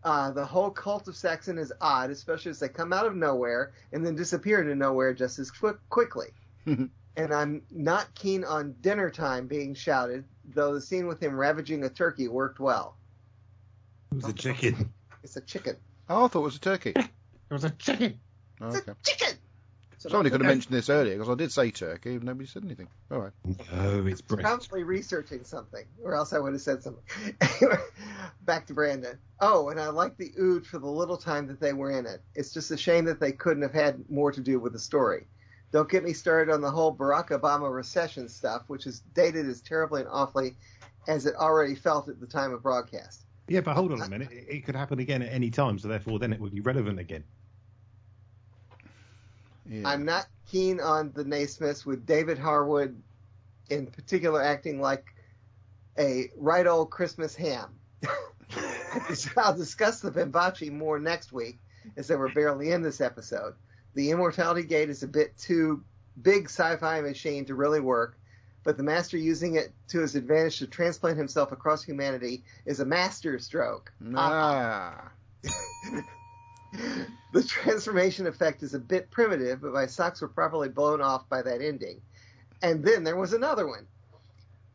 Uh, 0.05 0.31
the 0.31 0.45
whole 0.45 0.71
cult 0.71 1.09
of 1.09 1.17
Saxon 1.17 1.57
is 1.57 1.73
odd, 1.81 2.11
especially 2.11 2.51
as 2.51 2.59
they 2.61 2.69
come 2.69 2.93
out 2.93 3.07
of 3.07 3.17
nowhere 3.17 3.73
and 3.93 4.05
then 4.05 4.15
disappear 4.15 4.61
into 4.61 4.75
nowhere 4.75 5.15
just 5.15 5.39
as 5.39 5.51
quick, 5.51 5.77
quickly. 5.89 6.29
and 6.67 6.91
I'm 7.33 7.63
not 7.71 8.15
keen 8.15 8.45
on 8.45 8.75
dinner 8.83 9.09
time 9.09 9.47
being 9.47 9.75
shouted, 9.75 10.25
though 10.55 10.75
the 10.75 10.81
scene 10.81 11.07
with 11.07 11.23
him 11.23 11.35
ravaging 11.37 11.85
a 11.85 11.89
turkey 11.89 12.29
worked 12.29 12.61
well. 12.61 12.97
It 14.13 14.17
was 14.17 14.27
a 14.27 14.33
chicken. 14.35 14.93
It's 15.23 15.37
a 15.37 15.41
chicken. 15.41 15.77
Oh, 16.11 16.27
I 16.27 16.29
thought 16.29 16.41
it 16.41 16.43
was 16.43 16.57
a 16.57 16.61
turkey. 16.61 16.93
It 16.95 17.09
was 17.51 17.65
a 17.65 17.71
chicken. 17.71 18.21
Oh, 18.61 18.69
It's 18.69 18.77
okay. 18.77 18.93
a 18.93 18.97
chicken! 19.05 19.39
So 20.05 20.11
Somebody 20.11 20.29
could 20.29 20.43
have 20.43 20.51
okay. 20.51 20.55
mentioned 20.57 20.77
this 20.77 20.91
earlier 20.91 21.15
because 21.15 21.31
I 21.31 21.35
did 21.35 21.51
say 21.51 21.71
Turkey, 21.71 22.17
and 22.17 22.25
nobody 22.25 22.47
said 22.47 22.63
anything. 22.63 22.89
All 23.11 23.21
right. 23.21 23.33
No, 23.73 24.07
it's 24.07 24.21
British. 24.21 24.45
Probably 24.45 24.83
researching 24.83 25.45
something, 25.45 25.87
or 26.03 26.15
else 26.15 26.35
I 26.35 26.41
would 26.41 26.53
have 26.53 26.61
said 26.61 26.83
something. 26.83 27.03
Anyway, 27.41 27.79
back 28.43 28.67
to 28.67 28.75
Brandon. 28.75 29.17
Oh, 29.41 29.71
and 29.71 29.81
I 29.81 29.89
like 29.89 30.19
the 30.19 30.31
ood 30.39 30.67
for 30.67 30.79
the 30.79 30.87
little 30.87 31.17
time 31.17 31.47
that 31.47 31.59
they 31.59 31.73
were 31.73 31.91
in 31.91 32.05
it. 32.05 32.21
It's 32.35 32.53
just 32.53 32.71
a 32.71 32.77
shame 32.77 33.07
that 33.07 33.19
they 33.19 33.33
couldn't 33.33 33.63
have 33.63 33.73
had 33.73 34.05
more 34.11 34.31
to 34.31 34.43
do 34.43 34.61
with 34.61 34.75
the 34.75 34.79
story. 34.79 35.27
Don't 35.73 35.89
get 35.89 36.05
me 36.05 36.13
started 36.13 36.53
on 36.53 36.61
the 36.61 36.71
whole 36.71 36.95
Barack 36.95 37.31
Obama 37.31 37.75
recession 37.75 38.29
stuff, 38.29 38.65
which 38.67 38.87
is 38.87 39.01
dated 39.15 39.49
as 39.49 39.63
terribly 39.63 40.03
and 40.03 40.11
awfully 40.13 40.55
as 41.09 41.25
it 41.25 41.35
already 41.37 41.77
felt 41.77 42.11
at 42.11 42.21
the 42.21 42.27
time 42.27 42.53
of 42.53 42.63
broadcast. 42.63 43.25
Yeah, 43.49 43.63
but 43.63 43.75
hold 43.75 43.91
on 43.91 44.03
a 44.03 44.09
minute. 44.11 44.31
It, 44.31 44.49
it 44.51 44.67
could 44.67 44.77
happen 44.77 44.99
again 44.99 45.23
at 45.23 45.33
any 45.33 45.51
time, 45.51 45.79
so 45.79 45.89
therefore 45.89 46.19
then 46.19 46.35
it 46.35 46.41
would 46.41 46.53
be 46.53 46.61
relevant 46.61 46.99
again. 46.99 47.25
Yeah. 49.69 49.89
I'm 49.89 50.05
not 50.05 50.27
keen 50.51 50.81
on 50.81 51.13
the 51.15 51.25
Naismiths 51.25 51.87
with 51.87 52.07
David 52.07 52.39
Harewood 52.39 53.01
in 53.71 53.87
particular 53.87 54.43
acting 54.43 54.81
like 54.81 55.07
a 55.99 56.31
right 56.37 56.67
old 56.67 56.91
Christmas 56.91 57.35
ham. 57.35 57.71
I'll 59.37 59.57
discuss 59.57 60.01
the 60.01 60.11
Vinvocci 60.11 60.71
more 60.71 60.99
next 60.99 61.33
week 61.33 61.59
as 61.97 62.09
they 62.09 62.17
were 62.17 62.29
barely 62.31 62.73
in 62.73 62.83
this 62.83 63.01
episode. 63.01 63.55
The 63.95 64.11
Immortality 64.11 64.65
Gate 64.65 64.91
is 64.91 65.03
a 65.03 65.09
bit 65.09 65.37
too 65.39 65.83
big 66.21 66.47
sci-fi 66.47 67.01
machine 67.01 67.45
to 67.47 67.55
really 67.55 67.81
work, 67.81 68.19
but 68.65 68.77
the 68.77 68.83
master 68.83 69.17
using 69.17 69.57
it 69.57 69.73
to 69.89 70.01
his 70.01 70.15
advantage 70.15 70.59
to 70.59 70.67
transplant 70.67 71.17
himself 71.17 71.53
across 71.53 71.83
humanity 71.83 72.45
is 72.67 72.81
a 72.81 72.85
master 72.85 73.39
stroke. 73.39 73.93
Ah. 74.15 75.11
the 77.33 77.43
transformation 77.43 78.27
effect 78.27 78.63
is 78.63 78.75
a 78.75 78.79
bit 78.79 79.11
primitive, 79.11 79.61
but 79.63 79.73
my 79.73 79.87
socks 79.87 80.21
were 80.21 80.29
properly 80.29 80.69
blown 80.69 81.01
off 81.01 81.29
by 81.29 81.43
that 81.43 81.61
ending. 81.61 82.01
And 82.63 82.83
then 82.85 83.05
there 83.05 83.17
was 83.17 83.33
another 83.33 83.67
one. 83.67 83.87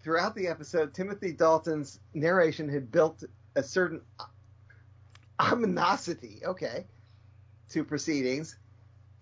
Throughout 0.03 0.35
the 0.35 0.47
episode, 0.47 0.93
Timothy 0.93 1.33
Dalton's 1.33 1.99
narration 2.13 2.69
had 2.69 2.91
built 2.91 3.23
a 3.55 3.63
certain 3.63 4.01
ominosity, 5.39 6.43
okay, 6.43 6.85
to 7.69 7.83
proceedings. 7.83 8.57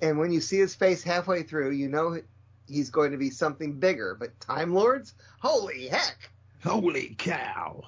And 0.01 0.19
when 0.19 0.31
you 0.31 0.41
see 0.41 0.57
his 0.57 0.75
face 0.75 1.01
halfway 1.01 1.43
through, 1.43 1.71
you 1.71 1.87
know 1.87 2.19
he's 2.67 2.89
going 2.89 3.11
to 3.11 3.17
be 3.17 3.29
something 3.29 3.79
bigger. 3.79 4.15
But 4.19 4.39
Time 4.39 4.73
Lords? 4.73 5.13
Holy 5.39 5.87
heck! 5.87 6.29
Holy 6.63 7.15
cow! 7.17 7.83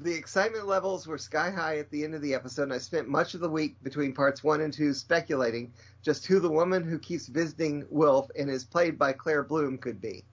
The 0.00 0.14
excitement 0.14 0.66
levels 0.68 1.06
were 1.08 1.18
sky 1.18 1.50
high 1.50 1.78
at 1.78 1.90
the 1.90 2.04
end 2.04 2.14
of 2.14 2.22
the 2.22 2.32
episode, 2.34 2.64
and 2.64 2.72
I 2.72 2.78
spent 2.78 3.08
much 3.08 3.34
of 3.34 3.40
the 3.40 3.48
week 3.50 3.76
between 3.82 4.14
parts 4.14 4.44
one 4.44 4.60
and 4.60 4.72
two 4.72 4.94
speculating 4.94 5.72
just 6.02 6.24
who 6.26 6.38
the 6.38 6.50
woman 6.50 6.84
who 6.84 6.98
keeps 7.00 7.26
visiting 7.26 7.84
Wilf 7.90 8.30
and 8.38 8.48
is 8.48 8.64
played 8.64 8.96
by 8.96 9.12
Claire 9.12 9.42
Bloom 9.42 9.76
could 9.76 10.00
be. 10.00 10.24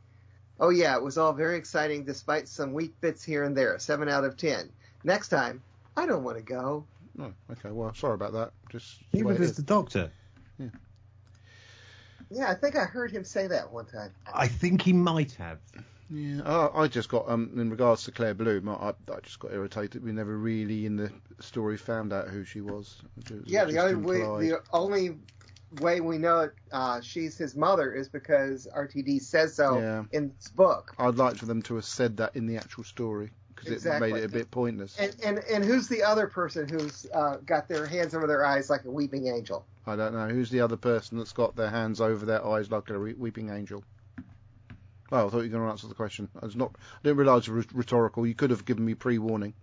Oh 0.59 0.69
yeah, 0.69 0.95
it 0.95 1.01
was 1.03 1.17
all 1.17 1.33
very 1.33 1.57
exciting 1.57 2.05
despite 2.05 2.47
some 2.47 2.73
weak 2.73 2.93
bits 3.01 3.23
here 3.23 3.43
and 3.43 3.57
there. 3.57 3.77
Seven 3.79 4.07
out 4.07 4.23
of 4.23 4.37
ten. 4.37 4.71
Next 5.03 5.29
time, 5.29 5.63
I 5.97 6.05
don't 6.05 6.23
want 6.23 6.37
to 6.37 6.43
go. 6.43 6.85
Oh, 7.19 7.33
okay. 7.51 7.71
Well, 7.71 7.93
sorry 7.95 8.13
about 8.13 8.33
that. 8.33 8.51
Just 8.69 8.99
the 9.11 9.17
Neither 9.17 9.27
way 9.29 9.35
it 9.35 9.39
does 9.39 9.49
is. 9.51 9.55
the 9.57 9.63
doctor. 9.63 10.11
Yeah. 10.59 10.67
Yeah, 12.29 12.49
I 12.49 12.53
think 12.53 12.75
I 12.75 12.83
heard 12.85 13.11
him 13.11 13.23
say 13.23 13.47
that 13.47 13.71
one 13.71 13.85
time. 13.85 14.11
I 14.33 14.47
think 14.47 14.81
he 14.81 14.93
might 14.93 15.31
have. 15.33 15.59
Yeah, 16.09 16.41
I, 16.43 16.83
I 16.83 16.87
just 16.87 17.09
got 17.09 17.27
um 17.27 17.51
in 17.55 17.69
regards 17.71 18.03
to 18.03 18.11
Claire 18.11 18.35
Bloom, 18.35 18.69
I, 18.69 18.93
I 19.11 19.19
just 19.23 19.39
got 19.39 19.53
irritated. 19.53 20.03
We 20.03 20.11
never 20.11 20.37
really 20.37 20.85
in 20.85 20.97
the 20.97 21.11
story 21.39 21.77
found 21.77 22.13
out 22.13 22.27
who 22.27 22.43
she 22.43 22.61
was. 22.61 23.01
Was 23.15 23.41
Yeah, 23.45 23.65
the 23.65 23.79
only 23.79 23.95
way 23.95 24.19
the 24.47 24.61
only 24.71 25.17
way 25.81 26.01
we 26.01 26.17
know 26.17 26.41
it, 26.41 26.53
uh, 26.71 27.01
she's 27.01 27.37
his 27.37 27.55
mother 27.55 27.91
is 27.93 28.07
because 28.07 28.67
RTD 28.75 29.21
says 29.21 29.55
so 29.55 29.79
Yeah. 29.79 30.03
in 30.11 30.31
this 30.35 30.49
book. 30.49 30.93
I'd 30.99 31.15
like 31.15 31.35
for 31.35 31.45
them 31.47 31.61
to 31.63 31.75
have 31.75 31.85
said 31.85 32.17
that 32.17 32.35
in 32.35 32.45
the 32.45 32.57
actual 32.57 32.83
story 32.83 33.31
because 33.47 33.71
Exactly. 33.71 34.09
it 34.09 34.13
made 34.13 34.21
it 34.21 34.25
a 34.25 34.29
bit 34.29 34.51
pointless. 34.51 34.97
And 34.99 35.15
and 35.23 35.39
and 35.39 35.65
who's 35.65 35.87
the 35.87 36.03
other 36.03 36.27
person 36.27 36.67
who's 36.67 37.07
uh, 37.13 37.37
got 37.45 37.67
their 37.67 37.87
hands 37.87 38.13
over 38.13 38.27
their 38.27 38.45
eyes 38.45 38.69
like 38.69 38.85
a 38.85 38.91
weeping 38.91 39.27
angel? 39.27 39.65
I 39.87 39.95
don't 39.95 40.13
know 40.13 40.27
who's 40.27 40.49
the 40.51 40.61
other 40.61 40.77
person 40.77 41.17
that's 41.17 41.33
got 41.33 41.55
their 41.55 41.69
hands 41.69 41.99
over 41.99 42.25
their 42.25 42.45
eyes 42.45 42.69
like 42.69 42.89
a 42.89 42.97
re- 42.97 43.13
weeping 43.13 43.49
angel. 43.49 43.83
Well, 45.11 45.27
I 45.27 45.29
thought 45.29 45.37
you 45.37 45.43
were 45.43 45.57
going 45.57 45.63
to 45.65 45.69
answer 45.71 45.87
the 45.87 45.93
question. 45.93 46.29
I 46.41 46.45
was 46.45 46.55
not. 46.55 46.71
I 46.75 46.97
didn't 47.03 47.17
realise 47.17 47.47
it 47.47 47.53
was 47.53 47.71
rhetorical. 47.73 48.25
You 48.25 48.33
could 48.35 48.49
have 48.49 48.65
given 48.65 48.83
me 48.85 48.95
pre-warning. 48.95 49.53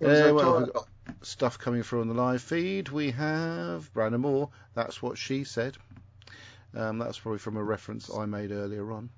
It 0.00 0.06
was 0.06 0.20
Uh, 0.20 0.24
a 0.24 0.34
well, 0.34 0.66
total- 0.66 0.88
stuff 1.22 1.58
coming 1.58 1.82
through 1.84 2.00
on 2.00 2.08
the 2.08 2.14
live 2.14 2.42
feed. 2.42 2.88
We 2.88 3.12
have 3.12 3.92
Brandon 3.92 4.20
Moore. 4.20 4.50
That's 4.74 5.00
what 5.00 5.18
she 5.18 5.44
said. 5.44 5.76
Um, 6.74 6.98
that's 6.98 7.18
probably 7.18 7.38
from 7.38 7.56
a 7.56 7.62
reference 7.62 8.10
I 8.12 8.24
made 8.26 8.50
earlier 8.50 8.90
on. 8.92 9.10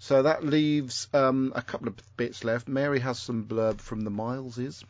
So 0.00 0.22
that 0.22 0.44
leaves 0.44 1.08
um, 1.14 1.52
a 1.56 1.62
couple 1.62 1.88
of 1.88 1.96
bits 2.16 2.44
left. 2.44 2.68
Mary 2.68 3.00
has 3.00 3.18
some 3.18 3.46
blurb 3.46 3.80
from 3.80 4.02
the 4.02 4.10
Mileses. 4.10 4.84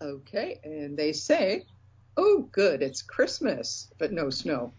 Okay, 0.00 0.60
and 0.64 0.96
they 0.96 1.12
say, 1.12 1.64
"Oh, 2.16 2.48
good, 2.52 2.82
it's 2.82 3.02
Christmas, 3.02 3.88
but 3.98 4.12
no 4.12 4.30
snow." 4.30 4.72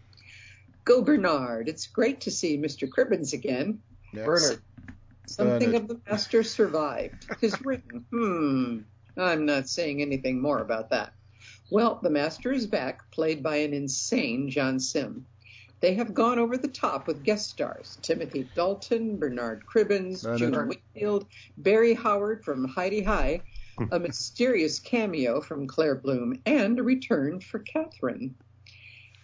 Go 0.86 1.02
Bernard! 1.02 1.68
It's 1.68 1.88
great 1.88 2.20
to 2.22 2.30
see 2.30 2.56
Mr. 2.56 2.88
Cribbins 2.88 3.32
again. 3.32 3.82
Yeah. 4.14 4.24
Bernard. 4.24 4.62
Something 5.26 5.72
Bernard. 5.72 5.82
of 5.82 5.88
the 5.88 6.00
master 6.08 6.44
survived. 6.44 7.26
His 7.40 7.60
ring. 7.62 8.06
Hmm. 8.12 8.78
I'm 9.18 9.44
not 9.44 9.68
saying 9.68 10.00
anything 10.00 10.40
more 10.40 10.60
about 10.60 10.90
that. 10.90 11.12
Well, 11.72 11.98
the 12.02 12.10
master 12.10 12.52
is 12.52 12.68
back, 12.68 13.10
played 13.10 13.42
by 13.42 13.56
an 13.56 13.74
insane 13.74 14.48
John 14.48 14.78
Simm. 14.78 15.26
They 15.80 15.94
have 15.94 16.14
gone 16.14 16.38
over 16.38 16.56
the 16.56 16.68
top 16.68 17.08
with 17.08 17.24
guest 17.24 17.50
stars 17.50 17.98
Timothy 18.02 18.48
Dalton, 18.54 19.18
Bernard 19.18 19.66
Cribbins, 19.66 20.22
Bernard. 20.22 20.38
June 20.38 20.68
Whitfield, 20.68 21.26
Barry 21.58 21.94
Howard 21.94 22.44
from 22.44 22.64
Hi-de-Hi, 22.64 23.40
a 23.90 23.98
mysterious 23.98 24.78
cameo 24.78 25.40
from 25.40 25.66
Claire 25.66 25.96
Bloom, 25.96 26.40
and 26.46 26.78
a 26.78 26.84
return 26.84 27.40
for 27.40 27.58
Catherine. 27.58 28.36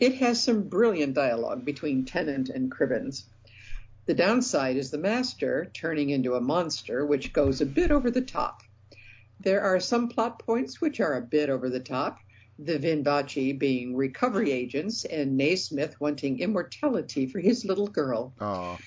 It 0.03 0.17
has 0.17 0.43
some 0.43 0.65
brilliant 0.65 1.15
dialogue 1.15 1.65
between 1.65 2.05
Tennant 2.05 2.49
and 2.49 2.73
Cribbins. 2.73 3.27
The 4.07 4.15
downside 4.15 4.77
is 4.77 4.91
the 4.91 4.99
master 4.99 5.71
turning 5.75 6.11
into 6.11 6.35
a 6.35 6.41
monster, 6.41 7.07
which 7.07 7.33
goes 7.33 7.61
a 7.61 7.67
bit 7.67 7.93
over 7.93 8.11
the 8.11 8.21
top. 8.21 8.65
There 9.39 9.61
are 9.61 9.79
some 9.79 10.09
plot 10.09 10.41
points 10.41 10.81
which 10.81 10.99
are 10.99 11.15
a 11.17 11.23
bit 11.23 11.51
over 11.51 11.71
the 11.71 11.79
top, 11.79 12.19
the 12.59 12.81
Vinvocci 12.81 13.57
being 13.57 13.95
recovery 13.95 14.51
agents 14.51 15.05
and 15.05 15.37
Naismith 15.37 16.01
wanting 16.01 16.41
immortality 16.41 17.27
for 17.27 17.39
his 17.39 17.65
little 17.65 17.87
girl. 17.87 18.35
Ah, 18.41 18.79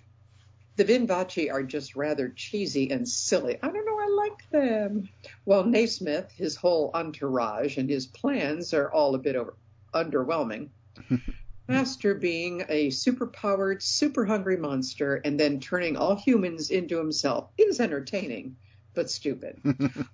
The 0.76 0.84
Vinvocci 0.84 1.50
are 1.50 1.64
just 1.64 1.96
rather 1.96 2.28
cheesy 2.28 2.92
and 2.92 3.08
silly. 3.08 3.58
I 3.64 3.70
don't 3.70 3.86
know, 3.86 4.00
I 4.02 4.08
like 4.10 4.50
them. 4.50 5.08
While 5.46 5.64
Naismith, 5.64 6.34
his 6.34 6.58
whole 6.58 6.92
entourage, 6.94 7.78
and 7.78 7.90
his 7.90 8.06
plans 8.06 8.74
are 8.74 8.92
all 8.92 9.16
a 9.16 9.20
bit 9.20 9.38
over, 9.38 9.54
underwhelming. 9.94 10.72
Master 11.68 12.14
being 12.14 12.64
a 12.70 12.92
super-powered, 12.92 13.82
super 13.82 14.24
hungry 14.26 14.58
monster 14.58 15.16
and 15.26 15.40
then 15.40 15.60
turning 15.60 15.98
all 15.98 16.16
humans 16.16 16.70
into 16.70 16.98
himself 16.98 17.50
is 17.58 17.80
entertaining, 17.80 18.56
but 18.94 19.10
stupid. 19.10 19.60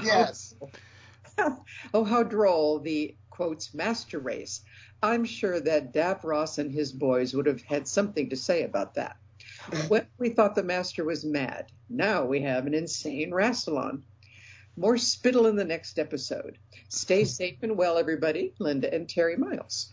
Yes. 0.00 0.54
oh, 1.94 2.04
how 2.04 2.22
droll 2.22 2.78
the 2.78 3.16
quotes 3.30 3.74
master 3.74 4.18
race. 4.18 4.62
I'm 5.02 5.24
sure 5.24 5.60
that 5.60 5.92
Davros 5.92 6.58
and 6.58 6.72
his 6.72 6.92
boys 6.92 7.34
would 7.34 7.46
have 7.46 7.62
had 7.62 7.86
something 7.86 8.28
to 8.30 8.36
say 8.36 8.62
about 8.62 8.94
that. 8.94 9.16
When 9.88 10.06
we 10.18 10.30
thought 10.30 10.54
the 10.54 10.62
master 10.62 11.04
was 11.04 11.24
mad, 11.24 11.70
now 11.88 12.24
we 12.24 12.42
have 12.42 12.66
an 12.66 12.74
insane 12.74 13.30
Rassilon. 13.30 14.02
More 14.76 14.98
spittle 14.98 15.46
in 15.46 15.56
the 15.56 15.64
next 15.64 15.98
episode. 15.98 16.58
Stay 16.88 17.24
safe 17.24 17.58
and 17.62 17.76
well, 17.76 17.98
everybody. 17.98 18.54
Linda 18.58 18.92
and 18.92 19.08
Terry 19.08 19.36
Miles. 19.36 19.92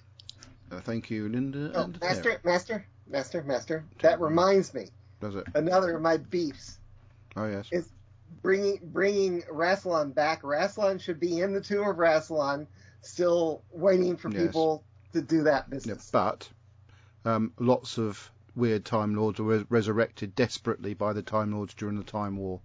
Uh, 0.72 0.80
thank 0.82 1.10
you, 1.10 1.30
Linda. 1.30 1.72
Oh, 1.76 1.84
and 1.84 2.00
master, 2.02 2.40
master, 2.44 2.86
master, 3.08 3.44
master. 3.44 3.86
That 4.02 4.20
reminds 4.20 4.74
me. 4.74 4.88
Does 5.22 5.36
it? 5.36 5.46
Another 5.56 5.96
of 5.96 6.02
my 6.02 6.18
beefs 6.18 6.80
Oh 7.36 7.48
yes. 7.48 7.68
is 7.72 7.90
bringing 8.42 8.80
bringing 8.84 9.42
Rassilon 9.44 10.14
back. 10.14 10.42
Rassilon 10.44 11.00
should 11.02 11.20
be 11.20 11.40
in 11.42 11.54
the 11.54 11.62
tomb 11.62 11.88
of 11.88 11.96
Rassilon, 11.98 12.68
still 13.02 13.64
waiting 13.72 14.18
for 14.18 14.30
Yes. 14.30 14.42
people 14.48 14.84
to 15.14 15.22
do 15.22 15.44
that 15.44 15.66
Yeah, 15.68 15.76
business. 15.76 16.10
but 16.12 16.50
um, 17.24 17.54
lots 17.60 17.98
of 17.98 18.32
weird 18.56 18.86
Time 18.86 19.16
Lords 19.16 19.40
were 19.40 19.58
res- 19.58 19.66
resurrected 19.70 20.36
desperately 20.36 20.94
by 20.94 21.14
the 21.14 21.22
Time 21.24 21.52
Lords 21.54 21.74
during 21.74 21.96
the 21.98 22.04
Time 22.04 22.38
War. 22.38 22.60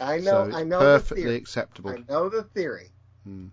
I 0.00 0.18
so 0.20 0.24
know, 0.24 0.42
it's 0.48 0.56
I 0.56 0.64
know 0.64 0.78
perfectly 0.78 1.24
the 1.24 1.34
acceptable. 1.34 1.90
I 1.90 2.02
know 2.08 2.28
the 2.28 2.42
theory. 2.42 2.90
Hmm. 3.24 3.48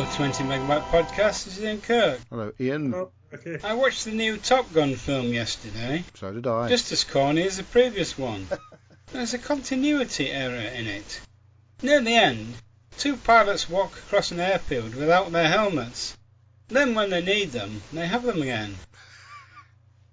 Hello, 0.00 0.12
20 0.14 0.44
Megabyte 0.44 0.84
Podcast. 0.84 1.44
This 1.44 1.58
is 1.58 1.62
Ian 1.62 1.82
Kirk. 1.82 2.20
Hello, 2.30 2.52
Ian. 2.58 2.94
Oh. 2.94 3.10
I 3.62 3.74
watched 3.74 4.06
the 4.06 4.12
new 4.12 4.38
Top 4.38 4.72
Gun 4.72 4.94
film 4.94 5.26
yesterday, 5.26 6.04
So 6.14 6.32
did 6.32 6.46
I. 6.46 6.70
just 6.70 6.90
as 6.90 7.04
corny 7.04 7.42
as 7.42 7.58
the 7.58 7.64
previous 7.64 8.16
one. 8.16 8.46
There's 9.12 9.34
a 9.34 9.38
continuity 9.38 10.30
error 10.30 10.54
in 10.54 10.86
it. 10.86 11.20
Near 11.82 12.00
the 12.00 12.14
end, 12.14 12.54
Two 12.96 13.14
pilots 13.18 13.68
walk 13.68 13.92
across 13.98 14.30
an 14.30 14.40
airfield 14.40 14.94
without 14.94 15.32
their 15.32 15.48
helmets. 15.48 16.16
Then, 16.68 16.94
when 16.94 17.10
they 17.10 17.20
need 17.20 17.52
them, 17.52 17.82
they 17.92 18.06
have 18.06 18.22
them 18.22 18.40
again. 18.40 18.76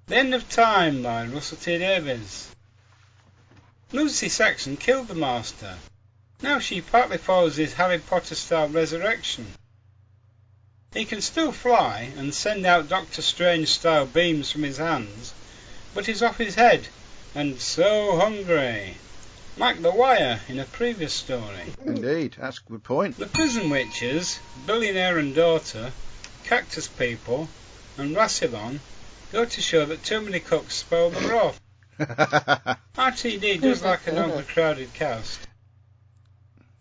The 0.08 0.18
End 0.18 0.36
of 0.36 0.50
Time 0.50 1.02
by 1.02 1.28
Russell 1.28 1.60
T 1.60 1.78
Davies. 1.78 2.54
Lucy 3.94 4.28
Saxon 4.28 4.76
killed 4.76 5.08
the 5.08 5.16
Master. 5.16 5.78
Now 6.42 6.60
she 6.60 6.82
partly 6.82 7.18
follows 7.20 7.56
his 7.56 7.72
Harry 7.76 8.00
Potter 8.00 8.36
style 8.36 8.68
resurrection. 8.68 9.46
He 10.98 11.06
can 11.06 11.22
still 11.22 11.52
fly 11.52 12.12
and 12.18 12.34
send 12.34 12.66
out 12.66 12.90
Doctor 12.90 13.22
Strange 13.22 13.68
style 13.68 14.08
beams 14.08 14.52
from 14.52 14.64
his 14.64 14.78
hands, 14.78 15.32
but 15.94 16.08
he's 16.08 16.24
off 16.24 16.40
his 16.40 16.56
head 16.56 16.88
and 17.36 17.62
so 17.62 18.18
hungry. 18.18 18.98
Like 19.58 19.80
the 19.84 19.92
Wire 19.92 20.42
in 20.48 20.58
a 20.58 20.66
previous 20.66 21.14
story. 21.14 21.76
Indeed, 21.86 22.38
that's 22.40 22.58
a 22.58 22.64
good 22.64 22.84
point. 22.84 23.20
The 23.20 23.28
Prison 23.28 23.70
Witches, 23.70 24.40
Billionaire 24.66 25.20
and 25.20 25.36
Daughter, 25.36 25.94
Cactus 26.46 26.88
People, 26.88 27.48
and 27.96 28.16
Rassilon 28.16 28.80
go 29.32 29.46
to 29.46 29.62
show 29.62 29.86
that 29.86 30.04
too 30.04 30.22
many 30.22 30.40
cooks 30.40 30.78
spoil 30.78 31.12
the 31.12 31.22
broth. 31.22 31.62
RTD 32.00 33.62
does 33.62 33.84
like 33.84 34.08
an 34.08 34.18
overcrowded 34.18 34.96
cast. 34.96 35.40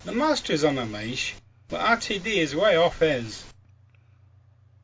The 0.07 0.13
Master 0.13 0.55
is 0.55 0.65
on 0.65 0.79
a 0.79 0.87
leash, 0.87 1.35
but 1.69 1.83
RTD 1.83 2.27
is 2.27 2.57
way 2.57 2.77
off 2.77 3.01
his. 3.01 3.45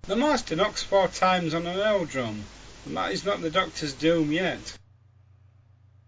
The 0.09 0.16
Master 0.16 0.57
knocks 0.57 0.83
four 0.83 1.07
times 1.07 1.55
on 1.55 1.65
an 1.65 1.79
L 1.79 2.05
drum, 2.05 2.45
and 2.85 2.97
that 2.97 3.12
is 3.12 3.24
not 3.24 3.41
the 3.41 3.51
Doctor's 3.51 3.93
doom 3.93 4.33
yet. 4.33 4.77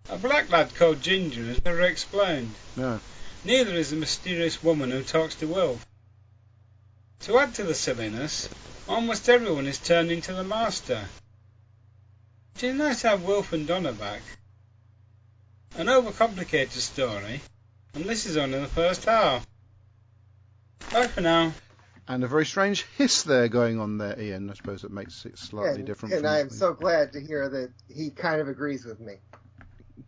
A 0.09 0.19
black 0.19 0.51
lad 0.51 0.75
called 0.75 1.01
Ginger 1.01 1.43
is 1.43 1.65
never 1.65 1.83
explained. 1.83 2.57
No. 2.75 3.01
Neither 3.45 3.73
is 3.75 3.91
the 3.91 3.97
mysterious 3.97 4.65
woman 4.65 4.91
who 4.91 5.05
talks 5.05 5.37
to 5.37 5.47
Wilf. 5.47 5.87
To 7.21 7.39
add 7.39 7.55
to 7.55 7.63
the 7.63 7.73
silliness, 7.73 8.49
almost 8.89 9.29
everyone 9.29 9.69
is 9.69 9.79
turned 9.79 10.11
into 10.11 10.33
the 10.33 10.43
Master. 10.43 11.07
It 12.57 12.65
is 12.65 12.75
nice 12.75 13.03
to 13.03 13.11
have 13.11 13.23
Wilf 13.23 13.53
and 13.53 13.65
Donna 13.65 13.93
back. 13.93 14.23
An 15.77 15.87
overcomplicated 15.87 16.73
story, 16.73 17.43
and 17.95 18.05
this 18.07 18.27
is 18.27 18.37
only 18.37 18.59
the 18.59 18.67
first 18.67 19.05
half. 19.05 19.47
Bye 20.91 21.07
for 21.07 21.21
now. 21.21 21.53
And 22.07 22.23
a 22.23 22.29
very 22.29 22.45
strange 22.45 22.85
hiss 22.99 23.23
there 23.23 23.49
going 23.49 23.81
on 23.81 23.99
there, 23.99 24.21
Ian. 24.21 24.51
I 24.51 24.55
suppose 24.55 24.85
it 24.85 24.91
makes 24.91 25.25
it 25.25 25.39
slightly 25.39 25.77
and, 25.77 25.87
different. 25.87 26.15
And 26.15 26.27
I 26.27 26.41
am 26.41 26.51
so 26.51 26.75
glad 26.75 27.13
to 27.13 27.21
hear 27.21 27.49
that 27.49 27.73
he 27.89 28.11
kind 28.11 28.41
of 28.41 28.49
agrees 28.49 28.85
with 28.85 29.01
me. 29.01 29.15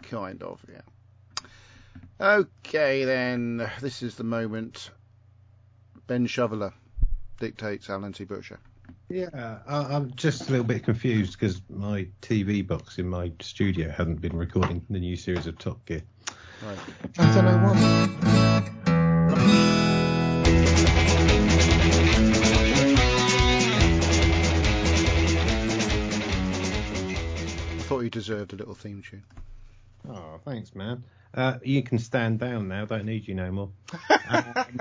Kind 0.02 0.42
of, 0.42 0.60
yeah. 0.70 1.46
Okay, 2.20 3.04
then. 3.04 3.70
This 3.80 4.02
is 4.02 4.16
the 4.16 4.24
moment 4.24 4.90
Ben 6.06 6.26
Shoveler 6.26 6.72
dictates 7.40 7.88
Alan 7.88 8.12
T. 8.12 8.24
Butcher. 8.24 8.58
Yeah, 9.08 9.58
I, 9.66 9.94
I'm 9.94 10.14
just 10.14 10.48
a 10.48 10.50
little 10.50 10.66
bit 10.66 10.84
confused 10.84 11.38
because 11.38 11.62
my 11.68 12.08
TV 12.22 12.66
box 12.66 12.98
in 12.98 13.08
my 13.08 13.32
studio 13.40 13.90
hasn't 13.90 14.20
been 14.20 14.36
recording 14.36 14.84
the 14.90 14.98
new 14.98 15.16
series 15.16 15.46
of 15.46 15.58
Top 15.58 15.84
Gear. 15.86 16.02
Right. 16.64 16.78
I 17.18 17.34
don't 17.34 17.44
know 17.44 17.58
why. 17.58 18.72
Thought 27.86 28.00
you 28.00 28.10
deserved 28.10 28.52
a 28.52 28.56
little 28.56 28.74
theme 28.74 29.02
tune. 29.08 29.22
Oh, 30.08 30.40
thanks, 30.44 30.74
man. 30.74 31.04
Uh, 31.34 31.58
you 31.62 31.82
can 31.82 31.98
stand 31.98 32.38
down 32.38 32.68
now. 32.68 32.84
Don't 32.84 33.04
need 33.04 33.26
you 33.28 33.34
no 33.34 33.50
more. 33.52 33.68
Um, 34.28 34.80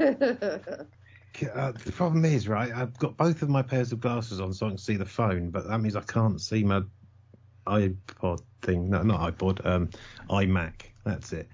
uh, 0.00 1.72
the 1.72 1.92
problem 1.94 2.24
is, 2.24 2.48
right? 2.48 2.72
I've 2.72 2.98
got 2.98 3.16
both 3.16 3.42
of 3.42 3.48
my 3.48 3.62
pairs 3.62 3.92
of 3.92 4.00
glasses 4.00 4.40
on, 4.40 4.52
so 4.52 4.66
I 4.66 4.70
can 4.70 4.78
see 4.78 4.96
the 4.96 5.06
phone, 5.06 5.50
but 5.50 5.68
that 5.68 5.78
means 5.78 5.96
I 5.96 6.00
can't 6.02 6.40
see 6.40 6.64
my 6.64 6.82
iPod 7.66 8.40
thing. 8.62 8.90
No, 8.90 9.02
not 9.02 9.36
iPod. 9.36 9.64
Um, 9.64 9.90
iMac. 10.30 10.72
That's 11.04 11.32
it. 11.32 11.48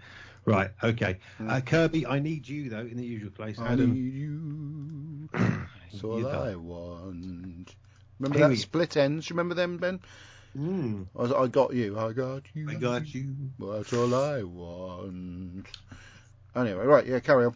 Right. 0.45 0.71
Okay. 0.83 1.19
Uh, 1.47 1.61
Kirby, 1.61 2.07
I 2.07 2.21
need 2.21 2.49
you 2.49 2.71
though 2.71 2.79
in 2.81 2.97
the 2.97 3.05
usual 3.05 3.31
place. 3.31 3.59
I 3.59 3.73
Adam, 3.73 3.93
need 3.93 4.15
you. 4.15 5.29
That's 5.93 6.03
all 6.05 6.27
I 6.27 6.55
want. 6.55 7.75
Remember 8.19 8.39
Here 8.39 8.49
that 8.49 8.51
we- 8.51 8.57
split 8.57 8.97
ends? 8.97 9.31
Remember 9.31 9.55
them, 9.55 9.77
Ben? 9.77 10.01
Mm, 10.57 11.07
I, 11.17 11.43
I 11.43 11.47
got 11.47 11.75
you. 11.75 11.99
I 11.99 12.13
got 12.13 12.43
you. 12.55 12.71
I 12.71 12.75
got 12.75 13.15
you. 13.15 13.35
That's 13.59 13.93
all 13.93 14.15
I 14.15 14.43
want. 14.43 15.67
Anyway, 16.57 16.85
right, 16.85 17.07
yeah, 17.07 17.21
carry 17.21 17.47
on. 17.47 17.55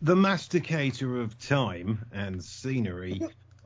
The 0.00 0.16
masticator 0.16 1.20
of 1.20 1.38
time 1.38 2.04
and 2.12 2.42
scenery, 2.42 3.20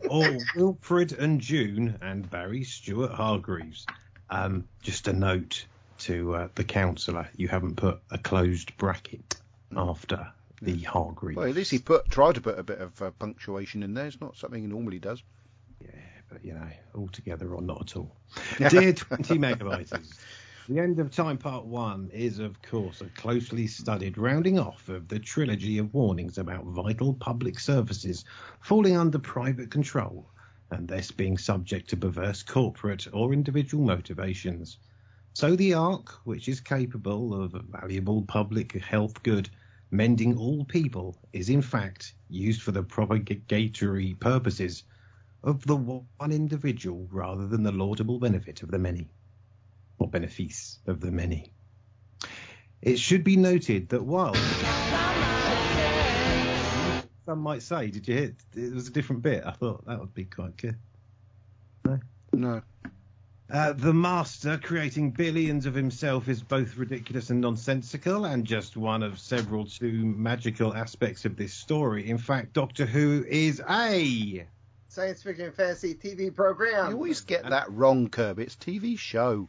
or 0.08 0.36
Wilfred 0.54 1.12
and 1.12 1.40
June 1.40 1.98
and 2.02 2.28
Barry 2.28 2.64
Stewart 2.64 3.12
Hargreaves. 3.12 3.86
Um, 4.28 4.68
just 4.82 5.08
a 5.08 5.12
note 5.12 5.64
to 5.98 6.34
uh, 6.34 6.48
the 6.54 6.64
councillor: 6.64 7.28
you 7.36 7.48
haven't 7.48 7.76
put 7.76 8.00
a 8.10 8.18
closed 8.18 8.76
bracket 8.76 9.36
after 9.74 10.28
the 10.60 10.82
Hargreaves. 10.82 11.36
Well, 11.36 11.48
at 11.48 11.54
least 11.54 11.70
he 11.70 11.78
put 11.78 12.10
tried 12.10 12.34
to 12.34 12.40
put 12.40 12.58
a 12.58 12.62
bit 12.62 12.80
of 12.80 13.00
uh, 13.00 13.10
punctuation 13.12 13.82
in 13.82 13.94
there. 13.94 14.06
It's 14.06 14.20
not 14.20 14.36
something 14.36 14.60
he 14.60 14.66
normally 14.66 14.98
does. 14.98 15.22
But 16.36 16.44
you 16.44 16.52
know, 16.52 16.68
altogether 16.94 17.54
or 17.54 17.62
not 17.62 17.80
at 17.80 17.96
all. 17.96 18.14
Dear 18.68 18.92
20 18.92 19.38
megabytes, 19.38 20.18
the 20.68 20.78
end 20.78 21.00
of 21.00 21.10
time 21.10 21.38
part 21.38 21.64
one 21.64 22.10
is, 22.12 22.40
of 22.40 22.60
course, 22.60 23.00
a 23.00 23.06
closely 23.06 23.66
studied 23.66 24.18
rounding 24.18 24.58
off 24.58 24.90
of 24.90 25.08
the 25.08 25.18
trilogy 25.18 25.78
of 25.78 25.94
warnings 25.94 26.36
about 26.36 26.66
vital 26.66 27.14
public 27.14 27.58
services 27.58 28.26
falling 28.60 28.98
under 28.98 29.18
private 29.18 29.70
control 29.70 30.28
and 30.70 30.86
thus 30.86 31.10
being 31.10 31.38
subject 31.38 31.88
to 31.88 31.96
perverse 31.96 32.42
corporate 32.42 33.06
or 33.14 33.32
individual 33.32 33.86
motivations. 33.86 34.76
So 35.32 35.56
the 35.56 35.72
Ark, 35.72 36.10
which 36.24 36.48
is 36.48 36.60
capable 36.60 37.32
of 37.32 37.54
a 37.54 37.62
valuable 37.62 38.20
public 38.20 38.72
health 38.72 39.22
good, 39.22 39.48
mending 39.90 40.36
all 40.36 40.66
people, 40.66 41.16
is 41.32 41.48
in 41.48 41.62
fact 41.62 42.12
used 42.28 42.60
for 42.60 42.72
the 42.72 42.82
propagatory 42.82 44.12
purposes 44.20 44.84
of 45.42 45.64
the 45.66 45.76
one 45.76 46.32
individual 46.32 47.08
rather 47.10 47.46
than 47.46 47.62
the 47.62 47.72
laudable 47.72 48.18
benefit 48.18 48.62
of 48.62 48.70
the 48.70 48.78
many, 48.78 49.10
or 49.98 50.08
benefice 50.08 50.78
of 50.86 51.00
the 51.00 51.10
many. 51.10 51.52
It 52.82 52.98
should 52.98 53.24
be 53.24 53.36
noted 53.36 53.88
that 53.90 54.02
while 54.02 54.34
some 57.24 57.40
might 57.40 57.62
say, 57.62 57.90
did 57.90 58.06
you 58.06 58.14
hear? 58.14 58.36
It 58.54 58.72
was 58.74 58.88
a 58.88 58.92
different 58.92 59.22
bit. 59.22 59.44
I 59.44 59.50
thought 59.52 59.84
that 59.86 59.98
would 59.98 60.14
be 60.14 60.24
quite 60.24 60.56
good. 60.56 60.76
No. 62.32 62.62
Uh, 63.48 63.72
the 63.72 63.94
master 63.94 64.58
creating 64.58 65.12
billions 65.12 65.66
of 65.66 65.74
himself 65.74 66.28
is 66.28 66.42
both 66.42 66.76
ridiculous 66.76 67.30
and 67.30 67.40
nonsensical, 67.40 68.24
and 68.24 68.44
just 68.44 68.76
one 68.76 69.02
of 69.02 69.18
several 69.18 69.64
two 69.64 70.04
magical 70.04 70.74
aspects 70.74 71.24
of 71.24 71.36
this 71.36 71.54
story. 71.54 72.10
In 72.10 72.18
fact, 72.18 72.52
Doctor 72.52 72.84
Who 72.84 73.24
is 73.28 73.62
a 73.68 74.46
Science 74.88 75.22
fiction 75.22 75.52
fantasy 75.52 75.94
TV 75.94 76.34
program. 76.34 76.90
You 76.90 76.96
always 76.96 77.20
get 77.20 77.48
that 77.48 77.70
wrong, 77.70 78.08
Kirby. 78.08 78.44
It's 78.44 78.56
TV 78.56 78.98
show. 78.98 79.48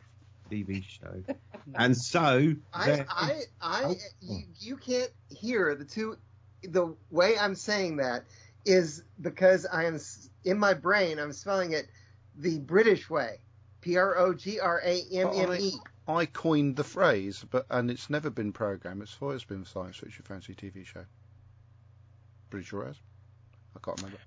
TV 0.51 0.83
show, 0.83 1.23
and 1.75 1.95
so 1.95 2.55
I, 2.73 3.05
I, 3.09 3.41
I, 3.61 3.83
Oh. 3.83 3.95
you, 4.21 4.43
you 4.59 4.77
can't 4.77 5.11
hear 5.29 5.75
the 5.75 5.83
two. 5.83 6.17
The 6.63 6.95
way 7.11 7.37
I'm 7.37 7.53
saying 7.55 7.97
that 7.97 8.23
is 8.65 9.03
because 9.21 9.65
I 9.65 9.85
am 9.85 9.99
in 10.45 10.57
my 10.57 10.73
brain. 10.73 11.19
I'm 11.19 11.33
spelling 11.33 11.73
it 11.73 11.87
the 12.37 12.59
British 12.59 13.09
way. 13.09 13.39
P 13.81 13.97
R 13.97 14.17
O 14.17 14.33
G 14.33 14.59
R 14.59 14.81
A 14.83 15.01
M 15.11 15.29
M 15.33 15.53
E. 15.53 15.73
I 16.07 16.25
coined 16.25 16.77
the 16.77 16.83
phrase, 16.85 17.45
but 17.51 17.65
and 17.69 17.91
it's 17.91 18.09
never 18.09 18.29
been 18.29 18.53
programmed. 18.53 19.01
It's 19.01 19.17
always 19.21 19.43
been 19.43 19.65
science 19.65 19.97
fiction 19.97 20.23
fantasy 20.25 20.55
TV 20.55 20.85
show. 20.85 21.03
Pretty 22.49 22.65
sure 22.65 22.83
it 22.83 22.87
has. 22.87 22.95
I 23.77 23.79
can't 23.85 23.97
remember. 23.97 24.19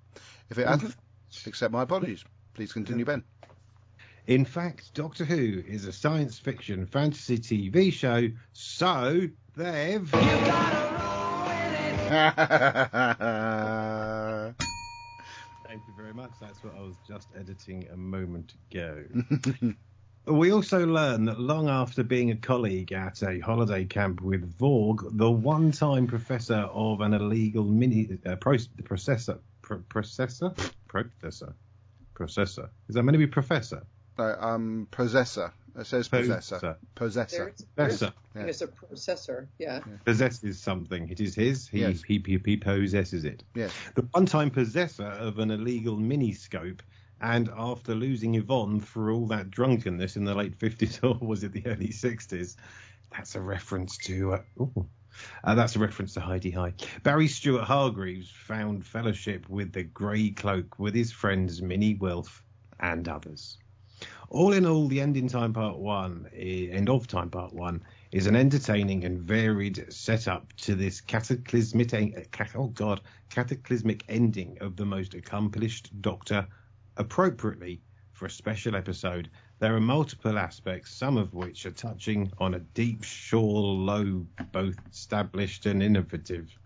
If 0.48 0.59
it 0.59 0.66
hasn't, 0.66 0.94
accept 1.47 1.72
my 1.72 1.82
apologies. 1.82 2.24
Please 2.55 2.72
continue, 2.72 3.05
Ben. 3.05 3.24
In 4.27 4.44
fact, 4.44 4.94
Doctor 4.94 5.24
Who 5.24 5.62
is 5.66 5.86
a 5.86 5.93
science 5.93 6.39
fiction 6.39 6.86
fantasy 6.86 7.39
TV 7.39 7.93
show, 7.93 8.28
so 8.52 9.28
they've. 9.56 10.09
Thank 15.64 15.86
you 15.86 15.94
very 15.97 16.14
much. 16.14 16.32
That's 16.40 16.62
what 16.62 16.77
I 16.77 16.81
was 16.81 16.97
just 17.06 17.28
editing 17.36 17.89
a 17.93 17.97
moment 17.97 18.55
ago. 18.70 19.05
We 20.26 20.52
also 20.52 20.86
learn 20.86 21.24
that 21.24 21.40
long 21.40 21.68
after 21.68 22.02
being 22.05 22.30
a 22.30 22.36
colleague 22.36 22.92
at 22.92 23.22
a 23.22 23.40
holiday 23.40 23.84
camp 23.84 24.20
with 24.20 24.56
Vorg, 24.59 25.16
the 25.16 25.30
one-time 25.30 26.06
professor 26.06 26.68
of 26.72 27.01
an 27.01 27.14
illegal 27.14 27.64
mini 27.64 28.18
uh, 28.26 28.36
pro- 28.36 28.56
processor, 28.82 29.38
pro- 29.62 29.78
processor, 29.78 30.55
processor, 30.88 31.55
processor. 32.14 32.68
Is 32.88 32.94
that 32.94 33.02
meant 33.02 33.14
to 33.14 33.18
be 33.18 33.26
professor? 33.26 33.82
No, 34.18 34.36
um, 34.38 34.86
possessor. 34.90 35.52
It 35.78 35.86
says 35.86 36.09
possessor. 36.09 36.76
Possessor. 36.94 37.55
There's, 37.76 37.92
Possessor. 37.92 38.12
Yeah. 38.36 38.42
there's 38.42 38.62
a 38.62 38.66
processor. 38.66 39.47
Yeah. 39.59 39.80
Possesses 40.05 40.60
something. 40.60 41.09
It 41.09 41.20
is 41.20 41.34
his. 41.34 41.66
He, 41.68 41.80
Yes. 41.80 42.02
he, 42.02 42.22
he, 42.26 42.38
he 42.44 42.56
possesses 42.56 43.24
it. 43.24 43.42
Yes. 43.55 43.72
The 43.94 44.02
one-time 44.10 44.51
possessor 44.51 45.06
of 45.06 45.38
an 45.38 45.51
illegal 45.51 45.97
miniscope, 45.97 46.80
and 47.20 47.51
after 47.56 47.94
losing 47.94 48.34
Yvonne 48.34 48.80
through 48.80 49.14
all 49.14 49.26
that 49.26 49.51
drunkenness 49.51 50.16
in 50.16 50.24
the 50.24 50.34
late 50.34 50.59
50s 50.59 51.02
or 51.22 51.26
was 51.26 51.44
it 51.44 51.52
the 51.52 51.66
early 51.66 51.88
60s, 51.88 52.56
that's 53.10 53.34
a 53.34 53.40
reference 53.40 53.97
to. 53.98 54.34
Uh, 54.34 54.42
ooh. 54.60 54.88
Uh, 55.44 55.55
that's 55.55 55.76
a 55.76 55.78
reference 55.78 56.14
to 56.14 56.20
Hi-de-Hi. 56.20 56.72
Barry 57.02 57.26
Stewart 57.26 57.64
Hargreaves 57.64 58.30
found 58.30 58.86
fellowship 58.86 59.48
with 59.48 59.72
the 59.72 59.82
Grey 59.82 60.30
Cloak 60.30 60.78
with 60.78 60.94
his 60.94 61.12
friends 61.12 61.60
Minnie 61.60 61.94
Wilf 61.94 62.42
and 62.78 63.09
others. 63.09 63.59
All 64.30 64.52
in 64.52 64.64
all, 64.64 64.86
the 64.86 65.01
End 65.01 65.16
in 65.16 65.28
Time 65.28 65.52
Part 65.52 65.78
1, 65.78 66.30
eh, 66.32 66.68
End 66.70 66.88
of 66.88 67.06
Time 67.06 67.28
Part 67.28 67.52
1, 67.52 67.82
is 68.12 68.26
an 68.26 68.36
entertaining 68.36 69.05
and 69.05 69.20
varied 69.20 69.92
setup 69.92 70.52
to 70.59 70.74
this 70.74 71.01
cataclysmic, 71.01 71.92
eh, 71.92 72.24
oh 72.55 72.68
God, 72.68 73.01
cataclysmic 73.28 74.05
ending 74.09 74.56
of 74.60 74.76
the 74.76 74.86
most 74.86 75.14
accomplished 75.14 75.90
Doctor 76.01 76.47
appropriately 77.01 77.81
for 78.12 78.27
a 78.27 78.31
special 78.31 78.77
episode. 78.77 79.31
There 79.59 79.74
are 79.74 79.81
multiple 79.81 80.39
aspects, 80.39 80.93
some 80.93 81.16
of 81.16 81.35
which 81.35 81.66
are 81.66 81.70
touching 81.70 82.31
on 82.39 82.55
a 82.55 82.60
deep 82.60 83.02
shore 83.02 83.62
low, 83.62 84.27
both 84.52 84.77
established 84.93 85.66
and 85.66 85.82
innovative. 85.82 86.56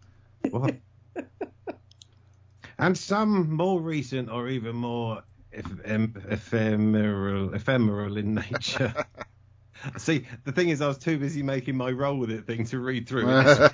What? 0.50 0.74
and 2.78 2.98
some 2.98 3.50
more 3.52 3.80
recent 3.80 4.28
or 4.28 4.48
even 4.48 4.76
more 4.76 5.22
eph- 5.52 5.80
em- 5.84 6.22
ephemeral, 6.28 7.54
ephemeral 7.54 8.16
in 8.16 8.34
nature. 8.34 8.92
See, 9.98 10.26
the 10.44 10.52
thing 10.52 10.70
is, 10.70 10.80
I 10.80 10.88
was 10.88 10.98
too 10.98 11.18
busy 11.18 11.42
making 11.42 11.76
my 11.76 11.90
roll 11.90 12.18
with 12.18 12.30
it 12.30 12.46
thing 12.46 12.64
to 12.66 12.78
read 12.80 13.08
through 13.08 13.28
it. 13.30 13.72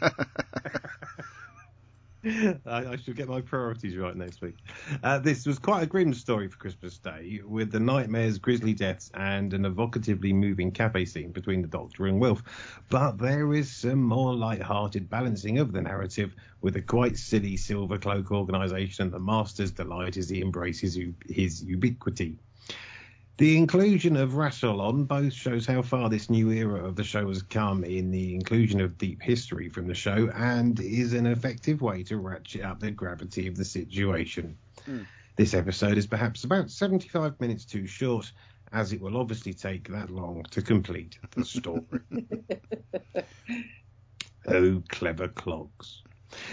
I, 2.66 2.96
should 2.96 3.16
get 3.16 3.28
my 3.28 3.40
priorities 3.40 3.96
right 3.96 4.14
next 4.14 4.42
week. 4.42 4.56
Uh, 5.02 5.18
this 5.18 5.46
was 5.46 5.58
quite 5.58 5.82
a 5.82 5.86
grim 5.86 6.12
story 6.12 6.48
for 6.48 6.58
Christmas 6.58 6.98
Day, 6.98 7.40
with 7.46 7.72
the 7.72 7.80
nightmares, 7.80 8.36
grisly 8.36 8.74
deaths, 8.74 9.10
and 9.14 9.54
an 9.54 9.64
evocatively 9.64 10.34
moving 10.34 10.70
cafe 10.70 11.06
scene 11.06 11.32
between 11.32 11.62
the 11.62 11.68
Doctor 11.68 12.06
and 12.06 12.20
Wilf. 12.20 12.42
But 12.90 13.16
there 13.16 13.54
is 13.54 13.74
some 13.74 14.02
more 14.02 14.34
light-hearted 14.34 15.08
balancing 15.08 15.58
of 15.58 15.72
the 15.72 15.80
narrative, 15.80 16.34
with 16.60 16.76
a 16.76 16.82
quite 16.82 17.16
silly 17.16 17.56
Silver 17.56 17.96
Cloak 17.96 18.30
organisation 18.30 19.04
and 19.04 19.12
the 19.12 19.18
Master's 19.18 19.70
delight 19.70 20.18
as 20.18 20.28
he 20.28 20.42
embraces 20.42 20.96
u- 20.96 21.14
his 21.26 21.64
ubiquity. 21.64 22.38
The 23.40 23.56
inclusion 23.56 24.18
of 24.18 24.32
Rassilon 24.32 25.08
both 25.08 25.32
shows 25.32 25.64
how 25.64 25.80
far 25.80 26.10
this 26.10 26.28
new 26.28 26.50
era 26.50 26.84
of 26.84 26.94
the 26.94 27.02
show 27.02 27.26
has 27.28 27.40
come 27.40 27.84
in 27.84 28.10
the 28.10 28.34
inclusion 28.34 28.82
of 28.82 28.98
deep 28.98 29.22
history 29.22 29.70
from 29.70 29.86
the 29.86 29.94
show 29.94 30.28
and 30.34 30.78
is 30.78 31.14
an 31.14 31.24
effective 31.24 31.80
way 31.80 32.02
to 32.02 32.18
ratchet 32.18 32.62
up 32.62 32.80
the 32.80 32.90
gravity 32.90 33.46
of 33.48 33.56
the 33.56 33.64
situation. 33.64 34.58
Hmm. 34.84 35.04
This 35.36 35.54
episode 35.54 35.96
is 35.96 36.06
perhaps 36.06 36.44
about 36.44 36.70
75 36.70 37.40
minutes 37.40 37.64
too 37.64 37.86
short, 37.86 38.30
as 38.72 38.92
it 38.92 39.00
will 39.00 39.16
obviously 39.16 39.54
take 39.54 39.88
that 39.88 40.10
long 40.10 40.42
to 40.50 40.60
complete 40.60 41.18
the 41.30 41.42
story. 41.42 41.82
oh, 44.48 44.82
clever 44.90 45.28
clogs. 45.28 46.02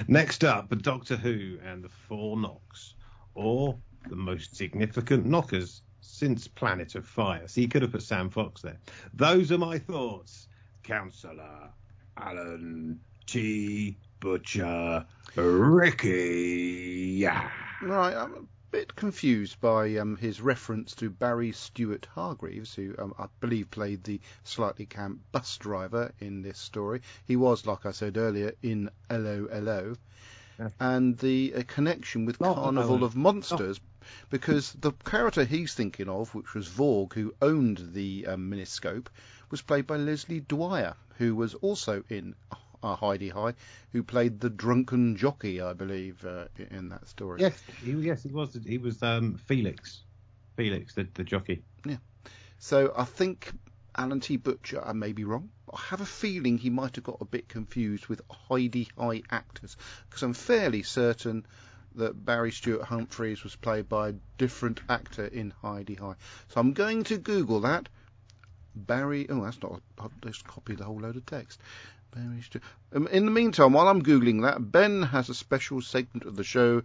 Next 0.07 0.45
up, 0.45 0.69
Doctor 0.83 1.17
Who 1.17 1.57
and 1.65 1.83
the 1.83 1.89
Four 1.89 2.37
Knocks, 2.37 2.93
or 3.35 3.77
the 4.09 4.15
most 4.15 4.55
significant 4.55 5.25
knockers 5.25 5.81
since 6.07 6.47
Planet 6.47 6.95
of 6.95 7.05
Fire. 7.05 7.47
So 7.47 7.61
you 7.61 7.67
could 7.67 7.81
have 7.81 7.91
put 7.91 8.01
Sam 8.01 8.29
Fox 8.29 8.61
there. 8.61 8.77
Those 9.13 9.51
are 9.51 9.57
my 9.57 9.77
thoughts. 9.77 10.47
Councillor 10.83 11.69
Alan 12.15 12.99
T. 13.25 13.97
Butcher 14.19 15.05
Ricky. 15.35 17.15
Yeah. 17.17 17.51
Right, 17.81 18.15
I'm 18.15 18.33
a 18.33 18.71
bit 18.71 18.95
confused 18.95 19.59
by 19.61 19.97
um, 19.97 20.15
his 20.15 20.41
reference 20.41 20.95
to 20.95 21.09
Barry 21.09 21.51
Stewart 21.51 22.07
Hargreaves, 22.15 22.73
who 22.73 22.95
um, 22.97 23.13
I 23.19 23.27
believe 23.39 23.69
played 23.69 24.03
the 24.03 24.19
slightly 24.43 24.85
camp 24.85 25.19
bus 25.31 25.57
driver 25.57 26.13
in 26.19 26.41
this 26.41 26.57
story. 26.57 27.01
He 27.25 27.35
was, 27.35 27.67
like 27.67 27.85
I 27.85 27.91
said 27.91 28.17
earlier, 28.17 28.53
in 28.63 28.89
Hello 29.09 29.47
Hello. 29.51 29.95
Yeah. 30.57 30.69
And 30.79 31.17
the 31.19 31.53
uh, 31.55 31.63
connection 31.67 32.25
with 32.25 32.41
Not 32.41 32.55
Carnival 32.55 33.03
of 33.03 33.15
Monsters, 33.15 33.79
because 34.29 34.73
the 34.73 34.91
character 35.05 35.43
he's 35.43 35.73
thinking 35.73 36.09
of, 36.09 36.33
which 36.35 36.53
was 36.53 36.67
Vorg, 36.67 37.13
who 37.13 37.33
owned 37.41 37.93
the 37.93 38.27
um, 38.27 38.51
miniscope, 38.51 39.07
was 39.49 39.61
played 39.61 39.87
by 39.87 39.97
Leslie 39.97 40.41
Dwyer, 40.41 40.95
who 41.17 41.35
was 41.35 41.53
also 41.55 42.03
in 42.09 42.35
uh, 42.83 42.95
Hi-de-Hi, 42.95 43.53
who 43.91 44.03
played 44.03 44.39
the 44.39 44.49
drunken 44.49 45.15
jockey, 45.15 45.61
I 45.61 45.73
believe, 45.73 46.23
uh, 46.25 46.45
in 46.71 46.89
that 46.89 47.07
story. 47.07 47.41
Yes, 47.41 47.61
he, 47.83 47.91
yes, 47.93 48.23
he 48.23 48.29
was. 48.29 48.57
He 48.65 48.77
was 48.77 49.01
um, 49.01 49.39
Felix. 49.45 50.01
Felix, 50.55 50.93
the, 50.93 51.07
the 51.13 51.23
jockey. 51.23 51.63
Yeah. 51.85 51.97
So 52.59 52.93
I 52.97 53.03
think 53.03 53.51
Alan 53.95 54.19
T. 54.19 54.37
Butcher, 54.37 54.83
I 54.85 54.93
may 54.93 55.11
be 55.11 55.23
wrong, 55.23 55.49
I 55.73 55.79
have 55.89 56.01
a 56.01 56.05
feeling 56.05 56.57
he 56.57 56.69
might 56.69 56.95
have 56.95 57.03
got 57.03 57.17
a 57.19 57.25
bit 57.25 57.49
confused 57.49 58.07
with 58.07 58.21
Heidi 58.29 58.87
High 58.97 59.23
actors, 59.31 59.75
because 60.07 60.23
I'm 60.23 60.33
fairly 60.33 60.83
certain 60.83 61.45
that 61.97 62.25
Barry 62.25 62.51
Stewart 62.51 62.83
Humphreys 62.83 63.43
was 63.43 63.55
played 63.55 63.89
by 63.89 64.09
a 64.09 64.13
different 64.37 64.79
actor 64.89 65.25
in 65.25 65.51
Hi-de-Hi. 65.61 66.13
So 66.47 66.59
I'm 66.59 66.73
going 66.73 67.03
to 67.05 67.17
Google 67.17 67.59
that. 67.61 67.89
Barry, 68.75 69.27
oh, 69.29 69.43
that's 69.43 69.61
not, 69.61 69.81
I'll 69.97 70.11
just 70.23 70.45
copy 70.45 70.75
the 70.75 70.83
whole 70.83 70.99
load 70.99 71.15
of 71.15 71.25
text. 71.25 71.59
Barry 72.11 72.41
Stewart. 72.41 72.63
Um, 72.93 73.07
in 73.07 73.25
the 73.25 73.31
meantime, 73.31 73.73
while 73.73 73.87
I'm 73.87 74.01
Googling 74.01 74.43
that, 74.43 74.71
Ben 74.71 75.01
has 75.03 75.29
a 75.29 75.33
special 75.33 75.81
segment 75.81 76.25
of 76.25 76.35
the 76.35 76.43
show 76.43 76.83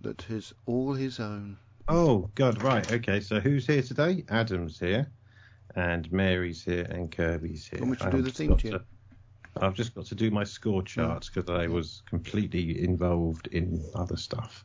that 0.00 0.28
is 0.30 0.52
all 0.66 0.94
his 0.94 1.20
own. 1.20 1.58
Oh 1.88 2.30
God, 2.34 2.62
right, 2.62 2.90
okay. 2.90 3.20
So 3.20 3.38
who's 3.38 3.66
here 3.66 3.82
today? 3.82 4.24
Adam's 4.28 4.80
here, 4.80 5.10
and 5.74 6.10
Mary's 6.10 6.64
here, 6.64 6.86
and 6.90 7.12
Kirby's 7.12 7.66
here. 7.66 7.80
Want 7.80 7.92
me 7.92 7.96
to 7.98 8.10
do 8.10 8.22
the 8.22 8.30
theme 8.30 8.56
tune? 8.56 8.80
I've 9.60 9.74
just 9.74 9.94
got 9.94 10.06
to 10.06 10.14
do 10.14 10.30
my 10.30 10.44
score 10.44 10.82
charts 10.82 11.30
because 11.30 11.50
I 11.50 11.68
was 11.68 12.02
completely 12.08 12.82
involved 12.82 13.48
in 13.48 13.82
other 13.94 14.16
stuff. 14.16 14.64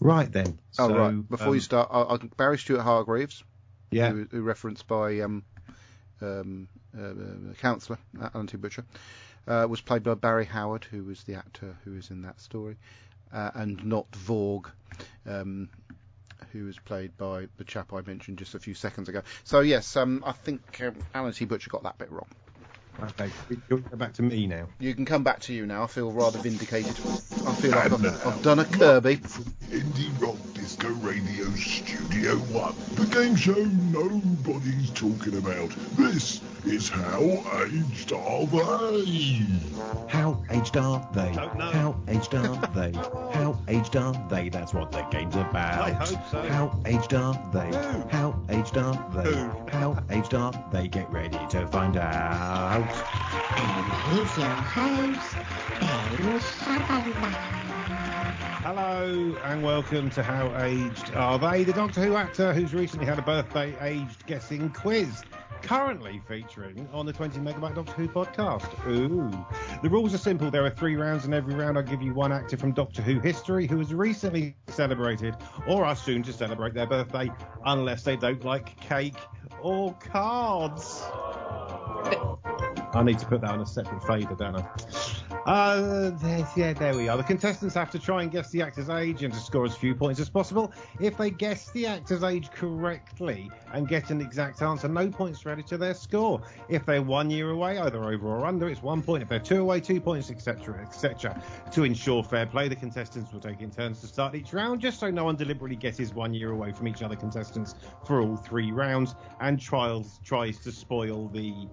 Right 0.00 0.30
then. 0.30 0.58
Oh, 0.78 0.88
so, 0.88 0.96
right. 0.96 1.28
Before 1.28 1.48
um, 1.48 1.54
you 1.54 1.60
start, 1.60 1.88
I, 1.92 2.02
I, 2.02 2.16
Barry 2.36 2.58
Stewart 2.58 2.82
Hargreaves, 2.82 3.44
yeah, 3.90 4.10
who, 4.10 4.26
who 4.30 4.42
referenced 4.42 4.86
by 4.86 5.20
um, 5.20 5.44
um, 6.20 6.68
uh, 6.98 7.02
uh, 7.02 7.54
councillor 7.60 7.98
Alan 8.34 8.46
T. 8.46 8.56
Butcher, 8.56 8.84
uh, 9.46 9.66
was 9.68 9.80
played 9.80 10.02
by 10.02 10.14
Barry 10.14 10.46
Howard, 10.46 10.84
who 10.84 11.04
was 11.04 11.22
the 11.24 11.34
actor 11.34 11.76
who 11.84 11.92
was 11.92 12.10
in 12.10 12.22
that 12.22 12.40
story, 12.40 12.76
uh, 13.32 13.50
and 13.54 13.84
not 13.84 14.10
Vorg, 14.12 14.66
um, 15.26 15.68
who 16.52 16.64
was 16.64 16.78
played 16.78 17.16
by 17.16 17.48
the 17.56 17.64
chap 17.64 17.92
I 17.92 18.00
mentioned 18.02 18.38
just 18.38 18.54
a 18.54 18.58
few 18.58 18.74
seconds 18.74 19.08
ago. 19.08 19.22
So 19.44 19.60
yes, 19.60 19.96
um, 19.96 20.22
I 20.26 20.32
think 20.32 20.80
um, 20.80 20.96
Alan 21.14 21.32
T. 21.32 21.44
Butcher 21.44 21.70
got 21.70 21.84
that 21.84 21.98
bit 21.98 22.10
wrong. 22.10 22.28
Okay. 23.02 23.30
You'll 23.68 23.80
go 23.80 23.96
back 23.96 24.12
to 24.14 24.22
me 24.22 24.46
now. 24.46 24.68
You 24.78 24.94
can 24.94 25.04
come 25.04 25.24
back 25.24 25.40
to 25.40 25.52
you 25.52 25.66
now. 25.66 25.84
I 25.84 25.86
feel 25.86 26.12
rather 26.12 26.38
vindicated. 26.38 26.98
I 27.46 27.52
feel 27.54 27.70
like 27.72 27.92
I've, 27.92 28.26
I've 28.26 28.42
done 28.42 28.58
a 28.60 28.64
Kirby. 28.64 29.16
Indie 29.16 30.20
Rock 30.20 30.53
Disco 30.64 30.88
Radio 31.02 31.44
Studio 31.56 32.36
One, 32.48 32.74
the 32.94 33.04
game 33.14 33.36
show 33.36 33.52
nobody's 33.92 34.88
talking 34.92 35.36
about. 35.36 35.68
This 35.94 36.40
is 36.64 36.88
how 36.88 37.20
aged 37.66 38.14
are 38.14 38.46
they? 38.46 39.44
How 40.08 40.42
aged 40.48 40.78
are 40.78 41.06
they? 41.12 41.32
Don't 41.32 41.58
know. 41.58 41.70
How 41.70 41.94
aged 42.08 42.34
are 42.34 42.56
they? 42.74 42.92
How 43.38 43.58
aged 43.68 43.96
are 43.96 44.26
they? 44.30 44.48
That's 44.48 44.72
what 44.72 44.90
the 44.90 45.02
game's 45.10 45.36
about. 45.36 45.82
I 45.82 45.90
hope 45.90 46.30
so. 46.30 46.42
How 46.48 46.80
aged 46.86 47.12
are 47.12 47.34
they? 47.52 47.66
Who? 47.66 48.08
How 48.08 48.34
aged 48.48 48.78
are 48.78 49.12
they? 49.14 49.34
Who? 49.34 49.66
How 49.70 50.02
aged 50.08 50.32
are 50.32 50.68
they? 50.72 50.88
Get 50.88 51.10
ready 51.10 51.38
to 51.50 51.66
find 51.66 51.98
out. 51.98 52.88
And 53.58 54.18
he's 54.18 54.38
your 54.38 54.46
host, 54.48 55.36
Ben 55.78 56.40
Sutherland. 56.40 57.73
Hello 58.64 59.36
and 59.44 59.62
welcome 59.62 60.08
to 60.08 60.22
How 60.22 60.50
Aged 60.64 61.14
Are 61.14 61.38
They? 61.38 61.64
The 61.64 61.74
Doctor 61.74 62.02
Who 62.02 62.16
actor 62.16 62.54
who's 62.54 62.72
recently 62.72 63.04
had 63.04 63.18
a 63.18 63.22
birthday 63.22 63.76
aged 63.82 64.24
guessing 64.24 64.70
quiz. 64.70 65.22
Currently 65.60 66.22
featuring 66.26 66.88
on 66.90 67.04
the 67.04 67.12
20 67.12 67.40
Megabyte 67.40 67.74
Doctor 67.74 67.92
Who 67.92 68.08
podcast. 68.08 68.88
Ooh. 68.88 69.30
The 69.82 69.90
rules 69.90 70.14
are 70.14 70.18
simple. 70.18 70.50
There 70.50 70.64
are 70.64 70.70
three 70.70 70.96
rounds, 70.96 71.26
and 71.26 71.34
every 71.34 71.54
round 71.54 71.76
I 71.76 71.82
give 71.82 72.00
you 72.00 72.14
one 72.14 72.32
actor 72.32 72.56
from 72.56 72.72
Doctor 72.72 73.02
Who 73.02 73.20
history 73.20 73.66
who 73.66 73.76
has 73.80 73.92
recently 73.92 74.56
celebrated 74.68 75.36
or 75.68 75.84
are 75.84 75.94
soon 75.94 76.22
to 76.22 76.32
celebrate 76.32 76.72
their 76.72 76.86
birthday, 76.86 77.30
unless 77.66 78.02
they 78.02 78.16
don't 78.16 78.46
like 78.46 78.80
cake 78.80 79.18
or 79.60 79.92
cards. 79.96 81.02
I 82.94 83.02
need 83.02 83.18
to 83.18 83.26
put 83.26 83.40
that 83.40 83.50
on 83.50 83.60
a 83.60 83.66
separate 83.66 84.02
fader, 84.06 84.34
don't 84.34 84.56
I? 84.56 84.68
Uh, 85.46 86.10
there, 86.10 86.48
yeah, 86.56 86.72
there 86.72 86.96
we 86.96 87.08
are. 87.08 87.16
The 87.16 87.24
contestants 87.24 87.74
have 87.74 87.90
to 87.90 87.98
try 87.98 88.22
and 88.22 88.30
guess 88.30 88.50
the 88.50 88.62
actor's 88.62 88.88
age 88.88 89.22
and 89.24 89.34
to 89.34 89.40
score 89.40 89.64
as 89.64 89.76
few 89.76 89.94
points 89.94 90.20
as 90.20 90.30
possible. 90.30 90.72
If 91.00 91.16
they 91.16 91.30
guess 91.30 91.70
the 91.72 91.86
actor's 91.86 92.22
age 92.22 92.50
correctly 92.52 93.50
and 93.72 93.88
get 93.88 94.10
an 94.10 94.20
exact 94.20 94.62
answer, 94.62 94.88
no 94.88 95.08
points 95.08 95.44
are 95.44 95.50
added 95.50 95.66
to 95.68 95.76
their 95.76 95.94
score. 95.94 96.40
If 96.68 96.86
they're 96.86 97.02
one 97.02 97.30
year 97.30 97.50
away, 97.50 97.78
either 97.78 98.04
over 98.04 98.28
or 98.28 98.46
under, 98.46 98.68
it's 98.68 98.82
one 98.82 99.02
point. 99.02 99.22
If 99.22 99.28
they're 99.28 99.40
two 99.40 99.60
away, 99.60 99.80
two 99.80 100.00
points, 100.00 100.30
etc., 100.30 100.80
etc. 100.80 101.42
To 101.72 101.82
ensure 101.82 102.22
fair 102.22 102.46
play, 102.46 102.68
the 102.68 102.76
contestants 102.76 103.32
will 103.32 103.40
take 103.40 103.60
in 103.60 103.70
turns 103.70 104.00
to 104.02 104.06
start 104.06 104.34
each 104.34 104.52
round, 104.52 104.80
just 104.80 105.00
so 105.00 105.10
no 105.10 105.24
one 105.24 105.36
deliberately 105.36 105.76
guesses 105.76 106.14
one 106.14 106.32
year 106.32 106.52
away 106.52 106.72
from 106.72 106.86
each 106.88 107.02
other 107.02 107.16
contestants 107.16 107.74
for 108.06 108.22
all 108.22 108.36
three 108.36 108.70
rounds 108.70 109.14
and 109.40 109.60
trials 109.60 110.20
tries 110.24 110.58
to 110.60 110.72
spoil 110.72 111.28
the 111.28 111.68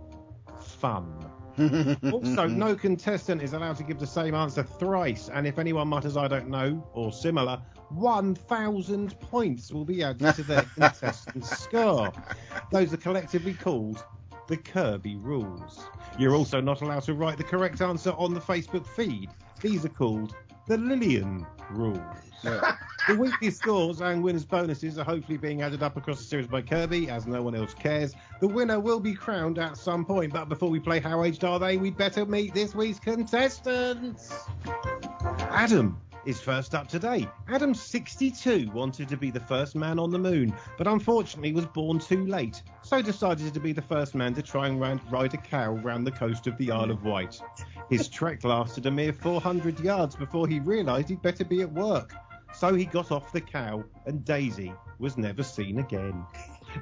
fun. 0.64 1.30
also, 2.12 2.48
no 2.48 2.76
contestant 2.76 3.42
is 3.42 3.54
allowed 3.54 3.76
to 3.78 3.84
give 3.84 4.00
the 4.00 4.08
same 4.08 4.34
answer 4.34 4.64
thrice, 4.64 5.30
and 5.34 5.46
if 5.46 5.60
anyone 5.60 5.88
mutters 5.88 6.16
"I 6.16 6.28
don't 6.28 6.50
know" 6.50 6.88
or 6.94 7.12
similar, 7.12 7.62
1,000 7.90 9.20
points 9.20 9.72
will 9.72 9.86
be 9.86 10.04
added 10.04 10.34
to 10.36 10.44
their 10.44 10.62
contestant's 10.76 11.50
score. 11.50 12.12
Those 12.72 12.94
are 12.94 12.98
collectively 12.98 13.54
called 13.54 14.04
the 14.48 14.58
Kirby 14.58 15.18
rules. 15.18 15.86
You're 16.18 16.36
also 16.36 16.62
not 16.62 16.82
allowed 16.82 17.04
to 17.04 17.14
write 17.14 17.38
the 17.38 17.44
correct 17.44 17.82
answer 17.82 18.12
on 18.12 18.34
the 18.34 18.40
Facebook 18.40 18.86
feed. 18.86 19.30
These 19.62 19.86
are 19.86 19.90
called 19.90 20.36
the 20.68 20.78
Lillian 20.78 21.46
rules. 21.72 21.99
The 23.07 23.15
weekly 23.18 23.49
scores 23.49 23.99
and 24.02 24.23
winners' 24.23 24.45
bonuses 24.45 24.99
are 24.99 25.03
hopefully 25.03 25.38
being 25.38 25.64
added 25.64 25.81
up 25.81 25.98
across 25.98 26.19
the 26.19 26.23
series 26.23 26.48
by 26.48 26.61
Kirby, 26.61 27.10
as 27.10 27.26
no 27.26 27.41
one 27.41 27.56
else 27.56 27.73
cares. 27.73 28.14
The 28.39 28.48
winner 28.48 28.80
will 28.80 28.99
be 28.99 29.14
crowned 29.14 29.57
at 29.57 29.76
some 29.76 30.06
point, 30.06 30.34
but 30.34 30.49
before 30.49 30.69
we 30.69 30.80
play 30.80 30.99
How 30.99 31.23
Aged 31.23 31.43
Are 31.43 31.60
They, 31.60 31.77
we'd 31.77 31.98
better 31.98 32.26
meet 32.26 32.53
this 32.53 32.76
week's 32.76 32.99
contestants. 32.99 34.31
Adam 35.49 35.99
is 36.26 36.39
first 36.39 36.76
up 36.76 36.88
today. 36.88 37.27
Adam, 37.49 37.73
62, 37.73 38.69
wanted 38.73 39.10
to 39.10 39.18
be 39.18 39.31
the 39.31 39.39
first 39.39 39.76
man 39.76 39.99
on 39.99 40.11
the 40.11 40.19
moon, 40.19 40.53
but 40.77 40.88
unfortunately 40.88 41.52
was 41.52 41.65
born 41.65 41.99
too 41.99 42.26
late, 42.26 42.61
so 42.81 43.02
decided 43.02 43.53
to 43.53 43.60
be 43.60 43.73
the 43.73 43.81
first 43.81 44.15
man 44.15 44.34
to 44.34 44.41
try 44.41 44.68
and 44.68 44.80
ride 45.11 45.34
a 45.34 45.38
cow 45.38 45.73
round 45.73 46.06
the 46.06 46.11
coast 46.11 46.48
of 46.48 46.57
the 46.57 46.72
Isle 46.72 46.91
of 46.91 47.03
Wight. 47.03 47.41
His 47.89 48.07
trek 48.07 48.43
lasted 48.43 48.85
a 48.85 48.91
mere 48.91 49.14
400 49.14 49.80
yards 49.80 50.15
before 50.15 50.48
he 50.48 50.60
realised 50.60 51.10
he'd 51.10 51.22
better 51.22 51.45
be 51.45 51.61
at 51.61 51.72
work. 51.72 52.14
So 52.53 52.73
he 52.73 52.85
got 52.85 53.11
off 53.11 53.31
the 53.31 53.41
cow, 53.41 53.84
and 54.06 54.26
Daisy 54.26 54.73
was 54.99 55.18
never 55.18 55.41
seen 55.41 55.80
again. 55.80 56.26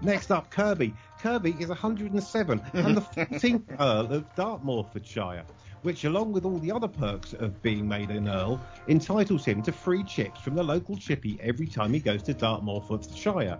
Next 0.02 0.32
up, 0.32 0.49
Kirby. 0.52 0.94
Kirby 1.20 1.56
is 1.60 1.70
107 1.70 2.61
and 2.74 2.98
the 2.98 3.02
14th 3.02 3.76
Earl 3.80 4.14
of 4.14 4.36
Dartmoorfordshire, 4.36 5.45
which, 5.84 6.04
along 6.04 6.32
with 6.32 6.46
all 6.46 6.60
the 6.60 6.72
other 6.72 6.88
perks 6.88 7.34
of 7.34 7.62
being 7.62 7.88
made 7.88 8.10
an 8.10 8.28
Earl, 8.28 8.60
entitles 8.88 9.46
him 9.46 9.62
to 9.64 9.72
free 9.72 10.04
chips 10.04 10.40
from 10.42 10.56
the 10.56 10.64
local 10.64 10.98
chippy 10.98 11.40
every 11.42 11.68
time 11.68 11.94
he 11.94 12.00
goes 12.00 12.24
to 12.24 12.34
Dartmoorfordshire. 12.34 13.60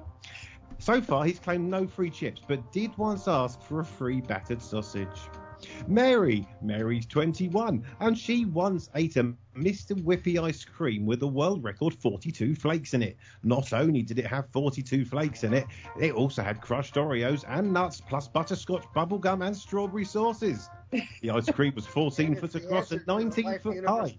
So 0.80 1.02
far, 1.02 1.26
he's 1.26 1.40
claimed 1.40 1.70
no 1.70 1.86
free 1.88 2.10
chips, 2.10 2.42
but 2.48 2.72
did 2.72 2.98
once 2.98 3.28
ask 3.28 3.62
for 3.62 3.82
a 3.82 3.86
free 3.86 4.22
battered 4.22 4.62
sausage. 4.62 5.30
Mary, 5.88 6.48
Mary's 6.62 7.06
21, 7.06 7.84
and 8.00 8.18
she 8.18 8.46
once 8.46 8.90
ate 8.96 9.18
a 9.18 9.34
Mr. 9.56 10.02
Whippy 10.04 10.42
ice 10.42 10.64
cream 10.64 11.06
with 11.06 11.22
a 11.24 11.28
world 11.28 11.64
record 11.64 11.94
42 11.94 12.56
flakes 12.56 12.94
in 12.94 13.04
it. 13.04 13.18
Not 13.44 13.74
only 13.74 14.02
did 14.02 14.20
it 14.20 14.28
have 14.28 14.48
42 14.52 15.06
flakes 15.06 15.44
in 15.44 15.54
it, 15.54 15.66
it 16.00 16.14
also 16.14 16.42
had 16.42 16.62
crushed 16.62 16.96
Oreos 16.96 17.44
and 17.48 17.74
nuts, 17.74 18.02
plus 18.02 18.28
butterscotch 18.28 18.86
bubblegum 18.96 19.46
and 19.46 19.56
strawberry 19.56 20.06
sauces. 20.06 20.70
The 20.92 21.30
ice 21.30 21.50
cream 21.52 21.74
was 21.76 21.86
14 21.86 22.36
foot 22.36 22.56
across 22.56 22.92
and 22.92 23.06
19 23.06 23.60
foot 23.60 23.86
high. 23.86 24.16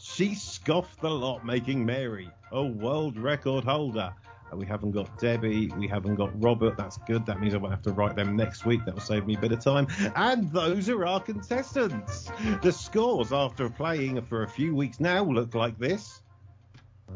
She 0.00 0.34
scoffed 0.34 1.00
the 1.00 1.10
lot, 1.10 1.44
making 1.44 1.84
Mary 1.84 2.30
a 2.52 2.62
world 2.62 3.18
record 3.18 3.64
holder. 3.64 4.12
Uh, 4.52 4.56
We 4.56 4.66
haven't 4.66 4.92
got 4.92 5.18
Debbie. 5.18 5.68
We 5.78 5.88
haven't 5.88 6.16
got 6.16 6.30
Robert. 6.42 6.76
That's 6.76 6.98
good. 6.98 7.24
That 7.26 7.40
means 7.40 7.54
I 7.54 7.58
won't 7.58 7.72
have 7.72 7.82
to 7.82 7.92
write 7.92 8.16
them 8.16 8.36
next 8.36 8.64
week. 8.66 8.84
That 8.84 8.94
will 8.94 9.00
save 9.00 9.26
me 9.26 9.34
a 9.34 9.38
bit 9.38 9.52
of 9.52 9.60
time. 9.60 9.86
And 10.16 10.50
those 10.52 10.88
are 10.88 11.06
our 11.06 11.20
contestants. 11.20 12.30
The 12.62 12.72
scores 12.72 13.32
after 13.32 13.68
playing 13.68 14.20
for 14.22 14.42
a 14.42 14.48
few 14.48 14.74
weeks 14.74 15.00
now 15.00 15.24
look 15.24 15.54
like 15.54 15.78
this. 15.78 16.22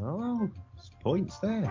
Oh, 0.01 0.49
points 1.01 1.39
there. 1.39 1.63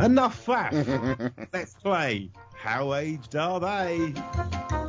Enough 0.00 0.46
faff. 0.46 1.32
Let's 1.52 1.74
play. 1.74 2.30
How 2.54 2.94
aged 2.94 3.36
are 3.36 3.60
they? 3.60 4.85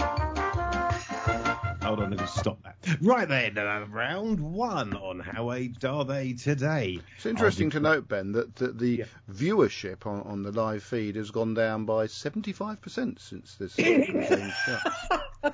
Hold 1.88 2.02
on, 2.02 2.10
let 2.12 2.20
me 2.20 2.28
stop 2.28 2.62
that. 2.64 2.76
Right 3.02 3.30
then, 3.30 3.58
uh, 3.58 3.86
round 3.90 4.42
one 4.42 4.94
on 4.94 5.22
how 5.22 5.54
aged 5.54 5.86
are 5.86 6.04
they 6.04 6.34
today? 6.34 7.00
It's 7.16 7.26
interesting 7.26 7.70
to 7.70 7.80
note, 7.80 8.10
Ben, 8.10 8.34
that, 8.34 8.58
that 8.58 8.78
the 8.78 9.06
viewership 9.32 10.06
on, 10.06 10.22
on 10.24 10.44
the 10.44 10.52
live 10.52 10.84
feed 10.84 11.16
has 11.16 11.32
gone 11.32 11.54
down 11.54 11.86
by 11.86 12.08
75% 12.08 13.20
since 13.20 13.56
this. 13.56 13.78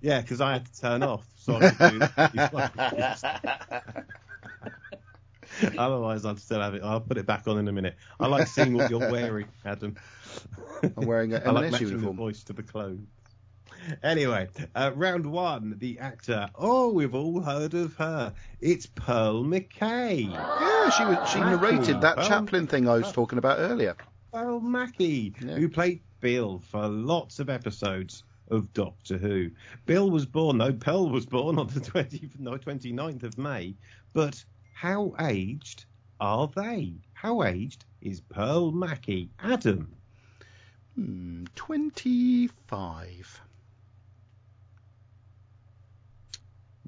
Yeah, 0.00 0.20
because 0.20 0.40
I 0.40 0.52
had 0.52 0.66
to 0.66 0.80
turn 0.80 1.02
off 1.02 1.26
so 1.36 1.56
I 1.56 1.70
could 1.70 1.90
do 1.90 1.98
that. 1.98 3.74
Otherwise, 5.78 6.24
I'd 6.24 6.38
still 6.38 6.60
have 6.60 6.74
it. 6.74 6.82
I'll 6.82 7.00
put 7.00 7.16
it 7.16 7.26
back 7.26 7.46
on 7.48 7.58
in 7.58 7.68
a 7.68 7.72
minute. 7.72 7.96
I 8.20 8.26
like 8.26 8.46
seeing 8.46 8.74
what 8.74 8.90
you're 8.90 9.10
wearing, 9.10 9.48
Adam. 9.64 9.96
I'm 10.96 11.06
wearing 11.06 11.32
an 11.32 11.42
I 11.46 11.50
like 11.50 11.72
matching 11.72 11.88
uniform. 11.88 12.16
the 12.16 12.22
voice 12.22 12.44
to 12.44 12.52
the 12.52 12.62
clothes. 12.62 13.00
Anyway, 14.02 14.48
uh, 14.74 14.90
round 14.94 15.26
one, 15.26 15.74
the 15.78 15.98
actor. 15.98 16.48
Oh, 16.54 16.92
we've 16.92 17.14
all 17.14 17.40
heard 17.40 17.74
of 17.74 17.94
her. 17.96 18.32
It's 18.60 18.86
Pearl 18.86 19.44
McKay. 19.44 20.30
Yeah, 20.30 20.90
she 20.90 21.04
was, 21.04 21.30
she 21.30 21.40
Mackie, 21.40 21.56
narrated 21.56 22.00
that 22.00 22.16
well- 22.16 22.28
Chaplin 22.28 22.66
thing 22.66 22.88
I 22.88 22.94
was 22.98 23.12
talking 23.12 23.38
about 23.38 23.58
earlier. 23.58 23.96
Pearl 24.32 24.60
Mackie, 24.60 25.34
Yeah. 25.40 25.54
who 25.56 25.68
played 25.68 26.00
Bill 26.20 26.58
for 26.70 26.88
lots 26.88 27.38
of 27.38 27.48
episodes 27.50 28.24
of 28.50 28.72
Doctor 28.74 29.16
Who. 29.18 29.50
Bill 29.86 30.10
was 30.10 30.26
born, 30.26 30.58
no, 30.58 30.72
Pearl 30.72 31.08
was 31.10 31.26
born 31.26 31.58
on 31.58 31.66
the 31.68 31.80
20, 31.80 32.30
no, 32.38 32.56
29th 32.58 33.22
of 33.22 33.38
May, 33.38 33.74
but 34.12 34.44
how 34.72 35.14
aged 35.20 35.84
are 36.20 36.48
they? 36.54 36.94
How 37.12 37.42
aged 37.42 37.84
is 38.02 38.20
Pearl 38.20 38.70
Mackie? 38.72 39.30
Adam, 39.40 39.94
Hmm, 40.94 41.44
25. 41.56 43.40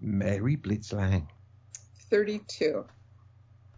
Mary 0.00 0.56
Blitzlang, 0.56 1.26
32. 2.10 2.84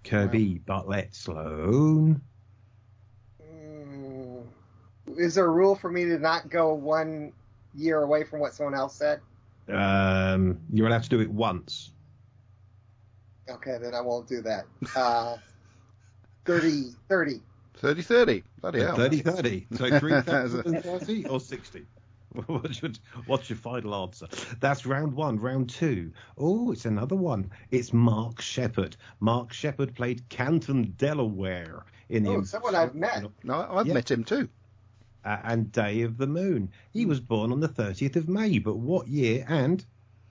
Kirby 0.04 0.58
Bartlett 0.66 1.14
Sloan, 1.14 2.20
Mm, 3.42 4.42
Is 5.16 5.34
there 5.34 5.44
a 5.46 5.50
rule 5.50 5.74
for 5.74 5.90
me 5.90 6.04
to 6.04 6.18
not 6.18 6.48
go 6.50 6.72
one 6.74 7.32
year 7.74 8.02
away 8.02 8.24
from 8.24 8.40
what 8.40 8.54
someone 8.54 8.74
else 8.74 8.94
said? 8.94 9.20
um, 9.68 10.58
you're 10.72 10.86
allowed 10.86 11.02
to 11.02 11.10
do 11.10 11.20
it 11.20 11.30
once. 11.30 11.92
Okay, 13.50 13.76
then 13.80 13.94
I 13.94 14.00
won't 14.00 14.26
do 14.26 14.40
that. 14.42 14.64
Uh, 14.96 15.36
30, 16.46 16.92
30. 17.08 17.42
30 17.76 18.02
30. 18.02 18.44
Bloody 18.62 18.80
hell. 18.80 18.96
30 18.96 19.20
30. 19.20 19.66
So 19.74 19.98
3,030 19.98 21.26
or 21.28 21.38
60? 21.40 21.86
What's 22.46 22.82
your, 22.82 22.92
what's 23.26 23.50
your 23.50 23.56
final 23.58 23.94
answer? 23.94 24.28
That's 24.60 24.86
round 24.86 25.12
one. 25.12 25.38
Round 25.40 25.68
two. 25.68 26.12
Oh, 26.36 26.70
it's 26.70 26.84
another 26.84 27.16
one. 27.16 27.50
It's 27.70 27.92
Mark 27.92 28.40
Sheppard. 28.40 28.96
Mark 29.20 29.52
Sheppard 29.52 29.94
played 29.94 30.28
Canton, 30.28 30.92
Delaware 30.96 31.84
in 32.08 32.22
the 32.22 32.30
Oh, 32.30 32.42
someone 32.42 32.74
I've 32.76 32.94
met. 32.94 33.24
No, 33.42 33.66
I've 33.70 33.86
Yeah. 33.88 33.94
met 33.94 34.10
him 34.10 34.24
too. 34.24 34.48
uh, 35.24 35.38
and 35.44 35.72
Day 35.72 36.02
of 36.02 36.16
the 36.16 36.26
Moon. 36.28 36.70
He 36.92 37.04
was 37.04 37.20
born 37.20 37.50
on 37.52 37.60
the 37.60 37.68
30th 37.68 38.16
of 38.16 38.28
May, 38.28 38.58
but 38.58 38.76
what 38.76 39.08
year 39.08 39.44
and 39.48 39.84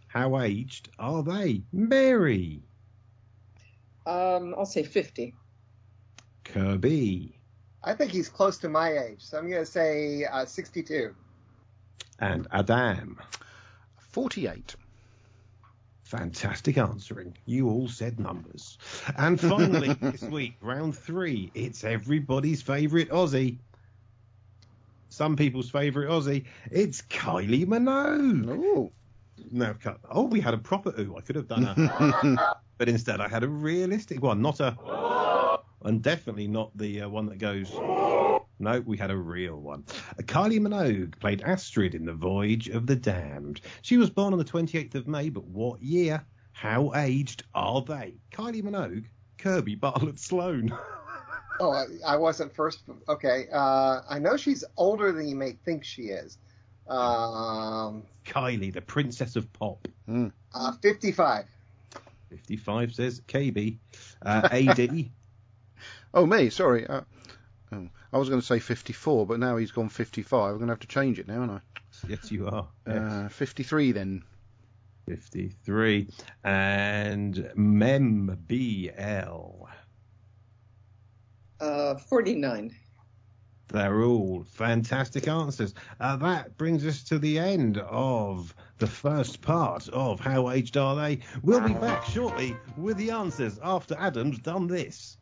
how 0.08 0.40
aged 0.40 0.90
are 0.98 1.24
they? 1.24 1.64
Mary, 1.74 2.64
Um, 4.06 4.56
I'll 4.58 4.66
say 4.66 4.84
50. 4.84 5.34
Kirby, 6.46 7.42
I 7.84 7.94
think 7.94 8.12
he's 8.12 8.30
close 8.30 8.58
to 8.60 8.70
my 8.70 8.98
age, 8.98 9.22
so 9.22 9.38
I'm 9.38 9.50
going 9.50 9.62
to 9.62 9.70
say 9.70 10.24
uh, 10.26 10.46
62. 10.46 11.14
And 12.20 12.48
Adam. 12.52 13.20
48. 14.12 14.76
Fantastic 16.04 16.78
answering. 16.78 17.38
You 17.46 17.70
all 17.70 17.90
said 17.90 18.20
numbers. 18.20 18.78
And 19.18 19.40
finally, 19.42 19.94
this 19.94 20.22
week, 20.22 20.56
round 20.62 20.98
three, 20.98 21.52
it's 21.54 21.84
everybody's 21.84 22.62
favourite 22.62 23.10
Aussie. 23.10 23.58
Some 25.10 25.36
people's 25.36 25.70
favourite 25.70 26.10
Aussie. 26.10 26.46
It's 26.72 27.02
Kylie 27.02 27.66
Minogue. 27.66 28.48
Oh. 28.50 28.92
No, 29.52 29.76
cut- 29.82 30.00
oh, 30.10 30.24
we 30.24 30.40
had 30.40 30.54
a 30.54 30.58
proper 30.58 30.94
ooh. 31.00 31.16
I 31.18 31.22
could 31.22 31.36
have 31.36 31.48
done 31.48 31.64
a, 31.64 32.56
but 32.78 32.90
instead 32.90 33.22
I 33.22 33.28
had 33.28 33.44
a 33.44 33.48
realistic 33.48 34.22
one, 34.22 34.42
not 34.42 34.60
a, 34.60 35.60
and 35.84 36.02
definitely 36.02 36.48
not 36.48 36.76
the 36.78 37.02
uh, 37.02 37.10
one 37.10 37.28
that 37.28 37.38
goes. 37.38 37.70
No, 38.60 38.80
we 38.82 38.98
had 38.98 39.12
a 39.12 39.18
real 39.18 39.58
one. 39.58 39.84
Kylie 40.24 40.60
Minogue 40.60 41.20
played 41.20 41.42
Astrid 41.44 41.94
in 41.94 42.06
The 42.06 42.14
Voyage 42.14 42.70
of 42.70 42.88
the 42.88 42.96
Damned. 42.96 43.62
She 43.84 43.98
was 43.98 44.10
born 44.10 44.34
on 44.34 44.40
the 44.40 44.46
28th 44.46 44.96
of 44.96 45.08
May, 45.08 45.30
but 45.30 45.44
what 45.46 45.82
year? 45.82 46.26
How 46.54 46.92
aged 46.96 47.44
are 47.54 47.82
they? 47.82 48.16
Kylie 48.32 48.64
Minogue, 48.64 49.06
Kirby 49.38 49.76
Bartlett 49.76 50.20
Sloan. 50.20 50.76
Oh, 51.60 51.72
I, 51.72 51.86
I 52.06 52.16
wasn't 52.18 52.54
first. 52.56 52.82
Okay. 53.10 53.48
Uh, 53.52 54.02
I 54.08 54.20
know 54.20 54.38
she's 54.38 54.64
older 54.78 55.12
than 55.12 55.28
you 55.28 55.36
may 55.36 55.54
think 55.54 55.84
she 55.84 56.04
is. 56.04 56.38
Um, 56.88 58.04
Kylie, 58.26 58.72
the 58.72 58.82
Princess 58.82 59.36
of 59.36 59.52
Pop. 59.54 59.88
uh, 60.54 60.72
55. 60.84 61.46
55 62.30 62.94
says 62.94 63.22
KB. 63.28 63.80
Uh, 64.22 64.48
AD, 64.52 65.10
Oh, 66.14 66.26
me, 66.28 66.50
sorry. 66.52 66.86
Uh, 66.86 67.02
oh, 67.72 67.88
I 68.14 68.18
was 68.18 68.30
going 68.30 68.42
to 68.42 68.46
say 68.46 68.60
54, 68.60 69.26
but 69.26 69.40
now 69.40 69.58
he's 69.58 69.72
gone 69.72 69.90
55. 69.90 70.52
I'm 70.52 70.58
going 70.58 70.68
to 70.68 70.72
have 70.74 70.80
to 70.80 70.88
change 70.88 71.20
it 71.20 71.28
now, 71.28 71.42
aren't 71.42 71.62
yes, 72.08 72.32
you 72.32 72.48
are. 72.48 72.68
Yes. 72.86 72.98
Uh, 72.98 73.30
53 73.30 73.92
then. 73.92 74.24
53. 75.08 76.08
And 76.44 77.52
Mem 77.56 78.38
BL. 78.48 79.66
Uh, 81.60 81.96
49. 81.96 82.76
They're 83.70 84.04
all 84.04 84.46
fantastic 84.50 85.28
answers. 85.28 85.74
Uh, 86.00 86.16
that 86.18 86.58
brings 86.58 86.86
us 86.86 87.04
to 87.04 87.20
the 87.20 87.38
end 87.38 87.78
of 87.80 88.56
the 88.78 88.88
first 88.88 89.42
part 89.42 89.90
of 89.90 90.22
How 90.22 90.50
Aged 90.52 90.78
Are 90.78 90.96
They? 90.96 91.20
We'll 91.44 91.68
be 91.68 91.74
back 91.74 92.06
shortly 92.06 92.56
with 92.78 92.96
the 92.98 93.12
answers 93.12 93.60
after 93.62 93.96
Adam's 93.98 94.40
done 94.40 94.68
this. 94.68 95.18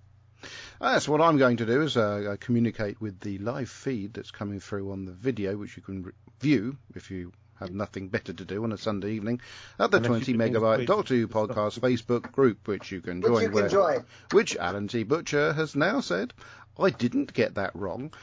That's 0.79 1.07
what 1.07 1.21
I'm 1.21 1.37
going 1.37 1.57
to 1.57 1.65
do 1.65 1.81
is 1.81 1.97
uh, 1.97 2.31
uh, 2.33 2.37
communicate 2.39 2.99
with 3.01 3.19
the 3.19 3.37
live 3.39 3.69
feed 3.69 4.13
that's 4.13 4.31
coming 4.31 4.59
through 4.59 4.91
on 4.91 5.05
the 5.05 5.11
video, 5.13 5.55
which 5.57 5.77
you 5.77 5.83
can 5.83 6.03
re- 6.03 6.11
view 6.39 6.77
if 6.95 7.09
you 7.11 7.31
have 7.59 7.71
nothing 7.71 8.09
better 8.09 8.33
to 8.33 8.43
do 8.45 8.63
on 8.65 8.71
a 8.73 8.77
Sunday 8.77 9.11
evening 9.13 9.39
at 9.79 9.89
the 9.91 9.97
Unless 9.97 10.25
20 10.25 10.33
megabyte 10.33 10.75
tweet. 10.75 10.87
Doctor 10.87 11.15
Who 11.15 11.27
podcast 11.27 11.79
Facebook 11.79 12.31
group, 12.33 12.67
which 12.67 12.91
you 12.91 12.99
can 13.01 13.21
Which 13.21 13.31
join. 13.31 13.41
you 13.43 13.47
can 13.49 13.55
where- 13.55 13.69
join. 13.69 14.05
Which 14.31 14.57
Alan 14.57 14.87
T. 14.89 15.03
Butcher 15.03 15.53
has 15.53 15.75
now 15.75 16.01
said, 16.01 16.33
I 16.77 16.89
didn't 16.89 17.33
get 17.33 17.55
that 17.55 17.73
wrong. 17.75 18.13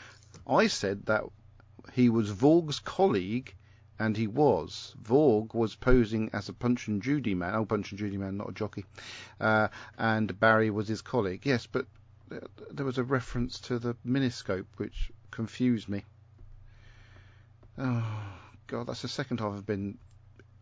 I 0.46 0.66
said 0.66 1.06
that 1.06 1.24
he 1.94 2.10
was 2.10 2.30
Vorg's 2.30 2.78
colleague, 2.80 3.54
and 3.98 4.16
he 4.16 4.26
was. 4.26 4.94
Vorg 5.02 5.54
was 5.54 5.74
posing 5.74 6.28
as 6.34 6.48
a 6.48 6.52
Punch 6.52 6.88
and 6.88 7.02
Judy 7.02 7.34
man. 7.34 7.54
Oh, 7.54 7.64
Punch 7.64 7.92
and 7.92 7.98
Judy 7.98 8.18
man, 8.18 8.36
not 8.36 8.50
a 8.50 8.52
jockey. 8.52 8.84
Uh, 9.40 9.68
and 9.96 10.38
Barry 10.38 10.70
was 10.70 10.88
his 10.88 11.00
colleague. 11.02 11.46
Yes, 11.46 11.66
but 11.66 11.82
uh, 11.82 11.84
there 12.70 12.86
was 12.86 12.98
a 12.98 13.04
reference 13.04 13.60
to 13.60 13.78
the 13.78 13.94
miniscope 14.06 14.66
which 14.76 15.10
confused 15.30 15.88
me. 15.88 16.04
Oh, 17.78 18.04
God, 18.66 18.86
that's 18.86 19.02
the 19.02 19.08
second 19.08 19.38
time 19.38 19.56
I've 19.56 19.66
been 19.66 19.98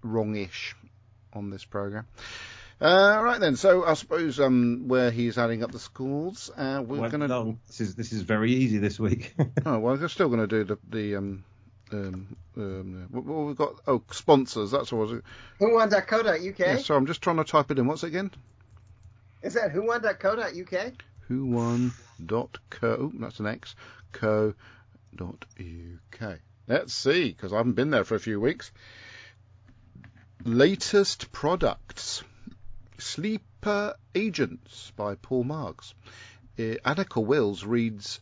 wrongish 0.05 0.75
on 1.33 1.51
this 1.51 1.65
program. 1.65 2.07
Uh, 2.81 3.21
right 3.23 3.39
then, 3.41 3.57
so 3.57 3.85
I 3.85 3.93
suppose 3.93 4.41
um, 4.41 4.89
where 4.89 5.11
he's 5.11 5.37
adding 5.37 5.63
up 5.63 5.71
the 5.71 5.79
scores, 5.79 6.51
uh, 6.57 6.83
we're 6.87 7.01
Went 7.01 7.13
going 7.13 7.21
to. 7.21 7.29
long. 7.29 7.61
This 7.67 7.83
is 7.83 7.95
this 7.95 8.11
is 8.13 8.23
very 8.23 8.53
easy 8.53 8.79
this 8.79 8.99
week. 8.99 9.35
Oh 9.67 9.79
well, 9.79 9.97
we're 9.97 10.09
still 10.09 10.29
going 10.29 10.41
to 10.41 10.47
do 10.47 10.65
the 10.65 10.79
the 10.89 11.17
um, 11.17 11.45
um, 11.93 12.37
um, 12.57 13.07
what, 13.11 13.25
what 13.25 13.47
we've 13.47 13.57
got. 13.57 13.75
Oh, 13.87 14.03
sponsors. 14.13 14.71
That's 14.71 14.91
what 14.93 15.09
was 15.09 15.13
it. 15.13 15.25
Whowon.co.uk? 15.61 16.59
Yeah, 16.59 16.79
so 16.79 16.95
I'm 16.95 17.07
just 17.07 17.21
trying 17.21 17.37
to 17.37 17.45
type 17.45 17.71
it 17.71 17.79
in. 17.79 17.87
What's 17.87 18.03
it 18.03 18.09
again? 18.09 18.31
Is 19.43 19.55
that 19.55 19.75
whowon.co.uk? 19.75 20.93
Who 21.31 21.47
won 21.47 21.93
dot 22.27 22.59
co? 22.71 22.89
Ooh, 22.89 23.13
that's 23.21 23.39
an 23.39 23.47
X. 23.47 23.77
Co 24.11 24.53
dot 25.15 25.47
uk. 25.61 26.41
Let's 26.67 26.93
see, 26.93 27.29
because 27.29 27.53
I 27.53 27.59
haven't 27.59 27.75
been 27.75 27.91
there 27.91 28.03
for 28.03 28.17
a 28.17 28.21
few 28.21 28.41
weeks. 28.41 28.73
Latest 30.45 31.31
products. 31.31 32.25
Sleeper 32.99 33.95
Agents 34.13 34.91
by 34.97 35.15
Paul 35.15 35.45
Marks. 35.45 35.95
Uh, 36.59 36.83
Anneke 36.85 37.25
Wills 37.25 37.65
reads 37.65 38.19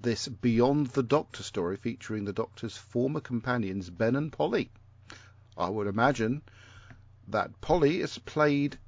this 0.00 0.26
Beyond 0.26 0.88
the 0.88 1.04
Doctor 1.04 1.44
story 1.44 1.76
featuring 1.76 2.24
the 2.24 2.32
Doctor's 2.32 2.76
former 2.76 3.20
companions 3.20 3.88
Ben 3.88 4.16
and 4.16 4.32
Polly. 4.32 4.68
I 5.56 5.68
would 5.68 5.86
imagine 5.86 6.42
that 7.28 7.60
Polly 7.60 8.00
is 8.00 8.18
played 8.18 8.78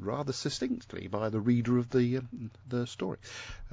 rather 0.00 0.32
succinctly 0.32 1.06
by 1.08 1.28
the 1.28 1.40
reader 1.40 1.78
of 1.78 1.90
the 1.90 2.18
um, 2.18 2.50
the 2.68 2.86
story, 2.86 3.18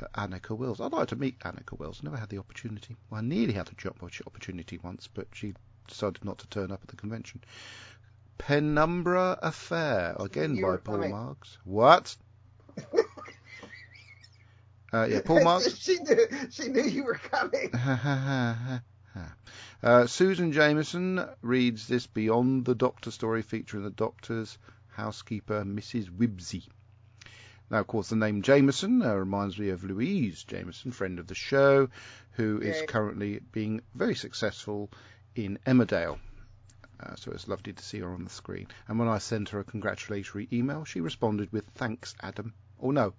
uh, 0.01 0.07
Anneke 0.15 0.57
Wills. 0.57 0.81
I'd 0.81 0.91
like 0.91 1.09
to 1.09 1.15
meet 1.15 1.39
Anneke 1.39 1.77
Wills. 1.79 2.03
Never 2.03 2.17
had 2.17 2.29
the 2.29 2.39
opportunity. 2.39 2.95
Well, 3.09 3.19
I 3.19 3.23
nearly 3.23 3.53
had 3.53 3.67
the 3.67 3.75
job 3.75 3.97
opportunity 4.01 4.79
once, 4.83 5.07
but 5.07 5.27
she 5.33 5.53
decided 5.87 6.23
not 6.23 6.39
to 6.39 6.47
turn 6.47 6.71
up 6.71 6.81
at 6.83 6.89
the 6.89 6.95
convention. 6.95 7.41
Penumbra 8.37 9.39
Affair, 9.41 10.15
again 10.19 10.55
You 10.55 10.65
by 10.65 10.77
Paul 10.77 10.95
coming. 10.95 11.11
Marks. 11.11 11.57
What? 11.63 12.15
uh, 14.93 15.07
yeah, 15.09 15.21
Paul 15.25 15.43
Marks. 15.43 15.75
she 15.79 15.97
knew 15.99 16.27
she 16.51 16.67
knew 16.67 16.83
you 16.83 17.03
were 17.03 17.15
coming. 17.31 17.71
uh, 19.83 20.05
Susan 20.07 20.51
Jameson 20.51 21.25
reads 21.41 21.87
this 21.87 22.05
Beyond 22.07 22.65
the 22.65 22.75
Doctor 22.75 23.11
story 23.11 23.41
featuring 23.41 23.83
the 23.83 23.89
Doctor's 23.89 24.57
housekeeper, 24.97 25.63
Mrs. 25.63 26.09
Wibbsey. 26.09 26.67
Now, 27.69 27.79
of 27.79 27.87
course, 27.87 28.09
the 28.09 28.15
name 28.15 28.41
Jameson 28.41 29.03
uh, 29.03 29.13
reminds 29.13 29.59
me 29.59 29.69
of 29.69 29.83
Louise 29.83 30.43
Jameson, 30.43 30.91
friend 30.91 31.19
of 31.19 31.27
the 31.27 31.35
show, 31.35 31.89
who 32.31 32.59
is 32.59 32.79
Yay. 32.79 32.85
currently 32.87 33.39
being 33.51 33.81
very 33.93 34.15
successful 34.15 34.89
in 35.35 35.59
Emmerdale. 35.67 36.17
Uh, 36.99 37.15
so 37.15 37.31
it's 37.31 37.47
lovely 37.47 37.73
to 37.73 37.83
see 37.83 37.99
her 37.99 38.11
on 38.11 38.23
the 38.23 38.29
screen. 38.29 38.67
And 38.87 38.97
when 38.97 39.07
I 39.07 39.19
sent 39.19 39.49
her 39.49 39.59
a 39.59 39.63
congratulatory 39.63 40.47
email, 40.51 40.83
she 40.83 40.99
responded 40.99 41.51
with 41.51 41.67
"Thanks, 41.75 42.15
Adam." 42.21 42.53
Oh 42.81 42.89
no, 42.89 43.13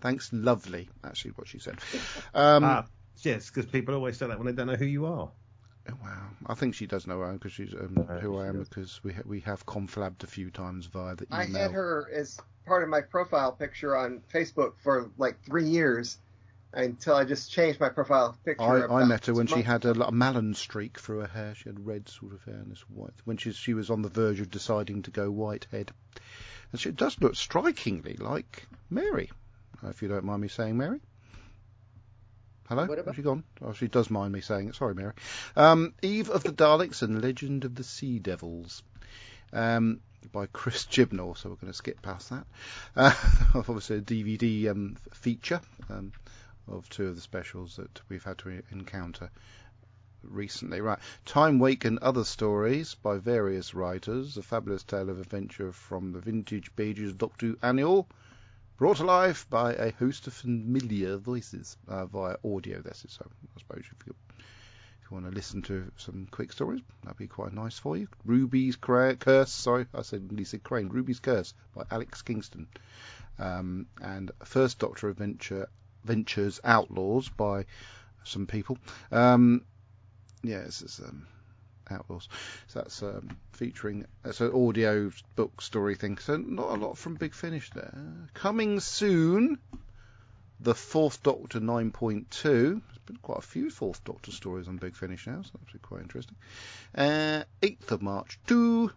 thanks, 0.00 0.30
lovely. 0.30 0.90
Actually, 1.02 1.30
what 1.32 1.48
she 1.48 1.58
said. 1.58 1.78
Um, 2.34 2.64
ah, 2.64 2.84
yes, 3.22 3.48
because 3.48 3.70
people 3.70 3.94
always 3.94 4.18
say 4.18 4.26
that 4.26 4.38
when 4.38 4.46
they 4.46 4.52
don't 4.52 4.66
know 4.66 4.76
who 4.76 4.84
you 4.84 5.06
are. 5.06 5.30
Wow, 6.02 6.28
I 6.46 6.54
think 6.54 6.74
she 6.74 6.86
does 6.86 7.06
know 7.06 7.30
because 7.32 7.52
she's 7.52 7.72
um, 7.74 7.94
No, 7.94 8.02
who 8.18 8.38
I 8.38 8.46
am 8.46 8.58
does. 8.58 8.68
because 8.68 9.00
we 9.02 9.12
ha- 9.12 9.22
we 9.24 9.40
have 9.40 9.64
conflabbed 9.66 10.22
a 10.22 10.26
few 10.26 10.50
times 10.50 10.86
via 10.86 11.16
the 11.16 11.26
email. 11.32 11.56
I 11.56 11.60
had 11.60 11.72
her 11.72 12.08
as 12.14 12.38
part 12.66 12.82
of 12.82 12.88
my 12.88 13.00
profile 13.00 13.52
picture 13.52 13.96
on 13.96 14.22
Facebook 14.32 14.74
for 14.82 15.10
like 15.18 15.40
three 15.42 15.64
years 15.64 16.18
until 16.74 17.14
I 17.14 17.24
just 17.24 17.50
changed 17.50 17.80
my 17.80 17.88
profile 17.88 18.36
picture. 18.44 18.90
I, 18.90 19.00
I 19.02 19.04
met 19.04 19.26
her 19.26 19.32
when 19.34 19.46
six 19.46 19.52
she 19.60 19.64
months 19.66 19.84
had 19.84 19.84
a, 19.86 19.90
ago. 19.92 20.02
a 20.04 20.12
melon 20.12 20.54
streak 20.54 20.98
through 21.00 21.20
her 21.20 21.26
hair. 21.28 21.54
She 21.54 21.68
had 21.68 21.86
red 21.86 22.08
sort 22.08 22.34
of 22.34 22.44
hair 22.44 22.56
and 22.56 22.70
this 22.70 22.82
white. 22.90 23.14
When 23.24 23.36
she 23.38 23.52
she 23.52 23.72
was 23.74 23.88
on 23.90 24.02
the 24.02 24.10
verge 24.10 24.40
of 24.40 24.50
deciding 24.50 25.02
to 25.02 25.10
go 25.10 25.30
whitehead, 25.30 25.92
and 26.72 26.80
she 26.80 26.90
does 26.90 27.18
look 27.20 27.36
strikingly 27.36 28.14
like 28.18 28.66
Mary, 28.90 29.30
uh, 29.82 29.88
if 29.88 30.02
you 30.02 30.08
don't 30.08 30.24
mind 30.24 30.42
me 30.42 30.48
saying 30.48 30.76
Mary. 30.76 31.00
Hello, 32.68 32.84
What 32.84 32.98
about- 32.98 33.06
has 33.14 33.16
she 33.16 33.22
gone? 33.22 33.44
Oh, 33.62 33.72
she 33.72 33.88
does 33.88 34.10
mind 34.10 34.32
me 34.32 34.42
saying 34.42 34.68
it. 34.68 34.74
Sorry, 34.74 34.94
Mary. 34.94 35.14
Um, 35.56 35.94
Eve 36.02 36.28
of 36.28 36.42
the 36.42 36.52
Daleks 36.52 37.00
and 37.02 37.22
Legend 37.22 37.64
of 37.64 37.74
the 37.74 37.84
Sea 37.84 38.18
Devils. 38.18 38.82
Um, 39.54 40.00
by 40.32 40.46
Chris 40.46 40.84
Gibnall, 40.90 41.34
so 41.36 41.48
we're 41.48 41.56
going 41.56 41.72
to 41.72 41.76
skip 41.76 42.02
past 42.02 42.28
that. 42.28 42.46
Uh, 42.94 43.14
obviously, 43.54 43.96
a 43.96 44.00
DVD 44.02 44.68
um, 44.70 44.96
feature 45.14 45.62
um, 45.88 46.12
of 46.66 46.86
two 46.90 47.06
of 47.06 47.14
the 47.14 47.22
specials 47.22 47.76
that 47.76 48.02
we've 48.10 48.24
had 48.24 48.36
to 48.38 48.62
encounter 48.70 49.30
recently. 50.22 50.82
Right, 50.82 50.98
Time 51.24 51.58
Wake 51.60 51.86
and 51.86 51.98
Other 52.00 52.24
Stories 52.24 52.94
by 52.96 53.16
various 53.16 53.72
writers. 53.72 54.36
A 54.36 54.42
fabulous 54.42 54.82
tale 54.82 55.08
of 55.08 55.18
adventure 55.18 55.72
from 55.72 56.12
the 56.12 56.20
vintage 56.20 56.74
pages 56.76 57.12
of 57.12 57.18
Doctor 57.18 57.54
Annual, 57.62 58.06
brought 58.78 58.98
to 58.98 59.04
life 59.04 59.44
by 59.50 59.74
a 59.74 59.90
host 59.98 60.26
of 60.28 60.32
familiar 60.32 61.16
voices 61.16 61.76
uh, 61.88 62.06
via 62.06 62.36
audio. 62.44 62.80
This 62.80 63.04
is 63.04 63.12
so. 63.12 63.26
I 63.28 63.58
suppose 63.58 63.84
if 63.90 64.06
you 64.06 64.14
if 64.30 65.10
you 65.10 65.16
want 65.16 65.26
to 65.26 65.32
listen 65.32 65.62
to 65.62 65.90
some 65.96 66.28
quick 66.30 66.52
stories, 66.52 66.80
that'd 67.02 67.18
be 67.18 67.26
quite 67.26 67.52
nice 67.52 67.78
for 67.78 67.96
you. 67.96 68.08
Ruby's 68.24 68.76
Cra- 68.76 69.16
Curse. 69.16 69.52
Sorry, 69.52 69.86
I 69.92 70.02
said 70.02 70.32
Lisa 70.32 70.58
Crane. 70.58 70.88
Ruby's 70.88 71.20
Curse 71.20 71.54
by 71.74 71.82
Alex 71.90 72.22
Kingston. 72.22 72.68
Um, 73.38 73.86
and 74.00 74.30
First 74.44 74.78
Doctor 74.78 75.08
Adventure 75.08 75.68
Ventures 76.04 76.60
Outlaws 76.64 77.28
by 77.28 77.66
some 78.24 78.46
people. 78.46 78.78
Um, 79.10 79.64
yeah, 80.42 80.62
this 80.62 80.82
is 80.82 81.00
um, 81.04 81.26
Outlaws. 81.90 82.28
So 82.68 82.80
that's 82.80 83.02
um, 83.02 83.36
featuring 83.52 84.06
an 84.24 84.52
audio 84.52 85.10
book 85.36 85.60
story 85.62 85.94
thing. 85.94 86.18
So 86.18 86.36
not 86.36 86.70
a 86.70 86.74
lot 86.74 86.98
from 86.98 87.14
Big 87.14 87.34
Finish 87.34 87.70
there. 87.70 87.92
Coming 88.34 88.80
soon, 88.80 89.58
the 90.60 90.74
Fourth 90.74 91.22
Doctor 91.22 91.60
9.2. 91.60 92.42
There's 92.42 92.80
been 93.06 93.16
quite 93.22 93.38
a 93.38 93.42
few 93.42 93.70
Fourth 93.70 94.02
Doctor 94.04 94.32
stories 94.32 94.68
on 94.68 94.76
Big 94.76 94.96
Finish 94.96 95.26
now, 95.26 95.42
so 95.42 95.50
that's 95.54 95.82
quite 95.82 96.02
interesting. 96.02 96.36
Uh, 96.94 97.44
8th 97.62 97.90
of 97.92 98.02
March 98.02 98.38
2, 98.46 98.90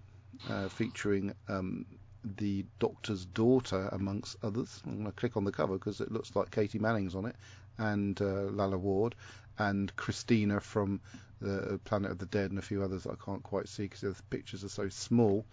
uh, 0.49 0.69
featuring 0.69 1.33
um, 1.47 1.85
the 2.23 2.65
Doctor's 2.79 3.25
daughter, 3.25 3.89
amongst 3.91 4.37
others. 4.43 4.81
I'm 4.85 4.93
going 4.93 5.05
to 5.05 5.11
click 5.11 5.37
on 5.37 5.43
the 5.43 5.51
cover 5.51 5.73
because 5.73 6.01
it 6.01 6.11
looks 6.11 6.35
like 6.35 6.51
Katy 6.51 6.79
Manning's 6.79 7.15
on 7.15 7.25
it, 7.25 7.35
and 7.77 8.19
uh, 8.21 8.49
Lalla 8.51 8.77
Ward, 8.77 9.15
and 9.57 9.95
Christina 9.95 10.59
from 10.59 11.01
the 11.41 11.79
Planet 11.85 12.11
of 12.11 12.19
the 12.19 12.25
Dead 12.27 12.51
and 12.51 12.59
a 12.59 12.63
few 12.63 12.83
others 12.83 13.03
that 13.03 13.11
I 13.11 13.25
can't 13.25 13.43
quite 13.43 13.67
see 13.67 13.83
because 13.83 14.01
the 14.01 14.15
pictures 14.29 14.63
are 14.63 14.69
so 14.69 14.89
small. 14.89 15.45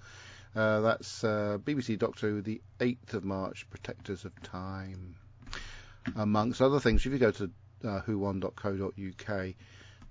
Uh, 0.55 0.81
that's 0.81 1.25
uh, 1.25 1.59
BBC 1.63 1.99
Doctor 1.99 2.31
Who, 2.31 2.43
the 2.43 2.61
8th 2.81 3.15
of 3.15 3.25
March, 3.25 3.69
Protectors 3.71 4.25
of 4.25 4.43
Time. 4.43 5.15
Amongst 6.17 6.63
other 6.63 6.81
things, 6.81 7.05
if 7.05 7.13
you 7.13 7.19
go 7.19 7.31
to 7.33 7.51
uh, 7.85 8.01
who1.co.uk 8.03 9.55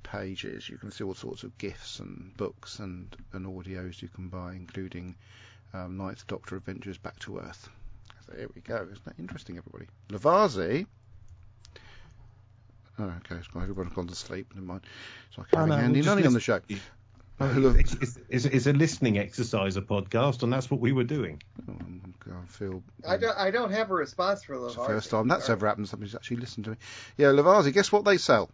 pages, 0.03 0.69
you 0.69 0.77
can 0.77 0.91
see 0.91 1.03
all 1.03 1.15
sorts 1.15 1.43
of 1.43 1.57
gifts 1.57 1.99
and 1.99 2.35
books 2.37 2.79
and, 2.79 3.15
and 3.33 3.45
audios 3.45 4.01
you 4.01 4.07
can 4.07 4.29
buy, 4.29 4.53
including 4.53 5.15
um, 5.73 5.97
Ninth 5.97 6.25
Doctor 6.27 6.55
Adventures 6.55 6.97
Back 6.97 7.19
to 7.19 7.39
Earth. 7.39 7.69
So 8.27 8.37
here 8.37 8.49
we 8.53 8.61
go. 8.61 8.87
Isn't 8.91 9.05
that 9.05 9.19
interesting, 9.19 9.57
everybody? 9.57 9.87
Lovarzi. 10.09 10.85
Oh, 12.99 13.03
okay, 13.03 13.35
it's 13.35 13.47
got 13.47 13.63
everyone's 13.63 13.93
gone 13.93 14.07
to 14.07 14.15
sleep. 14.15 14.51
Never 14.55 14.65
mind. 14.65 14.81
So 15.35 15.41
I 15.41 15.45
Oh, 15.45 15.57
can't 15.57 15.69
no, 15.69 15.75
handy 15.77 16.01
we'll 16.01 16.15
just 16.15 16.27
on 16.27 16.33
the 16.33 16.39
show. 16.39 16.59
Oh, 17.39 17.75
It's, 17.77 17.93
it's, 17.93 18.17
it's, 18.29 18.45
it's 18.45 18.65
a 18.65 18.73
listening 18.73 19.19
exercise, 19.19 19.77
a 19.77 19.81
podcast, 19.83 20.41
and 20.41 20.51
that's 20.51 20.71
what 20.71 20.79
we 20.79 20.91
were 20.91 21.03
doing. 21.03 21.39
um, 21.69 22.15
I 22.27 22.45
feel 22.47 22.81
I 23.07 23.17
don't. 23.17 23.37
I 23.37 23.51
don't 23.51 23.71
have 23.71 23.91
a 23.91 23.93
response 23.93 24.43
for 24.43 24.55
It's 24.65 24.73
the 24.75 24.81
Lovarzi. 24.81 24.87
first 24.87 25.09
time 25.11 25.27
that's 25.27 25.45
Sorry. 25.45 25.57
ever 25.57 25.67
happened. 25.67 25.87
Somebody's 25.87 26.15
actually 26.15 26.37
listened 26.37 26.65
to 26.65 26.71
me. 26.71 26.77
Yeah, 27.17 27.27
Lovarzi, 27.27 27.71
guess 27.71 27.91
what 27.91 28.05
they 28.05 28.17
sell? 28.17 28.49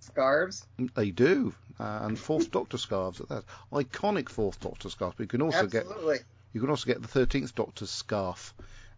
Scarves. 0.00 0.66
They 0.94 1.10
do. 1.10 1.54
Uh, 1.78 2.00
and 2.02 2.18
Fourth 2.18 2.50
Doctor 2.50 2.78
scarves 2.78 3.20
at 3.20 3.28
that. 3.28 3.44
Iconic 3.72 4.28
Fourth 4.28 4.58
Doctor 4.60 4.88
scarves. 4.88 5.14
But 5.16 5.24
you 5.24 5.28
can 5.28 5.42
also 5.42 5.66
get 5.66 5.84
Absolutely. 5.86 6.18
you 6.52 6.60
can 6.60 6.70
also 6.70 6.86
get 6.86 7.02
the 7.02 7.08
Thirteenth 7.08 7.54
Doctor's 7.54 7.90
scarf. 7.90 8.54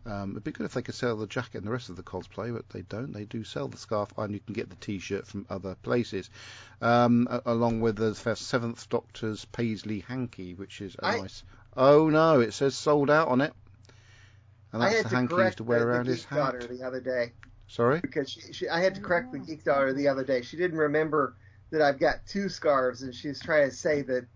Um, 0.08 0.30
it'd 0.30 0.44
be 0.44 0.52
good 0.52 0.64
if 0.64 0.72
they 0.72 0.80
could 0.82 0.94
sell 0.94 1.16
the 1.16 1.26
jacket 1.26 1.58
and 1.58 1.66
the 1.66 1.70
rest 1.70 1.90
of 1.90 1.96
the 1.96 2.02
cosplay, 2.02 2.52
but 2.54 2.68
they 2.70 2.80
don't. 2.82 3.12
They 3.12 3.24
do 3.24 3.44
sell 3.44 3.68
the 3.68 3.76
scarf, 3.76 4.10
and 4.16 4.32
you 4.32 4.40
can 4.40 4.54
get 4.54 4.70
the 4.70 4.76
T-shirt 4.76 5.26
from 5.26 5.44
other 5.50 5.74
places, 5.82 6.30
um, 6.80 7.28
a- 7.30 7.42
along 7.44 7.80
with 7.80 7.96
the 7.96 8.14
Seventh 8.14 8.88
Doctor's 8.88 9.44
Paisley 9.44 10.00
hanky, 10.00 10.54
which 10.54 10.80
is 10.80 10.94
a 11.00 11.04
I- 11.04 11.18
nice. 11.20 11.42
Oh 11.76 12.08
no, 12.08 12.40
it 12.40 12.52
says 12.54 12.74
sold 12.74 13.10
out 13.10 13.28
on 13.28 13.42
it, 13.42 13.52
and 14.72 14.82
I 14.82 14.86
that's 14.86 15.02
had 15.02 15.10
the 15.10 15.16
hanky 15.16 15.36
he 15.36 15.42
used 15.42 15.56
to 15.58 15.64
wear 15.64 15.86
around 15.86 16.06
the 16.06 16.12
his 16.12 16.24
hat. 16.24 16.60
the 16.68 16.82
other 16.82 17.00
day 17.00 17.32
Sorry. 17.66 18.00
because 18.00 18.30
she, 18.30 18.52
she. 18.52 18.68
I 18.68 18.80
had 18.80 18.94
to 18.94 19.00
correct 19.02 19.32
the 19.32 19.38
geek 19.38 19.62
daughter 19.64 19.92
the 19.92 20.08
other 20.08 20.24
day. 20.24 20.40
She 20.42 20.56
didn't 20.56 20.78
remember 20.78 21.34
that 21.70 21.82
I've 21.82 21.98
got 22.00 22.26
two 22.26 22.48
scarves, 22.48 23.02
and 23.02 23.14
she 23.14 23.28
was 23.28 23.40
trying 23.40 23.68
to 23.68 23.76
say 23.76 24.00
that 24.02 24.26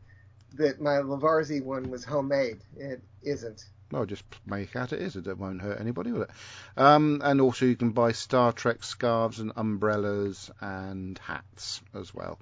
that 0.55 0.81
my 0.83 0.97
Lovarzi 0.97 1.65
one 1.65 1.91
was 1.91 2.05
homemade. 2.05 2.63
It 2.77 3.03
isn't. 3.23 3.65
Well, 3.93 4.07
just 4.07 4.25
make 4.47 4.75
out 4.75 4.95
it 4.95 5.03
is. 5.03 5.17
It 5.17 5.37
won't 5.37 5.61
hurt 5.61 5.79
anybody, 5.79 6.13
will 6.13 6.23
it? 6.23 6.31
Um, 6.79 7.21
and 7.23 7.43
also, 7.43 7.67
you 7.67 7.77
can 7.77 7.91
buy 7.91 8.13
Star 8.13 8.51
Trek 8.51 8.83
scarves 8.83 9.39
and 9.39 9.53
umbrellas 9.55 10.51
and 10.63 11.19
hats 11.19 11.83
as 11.93 12.15
well. 12.15 12.41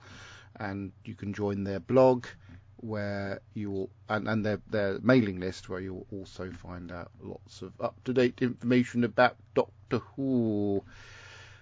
And 0.55 0.93
you 1.05 1.17
can 1.17 1.35
join 1.35 1.65
their 1.65 1.81
blog, 1.81 2.27
where 2.77 3.41
you 3.53 3.73
will, 3.73 3.91
and, 4.09 4.29
and 4.29 4.47
their 4.47 4.61
their 4.71 5.01
mailing 5.01 5.41
list, 5.41 5.69
where 5.69 5.81
you 5.81 5.95
will 5.95 6.07
also 6.13 6.53
find 6.53 6.93
out 6.93 7.11
lots 7.21 7.63
of 7.63 7.73
up 7.81 7.97
to 8.05 8.13
date 8.13 8.41
information 8.41 9.03
about 9.03 9.37
Doctor 9.55 9.99
Who. 10.15 10.85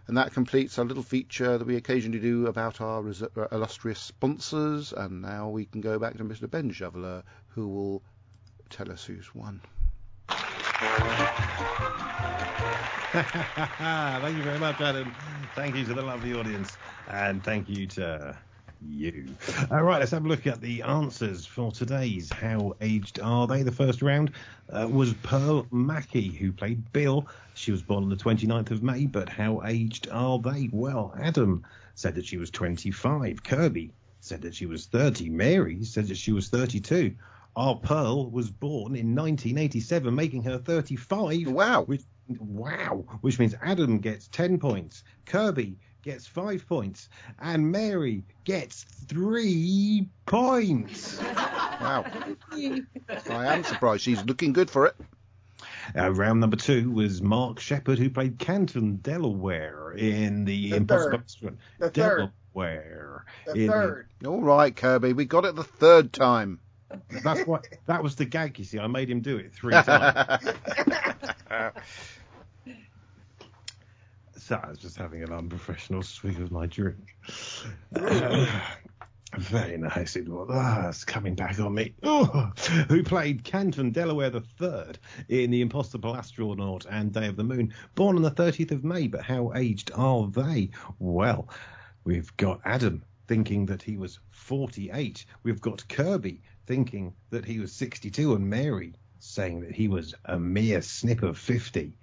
And 0.07 0.19
that 0.19 0.35
completes 0.35 0.79
our 0.79 0.85
little 0.85 1.03
feature 1.03 1.57
that 1.57 1.67
we 1.67 1.77
occasionally 1.77 2.21
do 2.21 2.47
about 2.47 2.83
our 2.83 3.01
res- 3.01 3.23
uh, 3.23 3.49
illustrious 3.53 4.01
sponsors. 4.01 4.93
And 4.93 5.23
now 5.23 5.49
we 5.49 5.65
can 5.65 5.81
go 5.81 5.99
back 5.99 6.19
to 6.19 6.25
Mr. 6.25 6.51
Ben 6.51 6.73
Shoveler, 6.73 7.23
who 7.49 7.69
will 7.69 8.03
tell 8.69 8.93
us 8.93 9.07
who's 9.07 9.35
won. 9.35 9.63
thank 13.13 14.37
you 14.37 14.43
very 14.43 14.59
much, 14.59 14.81
Adam. 14.81 15.15
Thank 15.55 15.77
you 15.77 15.85
to 15.87 15.95
the 15.95 16.03
lovely 16.03 16.35
audience, 16.35 16.77
and 17.09 17.43
thank 17.43 17.69
you 17.69 17.87
to 17.87 18.37
you. 18.81 19.35
All 19.71 19.83
right, 19.83 19.99
let's 19.99 20.13
have 20.13 20.25
a 20.25 20.29
look 20.29 20.47
at 20.47 20.61
the 20.61 20.83
answers 20.83 21.47
for 21.47 21.73
today's 21.73 22.33
How 22.33 22.75
Aged 22.81 23.21
Are 23.21 23.47
They? 23.47 23.63
The 23.63 23.73
first 23.73 24.03
round 24.03 24.33
uh, 24.71 24.89
was 24.91 25.15
Pearl 25.15 25.67
Mackie, 25.71 26.31
who 26.31 26.53
played 26.53 26.93
Bill. 26.93 27.27
She 27.55 27.73
was 27.73 27.83
born 27.83 28.05
on 28.05 28.11
the 28.11 28.17
29th 28.17 28.71
of 28.71 28.83
May, 28.83 29.07
but 29.07 29.29
how 29.29 29.63
aged 29.65 30.09
are 30.11 30.39
they? 30.39 30.69
Well, 30.73 31.15
Adam 31.21 31.65
said 31.95 32.15
that 32.15 32.27
she 32.27 32.37
was 32.37 32.51
25. 32.51 33.43
Kirby 33.43 33.93
said 34.21 34.43
that 34.43 34.55
she 34.55 34.67
was 34.67 34.87
30. 34.87 35.31
Mary 35.31 35.83
said 35.83 36.07
that 36.09 36.17
she 36.17 36.33
was 36.33 36.49
32. 36.49 37.15
Our 37.57 37.77
Pearl 37.77 38.31
was 38.31 38.51
born 38.51 38.95
in 38.95 39.15
1987, 39.15 40.15
making 40.15 40.43
her 40.45 40.59
35. 40.59 41.49
Wow. 41.49 41.83
Which, 41.83 42.03
wow. 42.29 43.05
Which 43.21 43.39
means 43.39 43.55
Adam 43.63 43.99
gets 43.99 44.29
10 44.29 44.59
points. 44.59 45.03
Kirby 45.27 45.77
gets 46.03 46.27
5 46.27 46.67
points. 46.69 47.09
And 47.41 47.73
Mary 47.73 48.23
gets 48.45 48.85
3 49.09 50.09
points. 50.27 51.21
Wow. 51.21 52.05
I 52.53 52.83
am 53.29 53.65
surprised. 53.65 54.03
She's 54.03 54.25
looking 54.25 54.53
good 54.53 54.71
for 54.71 54.87
it. 54.87 54.95
Uh, 55.97 56.13
round 56.13 56.41
number 56.41 56.57
two 56.57 56.91
was 56.91 57.23
Mark 57.23 57.59
Sheppard, 57.59 57.99
who 57.99 58.11
played 58.11 58.39
Canton, 58.39 58.97
Delaware, 58.97 59.93
in 59.93 60.45
the, 60.45 60.71
The 60.71 60.77
Impossible 60.77 61.11
third. 61.11 61.21
Restaurant. 61.21 61.59
The 61.79 61.91
third. 61.91 62.31
Delaware. 62.55 63.25
The 63.47 63.53
in 63.55 63.71
third. 63.71 64.09
All 64.27 64.43
right, 64.43 64.75
Kirby. 64.75 65.15
We 65.15 65.25
got 65.25 65.45
it 65.45 65.57
the 65.57 65.65
third 65.65 66.13
time. 66.13 66.61
That's 67.23 67.47
what. 67.47 67.67
That 67.87 68.03
was 68.03 68.17
the 68.17 68.25
gag. 68.25 68.59
You 68.59 68.65
see, 68.65 68.79
I 68.79 68.87
made 68.87 69.11
him 69.11 69.21
do 69.21 69.37
it 69.37 69.53
three 69.53 69.73
times. 69.83 70.45
So 74.37 74.59
I 74.63 74.71
was 74.71 74.79
just 74.79 74.97
having 74.97 75.23
an 75.23 75.31
unprofessional 75.31 76.03
swig 76.03 76.41
of 76.41 76.51
my 76.51 76.65
drink. 76.65 77.15
Uh, 77.95 78.47
very 79.37 79.77
nice 79.77 80.17
it 80.17 80.27
was. 80.27 80.49
Ah, 80.51 80.89
it's 80.89 81.05
coming 81.05 81.35
back 81.35 81.61
on 81.61 81.75
me. 81.75 81.95
Oh, 82.03 82.51
who 82.89 83.03
played 83.03 83.45
Canton 83.45 83.91
Delaware 83.91 84.31
the 84.31 84.41
Third 84.41 84.99
in 85.29 85.51
The 85.51 85.61
Impossible 85.61 86.17
Astronaut 86.17 86.87
and 86.89 87.13
Day 87.13 87.27
of 87.27 87.37
the 87.37 87.45
Moon, 87.45 87.75
born 87.95 88.17
on 88.17 88.23
the 88.23 88.31
30th 88.31 88.71
of 88.71 88.85
May, 88.85 89.07
but 89.07 89.21
how 89.21 89.53
aged 89.55 89.91
are 89.95 90.27
they? 90.29 90.71
Well, 90.99 91.51
we've 92.05 92.35
got 92.39 92.63
Adam 92.65 93.05
thinking 93.27 93.67
that 93.67 93.83
he 93.83 93.99
was 93.99 94.19
48. 94.31 95.27
We've 95.43 95.61
got 95.61 95.87
Kirby 95.89 96.41
thinking 96.69 97.15
that 97.31 97.47
he 97.47 97.59
was 97.59 97.73
62, 97.73 98.35
and 98.35 98.49
Mary 98.49 98.93
saying 99.19 99.61
that 99.61 99.73
he 99.73 99.89
was 99.89 100.15
a 100.27 100.39
mere 100.39 100.83
snip 100.83 101.23
of 101.23 101.39
50. 101.39 101.97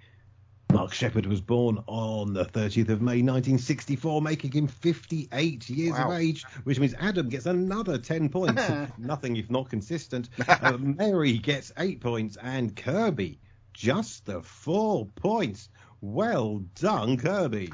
Mark 0.73 0.91
Sheppard 0.91 1.27
was 1.27 1.39
born 1.39 1.81
on 1.85 2.33
the 2.33 2.43
30th 2.45 2.89
of 2.89 2.99
May 2.99 3.21
1964, 3.21 4.21
making 4.23 4.51
him 4.51 4.67
58 4.67 5.69
years 5.69 5.93
Wow. 5.93 6.11
of 6.11 6.19
age, 6.19 6.43
which 6.63 6.79
means 6.79 6.95
Adam 6.99 7.29
gets 7.29 7.45
another 7.45 7.99
10 7.99 8.27
points. 8.29 8.61
Nothing 8.97 9.37
if 9.37 9.49
not 9.51 9.69
consistent. 9.69 10.29
Uh, 10.49 10.77
Mary 10.79 11.37
gets 11.37 11.71
8 11.77 12.01
points, 12.01 12.35
and 12.41 12.75
Kirby 12.75 13.39
just 13.73 14.25
the 14.25 14.41
4 14.41 15.05
points. 15.15 15.69
Well 16.01 16.59
done, 16.73 17.17
Kirby. 17.17 17.71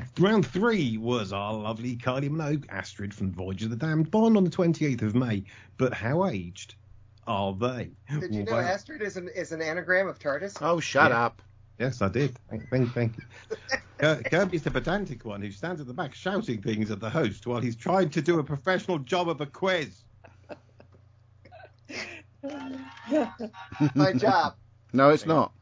Round 0.18 0.46
three 0.46 0.96
was 0.96 1.32
our 1.32 1.52
lovely 1.54 1.96
Kylie 1.96 2.30
Minogue, 2.30 2.64
Astrid 2.68 3.12
from 3.14 3.32
Voyage 3.32 3.62
of 3.62 3.70
the 3.70 3.76
Damned, 3.76 4.10
born 4.10 4.36
on 4.36 4.44
the 4.44 4.50
28th 4.50 5.02
of 5.02 5.14
May. 5.14 5.44
But 5.78 5.92
how 5.94 6.26
aged 6.26 6.74
are 7.26 7.52
they? 7.54 7.90
Did 8.20 8.34
you 8.34 8.44
know 8.44 8.52
Well, 8.52 8.60
Astrid 8.60 9.02
is 9.02 9.16
an 9.16 9.28
is 9.34 9.52
an 9.52 9.62
anagram 9.62 10.08
of 10.08 10.18
TARDIS? 10.18 10.58
Oh, 10.60 10.80
shut 10.80 11.10
Yeah. 11.10 11.24
up. 11.26 11.42
Yes, 11.78 12.02
I 12.02 12.08
did. 12.08 12.38
Thank, 12.50 12.68
thank, 12.70 12.92
thank 12.92 13.16
you. 13.16 13.56
Kir- 13.98 14.22
Kirby's 14.30 14.62
the 14.62 14.70
pedantic 14.70 15.24
one 15.24 15.40
who 15.42 15.50
stands 15.50 15.80
at 15.80 15.86
the 15.86 15.94
back 15.94 16.14
shouting 16.14 16.60
things 16.60 16.90
at 16.90 17.00
the 17.00 17.10
host 17.10 17.46
while 17.46 17.60
he's 17.60 17.76
trying 17.76 18.10
to 18.10 18.22
do 18.22 18.38
a 18.38 18.44
professional 18.44 18.98
job 18.98 19.28
of 19.28 19.40
a 19.40 19.46
quiz. 19.46 20.04
My 23.94 24.12
job. 24.12 24.54
No, 24.92 25.10
it's 25.10 25.26
not. 25.26 25.52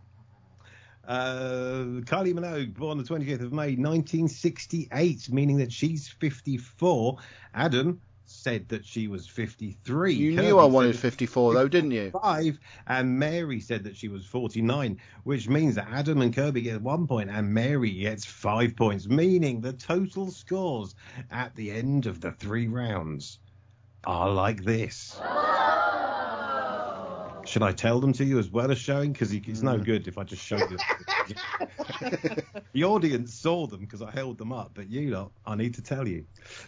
Uh, 1.11 2.03
Kylie 2.03 2.32
Minogue, 2.32 2.73
born 2.74 2.97
the 2.97 3.03
28th 3.03 3.43
of 3.43 3.53
May 3.53 3.74
1968, 3.74 5.32
meaning 5.32 5.57
that 5.57 5.73
she's 5.73 6.07
54. 6.07 7.16
Adam 7.53 8.01
said 8.27 8.69
that 8.69 8.87
she 8.87 9.09
was 9.09 9.27
53. 9.27 10.15
You 10.15 10.37
Kirby 10.37 10.47
knew 10.47 10.59
I 10.61 10.66
wanted 10.66 10.97
54, 10.97 11.55
though, 11.55 11.66
didn't 11.66 11.91
you? 11.91 12.12
five, 12.12 12.61
and 12.87 13.19
Mary 13.19 13.59
said 13.59 13.82
that 13.82 13.97
she 13.97 14.07
was 14.07 14.24
49, 14.24 15.01
which 15.24 15.49
means 15.49 15.74
that 15.74 15.89
Adam 15.91 16.23
and 16.23 16.32
Kirby 16.32 16.61
get 16.61 16.81
one 16.81 17.09
point 17.09 17.28
and 17.28 17.53
Mary 17.53 17.91
gets 17.91 18.24
five 18.24 18.77
points, 18.77 19.09
meaning 19.09 19.61
the 19.61 19.73
total 19.73 20.31
scores 20.31 20.95
at 21.32 21.57
the 21.57 21.73
end 21.73 22.07
of 22.07 22.20
the 22.20 22.31
three 22.31 22.69
rounds 22.69 23.41
are 24.05 24.31
like 24.31 24.62
this. 24.62 25.20
Should 27.51 27.64
I 27.64 27.72
tell 27.72 27.98
them 27.98 28.12
to 28.12 28.24
you 28.24 28.39
as 28.39 28.48
well 28.48 28.70
as 28.70 28.78
showing? 28.78 29.10
Because 29.12 29.32
it's 29.32 29.60
no 29.60 29.77
mm. 29.77 29.85
good 29.85 30.06
if 30.06 30.18
I 30.18 30.22
just 30.22 30.40
show 30.40 30.56
you. 30.56 30.78
the 32.72 32.85
audience 32.85 33.35
saw 33.35 33.66
them 33.66 33.81
because 33.81 34.02
I 34.02 34.10
held 34.12 34.39
them 34.39 34.52
up, 34.52 34.70
but 34.72 34.89
you 34.89 35.10
lot, 35.10 35.32
I 35.44 35.56
need 35.56 35.74
to 35.74 35.82
tell 35.82 36.06
you 36.06 36.24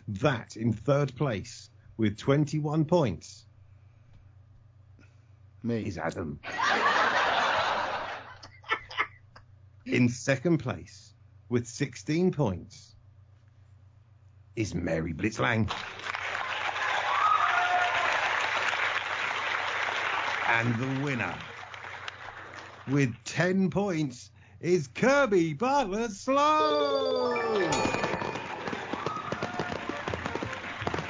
that 0.09 0.57
in 0.57 0.73
third 0.73 1.15
place 1.15 1.71
with 1.99 2.19
21 2.19 2.85
points 2.85 3.47
Me. 5.63 5.85
is 5.87 5.99
Adam. 5.99 6.41
In 9.87 10.09
second 10.09 10.59
place 10.59 11.15
with 11.49 11.69
16 11.69 12.33
points 12.33 12.97
is 14.57 14.75
Mary 14.75 15.15
Blitzlang. 15.15 15.73
And 20.49 20.75
the 20.77 21.05
winner 21.05 21.35
with 22.89 23.15
10 23.25 23.71
points 23.71 24.31
is 24.61 24.89
Kirby 24.89 25.55
Butler 25.55 26.09
Slow. 26.09 27.35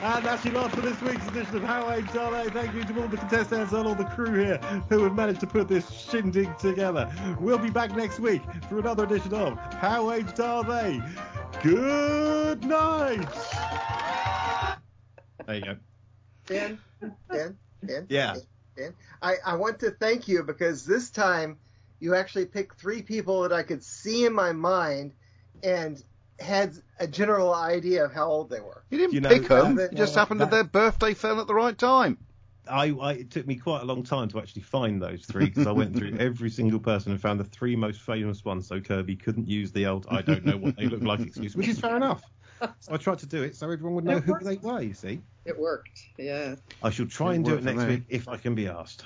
And 0.03 0.25
that's 0.25 0.45
your 0.45 0.55
lot 0.55 0.73
for 0.73 0.81
this 0.81 1.01
week's 1.01 1.27
edition 1.29 1.57
of 1.57 1.63
How 1.63 1.89
Age 1.93 2.17
Are 2.17 2.31
They. 2.33 2.51
Thank 2.51 2.75
you 2.75 2.83
to 2.83 3.03
all 3.03 3.09
the 3.09 3.17
contestants 3.17 3.73
and 3.73 3.87
all 3.87 3.95
the 3.95 4.05
crew 4.05 4.35
here 4.35 4.59
who 4.89 5.05
have 5.05 5.15
managed 5.15 5.41
to 5.41 5.47
put 5.47 5.69
this 5.69 5.89
shindig 5.91 6.59
together. 6.59 7.09
We'll 7.39 7.59
be 7.59 7.71
back 7.71 7.95
next 7.95 8.19
week 8.19 8.43
for 8.69 8.81
another 8.81 9.05
edition 9.05 9.33
of 9.33 9.57
How 9.75 10.11
Aged 10.11 10.41
Are 10.41 10.65
They. 10.65 11.01
Good 11.63 12.65
night. 12.65 13.29
There 15.47 15.55
you 15.55 15.63
go. 15.63 15.77
Dan, 16.47 16.79
Dan, 17.31 17.57
Dan. 17.87 18.07
Yeah. 18.09 18.37
Dan. 18.77 18.95
I, 19.21 19.35
I 19.45 19.55
want 19.57 19.81
to 19.81 19.91
thank 19.91 20.29
you 20.29 20.43
because 20.43 20.85
this 20.85 21.11
time 21.11 21.59
you 22.01 22.15
actually 22.15 22.47
picked 22.47 22.81
three 22.81 23.03
people 23.03 23.43
that 23.43 23.53
I 23.53 23.63
could 23.63 23.83
see 23.83 24.25
in 24.25 24.33
my 24.33 24.53
mind 24.53 25.13
and 25.63 26.03
had 26.41 26.75
a 26.99 27.07
general 27.07 27.55
idea 27.55 28.05
of 28.05 28.13
how 28.13 28.27
old 28.29 28.51
they 28.51 28.61
were. 28.61 28.83
You 28.91 28.99
didn't 28.99 29.15
You 29.15 29.21
know, 29.21 29.29
pick 29.29 29.49
them. 29.49 29.79
Uh, 29.79 29.83
it 29.83 29.95
just 29.95 30.15
well, 30.15 30.21
happened 30.21 30.41
that 30.41 30.51
that- 30.51 30.57
their 30.57 30.65
birthday 30.65 31.15
fell 31.15 31.41
at 31.41 31.47
the 31.47 31.55
right 31.55 31.77
time. 31.77 32.19
I, 32.69 32.91
I 32.91 33.13
it 33.15 33.31
took 33.33 33.45
me 33.49 33.57
quite 33.57 33.83
a 33.83 33.85
long 33.85 34.05
time 34.05 34.29
to 34.29 34.39
actually 34.39 34.63
find 34.63 35.03
those 35.03 35.27
three 35.27 35.47
because 35.47 35.67
I 35.67 35.73
went 35.73 35.97
through 35.97 36.17
every 36.21 36.49
single 36.49 36.79
person 36.79 37.11
and 37.11 37.21
found 37.21 37.41
the 37.41 37.45
three 37.45 37.75
most 37.75 38.01
famous 38.01 38.45
ones. 38.45 38.69
So 38.69 38.81
Kirby 38.81 39.17
couldn't 39.17 39.49
use 39.49 39.73
the 39.73 39.87
old 39.87 40.07
"I 40.09 40.23
don't 40.23 40.45
know 40.45 40.57
what 40.57 40.77
they 40.77 40.87
look 40.87 41.03
like" 41.03 41.19
excuse, 41.21 41.57
which 41.57 41.67
is 41.67 41.81
fair 41.81 41.97
enough. 41.97 42.23
So 42.81 42.93
I 42.95 42.97
tried 42.97 43.19
to 43.21 43.27
do 43.27 43.43
it 43.43 43.57
so 43.57 43.67
everyone 43.71 43.95
would 43.97 44.05
know 44.05 44.19
who 44.21 44.39
they 44.43 44.57
were. 44.57 44.81
You 44.81 44.95
see, 44.95 45.21
It 45.45 45.59
worked. 45.59 46.01
Yeah. 46.19 46.57
I 46.83 46.91
shall 46.91 47.07
try 47.07 47.33
It 47.33 47.37
and 47.37 47.45
do 47.45 47.55
it 47.57 47.65
next 47.65 47.83
me. 47.83 47.87
week 47.87 48.03
if 48.09 48.29
I 48.29 48.37
can 48.37 48.55
be 48.55 48.69
asked. 48.69 49.05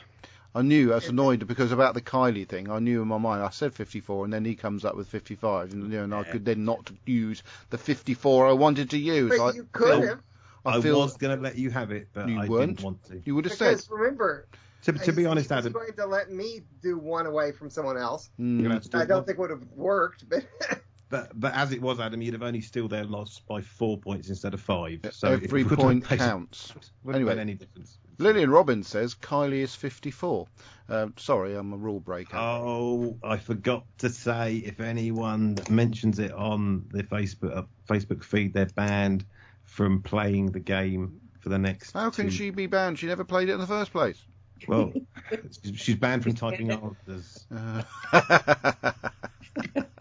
I 0.54 0.62
knew 0.62 0.92
I 0.92 0.96
was 0.96 1.08
annoyed 1.08 1.46
because 1.46 1.70
about 1.70 1.92
the 1.94 2.00
Kylie 2.00 2.48
thing. 2.48 2.70
I 2.70 2.78
knew 2.78 3.02
in 3.02 3.08
my 3.08 3.18
mind 3.18 3.42
I 3.42 3.50
said 3.50 3.74
54, 3.74 4.24
and 4.24 4.32
then 4.32 4.42
he 4.44 4.54
comes 4.54 4.86
up 4.86 4.96
with 4.96 5.06
55, 5.08 5.72
and, 5.74 5.82
you 5.92 5.98
know, 5.98 6.04
and 6.04 6.14
I 6.14 6.22
could 6.24 6.46
then 6.46 6.64
not 6.64 6.90
use 7.04 7.42
the 7.68 7.76
54 7.76 8.46
I 8.46 8.52
wanted 8.52 8.88
to 8.90 8.98
use. 8.98 9.34
But 9.36 9.40
I 9.44 9.52
you 9.52 9.68
could 9.72 9.86
feel- 9.88 10.08
have, 10.08 10.20
I, 10.64 10.76
I 10.76 10.78
was 10.78 11.16
going 11.18 11.36
to 11.36 11.42
let 11.42 11.56
you 11.58 11.70
have 11.70 11.90
it, 11.92 12.08
but 12.14 12.26
You 12.28 12.40
I 12.40 12.46
weren't? 12.48 12.76
didn't 12.76 12.84
want 12.84 13.04
to. 13.04 13.20
you 13.26 13.34
would 13.34 13.44
have 13.44 13.52
said. 13.54 13.72
because 13.72 13.90
remember, 13.90 14.48
To, 14.84 14.92
to 14.92 15.12
be 15.12 15.26
honest, 15.26 15.50
he 15.50 15.54
was 15.54 15.66
Adam, 15.66 15.72
going 15.74 15.92
to 15.92 16.06
let 16.06 16.30
me 16.32 16.62
do 16.82 16.96
one 16.98 17.26
away 17.26 17.52
from 17.52 17.68
someone 17.68 17.98
else. 17.98 18.30
Mm, 18.40 18.62
gonna 18.62 18.74
have 18.74 18.82
to 18.84 18.88
do 18.88 18.98
I 18.98 19.04
don't 19.04 19.18
once. 19.18 19.26
think 19.26 19.38
would 19.38 19.50
have 19.50 19.64
worked, 19.74 20.26
but 20.28 20.46
But 21.08 21.38
but 21.38 21.54
as 21.54 21.70
it 21.72 21.80
was, 21.80 22.00
Adam, 22.00 22.20
you'd 22.20 22.34
have 22.34 22.42
only 22.42 22.60
still 22.60 22.88
there 22.88 23.04
lost 23.04 23.46
by 23.46 23.60
four 23.60 23.96
points 23.98 24.28
instead 24.28 24.54
of 24.54 24.60
five. 24.60 25.00
So 25.12 25.28
every 25.32 25.62
wouldn't 25.62 25.70
have 25.70 25.78
point 25.78 26.04
counts. 26.18 26.72
wouldn't 27.04 27.22
Anyway. 27.28 27.40
any 27.40 27.54
difference. 27.54 27.98
Lillian 28.18 28.50
Robbins 28.50 28.88
says 28.88 29.14
Kylie 29.14 29.60
is 29.60 29.74
54. 29.74 30.46
Uh, 30.88 31.08
sorry, 31.16 31.54
I'm 31.54 31.72
a 31.72 31.76
rule 31.76 32.00
breaker. 32.00 32.36
Oh, 32.36 33.16
I 33.22 33.36
forgot 33.36 33.84
to 33.98 34.08
say 34.08 34.56
if 34.56 34.80
anyone 34.80 35.58
mentions 35.68 36.18
it 36.18 36.32
on 36.32 36.86
the 36.90 37.02
Facebook 37.04 37.56
uh, 37.56 37.62
Facebook 37.88 38.24
feed, 38.24 38.52
they're 38.54 38.66
banned 38.66 39.24
from 39.64 40.02
playing 40.02 40.46
the 40.52 40.60
game 40.60 41.20
for 41.40 41.50
the 41.50 41.58
next. 41.58 41.92
How 41.92 42.10
can 42.10 42.26
two- 42.26 42.30
she 42.32 42.50
be 42.50 42.66
banned? 42.66 42.98
She 42.98 43.06
never 43.06 43.22
played 43.24 43.48
it 43.48 43.52
in 43.52 43.60
the 43.60 43.66
first 43.66 43.92
place. 43.92 44.24
Well, 44.66 44.92
she's 45.74 45.96
banned 45.96 46.22
from 46.22 46.34
typing 46.34 46.70
answers, 46.72 47.46
Uh, 47.54 47.82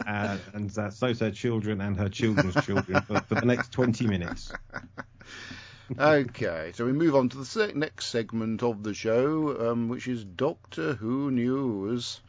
uh, 0.08 0.38
and 0.54 0.78
uh, 0.78 0.90
so's 0.90 1.20
her 1.20 1.32
children 1.32 1.82
and 1.82 1.98
her 1.98 2.10
children's 2.10 2.56
children 2.66 3.02
for, 3.02 3.20
for 3.22 3.36
the 3.36 3.46
next 3.46 3.72
20 3.72 4.08
minutes. 4.08 4.52
okay, 6.00 6.72
so 6.74 6.86
we 6.86 6.92
move 6.92 7.16
on 7.16 7.30
to 7.30 7.38
the 7.38 7.46
se- 7.46 7.74
next 7.76 8.08
segment 8.08 8.64
of 8.64 8.84
the 8.84 8.94
show, 8.94 9.72
um, 9.72 9.90
which 9.90 10.08
is 10.08 10.24
Doctor 10.24 10.94
Who 10.94 11.32
News. 11.32 12.22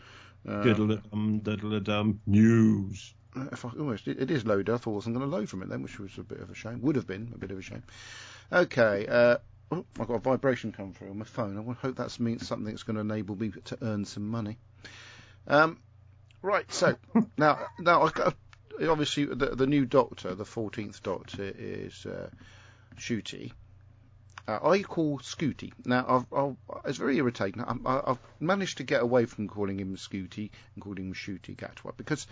Uh, 0.48 0.62
Diddle-a-dum, 0.62 1.40
diddle-a-dum, 1.40 2.20
news. 2.26 3.14
if 3.52 3.64
I, 3.64 3.70
oh, 3.78 3.90
it, 3.90 4.06
it 4.06 4.30
is 4.30 4.46
loaded. 4.46 4.72
I 4.72 4.76
thought 4.76 4.92
I 4.92 4.94
wasn't 4.94 5.16
going 5.16 5.28
to 5.28 5.36
load 5.36 5.48
from 5.48 5.62
it 5.62 5.68
then, 5.68 5.82
which 5.82 5.98
was 5.98 6.16
a 6.18 6.22
bit 6.22 6.40
of 6.40 6.50
a 6.50 6.54
shame. 6.54 6.80
Would 6.82 6.96
have 6.96 7.06
been 7.06 7.32
a 7.34 7.38
bit 7.38 7.50
of 7.50 7.58
a 7.58 7.62
shame. 7.62 7.82
Okay, 8.52 9.06
uh, 9.08 9.38
oh, 9.72 9.84
I've 9.98 10.06
got 10.06 10.14
a 10.14 10.18
vibration 10.20 10.70
come 10.70 10.92
through 10.92 11.10
on 11.10 11.18
my 11.18 11.24
phone. 11.24 11.58
I 11.58 11.72
hope 11.72 11.96
that 11.96 12.18
means 12.20 12.46
something 12.46 12.72
that's 12.72 12.84
going 12.84 12.94
to 12.94 13.00
enable 13.00 13.34
me 13.36 13.52
to 13.64 13.78
earn 13.82 14.04
some 14.04 14.28
money. 14.28 14.58
Um, 15.48 15.78
right, 16.46 16.72
so 16.72 16.96
now, 17.36 17.58
now 17.78 18.10
obviously 18.88 19.24
the, 19.26 19.54
the 19.54 19.66
new 19.66 19.84
Doctor, 19.84 20.34
the 20.34 20.44
fourteenth 20.44 21.02
Doctor, 21.02 21.52
is 21.56 22.06
uh, 22.06 22.30
Shooty. 22.96 23.52
Uh, 24.48 24.60
I 24.62 24.82
call 24.82 25.18
Scooty. 25.18 25.72
Now, 25.84 26.04
I've, 26.08 26.38
I've, 26.38 26.56
it's 26.84 26.98
very 26.98 27.16
irritating. 27.16 27.64
I'm, 27.66 27.84
I, 27.84 28.00
I've 28.06 28.18
managed 28.38 28.78
to 28.78 28.84
get 28.84 29.02
away 29.02 29.24
from 29.24 29.48
calling 29.48 29.80
him 29.80 29.96
Scooty 29.96 30.50
and 30.74 30.84
calling 30.84 31.08
him 31.08 31.14
Ncuti 31.14 31.56
Gatwa 31.56 31.96
because 31.96 32.28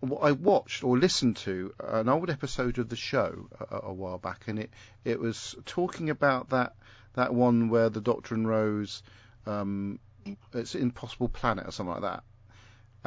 what 0.00 0.18
I 0.18 0.32
watched 0.32 0.84
or 0.84 0.98
listened 0.98 1.36
to 1.38 1.72
an 1.78 2.08
old 2.08 2.28
episode 2.28 2.78
of 2.78 2.88
the 2.88 2.96
show 2.96 3.48
a, 3.70 3.80
a 3.84 3.92
while 3.92 4.18
back, 4.18 4.44
and 4.48 4.58
it 4.58 4.70
it 5.04 5.20
was 5.20 5.54
talking 5.64 6.10
about 6.10 6.50
that 6.50 6.74
that 7.14 7.32
one 7.32 7.68
where 7.70 7.88
the 7.88 8.00
Doctor 8.00 8.34
and 8.34 8.48
Rose, 8.48 9.02
um, 9.46 9.98
it's 10.52 10.74
Impossible 10.74 11.28
Planet 11.28 11.66
or 11.66 11.70
something 11.70 11.94
like 11.94 12.02
that, 12.02 12.24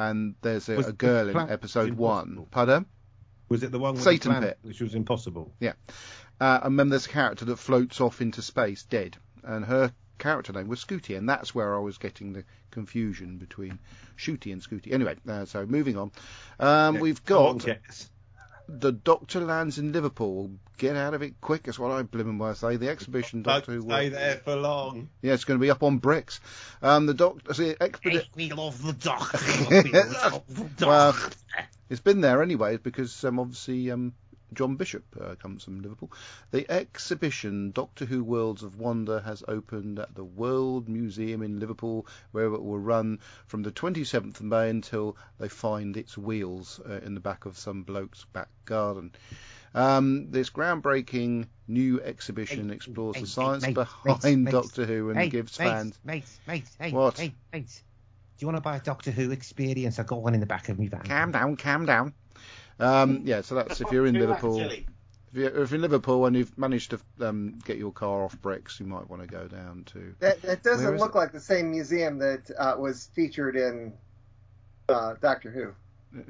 and 0.00 0.34
there's 0.42 0.68
a, 0.68 0.78
a 0.78 0.82
the 0.82 0.92
girl 0.92 1.26
in 1.26 1.32
planet 1.32 1.52
episode 1.52 1.92
one. 1.92 2.20
impossible? 2.20 2.48
Pardon? 2.50 2.86
Was 3.48 3.62
it 3.62 3.72
the 3.72 3.78
one 3.78 3.94
with 3.94 4.02
Satan 4.02 4.34
the 4.34 4.40
Pit. 4.40 4.58
which 4.62 4.80
was 4.80 4.94
impossible? 4.94 5.52
Uh, 6.40 6.60
and 6.62 6.78
then 6.78 6.88
there's 6.88 7.06
a 7.06 7.10
character 7.10 7.44
that 7.46 7.56
floats 7.56 8.00
off 8.00 8.22
into 8.22 8.40
space 8.40 8.84
dead, 8.84 9.16
and 9.42 9.64
her 9.64 9.92
character 10.18 10.52
name 10.52 10.68
was 10.68 10.82
Scooty, 10.82 11.18
and 11.18 11.28
that's 11.28 11.54
where 11.54 11.74
I 11.76 11.80
was 11.80 11.98
getting 11.98 12.32
the 12.32 12.44
confusion 12.70 13.36
between 13.38 13.78
Shooty 14.16 14.52
and 14.52 14.62
Scooty. 14.62 14.92
Anyway, 14.92 15.16
uh, 15.28 15.44
so 15.44 15.66
moving 15.66 15.98
on, 15.98 16.12
um, 16.58 16.94
Yeah, 16.94 17.00
we've 17.00 17.20
one 17.26 17.58
got. 17.58 17.66
The 18.78 18.92
Doctor 18.92 19.40
lands 19.40 19.78
in 19.78 19.92
Liverpool. 19.92 20.50
Get 20.78 20.96
out 20.96 21.12
of 21.14 21.22
it 21.22 21.40
quick, 21.40 21.68
is 21.68 21.78
what 21.78 21.90
I 21.90 22.02
blimmin' 22.02 22.38
well 22.38 22.54
say. 22.54 22.76
The 22.76 22.88
exhibition 22.88 23.42
Doctor 23.42 23.72
Don't 23.72 23.82
Who. 23.84 23.90
stay 23.90 24.08
there 24.08 24.36
for 24.36 24.56
long. 24.56 25.10
Yeah, 25.20 25.34
it's 25.34 25.44
going 25.44 25.58
to 25.58 25.62
be 25.62 25.70
up 25.70 25.82
on 25.82 25.98
bricks. 25.98 26.40
Um, 26.80 27.06
the 27.06 27.14
Doctor, 27.14 27.52
see, 27.52 27.74
expedi- 27.74 28.26
We 28.34 28.50
love 28.50 28.82
the 28.82 28.92
doctor. 28.92 29.38
We 29.70 29.82
We 29.82 29.92
love 29.92 30.32
love 30.32 30.76
the 30.76 30.86
Well. 30.86 31.16
It's 31.90 32.00
been 32.00 32.20
there 32.20 32.42
anyway 32.42 32.76
because 32.76 33.24
um, 33.24 33.40
obviously 33.40 33.90
um, 33.90 34.14
John 34.52 34.76
Bishop 34.76 35.04
uh, 35.20 35.34
comes 35.36 35.64
from 35.64 35.80
Liverpool. 35.80 36.12
The 36.50 36.70
exhibition 36.70 37.70
Doctor 37.70 38.04
Who 38.04 38.24
Worlds 38.24 38.62
of 38.62 38.76
Wonder 38.76 39.20
has 39.20 39.42
opened 39.46 39.98
at 39.98 40.14
the 40.14 40.24
World 40.24 40.88
Museum 40.88 41.42
in 41.42 41.60
Liverpool, 41.60 42.06
where 42.32 42.46
it 42.46 42.62
will 42.62 42.78
run 42.78 43.20
from 43.46 43.62
the 43.62 43.70
27th 43.72 44.36
of 44.40 44.42
May 44.42 44.70
until 44.70 45.16
they 45.38 45.48
find 45.48 45.96
its 45.96 46.18
wheels 46.18 46.80
uh, 46.88 47.00
in 47.04 47.14
the 47.14 47.20
back 47.20 47.46
of 47.46 47.58
some 47.58 47.82
bloke's 47.82 48.24
back 48.32 48.48
garden. 48.64 49.12
Um, 49.72 50.30
this 50.30 50.50
groundbreaking 50.50 51.46
new 51.68 52.00
exhibition 52.02 52.70
Hey, 52.70 52.74
explores 52.74 53.16
hey, 53.16 53.20
the 53.22 53.26
hey, 53.26 53.32
science 53.32 53.62
mate, 53.66 53.74
behind 53.74 54.22
mate, 54.24 54.36
mate. 54.38 54.50
Doctor 54.50 54.84
Who 54.84 55.10
and 55.10 55.18
hey, 55.18 55.28
gives 55.28 55.58
mate, 55.58 55.68
fans. 55.68 55.98
Mate, 56.04 56.24
mate, 56.46 56.64
hey, 56.78 56.90
What? 56.90 57.18
hey, 57.18 57.32
mate. 57.52 57.82
Do 58.38 58.44
you 58.44 58.46
want 58.48 58.56
to 58.56 58.62
buy 58.62 58.76
a 58.76 58.80
Doctor 58.80 59.10
Who 59.10 59.30
experience? 59.30 59.98
I've 59.98 60.06
got 60.06 60.22
one 60.22 60.34
in 60.34 60.40
the 60.40 60.46
back 60.46 60.70
of 60.70 60.78
me 60.78 60.88
van. 60.88 61.02
Calm 61.02 61.30
down, 61.30 61.56
calm 61.56 61.86
down. 61.86 62.14
Um, 62.80 63.22
yeah, 63.24 63.40
so 63.42 63.54
that's 63.54 63.80
if 63.80 63.90
you're 63.92 64.06
in 64.06 64.14
Liverpool. 64.18 64.60
If 64.60 64.84
you're, 65.32 65.62
if 65.62 65.70
you're 65.70 65.76
in 65.76 65.82
Liverpool 65.82 66.26
and 66.26 66.34
you've 66.34 66.56
managed 66.58 66.90
to 66.90 67.00
um, 67.28 67.58
get 67.64 67.76
your 67.78 67.92
car 67.92 68.24
off 68.24 68.40
bricks, 68.40 68.80
you 68.80 68.86
might 68.86 69.08
want 69.08 69.22
to 69.22 69.28
go 69.28 69.46
down 69.46 69.84
to. 69.92 70.14
that, 70.18 70.42
that 70.42 70.62
doesn't 70.62 70.96
look 70.96 71.14
it? 71.14 71.18
like 71.18 71.32
the 71.32 71.40
same 71.40 71.70
museum 71.70 72.18
that 72.18 72.50
uh, 72.58 72.74
was 72.78 73.08
featured 73.14 73.54
in 73.56 73.92
uh, 74.88 75.14
Doctor 75.20 75.50
Who. 75.50 75.72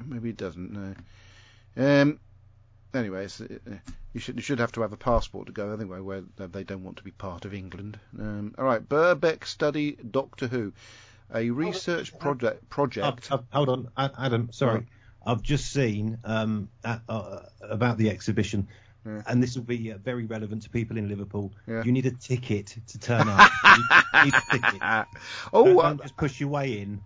Maybe 0.05 0.29
it 0.29 0.37
doesn't. 0.37 0.71
No. 0.71 0.93
Um. 2.01 2.19
Anyways, 2.93 3.39
uh, 3.39 3.47
you 4.13 4.19
should 4.19 4.35
you 4.35 4.41
should 4.41 4.59
have 4.59 4.73
to 4.73 4.81
have 4.81 4.91
a 4.91 4.97
passport 4.97 5.47
to 5.47 5.53
go 5.53 5.71
anyway, 5.71 6.01
where 6.01 6.23
they 6.37 6.63
don't 6.65 6.83
want 6.83 6.97
to 6.97 7.03
be 7.03 7.11
part 7.11 7.45
of 7.45 7.53
England. 7.53 7.97
Um, 8.19 8.53
all 8.57 8.65
right, 8.65 8.87
Birkbeck 8.87 9.45
study 9.45 9.97
Doctor 10.11 10.47
Who, 10.47 10.73
a 11.33 11.49
research 11.49 12.17
project. 12.19 12.69
Project. 12.69 13.31
Uh, 13.31 13.35
uh, 13.35 13.41
hold 13.53 13.69
on, 13.69 13.87
A- 13.95 14.11
Adam. 14.19 14.49
Sorry, 14.51 14.75
Right. 14.75 14.87
I've 15.25 15.41
just 15.41 15.71
seen 15.71 16.17
um, 16.23 16.69
uh, 16.83 16.99
uh, 17.07 17.39
about 17.61 17.97
the 17.97 18.09
exhibition, 18.09 18.67
Yeah. 19.05 19.21
and 19.27 19.41
this 19.41 19.55
will 19.55 19.63
be 19.63 19.91
uh, 19.91 19.97
very 19.97 20.25
relevant 20.25 20.63
to 20.63 20.69
people 20.69 20.97
in 20.97 21.07
Liverpool. 21.07 21.53
Yeah. 21.67 21.83
You 21.83 21.91
need 21.91 22.05
a 22.05 22.11
ticket 22.11 22.75
to 22.87 22.99
turn 22.99 23.27
up. 23.27 23.51
you 23.65 24.25
need 24.25 24.33
a 24.33 24.41
ticket. 24.51 24.81
oh, 25.53 25.65
don't, 25.65 25.79
uh, 25.79 25.81
don't 25.81 26.01
just 26.01 26.17
push 26.17 26.39
your 26.39 26.49
way 26.49 26.79
in. 26.79 27.01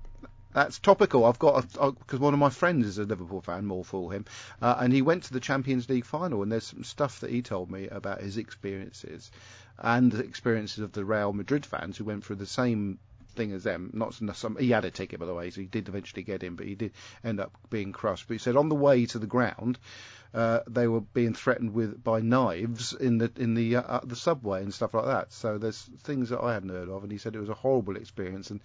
That's 0.53 0.79
topical. 0.79 1.25
I've 1.25 1.37
got 1.37 1.69
because 1.99 2.19
one 2.19 2.33
of 2.33 2.39
my 2.39 2.49
friends 2.49 2.87
is 2.87 2.97
a 2.97 3.03
Liverpool 3.03 3.41
fan, 3.41 3.65
more 3.65 3.83
fool 3.83 4.09
him, 4.09 4.23
uh, 4.61 4.75
and 4.79 4.93
he 4.93 5.01
went 5.01 5.23
to 5.23 5.33
the 5.33 5.41
Champions 5.41 5.89
League 5.89 6.05
final, 6.05 6.43
and 6.43 6.49
there's 6.51 6.67
some 6.67 6.85
stuff 6.85 7.19
that 7.19 7.29
he 7.29 7.41
told 7.41 7.69
me 7.69 7.89
about 7.89 8.21
his 8.21 8.37
experiences 8.37 9.29
and 9.77 10.09
the 10.13 10.23
experiences 10.23 10.79
of 10.79 10.93
the 10.93 11.03
Real 11.03 11.33
Madrid 11.33 11.65
fans 11.65 11.97
who 11.97 12.05
went 12.05 12.23
through 12.23 12.37
the 12.37 12.45
same 12.45 12.99
thing 13.35 13.51
as 13.51 13.63
them. 13.63 13.91
Not 13.93 14.13
some. 14.35 14.57
He 14.57 14.71
had 14.71 14.85
a 14.85 14.91
ticket 14.91 15.19
by 15.19 15.25
the 15.25 15.33
way, 15.33 15.49
so 15.49 15.61
he 15.61 15.67
did 15.67 15.87
eventually 15.87 16.23
get 16.23 16.43
in, 16.43 16.55
but 16.55 16.65
he 16.65 16.75
did 16.75 16.93
end 17.23 17.39
up 17.39 17.51
being 17.69 17.91
crushed. 17.91 18.27
But 18.27 18.35
he 18.35 18.39
said 18.39 18.55
on 18.55 18.69
the 18.69 18.75
way 18.75 19.05
to 19.07 19.19
the 19.19 19.27
ground, 19.27 19.77
uh, 20.33 20.59
they 20.67 20.87
were 20.87 21.01
being 21.01 21.33
threatened 21.33 21.73
with 21.73 22.03
by 22.03 22.19
knives 22.19 22.93
in 22.93 23.17
the 23.17 23.31
in 23.37 23.53
the 23.53 23.77
uh, 23.77 24.01
the 24.03 24.15
subway 24.15 24.61
and 24.63 24.73
stuff 24.73 24.93
like 24.93 25.05
that. 25.05 25.31
So 25.31 25.57
there's 25.57 25.81
things 26.03 26.29
that 26.29 26.41
I 26.41 26.53
hadn't 26.53 26.69
heard 26.69 26.89
of, 26.89 27.03
and 27.03 27.11
he 27.11 27.17
said 27.17 27.35
it 27.35 27.39
was 27.39 27.49
a 27.49 27.53
horrible 27.53 27.95
experience. 27.95 28.51
And 28.51 28.59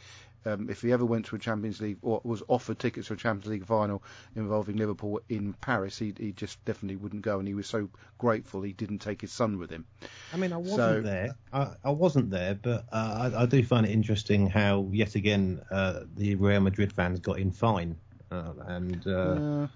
um, 0.45 0.71
if 0.71 0.83
he 0.83 0.93
ever 0.93 1.05
went 1.05 1.27
to 1.27 1.37
a 1.37 1.39
Champions 1.39 1.81
League 1.81 1.99
or 2.03 2.21
was 2.25 2.43
offered 2.49 2.79
tickets 2.79 3.09
for 3.09 3.15
a 3.15 3.17
Champions 3.17 3.47
League 3.47 3.67
final 3.67 4.03
involving 4.35 4.77
Liverpool 4.77 5.21
in 5.29 5.53
Paris, 5.55 5.99
he 5.99 6.15
he 6.19 6.33
just 6.33 6.65
definitely 6.65 6.97
wouldn't 6.97 7.23
go. 7.23 7.39
And 7.39 7.47
he 7.47 7.55
was 7.55 7.67
so 7.67 7.91
grateful 8.19 8.63
he 8.63 8.73
didn't 8.73 8.99
take 9.01 9.21
his 9.21 9.33
son 9.33 9.59
with 9.59 9.71
him. 9.71 9.85
I 10.33 10.37
mean, 10.37 10.53
I 10.53 10.57
wasn't 10.57 10.77
So- 10.77 11.01
there. 11.03 11.35
I, 11.53 11.69
I 11.85 11.91
wasn't 11.91 12.31
there, 12.31 12.55
but 12.55 12.85
uh, 12.93 13.31
I, 13.33 13.43
I 13.43 13.47
do 13.47 13.63
find 13.65 13.87
it 13.87 13.91
interesting 13.91 14.49
how 14.49 14.89
yet 14.93 15.15
again 15.15 15.63
uh, 15.71 16.01
the 16.17 16.37
Real 16.37 16.61
Madrid 16.61 16.93
fans 16.93 17.21
got 17.21 17.39
in 17.39 17.51
fine, 17.51 17.97
uh, 18.31 18.53
and 18.67 19.03
hmm. 19.03 19.67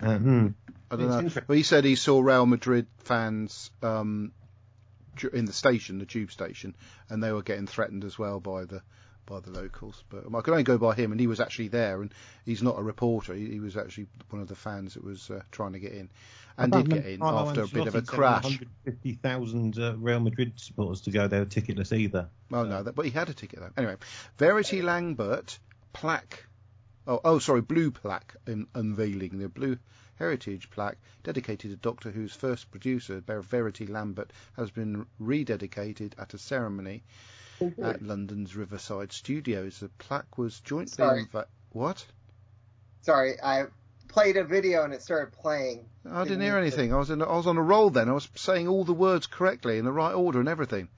I 0.00 0.96
don't 0.96 1.08
know. 1.08 1.30
Well, 1.46 1.56
he 1.56 1.62
said 1.62 1.84
he 1.84 1.94
saw 1.94 2.20
Real 2.20 2.46
Madrid 2.46 2.86
fans 2.98 3.70
um, 3.82 4.32
in 5.32 5.44
the 5.44 5.52
station, 5.52 5.98
the 5.98 6.06
tube 6.06 6.32
station, 6.32 6.74
and 7.08 7.22
they 7.22 7.32
were 7.32 7.42
getting 7.42 7.66
threatened 7.66 8.04
as 8.04 8.18
well 8.18 8.40
by 8.40 8.64
the 8.64 8.82
by 9.30 9.40
the 9.40 9.50
locals. 9.50 10.02
But 10.10 10.26
um, 10.26 10.34
I 10.34 10.40
could 10.40 10.50
only 10.50 10.64
go 10.64 10.76
by 10.76 10.94
him, 10.94 11.12
and 11.12 11.20
he 11.20 11.28
was 11.28 11.40
actually 11.40 11.68
there, 11.68 12.02
and 12.02 12.12
he's 12.44 12.62
not 12.62 12.78
a 12.78 12.82
reporter. 12.82 13.32
He, 13.32 13.52
he 13.52 13.60
was 13.60 13.76
actually 13.76 14.08
one 14.28 14.42
of 14.42 14.48
the 14.48 14.56
fans 14.56 14.94
that 14.94 15.04
was 15.04 15.30
uh, 15.30 15.40
trying 15.52 15.72
to 15.72 15.78
get 15.78 15.92
in, 15.92 16.10
and 16.58 16.72
did 16.72 16.90
get 16.90 17.06
in 17.06 17.20
Carlo 17.20 17.48
after 17.48 17.62
a 17.62 17.68
bit 17.68 17.86
of 17.86 17.94
a 17.94 18.02
crash. 18.02 18.42
150,000 18.42 19.78
uh, 19.78 19.94
Real 19.96 20.20
Madrid 20.20 20.52
supporters 20.56 21.02
to 21.02 21.10
go 21.12 21.28
there 21.28 21.46
ticketless 21.46 21.96
either. 21.96 22.28
Oh 22.52 22.64
no, 22.64 22.82
that, 22.82 22.94
but 22.94 23.04
he 23.04 23.12
had 23.12 23.30
a 23.30 23.34
ticket 23.34 23.60
though. 23.60 23.70
Anyway, 23.76 23.96
Verity 24.36 24.82
Lambert 24.82 25.58
plaque. 25.92 26.44
Oh, 27.06 27.20
oh, 27.24 27.38
sorry, 27.38 27.62
blue 27.62 27.90
plaque 27.90 28.34
un- 28.46 28.66
unveiling 28.74 29.38
the 29.38 29.48
blue 29.48 29.78
heritage 30.16 30.68
plaque 30.70 30.98
dedicated 31.22 31.70
to 31.70 31.76
Doctor 31.76 32.10
Who's 32.10 32.34
first 32.34 32.70
producer, 32.70 33.20
Ver- 33.20 33.40
Verity 33.40 33.86
Lambert, 33.86 34.32
has 34.54 34.70
been 34.70 35.06
rededicated 35.20 36.12
at 36.18 36.34
a 36.34 36.38
ceremony 36.38 37.02
at 37.82 38.02
London's 38.02 38.56
Riverside 38.56 39.12
Studios. 39.12 39.80
The 39.80 39.88
plaque 39.98 40.38
was 40.38 40.60
jointly. 40.60 40.94
Sorry. 40.94 41.26
what? 41.70 42.04
Sorry, 43.02 43.40
I 43.42 43.64
played 44.08 44.36
a 44.36 44.44
video 44.44 44.84
and 44.84 44.92
it 44.92 45.02
started 45.02 45.32
playing. 45.32 45.86
I 46.08 46.24
didn't 46.24 46.42
hear 46.42 46.58
anything. 46.58 46.92
I 46.92 46.96
was 46.96 47.10
in, 47.10 47.22
I 47.22 47.36
was 47.36 47.46
on 47.46 47.56
a 47.56 47.62
roll 47.62 47.90
then. 47.90 48.08
I 48.08 48.12
was 48.12 48.28
saying 48.34 48.68
all 48.68 48.84
the 48.84 48.92
words 48.92 49.26
correctly 49.26 49.78
in 49.78 49.84
the 49.84 49.92
right 49.92 50.12
order 50.12 50.40
and 50.40 50.48
everything. 50.48 50.88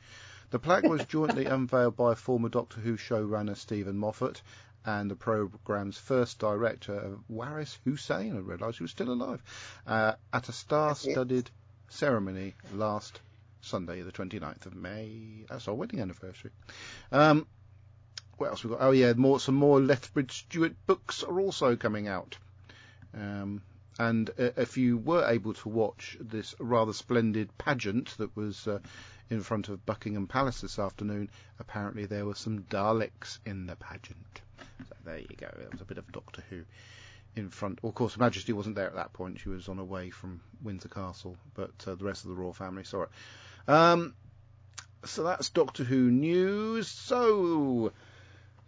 The 0.51 0.59
plaque 0.59 0.84
was 0.84 1.05
jointly 1.09 1.47
unveiled 1.47 1.97
by 1.97 2.14
former 2.14 2.48
Doctor 2.48 2.80
Who 2.80 2.97
showrunner 2.97 3.56
Steven 3.56 3.97
Moffat 3.97 4.43
and 4.84 5.10
the 5.10 5.16
programme's 5.16 5.98
first 5.98 6.39
director, 6.39 7.18
Waris 7.28 7.78
Hussein, 7.84 8.34
I 8.34 8.40
realised 8.40 8.78
he 8.78 8.84
was 8.84 8.90
still 8.90 9.12
alive, 9.12 9.43
uh, 9.86 10.14
at 10.32 10.48
a 10.48 10.52
star-studded 10.52 11.51
ceremony 11.89 12.55
last 12.74 13.20
Sunday, 13.73 14.03
the 14.03 14.12
29th 14.12 14.66
of 14.66 14.74
May. 14.74 15.47
That's 15.49 15.66
our 15.66 15.73
wedding 15.73 16.01
anniversary. 16.01 16.51
Um, 17.11 17.47
what 18.36 18.51
else 18.51 18.62
we 18.62 18.69
got? 18.69 18.82
Oh 18.82 18.90
yeah, 18.90 19.15
more 19.15 19.40
some 19.40 19.55
more 19.55 19.81
Lethbridge 19.81 20.40
Stewart 20.40 20.74
books 20.86 21.23
are 21.23 21.40
also 21.40 21.74
coming 21.74 22.07
out. 22.07 22.36
Um, 23.15 23.62
and 23.99 24.28
uh, 24.39 24.51
if 24.59 24.77
you 24.77 24.99
were 24.99 25.27
able 25.27 25.55
to 25.55 25.70
watch 25.70 26.19
this 26.20 26.55
rather 26.59 26.93
splendid 26.93 27.57
pageant 27.57 28.15
that 28.19 28.36
was 28.36 28.69
uh, 28.69 28.81
in 29.31 29.40
front 29.40 29.70
of 29.70 29.86
Buckingham 29.86 30.27
Palace 30.27 30.61
this 30.61 30.78
afternoon, 30.78 31.31
apparently 31.59 32.05
there 32.05 32.27
were 32.27 32.35
some 32.35 32.65
Daleks 32.65 33.39
in 33.47 33.65
the 33.65 33.77
pageant. 33.77 34.43
So 34.86 34.94
there 35.07 35.16
you 35.16 35.36
go. 35.39 35.49
There 35.57 35.70
was 35.73 35.81
a 35.81 35.86
bit 35.86 35.97
of 35.97 36.12
Doctor 36.12 36.44
Who 36.51 36.62
in 37.36 37.49
front. 37.49 37.78
Of 37.82 37.94
course, 37.94 38.16
Her 38.16 38.20
Majesty 38.20 38.53
wasn't 38.53 38.77
there 38.77 38.89
at 38.89 38.97
that 38.97 39.15
point. 39.15 39.40
She 39.40 39.49
was 39.49 39.70
on 39.70 39.78
her 39.78 39.85
way 39.85 40.11
from 40.11 40.43
Windsor 40.62 40.90
Castle, 40.90 41.39
but 41.55 41.73
uh, 41.86 41.94
the 41.94 42.05
rest 42.05 42.24
of 42.24 42.31
the 42.31 42.36
royal 42.36 42.53
family 42.53 42.85
saw 42.85 43.05
it. 43.05 43.09
Um, 43.68 44.14
so 45.05 45.22
that's 45.24 45.51
Doctor 45.51 45.84
Who 45.84 46.10
news. 46.10 46.89
So 46.89 47.93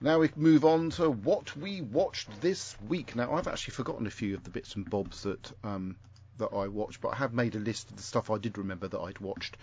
now 0.01 0.19
we 0.19 0.31
move 0.37 0.65
on 0.65 0.91
to 0.91 1.11
what 1.11 1.57
we 1.57 1.81
watched 1.81 2.41
this 2.41 2.77
week. 2.89 3.15
Now 3.17 3.35
I've 3.35 3.49
actually 3.49 3.73
forgotten 3.73 4.07
a 4.07 4.11
few 4.11 4.35
of 4.35 4.45
the 4.45 4.51
bits 4.51 4.75
and 4.75 4.89
bobs 4.89 5.23
that 5.23 5.53
um, 5.63 5.97
that 6.39 6.51
I 6.53 6.67
watched, 6.69 7.01
but 7.01 7.11
I 7.11 7.17
have 7.17 7.33
made 7.33 7.55
a 7.55 7.61
list 7.61 7.91
of 7.91 7.97
the 7.97 8.03
stuff 8.03 8.31
I 8.31 8.39
did 8.39 8.59
remember 8.59 8.89
that 8.89 8.99
I'd 9.01 9.21
watched 9.21 9.57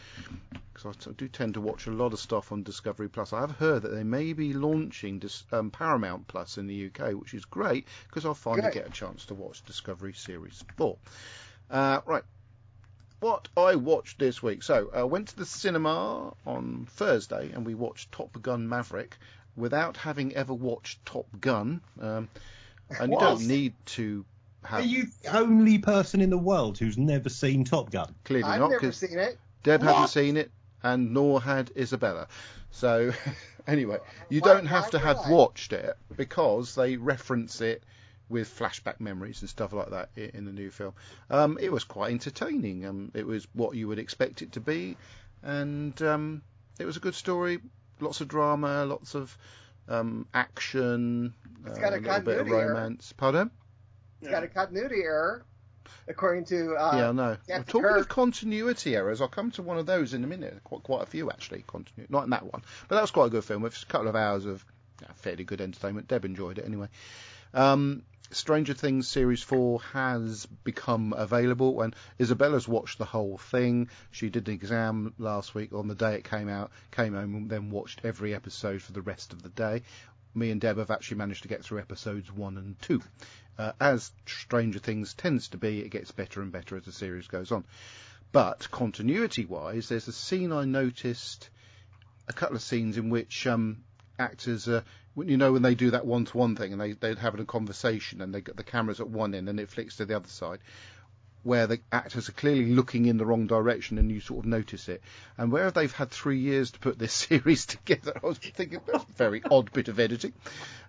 because 0.73 1.07
I 1.07 1.11
do 1.11 1.27
tend 1.27 1.55
to 1.55 1.61
watch 1.61 1.87
a 1.87 1.91
lot 1.91 2.13
of 2.13 2.19
stuff 2.19 2.51
on 2.51 2.63
Discovery 2.63 3.09
Plus. 3.09 3.33
I 3.33 3.41
have 3.41 3.51
heard 3.51 3.81
that 3.83 3.93
they 3.93 4.03
may 4.03 4.33
be 4.33 4.53
launching 4.53 5.19
Dis- 5.19 5.43
um, 5.51 5.69
Paramount 5.69 6.27
Plus 6.27 6.57
in 6.57 6.67
the 6.67 6.87
UK, 6.87 7.13
which 7.13 7.33
is 7.33 7.45
great 7.45 7.87
because 8.07 8.25
I'll 8.25 8.33
finally 8.33 8.63
Good. 8.63 8.73
get 8.73 8.87
a 8.87 8.91
chance 8.91 9.25
to 9.25 9.33
watch 9.33 9.63
Discovery 9.63 10.13
Series 10.13 10.63
Four. 10.77 10.97
Uh, 11.69 12.01
right. 12.05 12.23
What 13.21 13.47
I 13.55 13.75
watched 13.75 14.17
this 14.19 14.41
week. 14.43 14.63
So 14.63 14.89
I 14.93 15.03
went 15.03 15.29
to 15.29 15.37
the 15.37 15.45
cinema 15.45 16.33
on 16.45 16.87
Thursday 16.89 17.51
and 17.53 17.63
we 17.65 17.75
watched 17.75 18.11
Top 18.11 18.41
Gun 18.41 18.67
Maverick 18.67 19.15
without 19.55 19.95
having 19.95 20.33
ever 20.35 20.53
watched 20.55 21.05
Top 21.05 21.27
Gun. 21.39 21.81
Um, 21.99 22.27
and 22.99 23.11
you 23.13 23.19
don't 23.19 23.47
need 23.47 23.73
to 23.85 24.25
have 24.63 24.79
Are 24.81 24.85
you 24.85 25.05
the 25.23 25.37
only 25.37 25.77
person 25.77 26.19
in 26.19 26.31
the 26.31 26.37
world 26.37 26.79
who's 26.79 26.97
never 26.97 27.29
seen 27.29 27.63
Top 27.63 27.91
Gun? 27.91 28.13
clearly 28.23 28.49
I've 28.49 28.59
not 28.59 28.71
never 28.71 28.79
because 28.81 28.97
seen 28.97 29.19
it. 29.19 29.37
Deb 29.63 29.83
hadn't 29.83 30.07
seen 30.07 30.35
it 30.35 30.49
and 30.81 31.13
nor 31.13 31.39
had 31.39 31.71
Isabella. 31.77 32.27
So 32.71 33.11
anyway, 33.67 33.99
you 34.29 34.41
Why- 34.41 34.53
don't 34.53 34.65
have 34.65 34.85
why 34.85 34.89
to 34.89 34.97
would 34.97 35.05
have 35.05 35.29
watched 35.29 35.73
it 35.73 35.95
because 36.17 36.73
they 36.73 36.97
reference 36.97 37.61
it 37.61 37.83
with 38.31 38.47
flashback 38.57 38.99
memories 38.99 39.41
and 39.41 39.49
stuff 39.49 39.73
like 39.73 39.89
that 39.91 40.09
i- 40.17 40.31
in 40.33 40.45
the 40.45 40.51
new 40.51 40.71
film. 40.71 40.93
Um, 41.29 41.57
it 41.61 41.71
was 41.71 41.83
quite 41.83 42.11
entertaining. 42.11 42.85
Um, 42.85 43.11
it 43.13 43.27
was 43.27 43.47
what 43.53 43.75
you 43.75 43.87
would 43.89 43.99
expect 43.99 44.41
it 44.41 44.53
to 44.53 44.59
be, 44.59 44.97
and 45.43 46.01
um, 46.01 46.41
it 46.79 46.85
was 46.85 46.97
a 46.97 47.01
good 47.01 47.15
story. 47.15 47.59
Lots 47.99 48.21
of 48.21 48.27
drama, 48.27 48.85
lots 48.85 49.13
of 49.13 49.37
um, 49.87 50.27
action, 50.33 51.33
It's 51.65 51.77
uh, 51.77 51.81
got 51.81 51.93
a 51.93 51.97
little 51.97 52.01
bit 52.01 52.07
of 52.07 52.25
continuity 52.25 52.51
error. 52.53 52.73
romance. 52.73 53.13
Pardon? 53.15 53.51
It's 54.21 54.29
got 54.31 54.43
a 54.43 54.47
continuity 54.47 55.01
error, 55.03 55.43
according 56.07 56.45
to. 56.45 56.75
Uh, 56.75 56.91
yeah, 56.97 57.09
I 57.09 57.11
know. 57.11 57.37
Captain 57.47 57.63
Talking 57.65 57.81
Kirk. 57.81 57.99
of 57.99 58.07
continuity 58.07 58.95
errors, 58.95 59.19
I'll 59.21 59.27
come 59.27 59.51
to 59.51 59.61
one 59.63 59.77
of 59.77 59.85
those 59.85 60.13
in 60.13 60.23
a 60.23 60.27
minute. 60.27 60.63
Quite, 60.63 60.83
quite 60.83 61.03
a 61.03 61.05
few 61.05 61.29
actually. 61.29 61.63
Continu- 61.67 62.09
not 62.09 62.23
in 62.23 62.29
that 62.31 62.43
one, 62.43 62.61
but 62.87 62.95
that 62.95 63.01
was 63.01 63.11
quite 63.11 63.25
a 63.27 63.29
good 63.29 63.43
film 63.43 63.61
with 63.61 63.81
a 63.81 63.85
couple 63.87 64.07
of 64.07 64.15
hours 64.15 64.45
of 64.45 64.63
yeah, 65.01 65.07
fairly 65.15 65.43
good 65.43 65.59
entertainment. 65.61 66.07
Deb 66.07 66.23
enjoyed 66.25 66.59
it 66.59 66.65
anyway. 66.65 66.87
Um, 67.53 68.03
Stranger 68.33 68.73
Things 68.73 69.07
series 69.07 69.43
four 69.43 69.81
has 69.93 70.45
become 70.63 71.13
available, 71.13 71.81
and 71.81 71.95
Isabella's 72.17 72.67
watched 72.67 72.97
the 72.97 73.05
whole 73.05 73.37
thing. 73.37 73.89
She 74.11 74.29
did 74.29 74.47
an 74.47 74.53
exam 74.53 75.13
last 75.17 75.53
week 75.53 75.73
on 75.73 75.87
the 75.87 75.95
day 75.95 76.15
it 76.15 76.23
came 76.23 76.47
out, 76.47 76.71
came 76.91 77.13
home 77.13 77.35
and 77.35 77.49
then 77.49 77.69
watched 77.71 78.01
every 78.03 78.33
episode 78.33 78.81
for 78.81 78.93
the 78.93 79.01
rest 79.01 79.33
of 79.33 79.41
the 79.41 79.49
day. 79.49 79.83
Me 80.33 80.49
and 80.49 80.61
Deb 80.61 80.77
have 80.77 80.91
actually 80.91 81.17
managed 81.17 81.43
to 81.43 81.49
get 81.49 81.63
through 81.63 81.79
episodes 81.79 82.31
one 82.31 82.57
and 82.57 82.81
two. 82.81 83.01
Uh, 83.57 83.73
as 83.81 84.11
Stranger 84.25 84.79
Things 84.79 85.13
tends 85.13 85.49
to 85.49 85.57
be, 85.57 85.81
it 85.81 85.89
gets 85.89 86.11
better 86.11 86.41
and 86.41 86.51
better 86.51 86.77
as 86.77 86.85
the 86.85 86.91
series 86.91 87.27
goes 87.27 87.51
on. 87.51 87.65
But 88.31 88.71
continuity 88.71 89.45
wise, 89.45 89.89
there's 89.89 90.07
a 90.07 90.13
scene 90.13 90.53
I 90.53 90.63
noticed, 90.63 91.49
a 92.29 92.33
couple 92.33 92.55
of 92.55 92.61
scenes 92.61 92.97
in 92.97 93.09
which 93.09 93.45
um, 93.45 93.83
actors, 94.17 94.67
when- 94.67 94.83
you 95.17 95.37
know, 95.37 95.51
when 95.51 95.61
they 95.61 95.75
do 95.75 95.91
that 95.91 96.05
one 96.05 96.25
to 96.25 96.37
one 96.37 96.55
thing 96.55 96.71
and 96.71 96.81
they, 96.81 96.93
they're 96.93 97.15
having 97.15 97.41
a 97.41 97.45
conversation 97.45 98.21
and 98.21 98.33
they 98.33 98.41
got 98.41 98.55
the 98.55 98.63
cameras 98.63 98.99
at 98.99 99.09
one 99.09 99.35
end 99.35 99.49
and 99.49 99.59
it 99.59 99.69
flicks 99.69 99.97
to 99.97 100.05
the 100.05 100.15
other 100.15 100.29
side, 100.29 100.59
where 101.43 101.67
the 101.67 101.79
actors 101.91 102.29
are 102.29 102.33
clearly 102.33 102.67
looking 102.67 103.05
in 103.05 103.17
the 103.17 103.25
wrong 103.25 103.47
direction 103.47 103.97
and 103.97 104.11
you 104.11 104.19
sort 104.19 104.39
of 104.39 104.45
notice 104.45 104.87
it. 104.87 105.01
And 105.37 105.51
where 105.51 105.71
they've 105.71 105.91
had 105.91 106.11
three 106.11 106.39
years 106.39 106.71
to 106.71 106.79
put 106.79 106.97
this 106.97 107.13
series 107.29 107.65
together, 107.65 108.13
I 108.23 108.25
was 108.25 108.37
thinking 108.37 108.79
that's 108.85 109.03
a 109.03 109.13
very 109.13 109.41
odd 109.49 109.71
bit 109.73 109.87
of 109.87 109.99
editing. 109.99 110.33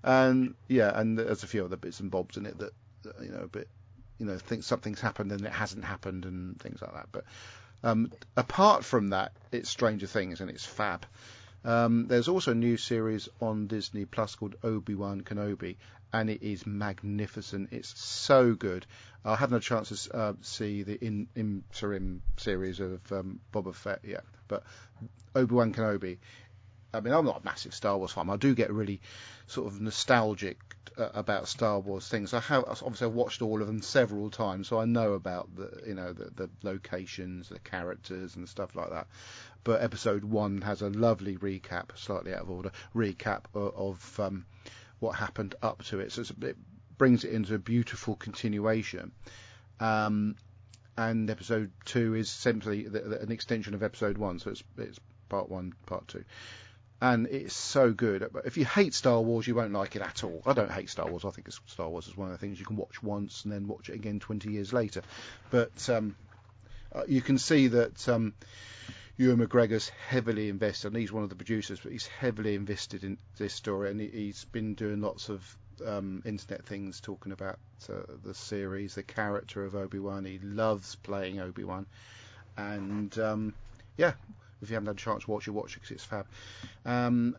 And 0.02 0.54
yeah, 0.68 0.98
and 0.98 1.18
there's 1.18 1.42
a 1.42 1.48
few 1.48 1.64
other 1.64 1.76
bits 1.76 2.00
and 2.00 2.10
bobs 2.10 2.36
in 2.36 2.46
it 2.46 2.58
that, 2.58 2.72
you 3.22 3.30
know, 3.30 3.42
a 3.42 3.48
bit, 3.48 3.68
you 4.18 4.26
know, 4.26 4.38
think 4.38 4.62
something's 4.62 5.00
happened 5.00 5.32
and 5.32 5.44
it 5.44 5.52
hasn't 5.52 5.84
happened 5.84 6.24
and 6.26 6.60
things 6.60 6.80
like 6.80 6.92
that. 6.92 7.08
But 7.10 7.24
um, 7.82 8.12
apart 8.36 8.84
from 8.84 9.10
that, 9.10 9.32
it's 9.50 9.68
Stranger 9.68 10.06
Things 10.06 10.40
and 10.40 10.48
it's 10.50 10.64
fab. 10.64 11.06
Um, 11.64 12.06
there's 12.08 12.28
also 12.28 12.52
a 12.52 12.56
new 12.56 12.76
series 12.76 13.28
on 13.40 13.66
Disney 13.68 14.04
Plus 14.04 14.34
called 14.34 14.56
Obi 14.64 14.94
Wan 14.94 15.22
Kenobi, 15.22 15.76
and 16.12 16.28
it 16.28 16.42
is 16.42 16.66
magnificent. 16.66 17.72
It's 17.72 17.98
so 18.00 18.54
good. 18.54 18.86
I 19.24 19.36
haven't 19.36 19.54
had 19.54 19.62
a 19.62 19.64
chance 19.64 20.06
to 20.06 20.16
uh, 20.16 20.32
see 20.40 20.82
the 20.82 21.02
in, 21.04 21.28
interim 21.36 22.22
series 22.36 22.80
of 22.80 23.00
um, 23.12 23.40
Boba 23.52 23.74
Fett 23.74 24.00
yet, 24.04 24.24
but 24.48 24.64
Obi 25.34 25.54
Wan 25.54 25.72
Kenobi. 25.72 26.18
I 26.94 27.00
mean, 27.00 27.14
I'm 27.14 27.24
not 27.24 27.40
a 27.40 27.44
massive 27.44 27.74
Star 27.74 27.96
Wars 27.96 28.12
fan. 28.12 28.28
I 28.28 28.36
do 28.36 28.54
get 28.54 28.70
really 28.70 29.00
sort 29.46 29.66
of 29.66 29.80
nostalgic 29.80 30.58
uh, 30.98 31.08
about 31.14 31.48
Star 31.48 31.80
Wars 31.80 32.08
things. 32.08 32.34
I 32.34 32.40
have 32.40 32.64
obviously 32.68 33.06
I've 33.06 33.14
watched 33.14 33.40
all 33.40 33.62
of 33.62 33.66
them 33.66 33.80
several 33.80 34.30
times, 34.30 34.68
so 34.68 34.78
I 34.78 34.84
know 34.84 35.12
about 35.12 35.54
the 35.56 35.82
you 35.86 35.94
know 35.94 36.12
the, 36.12 36.30
the 36.34 36.50
locations, 36.62 37.48
the 37.48 37.58
characters, 37.60 38.36
and 38.36 38.48
stuff 38.48 38.74
like 38.74 38.90
that. 38.90 39.06
But 39.64 39.82
Episode 39.82 40.24
One 40.24 40.60
has 40.62 40.82
a 40.82 40.88
lovely 40.88 41.36
recap, 41.36 41.96
slightly 41.96 42.34
out 42.34 42.42
of 42.42 42.50
order, 42.50 42.72
recap 42.94 43.44
of, 43.54 43.74
of 43.76 44.20
um, 44.20 44.46
what 44.98 45.12
happened 45.12 45.54
up 45.62 45.84
to 45.84 46.00
it. 46.00 46.12
So 46.12 46.22
it 46.42 46.56
brings 46.98 47.24
it 47.24 47.32
into 47.32 47.54
a 47.54 47.58
beautiful 47.58 48.16
continuation. 48.16 49.12
Um, 49.80 50.36
and 50.96 51.30
Episode 51.30 51.70
Two 51.84 52.14
is 52.14 52.30
simply 52.30 52.84
the, 52.84 53.00
the, 53.00 53.20
an 53.20 53.32
extension 53.32 53.74
of 53.74 53.82
Episode 53.82 54.18
One, 54.18 54.38
so 54.38 54.50
it's 54.50 54.62
it's 54.78 54.98
part 55.28 55.48
one, 55.48 55.72
part 55.86 56.08
two 56.08 56.24
and 57.02 57.26
it's 57.26 57.56
so 57.56 57.92
good. 57.92 58.30
If 58.44 58.56
you 58.56 58.64
hate 58.64 58.94
Star 58.94 59.20
Wars, 59.20 59.44
you 59.44 59.56
won't 59.56 59.72
like 59.72 59.96
it 59.96 60.02
at 60.02 60.22
all. 60.22 60.40
I 60.46 60.52
don't 60.52 60.70
hate 60.70 60.88
Star 60.88 61.10
Wars. 61.10 61.24
I 61.24 61.30
think 61.30 61.50
Star 61.66 61.88
Wars 61.88 62.06
is 62.06 62.16
one 62.16 62.28
of 62.28 62.32
the 62.32 62.38
things 62.38 62.60
you 62.60 62.64
can 62.64 62.76
watch 62.76 63.02
once 63.02 63.42
and 63.42 63.52
then 63.52 63.66
watch 63.66 63.88
it 63.88 63.96
again 63.96 64.20
20 64.20 64.52
years 64.52 64.72
later. 64.72 65.02
But 65.50 65.90
um, 65.90 66.14
uh, 66.94 67.02
you 67.08 67.20
can 67.20 67.38
see 67.38 67.66
that 67.66 68.08
um, 68.08 68.34
Ewan 69.16 69.38
McGregor's 69.38 69.88
heavily 69.88 70.48
invested, 70.48 70.88
and 70.88 70.96
he's 70.96 71.12
one 71.12 71.22
of 71.22 71.28
the 71.28 71.36
producers, 71.36 71.80
but 71.80 71.92
he's 71.92 72.06
heavily 72.06 72.54
invested 72.54 73.04
in 73.04 73.18
this 73.36 73.52
story, 73.54 73.90
and 73.90 74.00
he, 74.00 74.08
he's 74.08 74.44
been 74.46 74.74
doing 74.74 75.00
lots 75.00 75.28
of 75.28 75.56
um, 75.86 76.22
internet 76.24 76.64
things 76.64 77.00
talking 77.00 77.32
about 77.32 77.58
uh, 77.88 78.02
the 78.24 78.34
series, 78.34 78.94
the 78.94 79.02
character 79.02 79.64
of 79.64 79.74
Obi 79.74 79.98
Wan. 79.98 80.24
He 80.24 80.38
loves 80.38 80.94
playing 80.96 81.40
Obi 81.40 81.64
Wan, 81.64 81.86
and 82.56 83.16
um, 83.18 83.54
yeah, 83.96 84.12
if 84.62 84.70
you 84.70 84.74
haven't 84.74 84.86
had 84.88 84.96
a 84.96 84.98
chance 84.98 85.24
to 85.24 85.30
watch 85.30 85.46
it, 85.46 85.50
watch 85.50 85.76
it 85.76 85.80
because 85.80 85.90
it's 85.90 86.04
fab. 86.04 86.26
Um, 86.86 87.36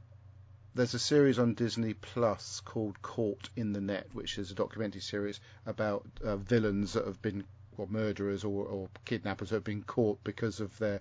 there's 0.75 0.93
a 0.93 0.99
series 0.99 1.39
on 1.39 1.53
Disney 1.53 1.93
Plus 1.93 2.61
called 2.65 3.01
Caught 3.01 3.49
in 3.55 3.73
the 3.73 3.81
Net, 3.81 4.07
which 4.13 4.37
is 4.37 4.51
a 4.51 4.55
documentary 4.55 5.01
series 5.01 5.39
about 5.65 6.05
uh, 6.23 6.35
villains 6.35 6.93
that 6.93 7.05
have 7.05 7.21
been, 7.21 7.43
or 7.77 7.87
murderers 7.87 8.43
or, 8.43 8.65
or 8.65 8.89
kidnappers 9.05 9.49
that 9.49 9.57
have 9.57 9.63
been 9.63 9.83
caught 9.83 10.23
because 10.23 10.59
of 10.59 10.75
their 10.79 10.99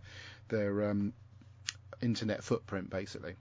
their 0.53 0.91
um, 0.91 1.13
internet 2.01 2.45
footprint, 2.45 2.91
basically. 2.91 3.35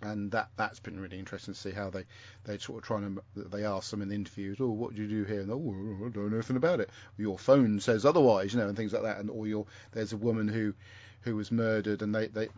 And 0.00 0.30
that 0.32 0.50
that's 0.56 0.78
been 0.78 1.00
really 1.00 1.18
interesting 1.18 1.54
to 1.54 1.60
see 1.60 1.72
how 1.72 1.90
they 1.90 2.04
they 2.44 2.58
sort 2.58 2.78
of 2.78 2.84
trying 2.84 3.16
to 3.16 3.22
they 3.48 3.64
ask 3.64 3.90
them 3.90 4.02
in 4.02 4.08
the 4.08 4.14
interviews, 4.14 4.58
oh, 4.60 4.68
what 4.70 4.94
do 4.94 5.02
you 5.02 5.08
do 5.08 5.24
here? 5.24 5.40
And 5.40 5.50
oh, 5.50 6.06
I 6.06 6.10
don't 6.10 6.30
know 6.30 6.36
anything 6.36 6.56
about 6.56 6.80
it. 6.80 6.90
Your 7.16 7.38
phone 7.38 7.80
says 7.80 8.04
otherwise, 8.04 8.52
you 8.52 8.60
know, 8.60 8.68
and 8.68 8.76
things 8.76 8.92
like 8.92 9.02
that. 9.02 9.18
And 9.18 9.30
or 9.30 9.48
your 9.48 9.66
there's 9.92 10.12
a 10.12 10.16
woman 10.16 10.46
who 10.46 10.74
who 11.22 11.34
was 11.34 11.50
murdered, 11.50 12.02
and 12.02 12.14
they, 12.14 12.28
they 12.28 12.48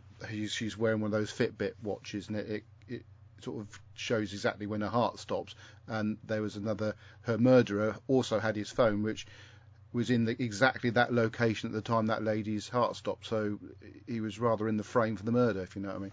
she's 0.49 0.77
wearing 0.77 1.01
one 1.01 1.09
of 1.09 1.19
those 1.19 1.33
Fitbit 1.33 1.73
watches, 1.83 2.29
and 2.29 2.37
it, 2.37 2.49
it, 2.49 2.65
it 2.89 3.05
sort 3.43 3.61
of 3.61 3.81
shows 3.95 4.33
exactly 4.33 4.67
when 4.67 4.83
her 4.83 4.89
heart 4.89 5.19
stops. 5.19 5.55
And 5.87 6.19
there 6.25 6.43
was 6.43 6.57
another, 6.57 6.95
her 7.23 7.39
murderer 7.39 7.97
also 8.07 8.39
had 8.39 8.57
his 8.57 8.71
phone, 8.71 9.03
which 9.03 9.27
was 9.93 10.11
in 10.11 10.25
the, 10.25 10.37
exactly 10.43 10.91
that 10.91 11.13
location 11.13 11.69
at 11.69 11.73
the 11.73 11.83
time 11.83 12.07
that 12.07 12.23
lady's 12.23 12.69
heart 12.69 12.97
stopped. 12.97 13.27
So 13.27 13.59
he 14.07 14.21
was 14.21 14.39
rather 14.39 14.69
in 14.69 14.77
the 14.77 14.85
frame 14.85 15.17
for 15.17 15.25
the 15.25 15.33
murder, 15.33 15.61
if 15.63 15.75
you 15.75 15.83
know 15.83 15.89
what 15.89 15.97
I 15.97 16.01
mean. 16.01 16.13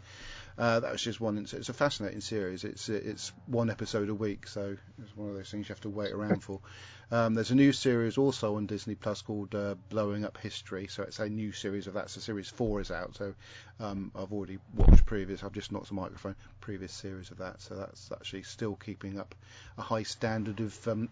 Uh, 0.58 0.80
that 0.80 0.92
was 0.92 1.02
just 1.02 1.22
one. 1.22 1.38
It's 1.38 1.70
a 1.70 1.74
fascinating 1.74 2.22
series. 2.22 2.64
It's 2.64 2.90
it's 2.90 3.32
one 3.46 3.70
episode 3.70 4.10
a 4.10 4.16
week, 4.16 4.48
so 4.48 4.76
it's 5.02 5.16
one 5.16 5.30
of 5.30 5.36
those 5.36 5.52
things 5.52 5.70
you 5.70 5.74
have 5.74 5.82
to 5.82 5.90
wait 5.90 6.12
around 6.12 6.44
for. 6.44 6.60
Um, 7.10 7.36
there's 7.36 7.52
a 7.52 7.56
new 7.56 7.72
series 7.72 8.18
also 8.18 8.58
on 8.58 8.66
Disney 8.66 8.96
Plus 8.96 9.22
called 9.22 9.56
uh, 9.56 9.76
Blowing 9.88 10.26
Up 10.26 10.38
History. 10.38 10.88
So 10.88 11.04
it's 11.04 11.20
a 11.20 11.30
new 11.30 11.54
series 11.54 11.88
of 11.88 11.94
that. 11.94 12.10
So 12.10 12.20
series 12.20 12.50
four 12.50 12.82
is 12.82 12.92
out. 12.92 13.16
So 13.16 13.34
um, 13.80 14.12
I've 14.14 14.34
already 14.34 14.58
watched 14.76 15.06
previous. 15.06 15.42
I've 15.42 15.54
just 15.54 15.72
knocked 15.72 15.88
the 15.88 15.94
microphone. 15.94 16.36
Previous 16.60 16.92
series 16.92 17.32
of 17.32 17.38
that. 17.38 17.62
So 17.62 17.76
that's 17.76 18.12
actually 18.12 18.44
still 18.44 18.76
keeping 18.76 19.22
up 19.22 19.36
a 19.78 19.84
high 19.84 20.04
standard 20.04 20.60
of. 20.60 20.86
Um, 20.86 21.08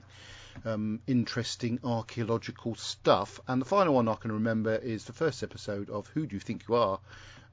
um, 0.63 1.01
interesting 1.07 1.79
archaeological 1.83 2.75
stuff. 2.75 3.39
And 3.47 3.61
the 3.61 3.65
final 3.65 3.93
one 3.93 4.07
I 4.07 4.15
can 4.15 4.31
remember 4.31 4.75
is 4.75 5.03
the 5.05 5.13
first 5.13 5.43
episode 5.43 5.89
of 5.89 6.07
Who 6.07 6.25
Do 6.25 6.35
You 6.35 6.39
Think 6.39 6.63
You 6.67 6.75
Are, 6.75 6.99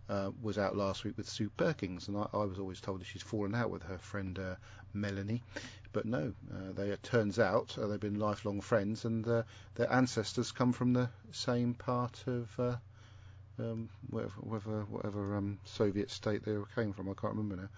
uh, 0.09 0.31
was 0.43 0.59
out 0.59 0.77
last 0.77 1.05
week 1.05 1.17
with 1.17 1.29
Sue 1.29 1.51
Perkins, 1.57 2.09
and 2.09 2.17
I, 2.17 2.27
I, 2.33 2.45
was 2.45 2.59
always 2.59 2.81
told 2.81 3.01
that 3.01 3.07
she's 3.07 3.23
fallen 3.23 3.55
out 3.55 3.71
with 3.71 3.83
her 3.85 3.99
friend 3.99 4.39
uh, 4.39 4.57
Melanie, 4.93 5.43
but 5.93 6.05
no, 6.07 6.33
uh, 6.53 6.73
they 6.75 6.91
it 6.91 7.03
turns 7.03 7.39
out 7.39 7.77
uh, 7.79 7.87
they've 7.87 8.01
been 8.01 8.19
lifelong 8.19 8.61
friends, 8.61 9.05
and 9.05 9.27
uh, 9.27 9.43
their 9.75 9.93
ancestors 9.93 10.53
come 10.53 10.73
from 10.73 10.93
the 10.93 11.09
same 11.31 11.75
part 11.75 12.23
of. 12.27 12.51
Uh, 12.59 12.77
um, 13.59 13.91
whatever, 14.09 14.33
whatever, 14.41 14.85
whatever 14.89 15.37
um, 15.37 15.59
Soviet 15.65 16.11
state 16.11 16.43
they 16.43 16.57
came 16.75 16.95
from, 16.95 17.09
I 17.09 17.13
can't 17.13 17.35
remember 17.35 17.57
now, 17.57 17.69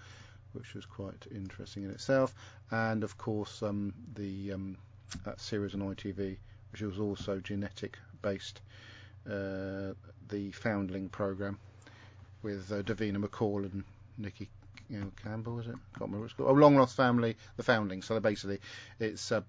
which 0.52 0.72
was 0.72 0.86
quite 0.86 1.26
interesting 1.34 1.82
in 1.82 1.90
itself. 1.90 2.32
And 2.70 3.02
of 3.02 3.18
course, 3.18 3.60
um, 3.60 3.92
the 4.14 4.52
um, 4.52 4.78
that 5.24 5.40
series 5.40 5.74
on 5.74 5.80
ITV, 5.80 6.36
which 6.70 6.80
was 6.80 7.00
also 7.00 7.40
genetic 7.40 7.98
based, 8.22 8.62
the 9.26 10.52
Foundling 10.52 11.08
program, 11.08 11.58
with 12.44 12.70
uh, 12.70 12.82
Davina 12.82 13.16
McCall 13.16 13.64
and 13.64 13.82
Nicky 14.18 14.48
you 14.88 15.00
know, 15.00 15.10
Campbell, 15.22 15.54
was 15.56 15.66
it? 15.66 15.72
Can't 15.72 16.02
remember 16.02 16.20
what 16.20 16.24
it's 16.26 16.34
called. 16.34 16.50
Oh, 16.50 16.52
Long 16.52 16.76
Lost 16.76 16.96
Family, 16.96 17.36
The 17.56 17.62
Foundling. 17.62 18.02
So 18.02 18.18
basically, 18.20 18.60
it's 19.00 19.32
uh, 19.32 19.40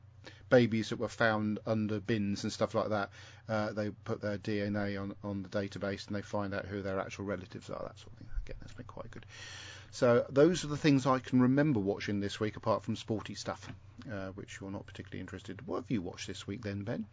babies 0.50 0.90
that 0.90 1.00
were 1.00 1.10
found 1.10 1.60
under 1.66 2.00
bins 2.00 2.44
and 2.44 2.52
stuff 2.52 2.74
like 2.74 2.90
that. 2.90 3.10
Uh, 3.48 3.74
they 3.74 3.90
put 3.90 4.22
their 4.22 4.38
DNA 4.38 5.00
on, 5.00 5.16
on 5.24 5.44
the 5.44 5.50
database 5.50 6.08
and 6.08 6.16
they 6.16 6.22
find 6.22 6.54
out 6.54 6.66
who 6.66 6.82
their 6.82 7.00
actual 7.00 7.26
relatives 7.26 7.70
are, 7.70 7.82
that 7.84 8.00
sort 8.00 8.14
of 8.14 8.20
thing. 8.20 8.30
Again, 8.46 8.56
that's 8.62 8.74
been 8.74 8.86
quite 8.86 9.12
good. 9.12 9.26
So 9.92 10.26
those 10.30 10.64
are 10.64 10.68
the 10.68 10.78
things 10.78 11.06
I 11.06 11.20
can 11.20 11.42
remember 11.42 11.80
watching 11.80 12.20
this 12.20 12.40
week, 12.40 12.58
apart 12.58 12.84
from 12.84 12.96
sporty 12.96 13.36
stuff, 13.36 13.70
uh, 14.12 14.30
which 14.30 14.58
you're 14.60 14.72
not 14.72 14.86
particularly 14.86 15.22
interested. 15.22 15.66
What 15.68 15.78
have 15.78 15.92
you 15.92 16.02
watched 16.02 16.28
this 16.28 16.48
week 16.48 16.64
then, 16.64 16.84
Ben? 16.84 17.06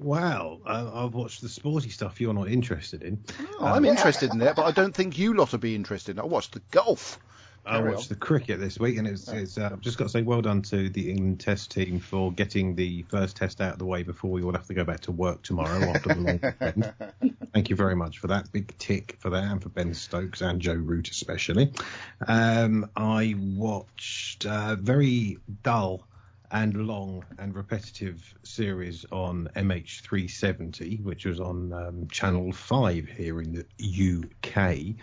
Wow, 0.00 0.60
I, 0.64 1.04
I've 1.04 1.12
watched 1.12 1.42
the 1.42 1.48
sporty 1.48 1.90
stuff 1.90 2.22
you're 2.22 2.32
not 2.32 2.48
interested 2.48 3.02
in. 3.02 3.22
Oh, 3.58 3.66
I'm 3.66 3.78
um, 3.78 3.84
interested 3.84 4.32
in 4.32 4.38
that, 4.38 4.56
but 4.56 4.64
I 4.64 4.70
don't 4.70 4.94
think 4.94 5.18
you 5.18 5.34
lot 5.34 5.52
will 5.52 5.58
be 5.58 5.74
interested. 5.74 6.18
I 6.18 6.24
watched 6.24 6.52
the 6.52 6.62
golf. 6.70 7.18
I 7.66 7.82
watched 7.82 8.08
the 8.08 8.14
cricket 8.14 8.58
this 8.58 8.80
week, 8.80 8.96
and 8.96 9.06
it's, 9.06 9.28
it's 9.28 9.58
uh, 9.58 9.68
I've 9.70 9.82
just 9.82 9.98
got 9.98 10.04
to 10.04 10.10
say 10.10 10.22
well 10.22 10.40
done 10.40 10.62
to 10.62 10.88
the 10.88 11.10
England 11.10 11.40
Test 11.40 11.70
team 11.70 12.00
for 12.00 12.32
getting 12.32 12.74
the 12.74 13.02
first 13.02 13.36
test 13.36 13.60
out 13.60 13.74
of 13.74 13.78
the 13.78 13.84
way 13.84 14.02
before 14.02 14.30
we 14.30 14.42
all 14.42 14.52
have 14.52 14.66
to 14.68 14.74
go 14.74 14.84
back 14.84 15.00
to 15.00 15.12
work 15.12 15.42
tomorrow 15.42 15.78
after 15.90 16.14
the 16.14 16.14
long 16.14 16.40
weekend. 16.42 16.94
Thank 17.52 17.68
you 17.68 17.76
very 17.76 17.94
much 17.94 18.18
for 18.18 18.28
that. 18.28 18.50
Big 18.52 18.76
tick 18.78 19.16
for 19.18 19.28
that, 19.28 19.44
and 19.44 19.62
for 19.62 19.68
Ben 19.68 19.92
Stokes 19.92 20.40
and 20.40 20.60
Joe 20.60 20.72
Root 20.72 21.10
especially. 21.10 21.70
Um, 22.26 22.88
I 22.96 23.34
watched 23.38 24.46
uh, 24.46 24.76
very 24.76 25.36
dull 25.62 26.06
and 26.50 26.86
long 26.86 27.24
and 27.38 27.54
repetitive 27.54 28.34
series 28.42 29.04
on 29.12 29.48
MH370, 29.54 31.02
which 31.02 31.24
was 31.26 31.40
on 31.40 31.72
um, 31.72 32.08
Channel 32.08 32.52
5 32.52 33.08
here 33.08 33.40
in 33.40 33.52
the 33.52 34.24
UK. 34.24 34.96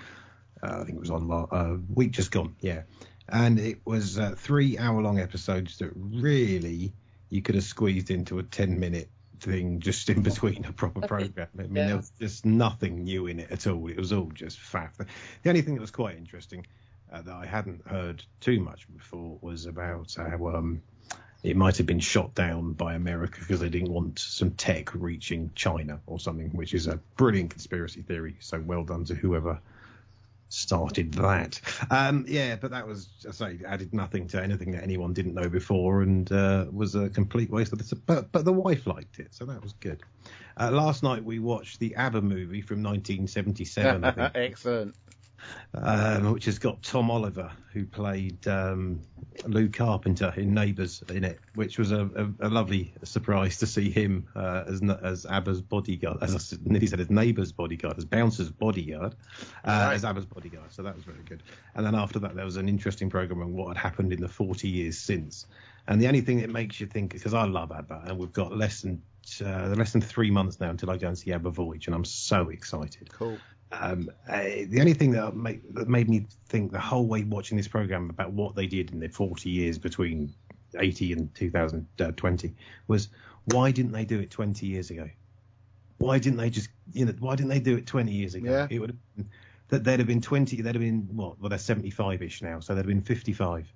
Uh, 0.61 0.81
I 0.81 0.83
think 0.83 0.97
it 0.97 0.99
was 0.99 1.11
on 1.11 1.29
a 1.29 1.55
uh, 1.55 1.77
week 1.93 2.11
just 2.11 2.31
gone, 2.31 2.55
yeah. 2.59 2.83
And 3.29 3.59
it 3.59 3.79
was 3.85 4.17
uh, 4.17 4.35
three 4.37 4.77
hour 4.77 5.01
long 5.01 5.19
episodes 5.19 5.77
that 5.77 5.91
really 5.95 6.93
you 7.29 7.41
could 7.41 7.55
have 7.55 7.63
squeezed 7.63 8.09
into 8.09 8.39
a 8.39 8.43
10 8.43 8.79
minute 8.79 9.09
thing 9.39 9.79
just 9.79 10.09
in 10.09 10.23
between 10.23 10.65
a 10.65 10.73
proper 10.73 11.01
program. 11.07 11.47
I 11.57 11.61
mean, 11.63 11.75
yeah. 11.75 11.87
there 11.87 11.97
was 11.97 12.11
just 12.19 12.45
nothing 12.45 13.03
new 13.03 13.27
in 13.27 13.39
it 13.39 13.51
at 13.51 13.67
all. 13.67 13.87
It 13.89 13.97
was 13.97 14.11
all 14.11 14.31
just 14.33 14.59
faff. 14.59 14.97
The 15.43 15.49
only 15.49 15.61
thing 15.61 15.75
that 15.75 15.81
was 15.81 15.91
quite 15.91 16.17
interesting 16.17 16.65
uh, 17.11 17.21
that 17.21 17.33
I 17.33 17.45
hadn't 17.45 17.87
heard 17.87 18.23
too 18.39 18.59
much 18.59 18.87
before 18.91 19.37
was 19.41 19.65
about 19.65 20.13
how 20.15 20.47
um, 20.49 20.81
it 21.43 21.55
might 21.55 21.77
have 21.77 21.85
been 21.85 21.99
shot 21.99 22.33
down 22.35 22.73
by 22.73 22.95
America 22.95 23.39
because 23.39 23.59
they 23.59 23.69
didn't 23.69 23.91
want 23.91 24.19
some 24.19 24.51
tech 24.51 24.93
reaching 24.93 25.51
China 25.55 25.99
or 26.07 26.19
something, 26.19 26.49
which 26.49 26.73
is 26.73 26.87
a 26.87 26.97
brilliant 27.15 27.51
conspiracy 27.51 28.01
theory. 28.01 28.35
So 28.39 28.59
well 28.59 28.83
done 28.83 29.05
to 29.05 29.15
whoever 29.15 29.59
started 30.49 31.13
that. 31.13 31.59
Um, 31.91 32.25
yeah, 32.27 32.55
but 32.55 32.71
that 32.71 32.87
was, 32.87 33.09
I 33.27 33.31
say, 33.31 33.59
added 33.67 33.93
nothing 33.93 34.27
to 34.29 34.41
anything 34.41 34.71
that 34.71 34.83
anyone 34.83 35.13
didn't 35.13 35.35
know 35.35 35.49
before, 35.49 36.01
and 36.01 36.31
uh, 36.31 36.65
was 36.71 36.95
a 36.95 37.09
complete 37.09 37.49
waste 37.51 37.73
of 37.73 37.79
the. 37.87 37.95
But 37.95 38.31
but 38.31 38.45
the 38.45 38.53
wife 38.53 38.87
liked 38.87 39.19
it, 39.19 39.33
so 39.33 39.45
that 39.45 39.61
was 39.61 39.73
good. 39.73 40.01
Uh, 40.59 40.71
last 40.71 41.03
night 41.03 41.23
we 41.23 41.37
watched 41.39 41.79
the 41.79 41.95
ABBA 41.95 42.21
movie 42.21 42.61
from 42.61 42.81
1977. 42.81 44.03
I 44.03 44.11
think. 44.11 44.31
Excellent 44.35 44.95
um, 45.73 46.33
which 46.33 46.45
has 46.45 46.59
got 46.59 46.81
Tom 46.81 47.11
Oliver, 47.11 47.51
who 47.73 47.85
played 47.85 48.47
um, 48.47 49.01
Lou 49.45 49.69
Carpenter 49.69 50.33
in 50.35 50.53
Neighbours 50.53 51.03
in 51.09 51.23
it, 51.23 51.39
which 51.55 51.77
was 51.77 51.91
a, 51.91 52.09
a, 52.15 52.47
a 52.47 52.49
lovely 52.49 52.93
surprise 53.03 53.57
to 53.57 53.67
see 53.67 53.89
him 53.89 54.27
uh, 54.35 54.63
as 54.67 54.81
as 55.03 55.25
ABBA's 55.25 55.61
bodyguard, 55.61 56.17
as 56.21 56.53
I 56.53 56.57
nearly 56.65 56.87
said, 56.87 56.99
as 56.99 57.09
Neighbours 57.09 57.51
bodyguard, 57.51 57.97
as 57.97 58.05
Bouncer's 58.05 58.49
bodyguard, 58.49 59.15
uh, 59.65 59.85
right. 59.87 59.93
as 59.93 60.03
ABBA's 60.03 60.25
bodyguard. 60.25 60.71
So 60.71 60.83
that 60.83 60.95
was 60.95 61.03
very 61.03 61.23
good. 61.25 61.43
And 61.75 61.85
then 61.85 61.95
after 61.95 62.19
that, 62.19 62.35
there 62.35 62.45
was 62.45 62.57
an 62.57 62.67
interesting 62.67 63.09
program 63.09 63.41
on 63.41 63.53
what 63.53 63.67
had 63.67 63.77
happened 63.77 64.13
in 64.13 64.21
the 64.21 64.29
40 64.29 64.67
years 64.67 64.97
since. 64.97 65.45
And 65.87 66.01
the 66.01 66.07
only 66.07 66.21
thing 66.21 66.41
that 66.41 66.49
makes 66.49 66.79
you 66.79 66.87
think, 66.87 67.13
because 67.13 67.33
I 67.33 67.45
love 67.45 67.71
ABBA, 67.71 68.03
and 68.07 68.17
we've 68.17 68.33
got 68.33 68.55
less 68.55 68.81
than 68.81 69.01
uh, 69.41 69.75
less 69.75 69.91
than 69.91 69.99
three 69.99 70.31
months 70.31 70.59
now 70.61 70.69
until 70.69 70.89
I 70.89 70.95
go 70.95 71.09
and 71.09 71.17
see 71.17 71.33
ABBA 71.33 71.51
Voyage, 71.51 71.87
and 71.87 71.95
I'm 71.95 72.05
so 72.05 72.49
excited. 72.49 73.11
Cool 73.11 73.37
Um, 73.71 74.09
uh, 74.29 74.43
the 74.67 74.77
only 74.79 74.93
thing 74.93 75.11
that 75.11 75.35
made, 75.35 75.61
that 75.73 75.89
made 75.89 76.09
me 76.09 76.25
think 76.47 76.71
the 76.71 76.79
whole 76.79 77.05
way 77.05 77.23
watching 77.23 77.57
this 77.57 77.67
program 77.67 78.09
about 78.09 78.31
what 78.31 78.55
they 78.55 78.65
did 78.65 78.91
in 78.91 78.99
the 78.99 79.09
40 79.09 79.49
years 79.49 79.77
between 79.77 80.33
80 80.77 81.13
and 81.13 81.35
2020 81.35 82.53
was 82.87 83.09
why 83.45 83.71
didn't 83.71 83.91
they 83.91 84.05
do 84.05 84.19
it 84.19 84.31
20 84.31 84.65
years 84.65 84.89
ago? 84.89 85.09
Why 85.97 86.19
didn't 86.19 86.37
they 86.37 86.49
just, 86.49 86.69
you 86.93 87.05
know, 87.05 87.13
why 87.19 87.35
didn't 87.35 87.49
they 87.49 87.59
do 87.59 87.75
it 87.75 87.85
20 87.85 88.11
years 88.11 88.35
ago? 88.35 88.51
Yeah. 88.51 88.67
It 88.69 88.79
would 88.79 88.91
have 88.91 89.15
been, 89.15 89.29
that 89.69 89.83
they'd 89.83 89.99
have 89.99 90.07
been 90.07 90.21
20, 90.21 90.61
they'd 90.61 90.75
have 90.75 90.81
been, 90.81 91.07
what, 91.11 91.39
well, 91.39 91.49
they're 91.49 91.57
75-ish 91.57 92.41
now, 92.41 92.59
so 92.59 92.73
they'd 92.73 92.79
have 92.79 92.87
been 92.87 93.01
55. 93.01 93.71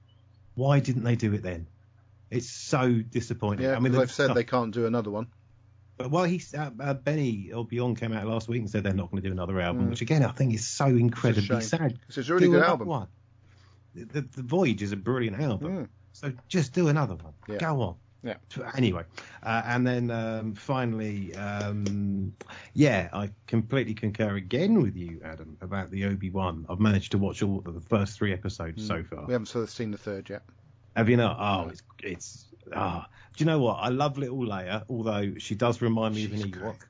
Why 0.56 0.80
didn't 0.80 1.04
they 1.04 1.16
do 1.16 1.34
it 1.34 1.42
then? 1.42 1.68
It's 2.30 2.50
so 2.50 2.94
disappointing. 2.94 3.66
Yeah, 3.66 3.76
I 3.76 3.80
mean, 3.80 3.92
they've 3.92 4.12
said 4.12 4.34
they 4.34 4.44
can't 4.44 4.74
do 4.74 4.86
another 4.86 5.12
one. 5.12 5.28
But 6.02 6.12
well, 6.12 6.24
he's 6.24 6.54
uh, 6.54 6.72
uh, 6.80 6.94
Benny 6.96 7.52
or 7.54 7.66
Björn 7.66 7.98
came 8.00 8.14
out 8.14 8.26
last 8.28 8.48
week 8.48 8.60
and 8.62 8.70
said 8.70 8.84
they're 8.84 8.94
not 8.94 9.12
going 9.12 9.22
to 9.22 9.30
do 9.30 9.32
another 9.34 9.60
album, 9.62 9.88
Mm. 9.88 9.90
which 9.92 10.02
again 10.02 10.24
I 10.24 10.32
think 10.32 10.54
is 10.54 10.68
so 10.68 10.86
incredibly 10.86 11.44
shame. 11.48 11.62
sad. 11.62 12.00
It's 12.08 12.18
a 12.18 12.34
really 12.34 12.46
Do 12.48 12.52
good 12.54 12.64
album. 12.64 12.88
One. 12.88 13.08
The, 13.94 14.06
the, 14.06 14.22
the 14.22 14.44
Voyage 14.44 14.82
is 14.82 14.92
a 14.94 14.96
brilliant 14.98 15.40
album, 15.40 15.72
Mm. 15.78 15.88
so 16.14 16.32
just 16.48 16.74
do 16.74 16.88
another 16.88 17.16
one. 17.16 17.34
Yeah. 17.48 17.58
Go 17.58 17.82
on. 17.82 17.96
Yeah. 18.24 18.36
Anyway, 18.76 19.04
uh, 19.42 19.64
and 19.66 19.86
then 19.86 20.12
um, 20.12 20.54
finally, 20.54 21.34
um, 21.36 22.34
yeah, 22.74 23.10
I 23.12 23.32
completely 23.48 23.96
concur 23.96 24.36
again 24.36 24.80
with 24.82 24.96
you, 24.96 25.20
Adam, 25.26 25.58
about 25.62 25.90
the 25.90 26.06
Obi 26.06 26.30
Wan. 26.30 26.66
I've 26.70 26.80
managed 26.80 27.12
to 27.14 27.18
watch 27.18 27.42
all 27.42 27.62
the 27.62 27.82
first 27.82 28.18
three 28.20 28.32
episodes 28.32 28.86
so 28.86 29.04
far. 29.04 29.22
Mm. 29.24 29.28
We 29.28 29.34
haven't 29.34 29.48
sort 29.48 29.64
of 29.64 29.72
seen 29.72 29.90
the 29.90 29.98
third 29.98 30.30
yet. 30.30 30.44
Have 30.96 31.10
you 31.10 31.18
not? 31.18 31.38
Oh, 31.40 31.70
it's 31.70 31.82
it's. 32.04 32.46
Ah, 32.76 33.08
do 33.36 33.44
you 33.44 33.46
know 33.46 33.60
what? 33.60 33.76
I 33.76 33.90
love 33.90 34.18
little 34.18 34.40
Leia, 34.40 34.86
although 34.90 35.34
she 35.38 35.56
does 35.56 35.82
remind 35.82 36.16
me 36.16 36.26
of 36.26 36.32
She's 36.32 36.44
an 36.44 36.52
great. 36.52 36.76
Ewok. 36.76 36.82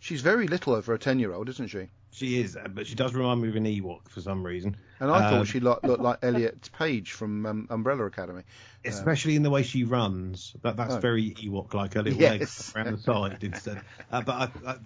She's 0.00 0.22
very 0.22 0.46
little 0.48 0.74
over 0.74 0.92
a 0.94 0.98
ten-year-old, 0.98 1.48
isn't 1.48 1.68
she? 1.68 1.90
She 2.10 2.40
is, 2.40 2.56
uh, 2.56 2.68
but 2.68 2.86
she 2.86 2.94
does 2.94 3.14
remind 3.14 3.42
me 3.42 3.48
of 3.48 3.56
an 3.56 3.64
Ewok 3.64 4.08
for 4.08 4.20
some 4.20 4.44
reason. 4.44 4.76
And 5.00 5.10
I 5.10 5.18
Um, 5.18 5.22
thought 5.22 5.46
she 5.46 5.60
looked, 5.60 5.84
looked 5.84 6.02
like 6.02 6.18
Elliot 6.22 6.70
Page 6.72 7.12
from 7.12 7.46
um, 7.46 7.66
Umbrella 7.70 8.06
Academy. 8.06 8.42
especially 8.84 9.36
in 9.36 9.42
the 9.42 9.50
way 9.50 9.62
she 9.62 9.84
runs. 9.84 10.54
That 10.62 10.76
that's 10.76 10.94
Oh. 10.94 11.00
very 11.00 11.34
Ewok 11.34 11.74
like. 11.74 11.94
Her 11.94 12.02
little 12.02 12.20
Yes. 12.20 12.30
legs 12.30 12.72
around 12.74 12.90
the 12.90 12.98
side 12.98 13.44
instead. 13.44 13.82
Uh, 14.10 14.22
but 14.22 14.32
I, 14.64 14.70
I, 14.70 14.76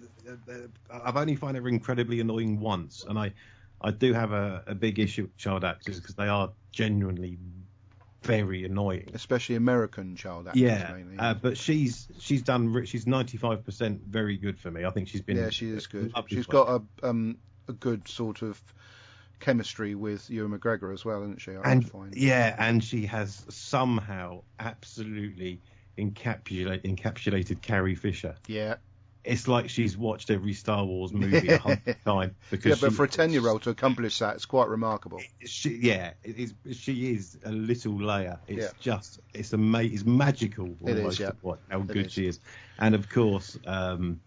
uh, 0.53 0.67
I've 0.89 1.17
only 1.17 1.35
found 1.35 1.57
her 1.57 1.67
incredibly 1.67 2.19
annoying 2.19 2.59
once, 2.59 3.05
and 3.07 3.17
I 3.17 3.33
I 3.81 3.91
do 3.91 4.13
have 4.13 4.31
a, 4.31 4.63
a 4.67 4.75
big 4.75 4.99
issue 4.99 5.23
with 5.23 5.37
child 5.37 5.63
actors 5.63 5.99
because 5.99 6.15
they 6.15 6.27
are 6.27 6.53
genuinely 6.71 7.37
very 8.23 8.63
annoying. 8.65 9.09
especially 9.13 9.55
American 9.55 10.15
child 10.15 10.47
actors 10.47 10.61
Yeah, 10.61 10.91
mainly. 10.93 11.17
uh, 11.17 11.33
but 11.35 11.57
she's 11.57 12.07
she's 12.19 12.41
done 12.41 12.85
she's 12.85 13.05
ninety 13.07 13.37
five 13.37 13.63
percent 13.63 14.01
very 14.07 14.37
good 14.37 14.59
for 14.59 14.71
me. 14.71 14.85
I 14.85 14.89
think 14.89 15.07
she's 15.07 15.21
been 15.21 15.37
yeah, 15.37 15.49
she 15.49 15.69
is 15.69 15.87
good. 15.87 16.11
She's 16.27 16.45
got 16.47 16.67
a 17.03 17.07
um, 17.07 17.37
a 17.67 17.73
good 17.73 18.07
sort 18.07 18.41
of 18.41 18.61
chemistry 19.39 19.93
with 19.95 20.29
Ewan 20.29 20.57
McGregor 20.57 20.93
as 20.93 21.03
well, 21.03 21.21
isn't 21.23 21.41
she? 21.41 21.51
I 21.51 21.61
and 21.71 21.89
find. 21.89 22.15
yeah, 22.15 22.55
and 22.57 22.83
she 22.83 23.05
has 23.07 23.45
somehow 23.49 24.41
absolutely 24.59 25.61
encapsulate, 25.97 26.83
encapsulated 26.83 27.61
Carrie 27.61 27.95
Fisher. 27.95 28.35
yeah, 28.47 28.75
It's 29.23 29.47
like 29.47 29.69
she's 29.69 29.97
watched 29.97 30.29
every 30.29 30.53
Star 30.53 30.83
Wars 30.83 31.13
movie 31.23 31.47
a 31.49 31.57
hundred 31.57 31.95
times 32.03 32.33
because 32.51 32.65
yeah, 32.71 32.75
but 32.81 32.89
she- 32.91 32.95
for 32.97 33.03
a 33.05 33.07
ten-year-old 33.07 33.61
to 33.63 33.69
accomplish 33.69 34.19
that, 34.19 34.35
it's 34.35 34.45
quite 34.45 34.67
remarkable. 34.67 35.21
she, 35.45 35.79
yeah, 35.81 36.11
it 36.23 36.37
is, 36.37 36.53
she 36.77 37.13
is 37.13 37.37
a 37.45 37.51
little 37.51 37.93
Leia. 37.93 38.39
It's 38.47 38.63
Yeah. 38.65 38.69
just, 38.79 39.19
it's 39.33 39.53
a 39.53 39.55
ama- 39.55 39.83
it's 39.83 40.03
magical 40.05 40.75
It 40.85 40.89
is, 40.91 40.97
almost 40.97 41.19
yeah. 41.19 41.31
what, 41.41 41.59
how 41.69 41.79
It 41.81 41.87
good 41.87 42.05
is. 42.07 42.11
she 42.13 42.27
is. 42.27 42.39
And 42.79 42.95
of 42.95 43.07
course, 43.09 43.57
um, 43.65 44.19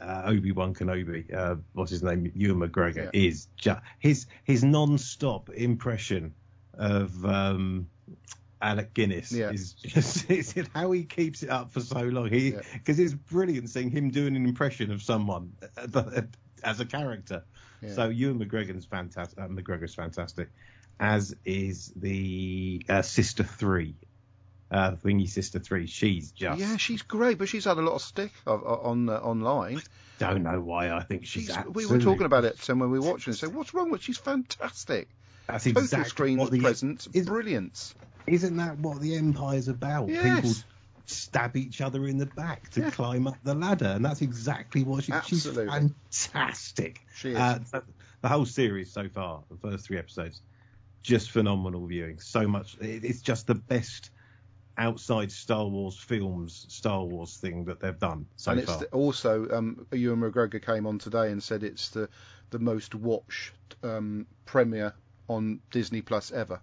uh, 0.00 0.22
Obi 0.26 0.52
Wan 0.52 0.72
Kenobi, 0.74 1.30
uh, 1.34 1.56
what's 1.74 1.90
his 1.90 2.02
name, 2.02 2.30
Ewan 2.34 2.66
McGregor, 2.66 3.10
is 3.12 3.48
just 3.56 3.80
his 3.98 4.26
his 4.44 4.62
non-stop 4.64 5.50
impression 5.50 6.32
of 6.74 7.24
um, 7.26 7.88
Alec 8.60 8.92
Guinness 8.94 9.30
Yeah. 9.32 9.50
is 9.50 9.72
just 9.74 10.28
it's 10.30 10.54
how 10.74 10.90
he 10.92 11.04
keeps 11.04 11.42
it 11.42 11.50
up 11.50 11.72
for 11.72 11.80
so 11.80 12.00
long. 12.02 12.28
He 12.30 12.50
Yeah. 12.52 12.60
because 12.72 12.98
it's 12.98 13.14
brilliant 13.14 13.70
seeing 13.70 13.90
him 13.90 14.10
doing 14.10 14.36
an 14.36 14.44
impression 14.46 14.90
of 14.90 15.02
someone 15.02 15.52
uh, 15.94 16.22
as 16.64 16.80
a 16.80 16.84
character. 16.84 17.44
Yeah. 17.80 17.92
So 17.94 18.08
Ewan 18.08 18.38
McGregor's 18.40 18.84
fantastic. 18.84 19.38
Uh, 19.38 19.46
McGregor's 19.48 19.94
fantastic, 19.94 20.48
as 20.98 21.34
is 21.44 21.92
the 21.94 22.82
uh, 22.88 23.02
Sister 23.02 23.44
Three, 23.44 23.94
uh, 24.72 24.92
Thingy 24.92 25.28
Sister 25.28 25.60
Three. 25.60 25.86
She's 25.86 26.32
just 26.32 26.58
Yeah, 26.60 26.76
she's 26.76 27.02
great, 27.02 27.38
but 27.38 27.48
she's 27.48 27.64
had 27.66 27.78
a 27.78 27.82
lot 27.82 27.94
of 27.94 28.02
stick 28.02 28.32
of, 28.46 28.64
on 28.64 29.08
uh, 29.08 29.12
online. 29.18 29.80
don't 30.18 30.42
know 30.42 30.60
why 30.60 30.90
I 30.90 31.04
think 31.04 31.26
she's. 31.26 31.46
She's, 31.46 31.56
we 31.70 31.86
were 31.86 32.00
talking 32.00 32.26
about 32.26 32.44
it 32.44 32.58
when 32.68 32.90
we 32.90 32.98
were 32.98 33.06
watching. 33.08 33.30
and 33.30 33.38
said, 33.38 33.54
"What's 33.54 33.72
wrong 33.72 33.90
with? 33.92 34.02
She's 34.02 34.18
fantastic. 34.18 35.08
That's 35.46 35.62
Total 35.64 35.80
exactly 35.82 36.08
screen 36.10 36.38
what 36.38 36.50
the, 36.50 36.60
presence, 36.60 37.08
is- 37.14 37.26
brilliance. 37.26 37.94
Isn't 38.32 38.56
that 38.56 38.78
what 38.78 39.00
the 39.00 39.16
Empire's 39.16 39.68
about? 39.68 40.08
Yes. 40.08 40.40
People 40.40 40.54
stab 41.06 41.56
each 41.56 41.80
other 41.80 42.06
in 42.06 42.18
the 42.18 42.26
back 42.26 42.68
to 42.70 42.80
Yeah. 42.80 42.90
climb 42.90 43.26
up 43.26 43.36
the 43.42 43.54
ladder, 43.54 43.86
and 43.86 44.04
that's 44.04 44.20
exactly 44.22 44.84
what 44.84 45.04
she, 45.04 45.12
she's 45.26 45.46
fantastic. 45.46 47.00
She 47.16 47.30
is. 47.30 47.36
Uh, 47.38 47.58
the- 47.72 47.82
the 48.20 48.28
whole 48.28 48.44
series 48.46 48.92
so 48.92 49.08
far, 49.08 49.44
the 49.48 49.56
first 49.56 49.86
three 49.86 49.96
episodes, 49.96 50.42
just 51.02 51.30
phenomenal 51.30 51.86
viewing. 51.86 52.18
So 52.18 52.48
much. 52.48 52.76
It, 52.80 53.04
it's 53.04 53.20
just 53.22 53.46
the 53.46 53.54
best 53.54 54.10
outside 54.76 55.30
Star 55.30 55.66
Wars 55.66 55.96
films, 55.98 56.66
Star 56.68 57.04
Wars 57.04 57.36
thing 57.36 57.64
that 57.66 57.80
they've 57.80 57.98
done 57.98 58.26
so 58.36 58.52
and 58.52 58.60
it's 58.60 58.70
far. 58.70 58.78
the, 58.80 58.86
also 58.88 59.48
um, 59.50 59.86
Ewan 59.92 60.20
McGregor 60.20 60.64
came 60.64 60.86
on 60.86 60.98
today 60.98 61.30
and 61.32 61.42
said 61.42 61.62
it's 61.64 61.88
the 61.90 62.08
the 62.50 62.58
most 62.60 62.94
watched 62.94 63.52
um, 63.82 64.26
premiere 64.46 64.94
on 65.28 65.60
Disney 65.70 66.00
Plus 66.00 66.30
ever. 66.32 66.60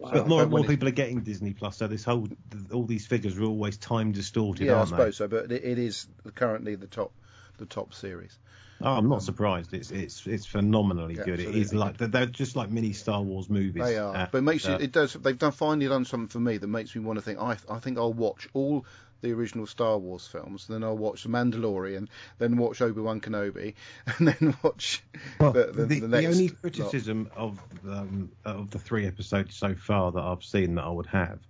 But 0.00 0.28
more 0.28 0.42
and 0.42 0.50
more 0.50 0.60
when 0.60 0.64
it- 0.64 0.68
people 0.68 0.88
are 0.88 0.92
getting 0.92 1.20
Disney 1.20 1.52
Plus, 1.52 1.76
so 1.76 1.86
this 1.86 2.04
whole 2.04 2.28
all 2.72 2.84
these 2.84 3.06
figures 3.06 3.38
are 3.38 3.44
always 3.44 3.76
time 3.78 4.12
distorted, 4.12 4.66
Yeah, 4.66 4.74
I 4.74 4.78
aren't 4.78 4.90
they? 4.90 4.96
suppose 4.96 5.16
so, 5.16 5.28
but 5.28 5.50
it, 5.52 5.64
it 5.64 5.78
is 5.78 6.06
currently 6.34 6.74
the 6.76 6.86
top 6.86 7.12
the 7.58 7.66
top 7.66 7.92
series. 7.94 8.38
Oh, 8.80 8.92
I'm 8.94 9.08
not 9.08 9.22
surprised. 9.24 9.74
It's 9.74 9.90
it's 9.90 10.26
it's 10.26 10.46
phenomenally 10.46 11.14
Yeah, 11.16 11.22
good. 11.24 11.40
It 11.40 11.48
is 11.48 11.72
absolutely 11.72 11.78
like 11.78 11.96
they're, 11.98 12.08
they're 12.08 12.26
just 12.26 12.54
like 12.56 12.70
mini 12.70 12.92
Star 12.92 13.20
Wars 13.22 13.50
movies. 13.50 13.84
They 13.84 13.96
are, 13.98 14.14
Uh, 14.14 14.26
but 14.30 14.38
it 14.38 14.42
makes 14.42 14.66
uh, 14.66 14.70
you, 14.70 14.84
it 14.84 14.92
does. 14.92 15.14
They've 15.14 15.38
done 15.38 15.52
finally 15.52 15.88
done 15.88 16.04
something 16.04 16.28
for 16.28 16.40
me 16.40 16.58
that 16.58 16.66
makes 16.66 16.94
me 16.94 17.02
want 17.02 17.18
to 17.18 17.22
think. 17.22 17.38
I 17.40 17.56
I 17.68 17.78
think 17.80 17.98
I'll 17.98 18.12
watch 18.12 18.48
all 18.52 18.84
the 19.20 19.32
original 19.32 19.66
Star 19.66 19.98
Wars 19.98 20.26
films, 20.26 20.66
then 20.68 20.84
I'll 20.84 20.96
watch 20.96 21.22
The 21.24 21.28
Mandalorian, 21.28 22.08
then 22.38 22.56
watch 22.56 22.80
Obi 22.80 23.00
Wan 23.00 23.20
Kenobi, 23.20 23.74
and 24.18 24.28
then 24.28 24.56
watch 24.62 25.02
Well, 25.40 25.52
the, 25.52 25.66
the, 25.66 25.72
the, 25.72 25.84
the 25.86 26.00
the 26.00 26.08
next. 26.08 26.26
only 26.36 26.48
lot. 26.48 26.60
criticism 26.62 27.30
of 27.36 27.60
um, 27.88 28.30
of 28.44 28.70
the 28.70 28.78
three 28.78 29.06
episodes 29.06 29.56
so 29.56 29.74
far 29.74 30.12
that 30.12 30.20
I've 30.22 30.44
seen 30.44 30.74
that 30.76 30.84
I 30.84 30.90
would 30.90 31.06
have 31.06 31.40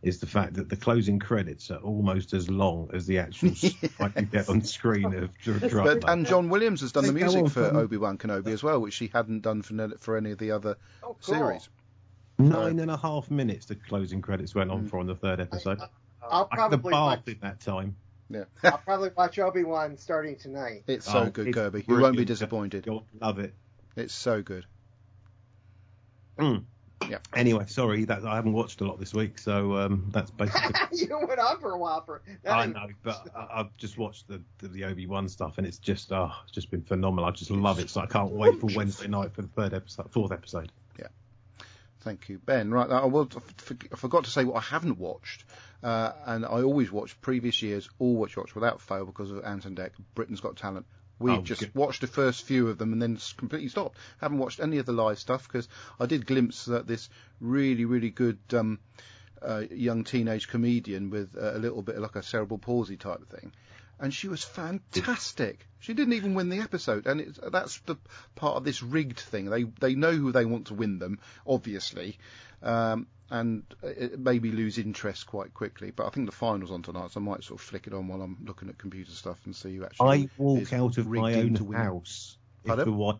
is 0.00 0.20
the 0.20 0.26
fact 0.26 0.54
that 0.54 0.68
the 0.68 0.76
closing 0.76 1.18
credits 1.18 1.72
are 1.72 1.78
almost 1.78 2.32
as 2.32 2.48
long 2.48 2.88
as 2.92 3.04
the 3.06 3.18
actual 3.18 3.50
fight 3.54 4.12
you 4.16 4.22
get 4.26 4.48
on 4.48 4.62
screen 4.62 5.12
of 5.12 5.36
Dr- 5.42 5.72
But, 6.00 6.08
and 6.08 6.24
John 6.24 6.48
Williams 6.48 6.82
has 6.82 6.92
done 6.92 7.04
the 7.04 7.10
They 7.12 7.18
go 7.18 7.26
music 7.26 7.48
for 7.52 7.66
from- 7.68 7.76
Obi 7.78 7.96
Wan 7.96 8.16
Kenobi 8.16 8.52
as 8.52 8.62
well, 8.62 8.80
which 8.80 8.94
he 8.96 9.10
hadn't 9.12 9.40
done 9.40 9.60
for 9.60 9.88
for 9.98 10.16
any 10.16 10.30
of 10.30 10.38
the 10.38 10.52
other 10.52 10.76
Oh, 11.02 11.16
cool. 11.20 11.34
series. 11.34 11.68
Nine 12.38 12.78
and 12.78 12.92
a 12.92 12.96
half 12.96 13.28
minutes 13.32 13.66
the 13.66 13.74
closing 13.74 14.22
credits 14.22 14.54
went 14.54 14.70
Mm. 14.70 14.74
on 14.74 14.86
for 14.86 14.98
on 15.00 15.06
the 15.08 15.16
third 15.16 15.40
episode. 15.40 15.80
I'll 16.30 16.48
I 16.50 16.56
could 16.56 16.60
have 16.60 16.70
probably 16.70 16.92
barfed 16.92 17.06
watch, 17.06 17.28
in 17.28 17.38
that 17.42 17.60
time. 17.60 17.96
Yeah, 18.30 18.44
I'll 18.62 18.78
probably 18.78 19.10
watch 19.16 19.38
Obi 19.38 19.64
Wan 19.64 19.96
starting 19.96 20.36
tonight. 20.36 20.84
it's 20.86 21.06
so 21.06 21.20
Oh, 21.20 21.30
good, 21.30 21.48
it's 21.48 21.54
Kirby. 21.54 21.84
You 21.88 22.00
won't 22.00 22.16
be 22.16 22.24
disappointed. 22.24 22.84
You'll 22.86 23.06
love 23.20 23.38
it. 23.38 23.54
It's 23.96 24.14
so 24.14 24.42
good. 24.42 24.66
Mm. 26.38 26.64
Yeah. 27.08 27.18
Anyway, 27.34 27.64
sorry 27.68 28.04
that 28.04 28.24
I 28.24 28.34
haven't 28.34 28.52
watched 28.52 28.80
a 28.80 28.84
lot 28.84 28.98
this 28.98 29.14
week, 29.14 29.38
so 29.38 29.76
um, 29.76 30.08
that's 30.10 30.30
basically. 30.32 30.74
you 30.92 31.18
went 31.26 31.40
on 31.40 31.60
for 31.60 31.70
a 31.70 31.78
while 31.78 32.02
for. 32.02 32.22
that 32.42 32.52
I 32.52 32.66
know, 32.66 32.86
but 33.02 33.28
I, 33.34 33.60
I've 33.60 33.76
just 33.76 33.98
watched 33.98 34.28
the 34.28 34.42
the, 34.58 34.68
the 34.68 34.84
Obi 34.84 35.06
Wan 35.06 35.28
stuff, 35.28 35.58
and 35.58 35.66
it's 35.66 35.78
just 35.78 36.12
oh, 36.12 36.30
it's 36.44 36.52
just 36.52 36.70
been 36.70 36.82
phenomenal. 36.82 37.24
I 37.24 37.30
just 37.30 37.50
love 37.50 37.78
it, 37.78 37.88
so 37.90 38.00
I 38.00 38.06
can't 38.06 38.32
wait 38.32 38.60
for 38.60 38.68
Wednesday 38.74 39.08
night 39.08 39.32
for 39.32 39.42
the 39.42 39.48
third 39.48 39.74
episode, 39.74 40.10
fourth 40.10 40.32
episode. 40.32 40.70
Yeah. 40.98 41.06
Thank 42.00 42.28
you, 42.28 42.38
Ben. 42.38 42.70
Right, 42.70 42.90
I, 42.90 43.04
will, 43.06 43.28
I 43.92 43.96
forgot 43.96 44.24
to 44.24 44.30
say 44.30 44.44
what 44.44 44.56
I 44.56 44.60
haven't 44.60 44.98
watched, 44.98 45.44
uh, 45.82 46.12
and 46.26 46.44
I 46.44 46.62
always 46.62 46.90
watch 46.90 47.20
previous 47.20 47.62
years, 47.62 47.88
always 47.98 48.36
watch 48.36 48.54
without 48.54 48.80
fail 48.80 49.06
because 49.06 49.30
of 49.30 49.44
Ant 49.44 49.64
and 49.64 49.76
Dec, 49.76 49.90
Britain's 50.14 50.40
Got 50.40 50.56
Talent. 50.56 50.86
We've 51.20 51.38
Oh, 51.38 51.42
just 51.42 51.60
good. 51.62 51.74
watched 51.74 52.00
the 52.00 52.06
first 52.06 52.44
few 52.44 52.68
of 52.68 52.78
them 52.78 52.92
and 52.92 53.02
then 53.02 53.18
completely 53.36 53.68
stopped. 53.68 53.96
Haven't 54.20 54.38
watched 54.38 54.60
any 54.60 54.78
of 54.78 54.86
the 54.86 54.92
live 54.92 55.18
stuff 55.18 55.48
because 55.48 55.68
I 55.98 56.06
did 56.06 56.26
glimpse 56.26 56.66
that 56.66 56.86
this 56.86 57.08
really, 57.40 57.84
really 57.84 58.10
good 58.10 58.38
um, 58.52 58.78
uh, 59.42 59.64
young 59.70 60.04
teenage 60.04 60.46
comedian 60.48 61.10
with 61.10 61.36
uh, 61.36 61.56
a 61.56 61.58
little 61.58 61.82
bit 61.82 61.96
of 61.96 62.02
like 62.02 62.14
a 62.14 62.22
cerebral 62.22 62.58
palsy 62.58 62.96
type 62.96 63.28
thing. 63.28 63.52
And 64.00 64.14
she 64.14 64.28
was 64.28 64.44
fantastic. 64.44 65.66
She 65.80 65.92
didn't 65.92 66.14
even 66.14 66.34
win 66.34 66.50
the 66.50 66.60
episode, 66.60 67.08
and 67.08 67.20
it's, 67.20 67.40
that's 67.52 67.80
the 67.80 67.96
part 68.36 68.56
of 68.56 68.62
this 68.64 68.80
rigged 68.80 69.18
thing. 69.18 69.46
They 69.46 69.64
they 69.64 69.96
know 69.96 70.12
who 70.12 70.30
they 70.30 70.44
want 70.44 70.68
to 70.68 70.74
win 70.74 71.00
them, 71.00 71.18
obviously, 71.44 72.16
um, 72.62 73.08
and 73.30 73.62
it 73.82 74.18
maybe 74.18 74.50
lose 74.50 74.78
interest 74.78 75.26
quite 75.26 75.52
quickly. 75.54 75.90
But 75.90 76.06
I 76.06 76.10
think 76.10 76.26
the 76.26 76.32
finals 76.32 76.70
on 76.70 76.82
tonight, 76.82 77.10
so 77.10 77.20
I 77.20 77.22
might 77.22 77.44
sort 77.44 77.60
of 77.60 77.66
flick 77.66 77.86
it 77.86 77.92
on 77.92 78.08
while 78.08 78.22
I'm 78.22 78.38
looking 78.44 78.68
at 78.68 78.78
computer 78.78 79.10
stuff 79.10 79.40
and 79.44 79.54
see 79.54 79.76
who 79.76 79.84
actually. 79.84 80.24
I 80.24 80.28
walk 80.38 80.72
out 80.72 80.98
of 80.98 81.06
my 81.08 81.34
own 81.34 81.54
house 81.72 82.38
if 82.64 82.68
Pardon? 82.68 82.84
the 82.86 82.92
wife. 82.92 83.16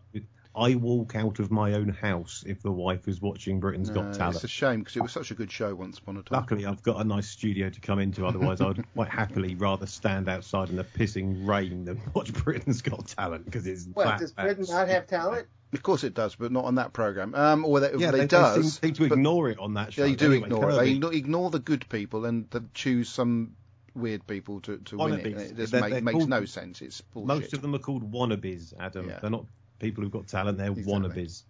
I 0.55 0.75
walk 0.75 1.15
out 1.15 1.39
of 1.39 1.51
my 1.51 1.73
own 1.73 1.89
house 1.89 2.43
if 2.45 2.63
the 2.63 2.71
wife 2.71 3.07
is 3.07 3.21
watching 3.21 3.59
Britain's 3.59 3.89
No, 3.89 4.01
Got 4.01 4.15
Talent. 4.15 4.35
It's 4.35 4.43
a 4.43 4.47
shame 4.47 4.79
because 4.79 4.95
it 4.97 5.01
was 5.01 5.11
such 5.11 5.29
a 5.29 5.35
good 5.35 5.51
show 5.51 5.75
once 5.75 5.99
upon 5.99 6.17
a 6.17 6.23
time. 6.23 6.39
Luckily, 6.39 6.65
I've 6.65 6.81
got 6.81 6.99
a 6.99 7.03
nice 7.03 7.29
studio 7.29 7.69
to 7.69 7.79
come 7.79 7.99
into. 7.99 8.25
Otherwise, 8.25 8.59
I'd 8.59 8.83
quite 8.95 9.09
happily 9.09 9.55
rather 9.55 9.85
stand 9.85 10.27
outside 10.27 10.69
in 10.69 10.75
the 10.75 10.83
pissing 10.83 11.47
rain 11.47 11.85
than 11.85 12.01
watch 12.15 12.33
Britain's 12.33 12.81
Got 12.81 13.07
Talent 13.07 13.45
because 13.45 13.67
it's 13.67 13.87
What 13.93 14.07
flat 14.07 14.19
does 14.19 14.31
Britain 14.33 14.65
not 14.67 14.87
have 14.87 15.05
talent? 15.05 15.47
Of 15.71 15.83
course 15.83 16.03
it 16.03 16.13
does, 16.15 16.35
but 16.35 16.51
not 16.51 16.65
on 16.65 16.75
that 16.75 16.93
program. 16.93 17.35
Um, 17.35 17.63
or 17.65 17.79
they, 17.79 17.91
Yeah, 17.97 18.11
they, 18.11 18.19
they, 18.21 18.27
does. 18.27 18.55
they 18.55 18.61
seem, 18.63 18.95
seem 18.95 19.07
to 19.07 19.13
ignore 19.13 19.49
it 19.49 19.59
on 19.59 19.75
that 19.75 19.93
show. 19.93 20.01
they 20.03 20.15
do 20.15 20.31
Anyway, 20.31 20.45
ignore 20.47 20.71
it. 20.71 20.75
They 20.77 20.91
ignore, 20.91 21.13
ignore 21.13 21.49
the 21.51 21.59
good 21.59 21.87
people 21.89 22.25
and 22.25 22.47
choose 22.73 23.07
some 23.09 23.55
weird 23.93 24.25
people 24.25 24.61
to, 24.61 24.77
to 24.77 24.97
win 24.97 25.13
it. 25.19 25.25
It 25.27 25.55
just 25.57 25.71
They're- 25.71 25.81
make, 25.81 25.91
they're 25.91 26.01
makes 26.01 26.17
called- 26.17 26.29
no 26.29 26.45
sense. 26.45 26.81
It's 26.81 27.01
bullshit. 27.01 27.27
Most 27.27 27.53
of 27.53 27.61
them 27.61 27.75
are 27.75 27.79
called 27.79 28.11
wannabes, 28.11 28.73
Adam. 28.79 29.09
Yeah. 29.09 29.19
They're 29.19 29.29
not 29.29 29.45
people 29.79 30.03
who've 30.03 30.11
got 30.11 30.27
talent. 30.27 30.57
They're 30.57 30.71
Exactly. 30.71 30.93
wannabes. 30.93 31.43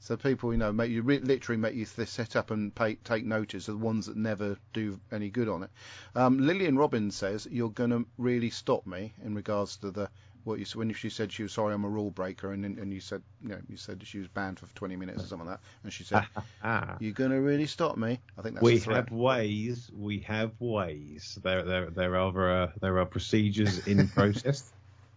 So 0.00 0.16
people, 0.16 0.52
you 0.52 0.58
know, 0.58 0.72
make 0.72 0.92
you 0.92 1.02
re- 1.02 1.18
literally 1.18 1.60
make 1.60 1.74
you 1.74 1.84
th- 1.84 2.06
set 2.06 2.36
up 2.36 2.52
and 2.52 2.72
pay, 2.72 2.94
take 2.94 3.24
notice 3.24 3.66
of 3.66 3.80
the 3.80 3.84
ones 3.84 4.06
that 4.06 4.16
never 4.16 4.56
do 4.72 5.00
any 5.10 5.28
good 5.28 5.48
on 5.48 5.64
it. 5.64 5.70
Um, 6.14 6.38
Lillian 6.38 6.76
Robbins 6.78 7.16
says 7.16 7.48
you're 7.50 7.70
going 7.70 7.90
to 7.90 8.06
really 8.16 8.50
stop 8.50 8.86
me 8.86 9.12
in 9.24 9.34
regards 9.34 9.78
to 9.78 9.90
the 9.90 10.08
what 10.48 10.58
you 10.58 10.66
when 10.78 10.92
she 10.94 11.10
said 11.10 11.32
she 11.32 11.42
was 11.42 11.52
sorry 11.52 11.74
I'm 11.74 11.84
a 11.84 11.88
rule 11.88 12.10
breaker 12.10 12.52
and 12.52 12.64
and 12.64 12.92
you 12.92 13.00
said 13.00 13.22
you 13.42 13.50
know 13.50 13.60
you 13.68 13.76
said 13.76 14.02
she 14.06 14.18
was 14.18 14.28
banned 14.28 14.58
for 14.58 14.66
20 14.74 14.96
minutes 14.96 15.24
or 15.24 15.28
something 15.28 15.48
like 15.48 15.60
that 15.60 15.66
and 15.84 15.92
she 15.92 16.04
said 16.04 16.24
you're 16.98 17.12
going 17.12 17.30
to 17.30 17.40
really 17.40 17.66
stop 17.66 17.96
me. 17.96 18.20
I 18.38 18.42
think 18.42 18.56
that's 18.56 18.64
we 18.64 18.78
have 18.80 19.10
ways. 19.10 19.90
We 19.94 20.20
have 20.20 20.52
ways. 20.60 21.38
There, 21.42 21.62
there, 21.64 21.90
there 21.90 22.16
are 22.16 22.50
uh, 22.50 22.72
there 22.80 22.98
are 22.98 23.06
procedures 23.06 23.78
in 23.80 24.08
process, 24.14 24.72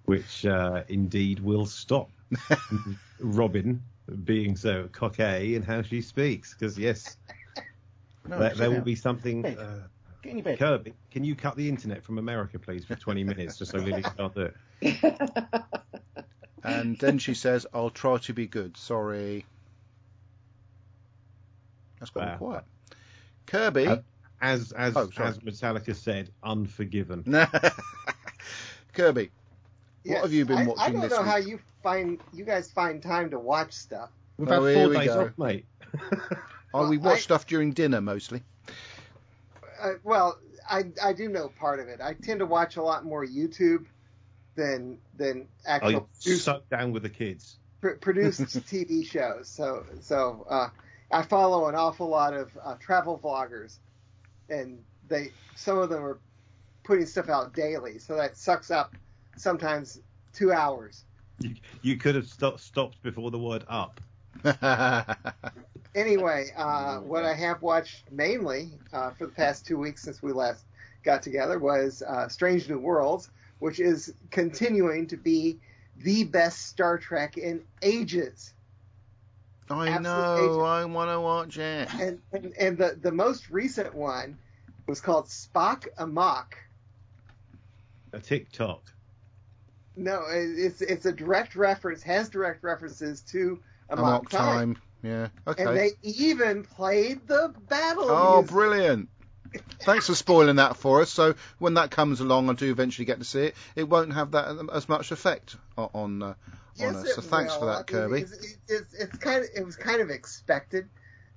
which 0.06 0.45
uh, 0.45 0.84
indeed 0.90 1.40
will 1.40 1.66
stop 1.66 2.12
Robin 3.20 3.82
being 4.24 4.56
so 4.56 4.88
cocky 4.91 5.56
in 5.56 5.64
how 5.64 5.82
she 5.82 6.02
speaks. 6.02 6.53
Because 6.53 6.78
yes, 6.78 7.18
No, 8.28 8.38
there, 8.38 8.56
there 8.56 8.72
will 8.72 8.82
be 8.82 8.95
something. 8.95 9.45
Uh, 9.58 9.88
Get 10.22 10.30
in 10.31 10.38
your 10.38 10.43
bed. 10.43 10.60
Kirby, 10.60 10.93
can 11.10 11.23
you 11.23 11.35
cut 11.35 11.56
the 11.56 11.68
internet 11.68 12.03
from 12.03 12.18
America, 12.19 12.60
please, 12.60 12.85
for 12.85 12.95
20 12.95 13.23
minutes, 13.23 13.57
just 13.57 13.72
so 13.72 13.77
Lily 13.80 14.03
can't 14.03 14.34
do 14.35 14.49
it? 14.81 15.14
And 16.64 16.95
then 16.99 17.18
she 17.18 17.34
says 17.34 17.65
I'll 17.73 17.89
try 17.89 18.19
to 18.19 18.34
be 18.34 18.45
good. 18.45 18.77
Sorry. 18.77 19.48
That's 21.99 22.11
quite 22.11 22.27
Wow. 22.27 22.38
quiet. 22.38 22.64
Kirby. 23.48 23.88
Uh, 23.88 23.98
As 24.39 24.72
as 24.72 24.95
Oh, 24.95 25.10
as 25.18 25.39
Metallica 25.39 25.95
said, 25.95 26.30
unforgiven. 26.43 27.23
Kirby. 28.93 29.31
Yes, 30.03 30.15
What 30.15 30.22
have 30.23 30.34
you 30.34 30.45
been 30.45 30.57
I, 30.60 30.68
watching 30.68 30.84
I 30.84 30.89
don't 30.91 31.02
this 31.02 31.11
know 31.11 31.22
week? 31.22 31.27
how 31.31 31.38
you 31.38 31.60
find 31.81 32.19
you 32.31 32.45
guys 32.45 32.69
find 32.72 33.02
time 33.02 33.31
to 33.31 33.39
watch 33.39 33.73
stuff. 33.73 34.11
We've 34.38 34.48
Oh, 34.52 34.64
had 34.64 34.76
four 34.76 34.93
days 34.93 35.07
go. 35.07 35.22
off, 35.26 35.38
mate. 35.38 35.65
Oh, 36.73 36.88
we 36.89 36.98
Well, 36.99 37.10
watch 37.10 37.18
I- 37.18 37.22
stuff 37.22 37.48
during 37.48 37.72
dinner 37.73 38.02
mostly. 38.02 38.43
Uh, 39.82 39.94
well, 40.03 40.38
I 40.70 40.84
I 41.03 41.14
do 41.14 41.30
know 41.30 41.49
part 41.60 41.80
of 41.80 41.88
it. 41.88 41.99
I 42.02 42.14
tend 42.14 42.40
to 42.40 42.45
watch 42.45 42.78
a 42.78 42.84
lot 42.84 43.06
more 43.06 43.26
YouTube 43.26 43.86
than 44.56 44.99
than 45.18 45.48
Oh, 45.82 45.88
actual 45.88 45.90
you're 45.90 46.10
produced, 46.24 46.45
so 46.45 46.62
down 46.70 46.91
with 46.91 47.03
the 47.03 47.10
kids. 47.10 47.58
pr- 47.82 47.91
produced 48.02 48.41
TV 48.68 49.06
shows. 49.06 49.49
So 49.49 49.86
so 50.02 50.45
uh, 50.49 50.70
I 51.12 51.24
follow 51.24 51.68
an 51.68 51.76
awful 51.76 52.08
lot 52.08 52.34
of 52.34 52.58
uh, 52.64 52.76
travel 52.76 53.20
vloggers, 53.20 53.78
and 54.49 54.80
they 55.08 55.32
some 55.56 55.78
of 55.78 55.90
them 55.90 56.03
are 56.03 56.20
putting 56.84 57.06
stuff 57.06 57.30
out 57.30 57.53
daily. 57.53 57.98
So 57.99 58.16
that 58.16 58.38
sucks 58.38 58.72
up 58.72 58.95
sometimes 59.38 59.99
two 60.34 60.52
hours. 60.52 61.06
You, 61.40 61.56
you 61.82 61.98
could 61.98 62.16
have 62.16 62.28
sto- 62.28 62.58
stopped 62.58 63.02
before 63.02 63.32
the 63.32 63.40
word 63.40 63.66
up. 63.68 63.99
Anyway, 65.93 66.47
uh, 66.55 66.97
what 66.99 67.26
I 67.26 67.34
have 67.34 67.61
watched 67.61 68.11
mainly 68.11 68.72
uh, 68.93 69.11
for 69.11 69.26
the 69.26 69.34
past 69.34 69.65
two 69.65 69.77
weeks 69.77 70.01
since 70.01 70.22
we 70.23 70.31
last 70.31 70.63
got 71.03 71.22
together 71.22 71.59
was 71.59 72.01
uh, 72.01 72.27
Strange 72.30 72.69
New 72.69 72.80
Worlds, 72.80 73.30
which 73.59 73.80
is 73.80 74.13
continuing 74.30 75.07
to 75.07 75.18
be 75.18 75.59
the 75.97 76.23
best 76.23 76.68
Star 76.68 76.97
Trek 76.97 77.38
in 77.38 77.61
ages. 77.81 78.53
I 79.69 79.89
Absolute 79.89 80.03
know. 80.03 80.38
agent. 80.38 80.61
I 80.61 80.85
want 80.85 81.11
to 81.11 81.19
watch 81.19 81.57
it. 81.57 81.93
And, 81.99 82.22
and, 82.31 82.53
and 82.57 82.77
the, 82.77 82.97
the 83.01 83.11
most 83.11 83.49
recent 83.49 83.93
one 83.93 84.38
was 84.88 85.01
called 85.01 85.26
Spock 85.27 85.88
Amok. 85.97 86.55
A 88.13 88.19
TikTok. 88.19 88.91
No, 89.95 90.23
it's 90.30 90.81
it's 90.81 91.05
a 91.05 91.11
direct 91.11 91.55
reference, 91.55 92.01
has 92.03 92.30
direct 92.30 92.63
references 92.63 93.22
to 93.23 93.59
Amok, 93.89 94.05
Amok 94.07 94.30
time. 94.30 94.76
time. 94.76 94.81
Yeah. 95.03 95.30
Okay. 95.48 95.64
And 95.64 95.78
they 95.78 95.91
even 96.03 96.64
played 96.64 97.28
the 97.28 97.53
battle 97.69 98.06
Oh, 98.10 98.36
music. 98.38 98.52
brilliant! 98.52 99.10
Thanks 99.82 100.07
for 100.07 100.15
spoiling 100.15 100.57
that 100.57 100.78
for 100.78 101.02
us. 101.02 101.10
So 101.11 101.36
when 101.60 101.73
that 101.73 101.91
comes 101.91 102.19
along, 102.22 102.49
I 102.49 102.53
do 102.53 102.72
eventually 102.72 103.06
get 103.06 103.19
to 103.19 103.26
see 103.26 103.45
it. 103.48 103.56
It 103.76 103.90
won't 103.90 104.14
have 104.14 104.32
that 104.32 104.48
um, 104.48 104.69
as 104.72 104.88
much 104.88 105.11
effect 105.11 105.56
on 105.78 106.23
uh, 106.23 106.34
Yes, 106.76 106.95
on 106.95 107.02
us. 107.02 107.15
So 107.15 107.22
thanks 107.22 107.56
for 107.56 107.65
that, 107.65 107.72
I 107.72 107.78
mean, 107.78 107.86
Kirby. 108.10 108.22
It's, 108.22 108.32
it's, 108.32 108.57
it's, 108.68 108.94
it's 108.94 109.18
kind 109.18 109.44
of 109.44 109.49
it 109.56 109.65
was 109.65 109.76
kind 109.76 110.02
of 110.02 110.10
expected. 110.10 110.90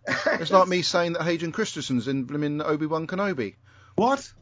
It's 0.07 0.51
like 0.51 0.69
me 0.69 0.83
saying 0.83 1.15
that 1.15 1.23
Hayden 1.23 1.51
Christensen's 1.53 2.07
in 2.07 2.27
blimmin' 2.27 2.63
Obi 2.65 2.87
Wan 2.87 3.07
Kenobi. 3.07 3.55
What? 3.97 4.33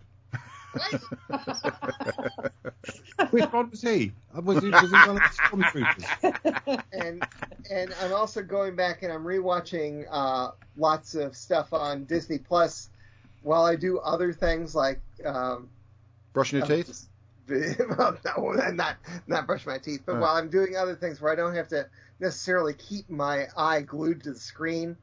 Which 3.30 3.44
one 3.52 3.70
was 3.70 3.80
he? 3.82 4.12
Uh, 4.36 4.40
Was 4.42 4.62
he, 4.62 4.70
was 4.70 4.82
he 4.90 4.96
one 4.96 5.10
of 5.10 5.16
the 5.16 5.38
stormtroopers? 5.42 6.82
and 6.92 7.24
and 7.70 7.94
I'm 8.02 8.12
also 8.12 8.42
going 8.42 8.74
back 8.76 9.02
and 9.02 9.12
I'm 9.12 9.24
rewatching 9.24 10.06
uh, 10.10 10.50
lots 10.76 11.14
of 11.14 11.36
stuff 11.36 11.72
on 11.72 12.04
Disney 12.04 12.38
Plus 12.38 12.90
while 13.42 13.64
I 13.64 13.76
do 13.76 13.98
other 14.00 14.32
things 14.32 14.74
like 14.74 15.00
um, 15.24 15.68
Brushing 16.32 16.58
your 16.58 16.64
uh, 16.66 16.68
teeth. 16.68 17.08
well, 17.98 18.16
no, 18.24 18.50
not 18.72 18.96
not 19.26 19.46
brush 19.46 19.66
my 19.66 19.78
teeth, 19.78 20.02
but 20.06 20.16
Oh. 20.16 20.20
while 20.20 20.36
I'm 20.36 20.48
doing 20.48 20.76
other 20.76 20.94
things 20.94 21.20
where 21.20 21.32
I 21.32 21.36
don't 21.36 21.54
have 21.54 21.68
to 21.68 21.86
necessarily 22.20 22.74
keep 22.74 23.08
my 23.10 23.46
eye 23.56 23.82
glued 23.82 24.22
to 24.24 24.32
the 24.32 24.38
screen. 24.40 24.96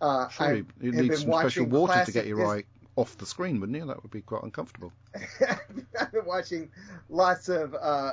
Uh, 0.00 0.28
I 0.38 0.64
you'd 0.80 0.94
need 0.94 1.14
some 1.16 1.30
special 1.32 1.66
water 1.66 2.04
to 2.04 2.12
get 2.12 2.26
your 2.26 2.38
Dis- 2.38 2.48
eye 2.48 2.64
off 3.00 3.16
the 3.16 3.26
screen, 3.26 3.60
wouldn't 3.60 3.78
you? 3.78 3.86
That 3.86 4.02
would 4.02 4.12
be 4.12 4.20
quite 4.20 4.42
uncomfortable. 4.42 4.92
I've 5.98 6.12
been 6.12 6.26
watching 6.26 6.70
lots 7.08 7.48
of 7.48 7.74
uh, 7.74 8.12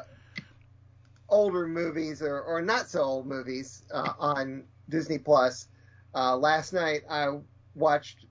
older 1.30 1.68
movies 1.68 2.22
or, 2.22 2.42
or 2.42 2.62
not 2.62 2.90
so 2.90 3.02
old 3.02 3.28
movies 3.28 3.84
uh, 3.94 4.14
on 4.20 4.64
Disney 4.90 5.18
Plus. 5.18 5.68
Uh, 6.16 6.38
last 6.38 6.74
night 6.74 7.02
I 7.10 7.38
watched 7.76 8.26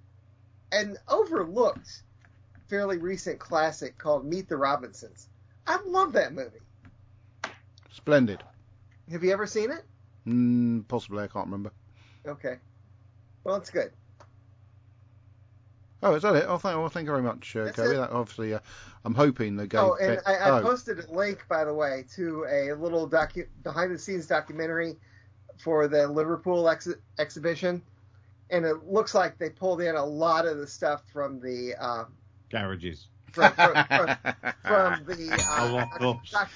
an 0.72 0.96
overlooked, 1.08 2.02
fairly 2.68 2.98
recent 2.98 3.38
classic 3.38 3.98
called 3.98 4.24
Meet 4.24 4.48
the 4.48 4.56
Robinsons. 4.56 5.28
I 5.66 5.78
love 5.86 6.12
that 6.14 6.32
movie. 6.32 6.58
Splendid. 7.92 8.42
Have 9.10 9.22
you 9.22 9.32
ever 9.32 9.46
seen 9.46 9.70
it? 9.70 9.84
Mm, 10.26 10.88
possibly, 10.88 11.22
I 11.24 11.28
can't 11.28 11.46
remember. 11.46 11.72
Okay. 12.26 12.56
Well, 13.44 13.56
it's 13.56 13.70
good. 13.70 13.92
Oh, 16.06 16.14
is 16.14 16.22
that 16.22 16.36
it? 16.36 16.44
Oh, 16.46 16.56
thank, 16.58 16.78
well, 16.78 16.88
thank 16.88 17.06
you 17.06 17.10
very 17.10 17.22
much, 17.22 17.56
uh, 17.56 17.64
That's 17.64 17.76
Kirby. 17.76 17.96
That 17.96 18.10
obviously, 18.10 18.54
uh, 18.54 18.60
I'm 19.04 19.14
hoping 19.14 19.56
they 19.56 19.66
Oh, 19.76 19.96
and 20.00 20.20
I, 20.24 20.34
I 20.34 20.60
oh, 20.60 20.62
posted 20.62 21.00
a 21.00 21.10
link, 21.10 21.44
by 21.48 21.64
the 21.64 21.74
way, 21.74 22.04
to 22.14 22.46
a 22.48 22.72
little 22.74 23.08
docu- 23.08 23.48
behind-the-scenes 23.64 24.26
documentary 24.26 24.96
for 25.58 25.88
the 25.88 26.06
Liverpool 26.06 26.68
ex- 26.68 26.94
exhibition, 27.18 27.82
and 28.50 28.64
it 28.64 28.86
looks 28.86 29.14
like 29.14 29.36
they 29.38 29.50
pulled 29.50 29.80
in 29.80 29.96
a 29.96 30.04
lot 30.04 30.46
of 30.46 30.58
the 30.58 30.66
stuff 30.66 31.02
from 31.12 31.40
the 31.40 31.74
um, 31.74 32.12
Garages. 32.50 33.08
from, 33.32 33.52
from, 33.52 33.74
from, 33.74 34.06
from 34.62 35.04
the 35.06 35.44
uh, 35.50 35.86
oh. 36.00 36.20
Doc- 36.30 36.50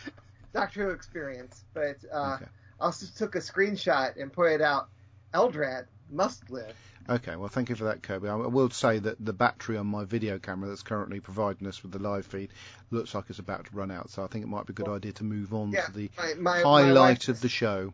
Doctor 0.53 0.85
Who 0.85 0.91
experience. 0.91 1.65
But 1.75 1.97
uh, 2.13 2.35
Okay. 2.37 2.47
I 2.81 2.85
also 2.85 3.07
took 3.17 3.35
a 3.35 3.41
screenshot 3.41 4.21
and 4.21 4.33
put 4.33 4.53
it 4.53 4.63
out. 4.63 4.89
Eldrad 5.35 5.87
must 6.09 6.51
live. 6.51 6.77
Okay, 7.09 7.35
well, 7.35 7.49
thank 7.49 7.69
you 7.71 7.75
for 7.75 7.85
that, 7.85 8.03
Kirby. 8.03 8.29
I 8.29 8.35
I 8.35 8.47
will 8.47 8.71
say 8.71 8.99
that 9.01 9.17
the 9.25 9.33
battery 9.33 9.77
on 9.77 9.87
my 9.87 10.05
video 10.05 10.39
camera 10.39 10.69
that's 10.69 10.83
currently 10.83 11.19
providing 11.21 11.67
us 11.67 11.83
with 11.83 11.93
the 11.93 11.99
live 11.99 12.27
feed 12.27 12.51
looks 12.91 13.15
like 13.15 13.25
it's 13.29 13.39
about 13.39 13.65
to 13.67 13.71
run 13.77 13.91
out, 13.91 14.11
so 14.11 14.23
I 14.23 14.27
think 14.29 14.45
it 14.45 14.49
might 14.49 14.67
be 14.67 14.73
a 14.73 14.75
good 14.75 14.89
idea 14.89 15.13
to 15.13 15.25
move 15.25 15.53
on 15.53 15.73
Yeah, 15.73 15.87
to 15.87 15.93
the 15.93 16.11
my, 16.17 16.35
my, 16.35 16.63
my 16.63 16.63
highlight 16.63 17.19
wife, 17.21 17.29
of 17.29 17.41
the 17.41 17.49
show. 17.49 17.93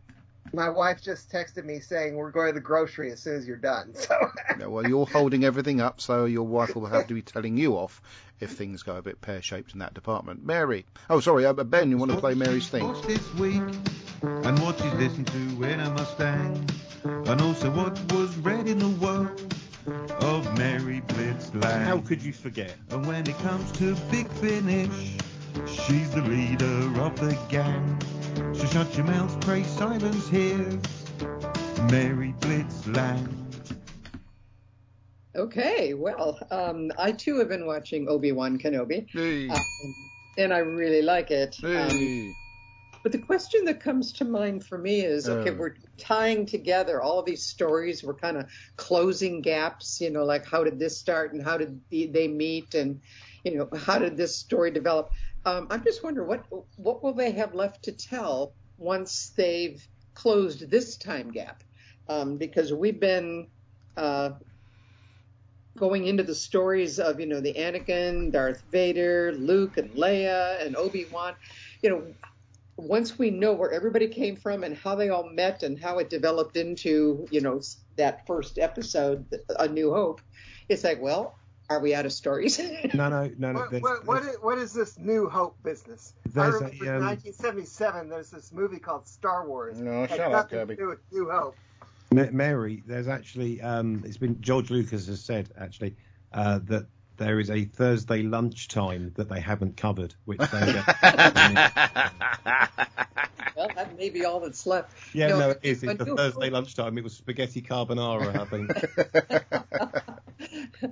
my 0.53 0.69
wife 0.69 1.03
just 1.03 1.31
texted 1.31 1.65
me 1.65 1.81
saying 1.81 2.15
we're 2.15 2.31
going 2.31 2.49
to 2.49 2.55
the 2.55 2.61
grocery 2.61 3.11
as 3.11 3.21
soon 3.21 3.37
as 3.37 3.47
you're 3.47 3.57
done. 3.57 3.95
So 3.95 4.15
Yeah, 4.59 4.67
well, 4.67 4.87
you're 4.87 5.07
holding 5.07 5.45
everything 5.45 5.81
up, 5.81 6.01
so 6.01 6.25
your 6.27 6.47
wife 6.47 6.75
will 6.75 6.87
have 6.87 7.07
to 7.07 7.15
be 7.15 7.23
telling 7.23 7.57
you 7.57 7.75
off 7.77 8.03
if 8.41 8.51
things 8.51 8.83
go 8.83 8.97
a 8.97 9.03
bit 9.03 9.21
pear 9.23 9.41
shaped 9.41 9.73
in 9.73 9.79
that 9.79 9.95
department. 9.95 10.45
Mary. 10.45 10.85
Oh, 11.09 11.21
sorry, 11.21 11.47
uh, 11.47 11.53
Ben, 11.55 11.91
you 11.91 11.97
want 11.97 12.11
to 12.11 12.19
play 12.19 12.35
Mary's 12.35 12.69
theme? 12.69 12.87
What's 12.87 13.07
this 13.07 13.35
week? 13.35 13.63
And 14.23 14.59
what 14.61 14.79
she's 14.79 14.93
listened 14.95 15.27
to 15.29 15.63
in 15.65 15.81
a 15.81 15.91
Mustang. 15.91 16.69
And 17.05 17.41
also 17.41 17.71
what 17.71 17.99
was 18.13 18.37
read 18.39 18.69
in 18.69 18.79
the 18.79 18.89
world. 19.05 19.55
of 20.21 20.59
Mary 20.59 21.01
Blitzland. 21.09 21.85
How 21.85 21.99
could 21.99 22.23
you 22.23 22.33
forget? 22.33 22.75
And 22.91 23.07
when 23.07 23.27
it 23.27 23.39
comes 23.39 23.71
to 23.73 23.95
Big 24.11 24.29
Finish, 24.33 25.17
she's 25.67 26.11
the 26.11 26.23
leader 26.23 27.01
of 27.01 27.19
the 27.21 27.39
gang. 27.49 28.01
So 28.55 28.67
shut 28.67 28.97
your 28.97 29.07
mouth, 29.07 29.41
pray 29.41 29.63
silence 29.63 30.29
here. 30.29 30.81
Mary 31.91 32.35
Blitzland. 32.41 33.33
Okay, 35.37 35.95
well, 35.95 36.39
um, 36.51 36.91
I 36.99 37.13
too 37.13 37.39
have 37.39 37.49
been 37.49 37.67
watching 37.67 38.09
Obi 38.09 38.33
Wan 38.33 38.59
Kenobi, 38.59 39.07
Hey, 39.11 39.49
um, 39.49 39.61
and 40.39 40.53
I 40.53 40.59
really 40.59 41.03
like 41.03 41.31
it. 41.31 41.57
Um, 41.63 41.91
hey. 41.91 42.33
But 43.07 43.13
the 43.13 43.19
question 43.19 43.65
that 43.65 43.79
comes 43.79 44.11
to 44.11 44.25
mind 44.25 44.67
for 44.67 44.79
me 44.79 45.03
is, 45.03 45.29
okay, 45.29 45.51
Oh. 45.51 45.55
we're 45.55 45.77
tying 45.97 46.45
together 46.45 47.01
all 47.01 47.23
these 47.23 47.45
stories. 47.45 48.03
We're 48.03 48.15
kind 48.15 48.37
of 48.37 48.51
closing 48.75 49.43
gaps, 49.43 50.01
you 50.01 50.11
know, 50.11 50.25
like 50.25 50.45
how 50.45 50.65
did 50.65 50.81
this 50.81 50.99
start 50.99 51.33
and 51.33 51.41
how 51.41 51.57
did 51.57 51.81
they 51.89 52.27
meet, 52.27 52.75
and 52.75 53.01
you 53.45 53.57
know, 53.57 53.69
how 53.79 54.01
did 54.01 54.17
this 54.17 54.35
story 54.35 54.73
develop? 54.73 55.11
Um, 55.45 55.69
I'm 55.71 55.85
just 55.85 56.03
wondering 56.03 56.27
what 56.27 56.47
what 56.79 57.05
will 57.05 57.13
they 57.13 57.31
have 57.31 57.55
left 57.55 57.85
to 57.85 57.93
tell 57.93 58.55
once 58.77 59.33
they've 59.37 59.87
closed 60.15 60.69
this 60.69 60.97
time 60.97 61.31
gap? 61.31 61.63
Um, 62.09 62.39
because 62.39 62.73
we've 62.73 62.99
been 62.99 63.47
uh, 63.97 64.31
going 65.77 66.09
into 66.09 66.25
the 66.25 66.35
stories 66.35 66.99
of 66.99 67.21
you 67.21 67.27
know 67.27 67.41
the 67.41 67.55
Anakin, 67.55 68.33
Darth 68.33 68.65
Vader, 68.73 69.33
Luke, 69.39 69.77
and 69.77 69.91
Leia, 69.93 70.61
and 70.67 70.75
Obi 70.75 71.07
Wan. 71.13 71.37
You 71.83 71.91
know, 71.91 72.03
once 72.77 73.19
we 73.19 73.31
know 73.31 73.53
where 73.55 73.73
everybody 73.73 74.09
came 74.09 74.37
from 74.37 74.63
and 74.65 74.77
how 74.77 74.95
they 74.95 75.09
all 75.09 75.29
met 75.31 75.63
and 75.63 75.79
how 75.79 75.99
it 75.99 76.11
developed 76.11 76.57
into 76.57 77.27
you 77.31 77.41
know 77.41 77.61
that 77.97 78.27
first 78.27 78.59
episode, 78.59 79.27
A 79.59 79.67
New 79.69 79.93
Hope, 79.93 80.21
it's 80.69 80.85
like, 80.85 81.01
well, 81.01 81.39
are 81.71 81.81
we 81.81 81.95
out 81.95 82.07
of 82.07 82.13
stories? 82.13 82.61
No, 82.95 83.09
no, 83.09 83.31
no, 83.39 83.53
no. 83.53 83.59
What, 83.61 83.71
there's- 83.71 83.83
what, 83.83 84.07
what, 84.07 84.23
is, 84.23 84.37
what 84.41 84.59
is 84.59 84.73
this 84.73 84.99
New 84.99 85.29
Hope 85.29 85.57
business? 85.63 86.13
I 86.27 86.29
There's 86.29 86.55
a, 86.57 86.59
remember 86.67 86.85
in 86.85 86.97
um, 86.97 87.05
1977, 87.07 88.09
there's 88.09 88.31
this 88.31 88.53
movie 88.53 88.79
called 88.79 89.09
Star 89.09 89.49
Wars. 89.49 89.79
No, 89.79 90.07
shut 90.07 90.21
up, 90.21 90.33
nothing 90.33 90.59
Kirby. 90.59 90.77
to 90.77 90.83
do 90.83 90.89
with 90.89 90.99
New 91.13 91.31
Hope. 91.31 91.57
Mary, 92.13 92.83
there's 92.87 93.09
actually 93.09 93.61
um, 93.63 94.03
it's 94.07 94.17
been 94.17 94.41
George 94.41 94.71
Lucas 94.71 95.07
has 95.09 95.21
said 95.21 95.51
actually 95.59 95.97
uh, 96.33 96.61
that 96.65 96.87
there 97.17 97.39
is 97.41 97.51
a 97.51 97.65
Thursday 97.65 98.23
lunchtime 98.23 99.13
that 99.17 99.29
they 99.29 99.41
haven't 99.41 99.77
covered, 99.77 100.15
which 100.25 100.39
they 100.39 100.47
well, 103.57 103.69
that 103.75 103.95
may 103.97 104.11
be 104.11 104.25
all 104.25 104.41
that's 104.41 104.67
left. 104.67 104.93
yeah, 105.15 105.29
No, 105.29 105.39
no, 105.39 105.51
it 105.51 105.61
is. 105.63 105.83
A 105.85 105.91
It's 105.91 105.99
the 105.99 106.05
New 106.05 106.17
Thursday 106.17 106.45
Hope- 106.47 106.53
lunchtime. 106.53 106.99
It 106.99 107.05
was 107.05 107.15
spaghetti 107.15 107.63
carbonara, 107.63 108.37
I 108.37 108.45
think. 108.47 108.71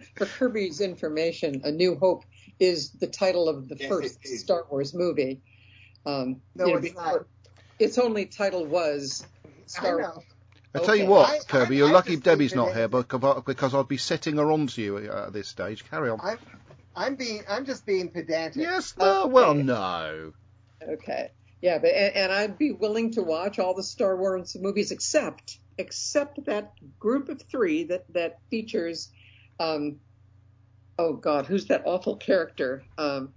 For 0.17 0.27
Kirby's 0.27 0.81
information, 0.81 1.61
A 1.65 1.71
New 1.71 1.97
Hope 1.97 2.25
is 2.59 2.91
the 2.93 3.07
title 3.07 3.49
of 3.49 3.69
the 3.69 3.77
Yes, 3.77 3.89
first. 3.89 4.27
Star 4.39 4.65
Wars 4.71 4.95
movie. 4.95 5.43
Um, 6.07 6.41
No, 6.55 6.67
you 6.67 6.73
know, 6.73 6.79
it's 6.79 6.95
not. 6.95 7.27
Its 7.79 7.99
only 7.99 8.27
title 8.27 8.65
was 8.67 9.27
Star 9.67 10.15
I 10.75 10.79
know. 10.79 10.85
Tell 10.85 10.97
you 10.97 11.07
what, 11.07 11.31
I- 11.31 11.39
Kirby, 11.47 11.75
I- 11.77 11.79
you're 11.79 11.89
I 11.89 11.93
lucky 11.93 12.17
Debbie's 12.17 12.55
not 12.55 12.73
here 12.75 12.85
it- 12.85 12.91
because 12.91 13.43
because 13.45 13.75
I'd 13.75 13.89
be 13.89 13.97
setting 13.97 14.37
her 14.39 14.51
on 14.51 14.67
to 14.69 14.83
you 14.83 14.99
at 14.99 15.33
this 15.33 15.49
stage. 15.49 15.89
Carry 15.89 16.11
on. 16.11 16.21
I'm, 16.23 16.39
I'm 16.97 17.15
being, 17.17 17.43
I'm 17.49 17.65
just 17.65 17.87
being 17.87 18.09
pedantic. 18.11 18.61
Yes, 18.63 18.95
no, 18.99 19.27
well, 19.27 19.55
no. 19.55 20.33
Okay. 20.83 21.31
Yeah, 21.63 21.79
but 21.79 21.91
and, 21.91 22.15
and 22.15 22.33
I'd 22.33 22.59
be 22.59 22.73
willing 22.73 23.13
to 23.13 23.23
watch 23.23 23.59
all 23.59 23.75
the 23.75 23.83
Star 23.83 24.17
Wars 24.17 24.55
movies 24.61 24.91
except 24.91 25.59
except 25.79 26.45
that 26.45 26.73
group 26.99 27.29
of 27.29 27.41
three 27.43 27.85
that 27.85 28.05
that 28.13 28.39
features 28.51 29.11
um 29.59 29.97
oh 30.99 31.15
god, 31.15 31.47
who's 31.47 31.67
that 31.67 31.83
awful 31.87 32.17
character? 32.17 32.85
Um 32.99 33.33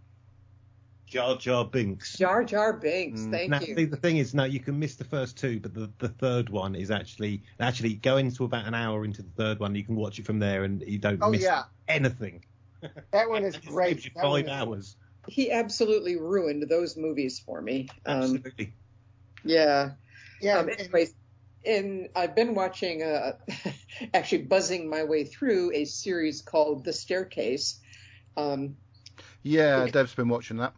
Jar 1.08 1.38
Jar 1.38 1.64
Binks. 1.66 2.18
Jar 2.18 2.44
Jar 2.44 2.74
Binks. 2.74 3.22
Mm. 3.22 3.32
Thank 3.32 3.50
Now, 3.50 3.60
you. 3.62 3.76
see, 3.76 3.86
the 3.86 3.96
thing 3.98 4.18
is, 4.18 4.34
no, 4.34 4.44
you 4.44 4.60
can 4.60 4.78
miss 4.78 4.96
the 4.96 5.06
first 5.06 5.38
two, 5.38 5.60
but 5.60 5.74
the, 5.74 5.90
the 6.00 6.10
third 6.10 6.50
one 6.50 6.76
is 6.76 6.92
actually 6.92 7.44
actually 7.60 7.94
go 7.94 8.18
into 8.18 8.44
about 8.44 8.66
an 8.68 8.74
hour 8.74 9.06
into 9.06 9.22
the 9.24 9.30
third 9.38 9.60
one. 9.60 9.74
You 9.74 9.84
can 9.86 9.96
watch 9.96 10.20
it 10.20 10.26
from 10.26 10.40
there, 10.40 10.64
and 10.66 10.82
you 10.86 10.98
don't 11.00 11.20
Oh 11.22 11.30
miss 11.32 11.42
yeah, 11.44 11.64
anything. 11.88 12.44
that 13.12 13.30
one 13.30 13.44
is 13.46 13.56
It 13.56 13.66
great. 13.66 13.96
saves 13.96 14.06
you 14.06 14.12
That 14.16 14.26
one 14.26 14.44
five 14.44 14.46
is- 14.46 14.52
hours. 14.52 14.96
He 15.30 15.52
absolutely 15.52 16.16
ruined 16.16 16.64
those 16.70 16.96
movies 16.96 17.40
for 17.40 17.62
me. 17.62 17.90
Um, 18.06 18.22
Absolutely. 18.22 18.74
yeah. 19.44 19.92
Yeah, 20.40 20.60
Um, 20.60 20.70
anyways, 20.70 21.14
and 21.66 22.08
I've 22.16 22.34
been 22.34 22.54
watching, 22.56 23.04
uh, 23.04 23.34
actually 24.14 24.44
buzzing 24.44 24.90
my 24.90 25.04
way 25.04 25.26
through 25.26 25.72
a 25.74 25.84
series 25.84 26.42
called 26.42 26.86
The 26.86 26.94
Staircase. 26.94 27.80
Um, 28.38 28.78
Yeah, 29.44 29.88
Deb's 29.88 30.14
been 30.16 30.30
watching 30.30 30.58
that. 30.58 30.74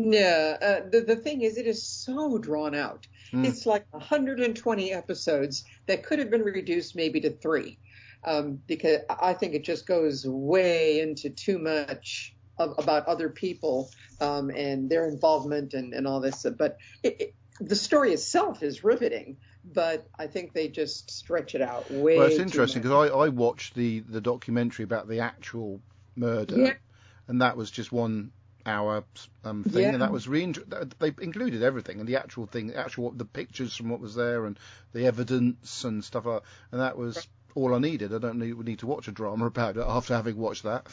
Yeah, 0.00 0.56
uh, 0.60 0.88
the 0.90 1.02
the 1.02 1.16
thing 1.16 1.42
is, 1.42 1.58
it 1.58 1.66
is 1.66 1.82
so 1.86 2.38
drawn 2.38 2.74
out. 2.74 3.06
Mm. 3.32 3.46
It's 3.46 3.66
like 3.66 3.86
120 3.90 4.92
episodes 4.92 5.64
that 5.86 6.02
could 6.04 6.18
have 6.18 6.30
been 6.30 6.42
reduced 6.42 6.96
maybe 6.96 7.20
to 7.20 7.30
three, 7.30 7.78
um, 8.24 8.60
because 8.66 9.00
I 9.08 9.34
think 9.34 9.54
it 9.54 9.64
just 9.64 9.86
goes 9.86 10.26
way 10.26 11.00
into 11.00 11.30
too 11.30 11.58
much 11.58 12.34
of, 12.58 12.74
about 12.78 13.06
other 13.06 13.28
people 13.28 13.90
um, 14.20 14.50
and 14.50 14.88
their 14.88 15.06
involvement 15.06 15.74
and, 15.74 15.92
and 15.92 16.06
all 16.06 16.20
this. 16.20 16.46
But 16.58 16.78
it, 17.02 17.20
it, 17.20 17.34
the 17.60 17.76
story 17.76 18.12
itself 18.12 18.62
is 18.62 18.82
riveting, 18.82 19.36
but 19.64 20.08
I 20.18 20.26
think 20.26 20.52
they 20.52 20.68
just 20.68 21.10
stretch 21.10 21.54
it 21.54 21.62
out 21.62 21.90
way. 21.90 22.18
Well, 22.18 22.26
it's 22.26 22.38
interesting 22.38 22.82
because 22.82 23.10
I, 23.10 23.14
I 23.14 23.28
watched 23.28 23.74
the, 23.74 24.00
the 24.00 24.20
documentary 24.20 24.84
about 24.84 25.08
the 25.08 25.20
actual 25.20 25.80
murder, 26.16 26.58
Yeah. 26.58 26.72
and 27.28 27.42
that 27.42 27.56
was 27.56 27.70
just 27.70 27.92
one 27.92 28.32
hour 28.66 29.04
um, 29.44 29.64
thing, 29.64 29.82
Yeah. 29.82 29.92
and 29.92 30.02
that 30.02 30.12
was 30.12 30.28
re- 30.28 30.52
they 30.98 31.14
included 31.20 31.62
everything 31.62 32.00
and 32.00 32.08
the 32.08 32.16
actual 32.16 32.46
thing, 32.46 32.68
the 32.68 32.76
actual 32.78 33.10
the 33.10 33.24
pictures 33.24 33.74
from 33.76 33.88
what 33.88 34.00
was 34.00 34.14
there 34.14 34.46
and 34.46 34.58
the 34.92 35.06
evidence 35.06 35.84
and 35.84 36.04
stuff 36.04 36.26
like, 36.26 36.42
and 36.72 36.80
that 36.80 36.96
was 36.96 37.26
all 37.54 37.74
I 37.74 37.78
needed. 37.78 38.14
I 38.14 38.18
don't 38.18 38.38
need, 38.38 38.56
need 38.58 38.78
to 38.80 38.86
watch 38.86 39.08
a 39.08 39.12
drama 39.12 39.46
about 39.46 39.76
it 39.76 39.84
after 39.86 40.14
having 40.14 40.36
watched 40.36 40.62
that. 40.64 40.86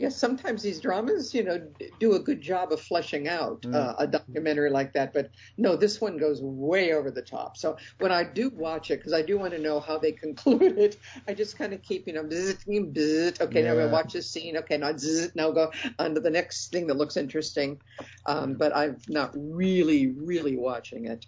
Yes, 0.00 0.16
sometimes 0.16 0.62
these 0.62 0.80
dramas, 0.80 1.34
you 1.34 1.44
know, 1.44 1.60
do 1.98 2.14
a 2.14 2.18
good 2.18 2.40
job 2.40 2.72
of 2.72 2.80
fleshing 2.80 3.28
out 3.28 3.60
Mm. 3.62 3.74
uh, 3.74 3.94
a 3.98 4.06
documentary 4.06 4.70
like 4.70 4.94
that. 4.94 5.12
But 5.12 5.30
no, 5.58 5.76
this 5.76 6.00
one 6.00 6.16
goes 6.16 6.40
way 6.42 6.94
over 6.94 7.10
the 7.10 7.20
top. 7.20 7.58
So 7.58 7.76
when 7.98 8.10
I 8.10 8.24
do 8.24 8.48
watch 8.48 8.90
it, 8.90 8.96
because 9.00 9.12
I 9.12 9.20
do 9.20 9.38
want 9.38 9.52
to 9.52 9.58
know 9.58 9.78
how 9.78 9.98
they 9.98 10.12
conclude 10.26 10.78
it, 10.78 10.96
I 11.28 11.34
just 11.34 11.58
kind 11.58 11.74
of 11.74 11.82
keep, 11.82 12.06
you 12.06 12.14
know, 12.14 12.24
bzz, 12.24 12.64
bzz, 12.66 13.40
okay, 13.42 13.60
now 13.62 13.68
Yeah. 13.68 13.74
we'll 13.74 13.90
watch 13.90 14.14
this 14.14 14.30
scene. 14.32 14.56
Okay, 14.56 14.78
now 14.78 14.92
bzz, 14.92 15.36
now 15.36 15.50
go 15.50 15.70
on 15.98 16.14
to 16.14 16.20
the 16.20 16.30
next 16.30 16.70
thing 16.72 16.86
that 16.86 16.96
looks 16.96 17.18
interesting. 17.18 17.78
Um, 18.24 18.54
but 18.54 18.74
I'm 18.74 18.96
not 19.06 19.32
really, 19.34 20.14
really 20.16 20.56
watching 20.56 21.04
it. 21.06 21.26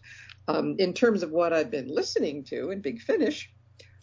Um, 0.48 0.76
in 0.78 0.94
terms 0.94 1.22
of 1.22 1.30
what 1.30 1.52
I've 1.52 1.70
been 1.70 1.88
listening 1.94 2.44
to 2.44 2.70
in 2.70 2.80
Big 2.80 3.02
Finish, 3.02 3.50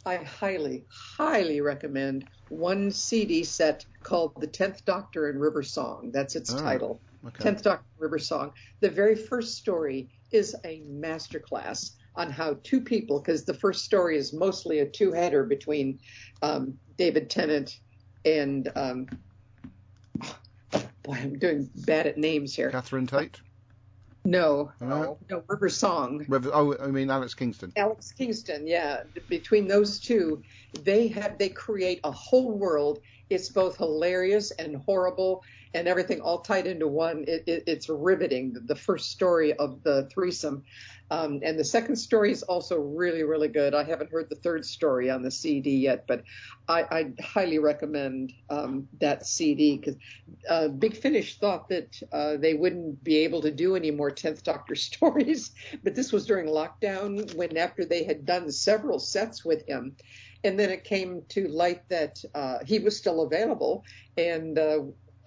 I 0.10 0.24
highly, 0.24 0.86
highly 0.90 1.62
recommend 1.62 2.28
one 2.50 2.90
CD 2.90 3.44
set 3.44 3.86
called 4.02 4.34
The 4.42 4.48
Tenth 4.48 4.84
Doctor 4.84 5.30
and 5.30 5.40
River 5.40 5.62
Song. 5.62 6.10
That's 6.12 6.36
its 6.36 6.52
Oh, 6.52 6.58
title. 6.58 7.00
Okay. 7.28 7.44
Tenth 7.44 7.62
Doctor 7.62 7.86
River 8.00 8.18
Song. 8.18 8.52
The 8.80 8.90
very 8.90 9.14
first 9.14 9.58
story 9.58 10.10
is 10.32 10.56
a 10.66 10.82
masterclass 10.90 11.92
on 12.16 12.32
how 12.32 12.58
two 12.64 12.82
people, 12.82 13.20
because 13.20 13.46
the 13.46 13.54
first 13.54 13.86
story 13.86 14.18
is 14.18 14.34
mostly 14.34 14.80
a 14.80 14.90
two-header 14.90 15.44
between 15.44 16.00
um, 16.42 16.80
David 16.98 17.30
Tennant 17.30 17.80
and 18.26 18.72
um, 18.76 19.06
boy, 21.04 21.14
I'm 21.22 21.38
doing 21.38 21.70
bad 21.86 22.08
at 22.08 22.18
names 22.18 22.56
here. 22.56 22.72
Catherine 22.72 23.06
Tate. 23.06 23.40
No, 24.26 24.72
No. 24.82 25.18
no, 25.30 25.44
River 25.48 25.70
Song. 25.70 26.26
Rev- 26.28 26.50
oh, 26.54 26.76
I 26.80 26.88
mean 26.88 27.10
Alex 27.10 27.34
Kingston. 27.34 27.72
Alex 27.78 28.12
Kingston, 28.12 28.68
yeah. 28.68 29.04
Between 29.30 29.68
those 29.68 30.00
two, 30.00 30.42
they 30.84 31.08
have 31.08 31.38
they 31.38 31.50
create 31.50 32.00
a 32.04 32.12
whole 32.12 32.52
world. 32.58 33.00
It's 33.30 33.50
both 33.50 33.78
hilarious 33.78 34.52
and 34.52 34.78
horrible, 34.86 35.44
and 35.74 35.88
everything 35.88 36.22
all 36.22 36.40
tied 36.40 36.68
into 36.68 36.88
one. 36.88 37.26
It, 37.28 37.44
it, 37.48 37.64
it's 37.68 37.90
riveting. 37.90 38.56
The 38.66 38.76
first 38.76 39.12
story 39.12 39.54
of 39.54 39.84
the 39.84 40.10
threesome, 40.12 40.64
um, 41.12 41.40
and 41.44 41.58
the 41.58 41.64
second 41.64 41.96
story 41.96 42.32
is 42.32 42.44
also 42.44 42.78
really, 42.78 43.24
really 43.24 43.48
good. 43.48 43.74
I 43.74 43.84
haven't 43.84 44.12
heard 44.12 44.30
the 44.30 44.36
third 44.36 44.66
story 44.66 45.10
on 45.10 45.24
the 45.24 45.32
CD 45.32 45.72
yet, 45.72 46.06
but 46.08 46.24
I, 46.68 46.82
I 46.84 47.14
highly 47.22 47.58
recommend 47.58 48.34
um, 48.50 48.88
that 49.00 49.26
CD 49.26 49.78
because 49.78 49.96
uh, 50.48 50.68
Big 50.68 50.96
Finish 50.96 51.40
thought 51.40 51.68
that 51.70 52.00
uh, 52.12 52.38
they 52.38 52.54
wouldn't 52.54 53.04
be 53.04 53.18
able 53.18 53.42
to 53.42 53.52
do 53.52 53.76
any 53.76 53.92
more 53.92 54.12
Tenth 54.12 54.44
Doctor 54.44 54.76
stories, 54.76 55.52
but 55.84 55.96
this 55.96 56.12
was 56.12 56.26
during 56.26 56.48
lockdown 56.48 57.34
when 57.36 57.58
after 57.58 57.86
they 57.86 58.04
had 58.04 58.26
done 58.26 58.52
several 58.52 59.00
sets 59.00 59.44
with 59.44 59.68
him, 59.68 59.96
and 60.44 60.60
then 60.60 60.70
it 60.70 60.84
came 60.84 61.24
to 61.30 61.48
light 61.48 61.88
that 61.90 62.24
uh, 62.36 62.60
he 62.66 62.80
was 62.80 62.96
still 62.96 63.22
available, 63.24 63.84
and 64.16 64.60
uh, 64.60 64.80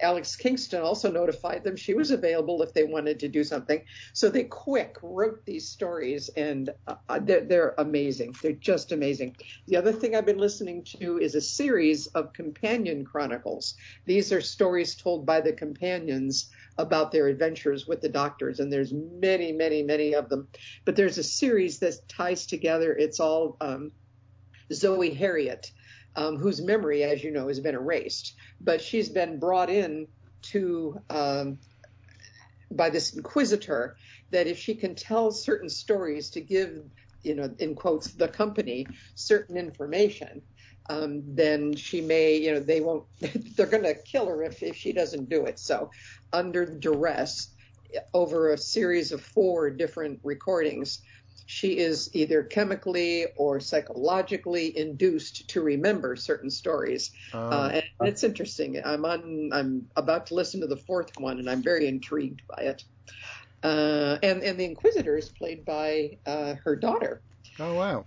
Alex 0.03 0.35
Kingston 0.35 0.81
also 0.81 1.09
notified 1.09 1.63
them 1.63 1.75
she 1.75 1.93
was 1.93 2.11
available 2.11 2.61
if 2.61 2.73
they 2.73 2.83
wanted 2.83 3.19
to 3.21 3.27
do 3.27 3.43
something. 3.43 3.83
So 4.13 4.29
they 4.29 4.43
quick 4.43 4.97
wrote 5.01 5.45
these 5.45 5.67
stories, 5.67 6.29
and 6.35 6.69
uh, 6.87 7.19
they're, 7.21 7.45
they're 7.45 7.75
amazing. 7.77 8.35
They're 8.41 8.51
just 8.51 8.91
amazing. 8.91 9.35
The 9.67 9.77
other 9.77 9.91
thing 9.91 10.15
I've 10.15 10.25
been 10.25 10.37
listening 10.37 10.83
to 10.99 11.19
is 11.19 11.35
a 11.35 11.41
series 11.41 12.07
of 12.07 12.33
companion 12.33 13.05
chronicles. 13.05 13.75
These 14.05 14.31
are 14.31 14.41
stories 14.41 14.95
told 14.95 15.25
by 15.25 15.41
the 15.41 15.53
companions 15.53 16.49
about 16.77 17.11
their 17.11 17.27
adventures 17.27 17.87
with 17.87 18.01
the 18.01 18.09
doctors, 18.09 18.59
and 18.59 18.71
there's 18.71 18.93
many, 18.93 19.51
many, 19.51 19.83
many 19.83 20.13
of 20.13 20.29
them. 20.29 20.47
But 20.85 20.95
there's 20.95 21.17
a 21.17 21.23
series 21.23 21.79
that 21.79 22.07
ties 22.07 22.45
together. 22.45 22.93
It's 22.93 23.19
all 23.19 23.57
um, 23.61 23.91
Zoe 24.71 25.13
Heriot, 25.13 25.71
um, 26.15 26.37
whose 26.37 26.61
memory, 26.61 27.03
as 27.03 27.23
you 27.23 27.31
know, 27.31 27.47
has 27.47 27.59
been 27.59 27.75
erased, 27.75 28.33
but 28.61 28.81
she's 28.81 29.09
been 29.09 29.39
brought 29.39 29.69
in 29.69 30.07
to 30.43 30.99
um, 31.09 31.57
by 32.71 32.89
this 32.89 33.13
inquisitor 33.13 33.95
that 34.31 34.47
if 34.47 34.57
she 34.57 34.75
can 34.75 34.95
tell 34.95 35.31
certain 35.31 35.69
stories 35.69 36.29
to 36.31 36.41
give, 36.41 36.83
you 37.23 37.35
know, 37.35 37.53
in 37.59 37.75
quotes, 37.75 38.13
the 38.13 38.27
company 38.27 38.85
certain 39.15 39.57
information, 39.57 40.41
um, 40.89 41.23
then 41.25 41.75
she 41.75 42.01
may, 42.01 42.35
you 42.35 42.53
know, 42.53 42.59
they 42.59 42.81
won't, 42.81 43.05
they're 43.55 43.67
going 43.67 43.83
to 43.83 43.95
kill 43.95 44.27
her 44.27 44.43
if, 44.43 44.61
if 44.61 44.75
she 44.75 44.91
doesn't 44.91 45.29
do 45.29 45.45
it. 45.45 45.59
So, 45.59 45.91
under 46.33 46.65
duress, 46.65 47.53
over 48.13 48.51
a 48.51 48.57
series 48.57 49.11
of 49.11 49.21
four 49.21 49.69
different 49.69 50.19
recordings, 50.23 50.99
she 51.53 51.77
is 51.77 52.09
either 52.13 52.41
chemically 52.41 53.27
or 53.37 53.59
psychologically 53.59 54.75
induced 54.75 55.47
to 55.49 55.61
remember 55.61 56.15
certain 56.15 56.49
stories. 56.49 57.11
Oh. 57.31 57.39
Uh, 57.49 57.81
and 57.99 58.09
it's 58.09 58.23
interesting. 58.23 58.81
I'm 58.83 59.05
on. 59.05 59.51
I'm 59.53 59.85
about 59.95 60.25
to 60.27 60.33
listen 60.33 60.61
to 60.61 60.67
the 60.67 60.77
fourth 60.77 61.11
one, 61.19 61.37
and 61.37 61.47
I'm 61.47 61.61
very 61.61 61.87
intrigued 61.87 62.41
by 62.49 62.63
it. 62.63 62.83
Uh, 63.61 64.17
and 64.23 64.41
and 64.41 64.59
the 64.59 64.65
Inquisitor 64.65 65.15
is 65.15 65.29
played 65.29 65.63
by 65.63 66.17
uh, 66.25 66.55
her 66.63 66.75
daughter. 66.75 67.21
Oh 67.59 67.75
wow. 67.75 68.05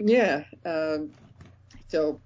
Yeah. 0.00 0.42
Um, 0.66 1.12
so, 1.86 2.20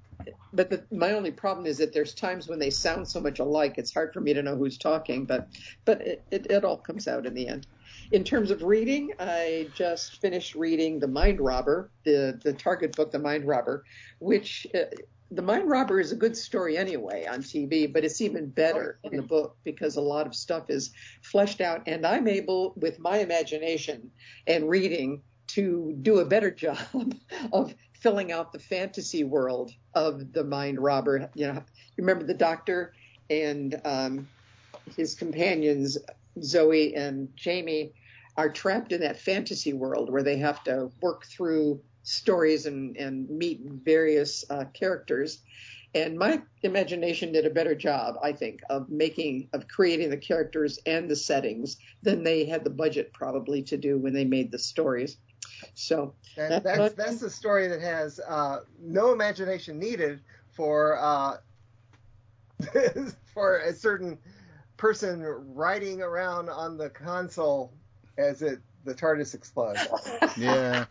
but 0.55 0.71
the, 0.71 0.87
my 0.91 1.13
only 1.13 1.33
problem 1.33 1.67
is 1.67 1.77
that 1.79 1.93
there's 1.93 2.15
times 2.15 2.49
when 2.49 2.59
they 2.59 2.71
sound 2.71 3.07
so 3.07 3.21
much 3.21 3.41
alike, 3.41 3.75
it's 3.77 3.93
hard 3.93 4.15
for 4.15 4.23
me 4.23 4.33
to 4.33 4.43
know 4.43 4.57
who's 4.57 4.79
talking. 4.79 5.27
But 5.27 5.49
but 5.85 6.01
it, 6.01 6.25
it, 6.31 6.47
it 6.49 6.65
all 6.65 6.79
comes 6.79 7.07
out 7.07 7.27
in 7.27 7.35
the 7.35 7.47
end. 7.47 7.67
In 8.13 8.23
terms 8.23 8.51
of 8.51 8.63
reading, 8.63 9.13
I 9.19 9.69
just 9.75 10.21
finished 10.21 10.55
reading 10.55 11.01
The 11.01 11.09
Mind 11.09 11.41
Robber, 11.41 11.91
the 12.05 12.39
the 12.43 12.53
Target 12.53 12.95
book, 12.95 13.11
The 13.11 13.19
Mind 13.19 13.47
Robber, 13.47 13.85
which 14.21 14.67
uh, 14.75 14.85
The 15.31 15.43
Mind 15.43 15.69
Robber 15.69 15.99
is 15.99 16.13
a 16.13 16.17
good 16.17 16.37
story 16.37 16.77
anyway 16.77 17.27
on 17.27 17.43
TV, 17.43 17.93
but 17.93 18.05
it's 18.05 18.21
even 18.21 18.49
better 18.49 18.99
in 19.03 19.17
the 19.17 19.23
book 19.23 19.57
because 19.65 19.97
a 19.97 20.01
lot 20.01 20.27
of 20.27 20.35
stuff 20.35 20.71
is 20.71 20.93
fleshed 21.23 21.61
out, 21.61 21.83
and 21.87 22.07
I'm 22.07 22.29
able, 22.29 22.75
with 22.77 23.01
my 23.01 23.19
imagination 23.19 24.11
and 24.47 24.69
reading, 24.69 25.23
to 25.49 25.97
do 26.03 26.19
a 26.19 26.25
better 26.25 26.51
job 26.65 26.79
of 27.53 27.75
filling 28.01 28.31
out 28.31 28.53
the 28.53 28.59
fantasy 28.59 29.25
world 29.25 29.73
of 29.95 30.33
the 30.33 30.45
mind 30.45 30.79
robber. 30.81 31.29
You 31.35 31.49
know, 31.49 31.65
remember 31.97 32.25
the 32.25 32.35
doctor 32.35 32.93
and 33.31 33.81
um, 33.85 34.29
his 34.97 35.15
companions, 35.15 35.99
Zoe 36.43 36.95
and 36.95 37.29
Jamie, 37.37 37.93
are 38.37 38.51
trapped 38.51 38.93
in 38.93 39.01
that 39.01 39.21
fantasy 39.21 39.73
world 39.73 40.13
where 40.13 40.23
they 40.23 40.37
have 40.37 40.63
to 40.65 40.91
work 41.01 41.25
through 41.27 41.81
stories 42.03 42.67
and, 42.67 42.97
and 42.97 43.29
meet 43.31 43.61
various 43.65 44.45
uh, 44.51 44.65
characters. 44.75 45.43
And 45.95 46.19
my 46.19 46.43
imagination 46.63 47.33
did 47.33 47.47
a 47.47 47.51
better 47.51 47.75
job, 47.75 48.17
I 48.23 48.33
think, 48.33 48.61
of 48.69 48.91
making, 48.91 49.49
of 49.55 49.67
creating 49.69 50.11
the 50.11 50.19
characters 50.19 50.79
and 50.85 51.09
the 51.09 51.17
settings 51.17 51.79
than 52.03 52.23
they 52.23 52.45
had 52.45 52.65
the 52.65 52.71
budget 52.71 53.13
probably 53.15 53.63
to 53.63 53.79
do 53.79 53.99
when 53.99 54.13
they 54.13 54.25
made 54.25 54.53
the 54.53 54.59
stories. 54.59 55.17
So 55.75 56.15
That, 56.37 56.65
that's 56.65 56.95
that's 56.95 57.21
the 57.21 57.31
story 57.31 57.69
that 57.69 57.81
has 57.81 58.21
uh, 58.21 58.61
no 58.79 59.13
imagination 59.13 59.79
needed 59.79 60.21
for 60.51 60.99
uh, 61.01 61.37
for 63.35 63.59
a 63.59 63.73
certain 63.73 64.19
person 64.77 65.23
riding 65.23 66.03
around 66.03 66.49
on 66.49 66.77
the 66.77 66.91
console 66.91 67.73
as 68.19 68.43
it 68.43 68.61
the 68.85 68.95
TARDIS 68.95 69.35
explodes. 69.35 69.81
Yeah, 70.37 70.87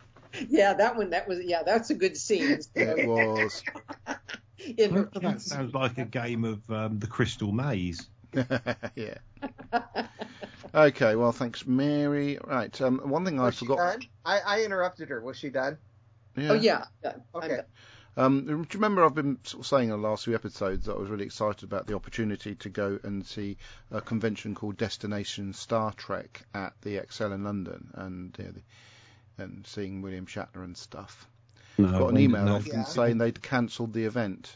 yeah, 0.49 0.74
that 0.74 0.95
one, 0.95 1.12
that 1.12 1.28
was, 1.28 1.40
yeah, 1.44 1.64
that's 1.64 1.90
a 1.91 1.95
good 1.95 2.18
scene. 2.18 2.60
it 2.76 3.07
was. 3.07 3.64
In 4.78 4.91
her 4.94 5.10
that 5.22 5.41
sounds 5.41 5.74
like 5.74 5.98
a 5.98 6.06
game 6.06 6.44
of 6.44 6.68
um, 6.72 6.98
the 6.98 7.07
Crystal 7.07 7.52
Maze. 7.52 8.10
yeah. 8.95 9.18
Okay, 10.74 11.16
well, 11.16 11.32
thanks, 11.32 11.68
Mary. 11.68 12.40
Right, 12.44 12.82
um, 12.82 12.99
one 13.03 13.24
thing 13.24 13.40
I 13.40 13.45
Was 13.45 13.56
she 13.56 13.66
forgot. 13.66 13.99
I, 14.26 14.40
I 14.40 14.64
interrupted 14.64 15.10
her. 15.10 15.22
Was 15.22 15.38
she 15.38 15.49
done? 15.49 15.78
Yeah. 16.36 16.52
Oh 16.52 16.56
yeah, 16.56 16.86
done. 17.03 17.22
I'm 17.34 17.44
Okay. 17.44 17.60
Done. 18.16 18.26
Um, 18.26 18.46
do 18.46 18.52
you 18.52 18.68
remember 18.76 19.04
I've 19.04 19.16
been 19.16 19.38
sort 19.44 19.62
of 19.62 19.68
saying 19.68 19.86
in 19.90 20.02
the 20.02 20.08
last 20.08 20.26
few 20.26 20.36
episodes 20.36 20.86
that 20.86 20.94
I 20.94 20.98
was 21.00 21.10
really 21.10 21.26
excited 21.26 21.64
about 21.64 21.88
the 21.88 21.96
opportunity 21.96 22.56
to 22.56 22.70
go 22.70 23.00
and 23.04 23.26
see 23.26 23.58
a 23.92 24.02
convention 24.02 24.56
called 24.56 24.78
Destination 24.78 25.54
Star 25.54 25.92
Trek 25.94 26.44
at 26.54 26.74
the 26.82 26.98
Excel 26.98 27.34
in 27.34 27.44
London 27.44 27.90
and 27.94 28.36
you 28.38 28.44
know, 28.46 28.52
the, 28.52 29.44
and 29.44 29.68
seeing 29.68 30.02
William 30.02 30.26
Shatner 30.26 30.64
and 30.64 30.78
stuff. 30.78 31.28
No, 31.78 31.92
Got 31.92 32.12
an 32.12 32.18
email 32.20 32.46
no, 32.46 32.56
off 32.56 32.66
them 32.66 32.80
Yeah. 32.80 32.84
saying 32.86 33.18
they'd 33.18 33.42
cancelled 33.42 33.92
the 33.94 34.06
event 34.06 34.56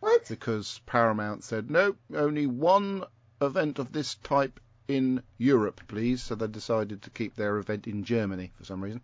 What? 0.00 0.28
because 0.28 0.80
Paramount 0.86 1.42
said 1.42 1.70
nope, 1.70 1.98
only 2.14 2.46
one 2.46 3.04
event 3.40 3.78
of 3.80 3.92
this 3.92 4.14
type 4.16 4.60
in 4.86 5.22
Europe, 5.38 5.80
please. 5.88 6.22
So 6.22 6.34
they 6.34 6.46
decided 6.46 7.02
to 7.02 7.10
keep 7.10 7.34
their 7.34 7.58
event 7.58 7.86
in 7.86 8.04
Germany 8.04 8.52
for 8.56 8.64
some 8.64 8.82
reason. 8.84 9.00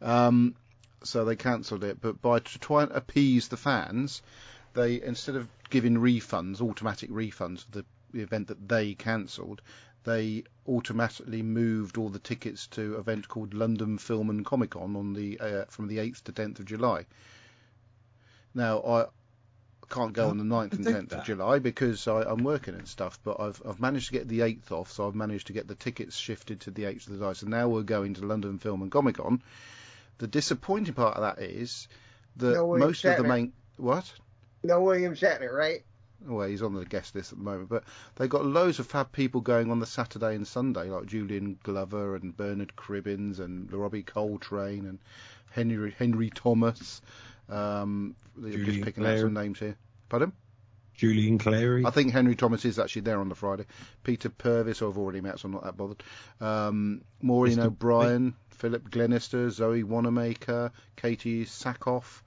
Um, 0.00 0.54
so 1.02 1.24
they 1.24 1.36
cancelled 1.36 1.84
it. 1.84 2.00
But 2.00 2.20
by 2.22 2.38
to 2.38 2.58
try 2.58 2.82
and 2.82 2.92
appease 2.92 3.48
the 3.48 3.56
fans, 3.56 4.22
they 4.74 5.02
instead 5.02 5.36
of 5.36 5.48
giving 5.70 5.96
refunds, 5.96 6.60
automatic 6.60 7.10
refunds 7.10 7.64
for 7.64 7.70
the, 7.72 7.84
the 8.12 8.22
event 8.22 8.48
that 8.48 8.68
they 8.68 8.94
cancelled, 8.94 9.62
they 10.04 10.44
automatically 10.68 11.42
moved 11.42 11.98
all 11.98 12.08
the 12.08 12.18
tickets 12.18 12.66
to 12.68 12.94
an 12.94 13.00
event 13.00 13.28
called 13.28 13.54
London 13.54 13.98
Film 13.98 14.30
and 14.30 14.44
Comic 14.44 14.70
Con 14.70 14.96
on 14.96 15.12
the 15.12 15.38
uh, 15.40 15.64
from 15.68 15.88
the 15.88 15.98
8th 15.98 16.22
to 16.24 16.32
10th 16.32 16.60
of 16.60 16.66
July. 16.66 17.06
Now 18.54 18.80
I 18.82 19.06
can't 19.88 20.12
go 20.12 20.28
on 20.28 20.38
the 20.38 20.44
9th 20.44 20.72
and 20.72 20.84
did 20.84 20.94
10th 20.94 21.12
of? 21.18 21.24
July 21.24 21.58
because 21.58 22.08
I, 22.08 22.22
I'm 22.22 22.42
working 22.42 22.74
and 22.74 22.88
stuff, 22.88 23.18
but 23.22 23.40
I've 23.40 23.60
I've 23.66 23.80
managed 23.80 24.06
to 24.06 24.12
get 24.12 24.28
the 24.28 24.40
8th 24.40 24.72
off, 24.72 24.90
so 24.90 25.06
I've 25.06 25.14
managed 25.14 25.48
to 25.48 25.52
get 25.52 25.68
the 25.68 25.74
tickets 25.74 26.16
shifted 26.16 26.60
to 26.62 26.70
the 26.70 26.84
8th 26.84 27.08
of 27.08 27.18
July. 27.18 27.32
So 27.34 27.46
now 27.46 27.68
we're 27.68 27.82
going 27.82 28.14
to 28.14 28.26
London 28.26 28.58
Film 28.58 28.82
and 28.82 28.90
Comic 28.90 29.16
Con. 29.16 29.42
The 30.18 30.26
disappointing 30.26 30.94
part 30.94 31.16
of 31.16 31.22
that 31.22 31.42
is 31.42 31.88
that 32.36 32.54
No 32.54 32.66
William 32.66 32.88
most 32.88 33.04
of 33.04 33.16
the 33.16 33.24
main 33.24 33.52
what? 33.76 34.10
No 34.62 34.80
William 34.80 35.14
Shatner, 35.14 35.52
right? 35.52 35.84
Well, 36.26 36.48
he's 36.48 36.62
on 36.62 36.74
the 36.74 36.84
guest 36.84 37.14
list 37.14 37.32
at 37.32 37.38
the 37.38 37.44
moment, 37.44 37.68
but 37.68 37.84
they've 38.16 38.28
got 38.28 38.44
loads 38.44 38.78
of 38.78 38.86
fab 38.86 39.12
people 39.12 39.40
going 39.42 39.70
on 39.70 39.78
the 39.78 39.86
Saturday 39.86 40.34
and 40.34 40.46
Sunday, 40.46 40.88
like 40.90 41.06
Julian 41.06 41.58
Glover 41.62 42.16
and 42.16 42.36
Bernard 42.36 42.74
Cribbins 42.74 43.38
and 43.38 43.70
Robbie 43.72 44.02
Coltrane 44.02 44.86
and 44.86 44.98
Henry 45.50 45.94
Henry 45.96 46.30
Thomas. 46.30 47.00
Um, 47.48 48.16
they're 48.36 48.52
just 48.52 48.64
Julian 48.64 48.84
picking 48.84 49.06
out 49.06 49.18
some 49.18 49.34
names 49.34 49.58
here. 49.58 49.76
Pardon? 50.08 50.32
Julian 50.94 51.38
Clary. 51.38 51.84
I 51.84 51.90
think 51.90 52.12
Henry 52.12 52.34
Thomas 52.34 52.64
is 52.64 52.78
actually 52.78 53.02
there 53.02 53.20
on 53.20 53.28
the 53.28 53.34
Friday. 53.34 53.66
Peter 54.02 54.30
Purves, 54.30 54.78
who 54.78 54.88
I've 54.88 54.98
already 54.98 55.20
met, 55.20 55.38
so 55.38 55.46
I'm 55.46 55.52
not 55.52 55.64
that 55.64 55.76
bothered. 55.76 56.02
Um, 56.40 57.02
Maureen 57.20 57.58
Mr. 57.58 57.66
O'Brien, 57.66 58.34
Philip 58.56 58.90
Glenister, 58.90 59.50
Zoe 59.50 59.82
Wanamaker, 59.82 60.72
Katee 60.96 61.46
Sackhoff, 61.46 62.22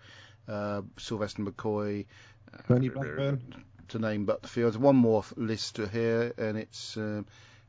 uh, 0.47 0.81
Sylvester 0.97 1.43
McCoy. 1.43 2.05
uh, 2.53 2.57
Tony 2.67 2.89
Blackburn. 2.89 3.63
To 3.89 3.99
name 3.99 4.25
but 4.25 4.43
the 4.43 4.47
few. 4.47 4.63
There's 4.63 4.77
one 4.77 4.95
more 4.95 5.23
list 5.35 5.77
to 5.77 5.87
here, 5.87 6.31
and 6.37 6.57
it's 6.59 6.95
um, 6.95 7.25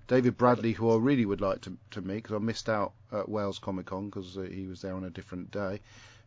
David 0.06 0.36
Bradley, 0.36 0.72
who 0.72 0.90
I 0.90 0.98
really 0.98 1.24
would 1.24 1.40
like 1.40 1.62
to, 1.62 1.78
to 1.92 2.02
meet 2.02 2.16
because 2.16 2.36
I 2.36 2.38
missed 2.38 2.68
out 2.68 2.92
at 3.10 3.26
Wales 3.26 3.58
Comic 3.58 3.86
Con 3.86 4.10
because 4.10 4.36
uh, 4.36 4.42
he 4.42 4.66
was 4.66 4.82
there 4.82 4.94
on 4.94 5.04
a 5.04 5.10
different 5.10 5.50
day. 5.50 5.80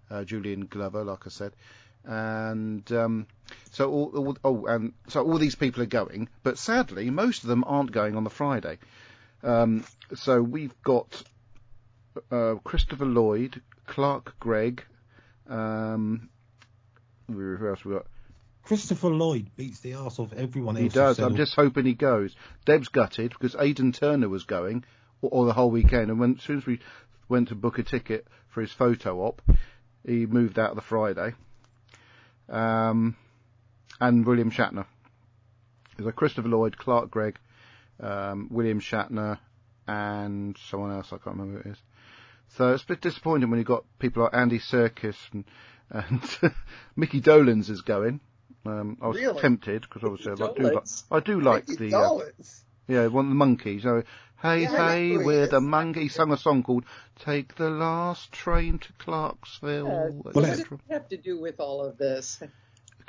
Uh, 0.10 0.24
Julian 0.24 0.66
Glover, 0.66 1.04
like 1.04 1.28
I 1.28 1.30
said, 1.30 1.54
and 2.06 2.92
um, 2.92 3.28
so 3.72 3.92
all, 3.92 4.12
all 4.16 4.38
oh 4.44 4.66
and 4.66 4.94
so 5.08 5.24
all 5.24 5.38
these 5.38 5.56
people 5.56 5.84
are 5.84 5.88
going, 5.88 6.28
but 6.42 6.58
sadly 6.58 7.10
most 7.10 7.44
of 7.44 7.50
them 7.50 7.64
aren't 7.68 7.92
going 7.92 8.16
on 8.16 8.24
the 8.24 8.30
Friday. 8.30 8.80
Um, 9.44 9.84
so 10.16 10.42
we've 10.42 10.74
got 10.84 11.24
uh, 12.32 12.56
Christopher 12.64 13.06
Lloyd, 13.06 13.62
Clark 13.88 14.40
Gregg, 14.40 14.84
um, 15.50 16.30
who 17.28 17.68
else 17.68 17.84
we 17.84 17.94
got? 17.94 18.06
Christopher 18.64 19.10
Lloyd 19.10 19.50
beats 19.58 19.82
the 19.82 19.96
arse 19.96 20.20
off 20.20 20.32
everyone 20.34 20.78
else. 20.78 20.84
He 20.84 20.90
does. 20.90 21.20
I'm 21.20 21.36
just 21.36 21.54
hoping 21.56 21.86
he 21.86 21.94
goes. 21.94 22.34
Deb's 22.66 22.88
gutted 22.88 23.32
because 23.32 23.56
Aidan 23.60 23.92
Turner 23.92 24.30
was 24.30 24.46
going 24.46 24.86
or, 25.22 25.30
or 25.32 25.46
the 25.46 25.54
whole 25.54 25.70
weekend, 25.70 26.10
and 26.10 26.20
when 26.20 26.36
as 26.38 26.44
soon 26.44 26.60
as 26.60 26.66
we 26.66 26.80
went 27.28 27.50
to 27.50 27.56
book 27.56 27.78
a 27.78 27.84
ticket 27.84 28.26
for 28.48 28.62
his 28.62 28.72
photo 28.72 29.20
op, 29.22 29.42
he 30.06 30.26
moved 30.26 30.58
out 30.60 30.70
of 30.70 30.76
the 30.76 30.82
Friday. 30.82 31.34
Um, 32.50 33.16
and 34.00 34.26
William 34.26 34.52
Shatner. 34.52 34.86
So 36.02 36.12
Christopher 36.12 36.50
Lloyd, 36.50 36.78
Clark 36.78 37.12
Gregg, 37.12 37.38
um, 38.00 38.48
William 38.50 38.80
Shatner, 38.80 39.40
and 39.88 40.58
someone 40.70 40.92
else. 40.92 41.08
I 41.08 41.18
can't 41.18 41.38
remember 41.38 41.62
who 41.62 41.70
it 41.70 41.74
is. 41.74 41.82
So 42.58 42.74
it's 42.74 42.84
a 42.84 42.88
bit 42.88 43.02
disappointing 43.02 43.50
when 43.50 43.60
you've 43.60 43.68
got 43.68 43.84
people 44.00 44.24
like 44.24 44.34
Andy 44.36 44.60
Serkis 44.60 45.16
and, 45.32 45.44
and 45.90 46.54
Micky 46.96 47.20
Dolenz 47.20 47.70
is 47.70 47.82
going. 47.82 48.20
Um, 48.66 48.98
I 49.02 49.08
was 49.08 49.18
Really? 49.18 49.42
tempted 49.42 49.82
because 49.82 50.04
obviously 50.04 50.34
I 50.34 50.54
do 50.54 50.64
like 50.72 50.88
I 51.12 51.20
do 51.20 51.42
like 51.42 51.68
Mickey 51.68 51.90
the 51.90 51.98
uh, 51.98 52.20
yeah 52.88 53.08
one 53.08 53.26
of 53.26 53.30
the 53.30 53.36
Monkees. 53.36 53.84
So, 53.84 54.04
hey 54.42 54.62
Yeah, 54.62 54.92
hey, 54.92 55.18
we're 55.18 55.48
the 55.48 55.60
monkey. 55.60 56.04
He 56.04 56.08
sung 56.08 56.32
a 56.32 56.38
song 56.38 56.64
called 56.64 56.86
"Take 57.20 57.56
the 57.56 57.70
Last 57.70 58.32
Train 58.32 58.80
to 58.80 58.94
Clarksville." 59.00 59.88
Uh, 59.88 60.12
what 60.22 60.34
does 60.36 60.60
it 60.60 60.68
have 60.90 61.10
to 61.10 61.18
do 61.18 61.42
with 61.42 61.60
all 61.60 61.84
of 61.84 61.98
this? 61.98 62.42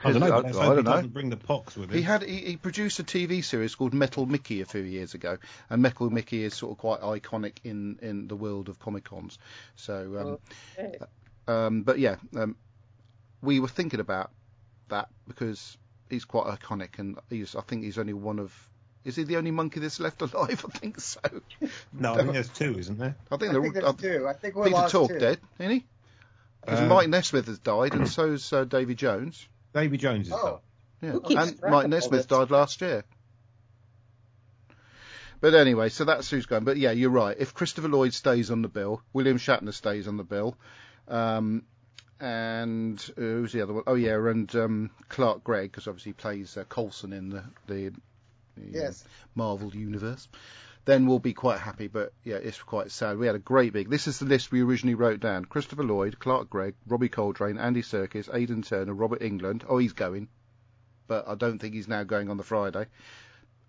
I 0.02 0.12
don't 0.12 0.20
know. 0.20 0.38
I, 0.38 0.42
but 0.42 0.56
I 0.56 0.64
hope 0.64 0.76
he 0.78 0.82
don't 0.82 0.84
know. 0.84 0.90
doesn't 0.92 1.12
bring 1.12 1.30
the 1.30 1.36
pox 1.36 1.76
with 1.76 1.90
him. 1.90 1.96
He 1.96 2.02
had 2.02 2.22
he, 2.22 2.36
he 2.38 2.56
produced 2.56 2.98
a 3.00 3.04
TV 3.04 3.44
series 3.44 3.74
called 3.74 3.94
Metal 3.94 4.26
Mickey 4.26 4.60
a 4.60 4.64
few 4.66 4.80
years 4.82 5.14
ago, 5.14 5.38
and 5.70 5.82
Metal 5.82 6.10
Mickey 6.10 6.42
is 6.44 6.54
sort 6.54 6.72
of 6.72 6.78
quite 6.78 7.00
iconic 7.00 7.58
in, 7.64 7.98
in 8.02 8.26
the 8.28 8.36
world 8.36 8.68
of 8.68 8.78
comic 8.78 9.04
cons. 9.04 9.38
So, 9.76 10.38
Okay. 10.78 10.98
um, 11.48 11.54
um, 11.54 11.82
but 11.82 11.98
yeah, 11.98 12.16
um, 12.36 12.56
we 13.42 13.60
were 13.60 13.68
thinking 13.68 14.00
about 14.00 14.30
that 14.88 15.08
because 15.28 15.76
he's 16.10 16.24
quite 16.24 16.46
iconic, 16.58 16.98
and 16.98 17.18
he's 17.30 17.54
I 17.54 17.60
think 17.60 17.84
he's 17.84 17.98
only 17.98 18.14
one 18.14 18.38
of. 18.38 18.52
Is 19.04 19.16
he 19.16 19.24
the 19.24 19.36
only 19.36 19.50
monkey 19.50 19.80
that's 19.80 20.00
left 20.00 20.22
alive? 20.22 20.64
I 20.74 20.78
think 20.78 20.98
so. 20.98 21.20
No, 21.92 22.14
I 22.14 22.16
think 22.16 22.32
there's 22.32 22.48
two, 22.48 22.78
isn't 22.78 22.98
there? 22.98 23.14
I 23.30 23.36
think 23.36 23.50
I 23.50 23.52
they're 23.52 23.62
think 23.62 23.76
all- 23.84 23.92
there's 23.92 24.18
two. 24.20 24.26
I 24.26 24.32
think 24.32 24.54
we 24.56 24.62
Peter 24.64 24.74
lost 24.76 24.92
Tork 24.92 25.10
two. 25.10 25.18
dead, 25.18 25.38
isn't 25.58 25.72
he? 25.72 25.84
Because 26.62 26.80
Uh, 26.80 26.86
Mike 26.86 27.08
Nesmith 27.10 27.46
has 27.46 27.58
died, 27.58 27.92
and 27.92 28.08
so's 28.08 28.50
uh, 28.50 28.64
Davy 28.64 28.94
Jones. 28.94 29.46
Davy 29.74 29.96
Jones 29.96 30.28
is 30.28 30.32
Oh, 30.32 30.60
Yeah, 31.02 31.18
and 31.28 31.60
Mike 31.62 31.88
Nesmith 31.88 32.28
died 32.28 32.50
last 32.50 32.80
year. 32.80 33.04
But 35.40 35.54
anyway, 35.54 35.90
so 35.90 36.04
that's 36.04 36.30
who's 36.30 36.46
going. 36.46 36.64
But 36.64 36.78
yeah, 36.78 36.92
you're 36.92 37.10
right. 37.10 37.36
If 37.38 37.52
Christopher 37.52 37.88
Lloyd 37.88 38.14
stays 38.14 38.50
on 38.50 38.62
the 38.62 38.68
bill, 38.68 39.02
William 39.12 39.36
Shatner 39.36 39.74
stays 39.74 40.08
on 40.08 40.16
the 40.16 40.24
bill, 40.24 40.56
um, 41.06 41.64
and 42.18 42.98
uh, 43.18 43.20
who's 43.20 43.52
the 43.52 43.60
other 43.60 43.74
one? 43.74 43.82
Oh 43.86 43.94
yeah, 43.94 44.14
and 44.14 44.54
um, 44.56 44.90
Clark 45.10 45.44
Gregg, 45.44 45.70
because 45.70 45.86
obviously 45.86 46.10
he 46.10 46.14
plays 46.14 46.56
uh, 46.56 46.64
Coulson 46.64 47.12
in 47.12 47.28
the 47.28 47.44
the, 47.66 47.90
the 48.56 48.70
yes. 48.70 49.04
Marvel 49.34 49.74
universe. 49.74 50.28
Then 50.84 51.06
we'll 51.06 51.18
be 51.18 51.32
quite 51.32 51.60
happy, 51.60 51.88
but 51.88 52.12
yeah, 52.24 52.36
it's 52.36 52.62
quite 52.62 52.90
sad. 52.90 53.16
We 53.16 53.26
had 53.26 53.36
a 53.36 53.40
great 53.40 53.72
big. 53.72 53.88
This 53.88 54.06
is 54.06 54.18
the 54.18 54.26
list 54.26 54.52
we 54.52 54.62
originally 54.62 54.94
wrote 54.94 55.20
down: 55.20 55.46
Christopher 55.46 55.84
Lloyd, 55.84 56.18
Clark 56.18 56.50
Gregg, 56.50 56.74
Robbie 56.86 57.08
Coltrane, 57.08 57.58
Andy 57.58 57.82
Serkis, 57.82 58.28
Aidan 58.32 58.62
Turner, 58.62 58.92
Robert 58.92 59.20
Englund. 59.20 59.64
Oh, 59.66 59.78
he's 59.78 59.94
going, 59.94 60.28
but 61.06 61.26
I 61.26 61.36
don't 61.36 61.58
think 61.58 61.74
he's 61.74 61.88
now 61.88 62.04
going 62.04 62.28
on 62.28 62.36
the 62.36 62.42
Friday. 62.42 62.86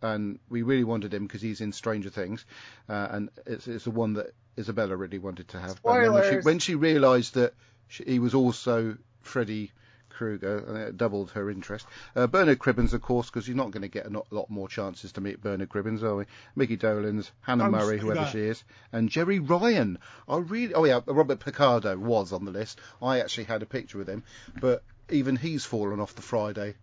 And 0.01 0.39
we 0.49 0.61
really 0.61 0.83
wanted 0.83 1.13
him 1.13 1.23
because 1.23 1.41
he's 1.41 1.61
in 1.61 1.71
Stranger 1.71 2.09
Things, 2.09 2.45
uh, 2.89 3.07
and 3.11 3.29
it's 3.45 3.67
it's 3.67 3.85
the 3.85 3.91
one 3.91 4.13
that 4.13 4.33
Isabella 4.57 4.97
really 4.97 5.19
wanted 5.19 5.47
to 5.49 5.59
have. 5.59 5.81
But 5.81 5.93
when 5.93 6.01
she, 6.01 6.07
Spoilers. 6.07 6.45
when 6.45 6.59
she 6.59 6.75
realised 6.75 7.35
that 7.35 7.53
she, 7.87 8.03
he 8.03 8.19
was 8.19 8.33
also 8.33 8.97
Freddy 9.21 9.71
Krueger, 10.15 10.57
and 10.67 10.77
it 10.77 10.97
doubled 10.97 11.31
her 11.31 11.49
interest. 11.49 11.85
Uh, 12.15 12.27
Bernard 12.27 12.59
Cribbins, 12.59 12.93
of 12.93 13.01
course, 13.01 13.27
because 13.27 13.47
you're 13.47 13.57
not 13.57 13.71
going 13.71 13.81
to 13.81 13.87
get 13.87 14.05
a 14.05 14.09
not- 14.09 14.31
lot 14.31 14.49
more 14.49 14.67
chances 14.67 15.11
to 15.13 15.21
meet 15.21 15.41
Bernard 15.41 15.69
Cribbins, 15.69 16.03
are 16.03 16.15
we? 16.15 16.25
Micky 16.55 16.77
Dolenz, 16.77 17.31
Hannah 17.41 17.65
Don't 17.65 17.71
Murray, 17.73 17.99
whoever 17.99 18.21
that. 18.21 18.31
she 18.31 18.39
is, 18.39 18.63
and 18.91 19.09
Jeri 19.09 19.39
Ryan. 19.47 19.99
I 20.27 20.37
really, 20.37 20.73
oh 20.73 20.85
yeah, 20.85 21.01
Robert 21.05 21.39
Picardo 21.39 21.97
was 21.97 22.31
on 22.33 22.45
the 22.45 22.51
list. 22.51 22.79
I 23.01 23.19
actually 23.19 23.45
had 23.45 23.61
a 23.61 23.65
picture 23.67 23.97
with 23.97 24.07
him, 24.07 24.23
but 24.59 24.83
even 25.09 25.35
he's 25.35 25.65
fallen 25.65 25.99
off 25.99 26.15
the 26.15 26.21
Friday 26.21 26.75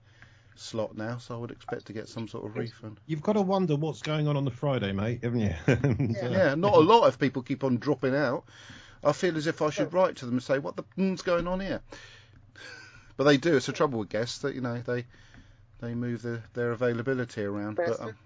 slot 0.55 0.97
now, 0.97 1.17
so 1.19 1.35
I 1.35 1.39
would 1.39 1.51
expect 1.51 1.87
to 1.87 1.93
get 1.93 2.09
some 2.09 2.29
sort 2.29 2.45
of 2.45 2.57
refund. 2.57 3.01
You've 3.07 3.23
got 3.23 3.33
to 3.33 3.43
wonder 3.43 3.75
what's 3.75 4.03
going 4.03 4.29
on 4.29 4.37
on 4.37 4.45
the 4.45 4.51
Friday, 4.51 4.93
mate, 4.93 5.21
haven't 5.23 5.41
you? 5.41 5.55
And, 5.67 6.17
uh, 6.17 6.29
Yeah, 6.29 6.55
not 6.55 6.75
a 6.75 6.81
lot 6.81 7.09
if 7.09 7.19
people 7.19 7.43
keep 7.43 7.65
on 7.65 7.79
dropping 7.79 8.15
out. 8.15 8.45
I 9.03 9.13
feel 9.13 9.37
as 9.37 9.47
if 9.49 9.63
I 9.63 9.71
should 9.71 9.93
write 9.93 10.17
to 10.17 10.27
them 10.27 10.35
and 10.35 10.43
say, 10.43 10.59
"What 10.61 10.77
the 10.77 10.85
h's 10.97 11.23
going 11.23 11.49
on 11.49 11.59
here?" 11.61 11.81
But 13.23 13.31
they 13.31 13.37
do. 13.37 13.57
It's 13.57 13.69
a 13.69 13.73
trouble 13.73 14.01
with 14.01 14.09
guests 14.09 14.39
that 14.39 14.57
you 14.57 14.61
know 14.61 14.81
they 14.81 15.05
they 15.81 15.95
move 15.95 16.23
the, 16.23 16.43
their 16.55 16.73
availability 16.73 17.45
around. 17.45 17.77
But 17.77 18.01
um, 18.01 18.17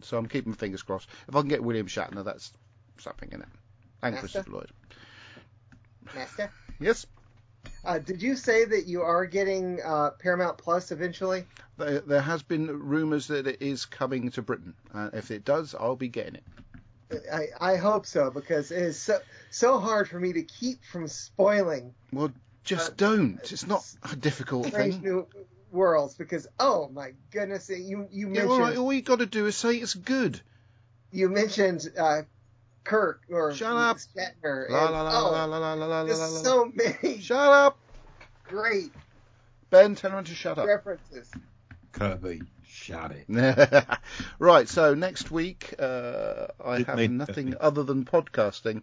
so 0.00 0.16
I'm 0.16 0.26
keeping 0.26 0.54
fingers 0.54 0.82
crossed. 0.82 1.06
If 1.28 1.36
I 1.36 1.40
can 1.40 1.50
get 1.50 1.62
William 1.62 1.86
Shatner, 1.86 2.24
that's 2.24 2.54
something 2.96 3.28
in 3.30 3.42
it. 3.42 3.48
And 4.02 4.14
Master? 4.14 4.20
Christopher 4.20 4.50
Lloyd. 4.50 4.70
Master. 6.14 6.50
Yes, 6.80 7.06
Uh, 7.84 7.98
did 7.98 8.22
you 8.22 8.36
say 8.36 8.64
that 8.64 8.86
you 8.86 9.02
are 9.02 9.26
getting 9.26 9.80
uh, 9.84 10.10
Paramount 10.12 10.56
Plus 10.58 10.92
eventually? 10.92 11.44
there, 11.76 11.98
there 12.00 12.20
has 12.20 12.40
been 12.40 12.68
rumours 12.68 13.26
that 13.26 13.48
it 13.48 13.60
is 13.60 13.84
coming 13.84 14.30
to 14.30 14.42
Britain. 14.42 14.74
Uh, 14.94 15.10
if 15.12 15.32
it 15.32 15.44
does, 15.44 15.74
I'll 15.74 15.96
be 15.96 16.06
getting 16.08 16.36
it. 16.36 16.44
I, 17.32 17.72
I 17.72 17.76
hope 17.76 18.06
so 18.06 18.30
because 18.30 18.70
it 18.70 18.80
is 18.80 18.98
so 18.98 19.18
so 19.50 19.78
hard 19.80 20.08
for 20.08 20.20
me 20.20 20.32
to 20.34 20.42
keep 20.42 20.84
from 20.84 21.08
spoiling 21.08 21.92
Well, 22.12 22.30
just 22.68 22.90
Uh, 22.90 22.94
don't. 22.96 23.40
It's 23.52 23.66
not 23.66 23.84
a 24.12 24.16
difficult 24.16 24.66
thing. 24.66 25.00
New 25.02 25.26
Worlds 25.72 26.14
because 26.14 26.46
oh 26.60 26.88
my 26.92 27.12
goodness, 27.30 27.68
you 27.68 28.06
you 28.10 28.26
mentioned. 28.28 28.48
Yeah, 28.48 28.52
all, 28.54 28.60
right, 28.60 28.76
all 28.76 28.92
you 28.92 29.02
got 29.02 29.18
to 29.20 29.26
do 29.26 29.46
is 29.46 29.56
say 29.56 29.76
it's 29.76 29.94
good. 29.94 30.40
you 31.12 31.28
mentioned 31.28 31.86
uh, 31.98 32.22
Kirk 32.84 33.20
or 33.30 33.54
Shut 33.54 33.76
up. 33.76 33.96
Shatner. 33.98 34.68
La 34.70 34.84
and, 34.86 34.92
la 34.94 35.02
la 35.02 35.20
oh, 35.28 35.32
la 35.32 35.44
la 35.44 35.58
la 35.58 35.74
la 35.74 35.74
la 35.74 35.86
la 35.86 36.04
there's 36.04 36.18
la 36.20 36.26
la. 36.26 36.42
so 36.42 36.72
many 36.74 37.20
Shut 37.20 37.38
up, 37.38 37.78
great 38.44 38.90
Ben. 39.70 39.94
Tell 39.94 40.10
him 40.16 40.24
to 40.24 40.34
shut 40.34 40.58
up. 40.58 40.66
references. 40.66 41.30
Kirby, 41.92 42.42
shut 42.64 43.12
it. 43.12 43.84
right, 44.38 44.68
so 44.68 44.94
next 44.94 45.30
week 45.30 45.74
uh, 45.78 46.46
I 46.64 46.76
It 46.78 46.86
have 46.86 46.96
made- 46.96 47.10
nothing 47.10 47.54
other 47.60 47.82
than 47.82 48.04
podcasting 48.04 48.82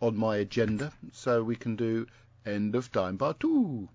on 0.00 0.16
my 0.16 0.36
agenda, 0.38 0.92
so 1.12 1.42
we 1.42 1.56
can 1.56 1.76
do 1.76 2.06
End 2.46 2.74
of 2.74 2.92
Time 2.92 3.18
Part 3.18 3.40
2. 3.40 3.88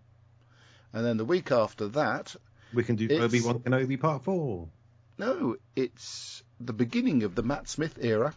And 0.94 1.06
then 1.06 1.18
the 1.18 1.26
week 1.26 1.52
after 1.52 1.88
that, 1.90 2.36
We 2.74 2.84
can 2.84 2.98
do 2.98 3.08
Obi 3.10 3.42
Wan 3.42 3.60
Kenobi 3.60 4.00
Part 4.00 4.24
Four. 4.24 4.68
no, 5.18 5.56
it's 5.76 6.44
the 6.60 6.74
beginning 6.74 7.24
of 7.24 7.36
the 7.36 7.44
Matt 7.44 7.68
Smith 7.68 7.98
era, 8.02 8.34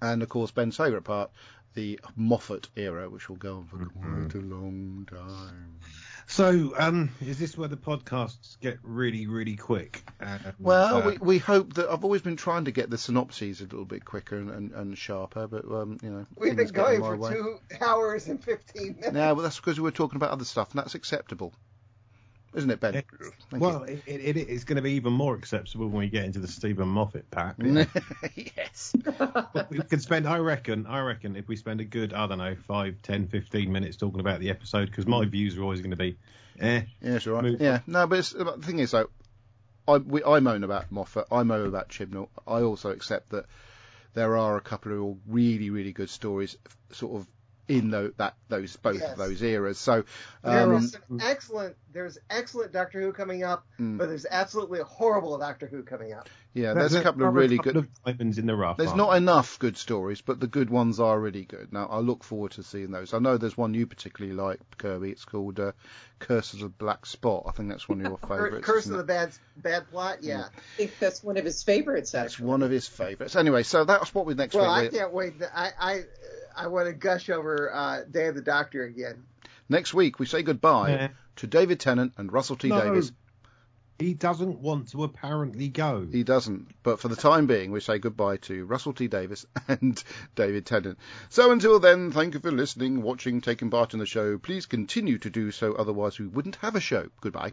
and 0.00 0.22
of 0.22 0.28
course 0.28 0.50
Ben's 0.50 0.76
favourite 0.76 1.04
part, 1.04 1.30
the 1.74 2.00
Moffat 2.16 2.68
era, 2.76 3.08
which 3.08 3.28
will 3.28 3.36
go 3.36 3.58
on 3.58 3.66
for 3.66 3.76
quite 3.76 4.28
mm-hmm. 4.28 4.52
a 4.52 4.54
long 4.54 5.08
time. 5.10 5.80
So, 6.28 6.74
um, 6.76 7.10
is 7.20 7.38
this 7.38 7.56
where 7.56 7.68
the 7.68 7.76
podcasts 7.76 8.58
get 8.60 8.78
really, 8.82 9.26
really 9.28 9.54
quick? 9.56 10.02
And, 10.18 10.54
Well, 10.58 10.96
uh, 10.96 11.06
we, 11.10 11.18
we 11.18 11.38
hope 11.38 11.74
that 11.74 11.88
I've 11.88 12.02
always 12.02 12.20
been 12.22 12.36
trying 12.36 12.64
to 12.64 12.72
get 12.72 12.90
the 12.90 12.98
synopses 12.98 13.60
a 13.60 13.64
little 13.64 13.84
bit 13.84 14.04
quicker 14.04 14.36
and, 14.36 14.50
and, 14.50 14.72
and 14.72 14.98
sharper, 14.98 15.46
but 15.46 15.64
um, 15.66 15.98
you 16.02 16.10
know, 16.10 16.26
We've 16.36 16.50
been 16.50 16.56
things 16.56 16.72
get 16.72 16.94
in 16.94 17.00
going 17.00 17.12
for 17.12 17.16
way. 17.16 17.32
two 17.32 17.58
hours 17.80 18.26
and 18.26 18.42
fifteen 18.42 18.96
minutes. 18.96 19.12
No, 19.12 19.34
but 19.36 19.42
that's 19.42 19.56
because 19.56 19.78
we 19.78 19.84
were 19.84 19.92
talking 19.92 20.16
about 20.16 20.30
other 20.30 20.44
stuff, 20.44 20.72
and 20.72 20.80
that's 20.80 20.96
acceptable, 20.96 21.54
isn't 22.56 22.70
it, 22.70 22.80
Ben? 22.80 22.96
It- 22.96 23.06
well, 23.52 23.84
it, 23.84 24.02
it, 24.06 24.36
it's 24.36 24.64
going 24.64 24.76
to 24.76 24.82
be 24.82 24.92
even 24.92 25.12
more 25.12 25.34
acceptable 25.34 25.86
when 25.88 25.98
we 26.00 26.08
get 26.08 26.24
into 26.24 26.40
the 26.40 26.48
Steven 26.48 26.88
Moffat 26.88 27.30
pack. 27.30 27.56
yes. 27.60 28.94
We 29.70 29.78
can 29.80 30.00
spend, 30.00 30.26
I 30.26 30.38
reckon, 30.38 30.86
I 30.86 31.00
reckon, 31.00 31.36
if 31.36 31.46
we 31.48 31.56
spend 31.56 31.80
a 31.80 31.84
good, 31.84 32.12
I 32.12 32.26
don't 32.26 32.38
know, 32.38 32.56
five, 32.66 32.96
ten, 33.02 33.28
fifteen 33.28 33.70
minutes 33.70 33.96
talking 33.96 34.20
about 34.20 34.40
the 34.40 34.50
episode, 34.50 34.86
because 34.86 35.06
my 35.06 35.24
views 35.26 35.56
are 35.56 35.62
always 35.62 35.80
going 35.80 35.90
to 35.92 35.96
be, 35.96 36.16
eh. 36.58 36.82
Yeah, 37.00 37.18
sure. 37.18 37.40
Move 37.42 37.60
Yeah, 37.60 37.80
no, 37.86 38.06
but 38.06 38.18
it's, 38.18 38.32
but 38.32 38.60
the 38.60 38.66
thing 38.66 38.80
is, 38.80 38.90
though, 38.90 39.08
I, 39.86 39.98
we, 39.98 40.24
I 40.24 40.40
moan 40.40 40.64
about 40.64 40.90
Moffat, 40.90 41.26
I 41.30 41.42
moan 41.44 41.68
about 41.68 41.90
Chibnall. 41.90 42.28
I 42.46 42.62
also 42.62 42.90
accept 42.90 43.30
that 43.30 43.46
there 44.14 44.36
are 44.36 44.56
a 44.56 44.60
couple 44.60 45.10
of 45.10 45.18
really, 45.28 45.70
really 45.70 45.92
good 45.92 46.10
stories, 46.10 46.56
sort 46.90 47.20
of 47.20 47.28
in 47.68 47.90
tho, 47.90 48.12
that 48.18 48.34
those 48.48 48.76
both 48.76 49.00
Yes. 49.00 49.12
of 49.12 49.18
those 49.18 49.42
eras. 49.42 49.78
So, 49.78 50.04
There 50.44 50.62
um, 50.62 50.72
was 50.74 50.92
some 50.92 51.20
excellent. 51.20 51.76
There's 51.92 52.18
excellent 52.30 52.72
Doctor 52.72 53.00
Who 53.00 53.12
coming 53.12 53.42
up, 53.42 53.64
Mm. 53.80 53.96
but 53.98 54.08
there's 54.08 54.26
absolutely 54.30 54.80
horrible 54.80 55.36
Doctor 55.38 55.66
Who 55.66 55.82
coming 55.82 56.12
up. 56.12 56.28
yeah, 56.52 56.74
there's 56.74 56.94
a 56.94 57.02
couple 57.02 57.26
of 57.26 57.34
really 57.34 57.56
good. 57.58 57.76
Of 57.76 57.88
diamonds 58.04 58.38
in 58.38 58.46
the 58.46 58.54
rough. 58.54 58.76
There's 58.76 58.90
aren't 58.90 59.08
there? 59.08 59.16
enough 59.16 59.58
good 59.58 59.76
stories, 59.78 60.20
but 60.20 60.38
the 60.38 60.46
good 60.46 60.68
ones 60.70 61.00
are 61.00 61.18
really 61.18 61.44
good. 61.44 61.72
Now, 61.72 61.86
I 61.86 61.98
look 62.00 62.22
forward 62.22 62.52
to 62.52 62.62
seeing 62.62 62.90
those. 62.90 63.14
I 63.14 63.18
know 63.18 63.36
there's 63.38 63.56
one 63.56 63.74
you 63.74 63.86
particularly 63.86 64.36
like, 64.36 64.60
Kirby. 64.78 65.10
It's 65.10 65.24
called 65.24 65.58
uh, 65.58 65.72
Curse 66.18 66.52
of 66.52 66.60
the 66.60 66.68
Black 66.68 67.06
Spot. 67.06 67.44
I 67.48 67.52
think 67.52 67.70
that's 67.70 67.88
one 67.88 68.00
of 68.00 68.06
your 68.06 68.18
favourites. 68.28 68.64
Curse 68.66 68.86
of 68.86 68.92
it? 68.94 68.96
the 68.98 69.04
Bad 69.04 69.30
Bad 69.56 69.90
Plot. 69.90 70.18
Yeah. 70.20 70.44
I 70.54 70.60
think 70.76 70.92
that's 71.00 71.24
one 71.24 71.36
of 71.38 71.44
his 71.46 71.62
favorites. 71.62 72.10
That's 72.12 72.38
one 72.38 72.62
of 72.62 72.70
his 72.70 72.86
favourites. 72.86 73.34
Anyway, 73.36 73.62
so 73.62 73.84
that's 73.84 74.14
what 74.14 74.26
we 74.26 74.34
next 74.34 74.54
Well, 74.54 74.70
I 74.70 74.88
can't 74.88 75.12
wait. 75.12 75.38
to- 75.40 75.58
I 75.58 75.70
I 75.80 76.04
I 76.56 76.68
want 76.68 76.86
to 76.88 76.92
gush 76.92 77.28
over 77.30 77.72
uh, 77.72 78.00
Day 78.10 78.26
of 78.26 78.34
the 78.34 78.42
Doctor 78.42 78.84
again. 78.84 79.24
Next 79.68 79.92
week 79.94 80.18
we 80.18 80.26
say 80.26 80.42
goodbye 80.42 80.90
Yeah. 80.90 81.08
to 81.36 81.46
David 81.46 81.80
Tennant 81.80 82.14
and 82.16 82.32
Russell 82.32 82.56
T 82.56 82.68
No. 82.68 82.80
Davies. 82.82 83.12
He 83.98 84.12
doesn't 84.12 84.58
want 84.60 84.90
to 84.90 85.04
apparently 85.04 85.68
go. 85.68 86.06
He 86.12 86.22
doesn't, 86.22 86.68
but 86.82 87.00
for 87.00 87.08
the 87.08 87.16
time 87.16 87.46
being, 87.46 87.70
we 87.72 87.80
say 87.80 87.98
goodbye 87.98 88.36
to 88.38 88.66
Russell 88.66 88.92
T 88.92 89.08
Davies 89.08 89.46
and 89.68 90.02
David 90.34 90.66
Tennant. 90.66 90.98
So 91.30 91.50
until 91.50 91.80
then, 91.80 92.12
thank 92.12 92.34
you 92.34 92.40
for 92.40 92.52
listening, 92.52 93.00
watching, 93.02 93.40
taking 93.40 93.70
part 93.70 93.94
in 93.94 93.98
the 93.98 94.04
show. 94.06 94.36
Please 94.36 94.66
continue 94.66 95.16
to 95.18 95.30
do 95.30 95.50
so, 95.50 95.72
otherwise 95.72 96.18
we 96.18 96.26
wouldn't 96.26 96.56
have 96.56 96.76
a 96.76 96.80
show. 96.80 97.08
Goodbye. 97.22 97.52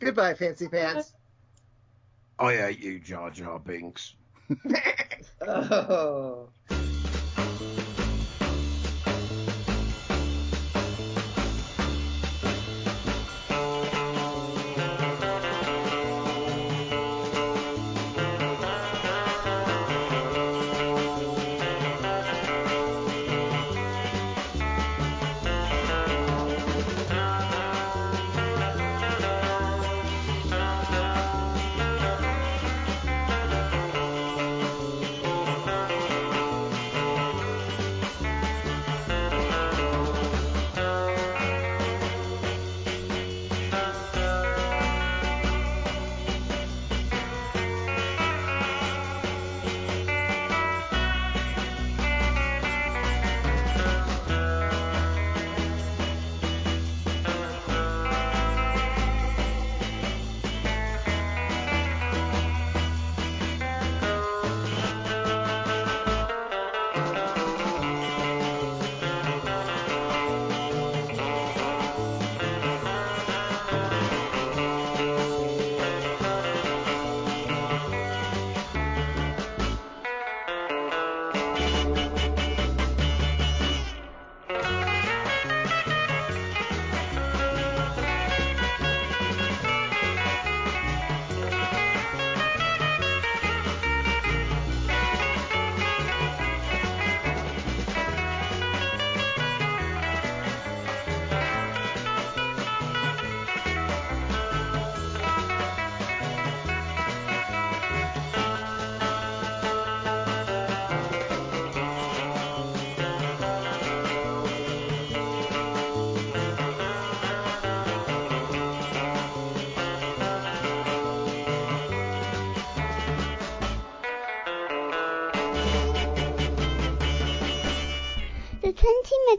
Goodbye, 0.00 0.34
fancy 0.34 0.66
pants. 0.66 1.12
I 2.38 2.54
hate 2.56 2.80
you, 2.80 2.98
Jar 2.98 3.30
Jar 3.30 3.58
Binks. 3.60 4.14
Oh. 5.42 6.48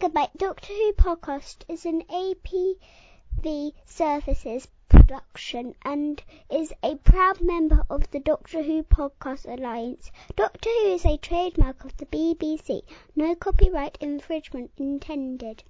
20 0.01 0.15
megabyte 0.15 0.35
Doctor 0.35 0.73
Who 0.73 0.93
podcast 0.93 1.57
is 1.67 1.85
an 1.85 2.01
APV 2.09 3.73
Services 3.85 4.67
production 4.89 5.75
and 5.83 6.23
is 6.49 6.73
a 6.81 6.95
proud 6.95 7.39
member 7.39 7.85
of 7.87 8.09
the 8.09 8.19
Doctor 8.19 8.63
Who 8.63 8.81
Podcast 8.81 9.45
Alliance. 9.45 10.09
Doctor 10.35 10.71
Who 10.71 10.93
is 10.93 11.05
a 11.05 11.17
trademark 11.17 11.85
of 11.85 11.95
the 11.97 12.07
BBC. 12.07 12.81
No 13.15 13.35
copyright 13.35 13.99
infringement 14.01 14.71
intended. 14.75 15.63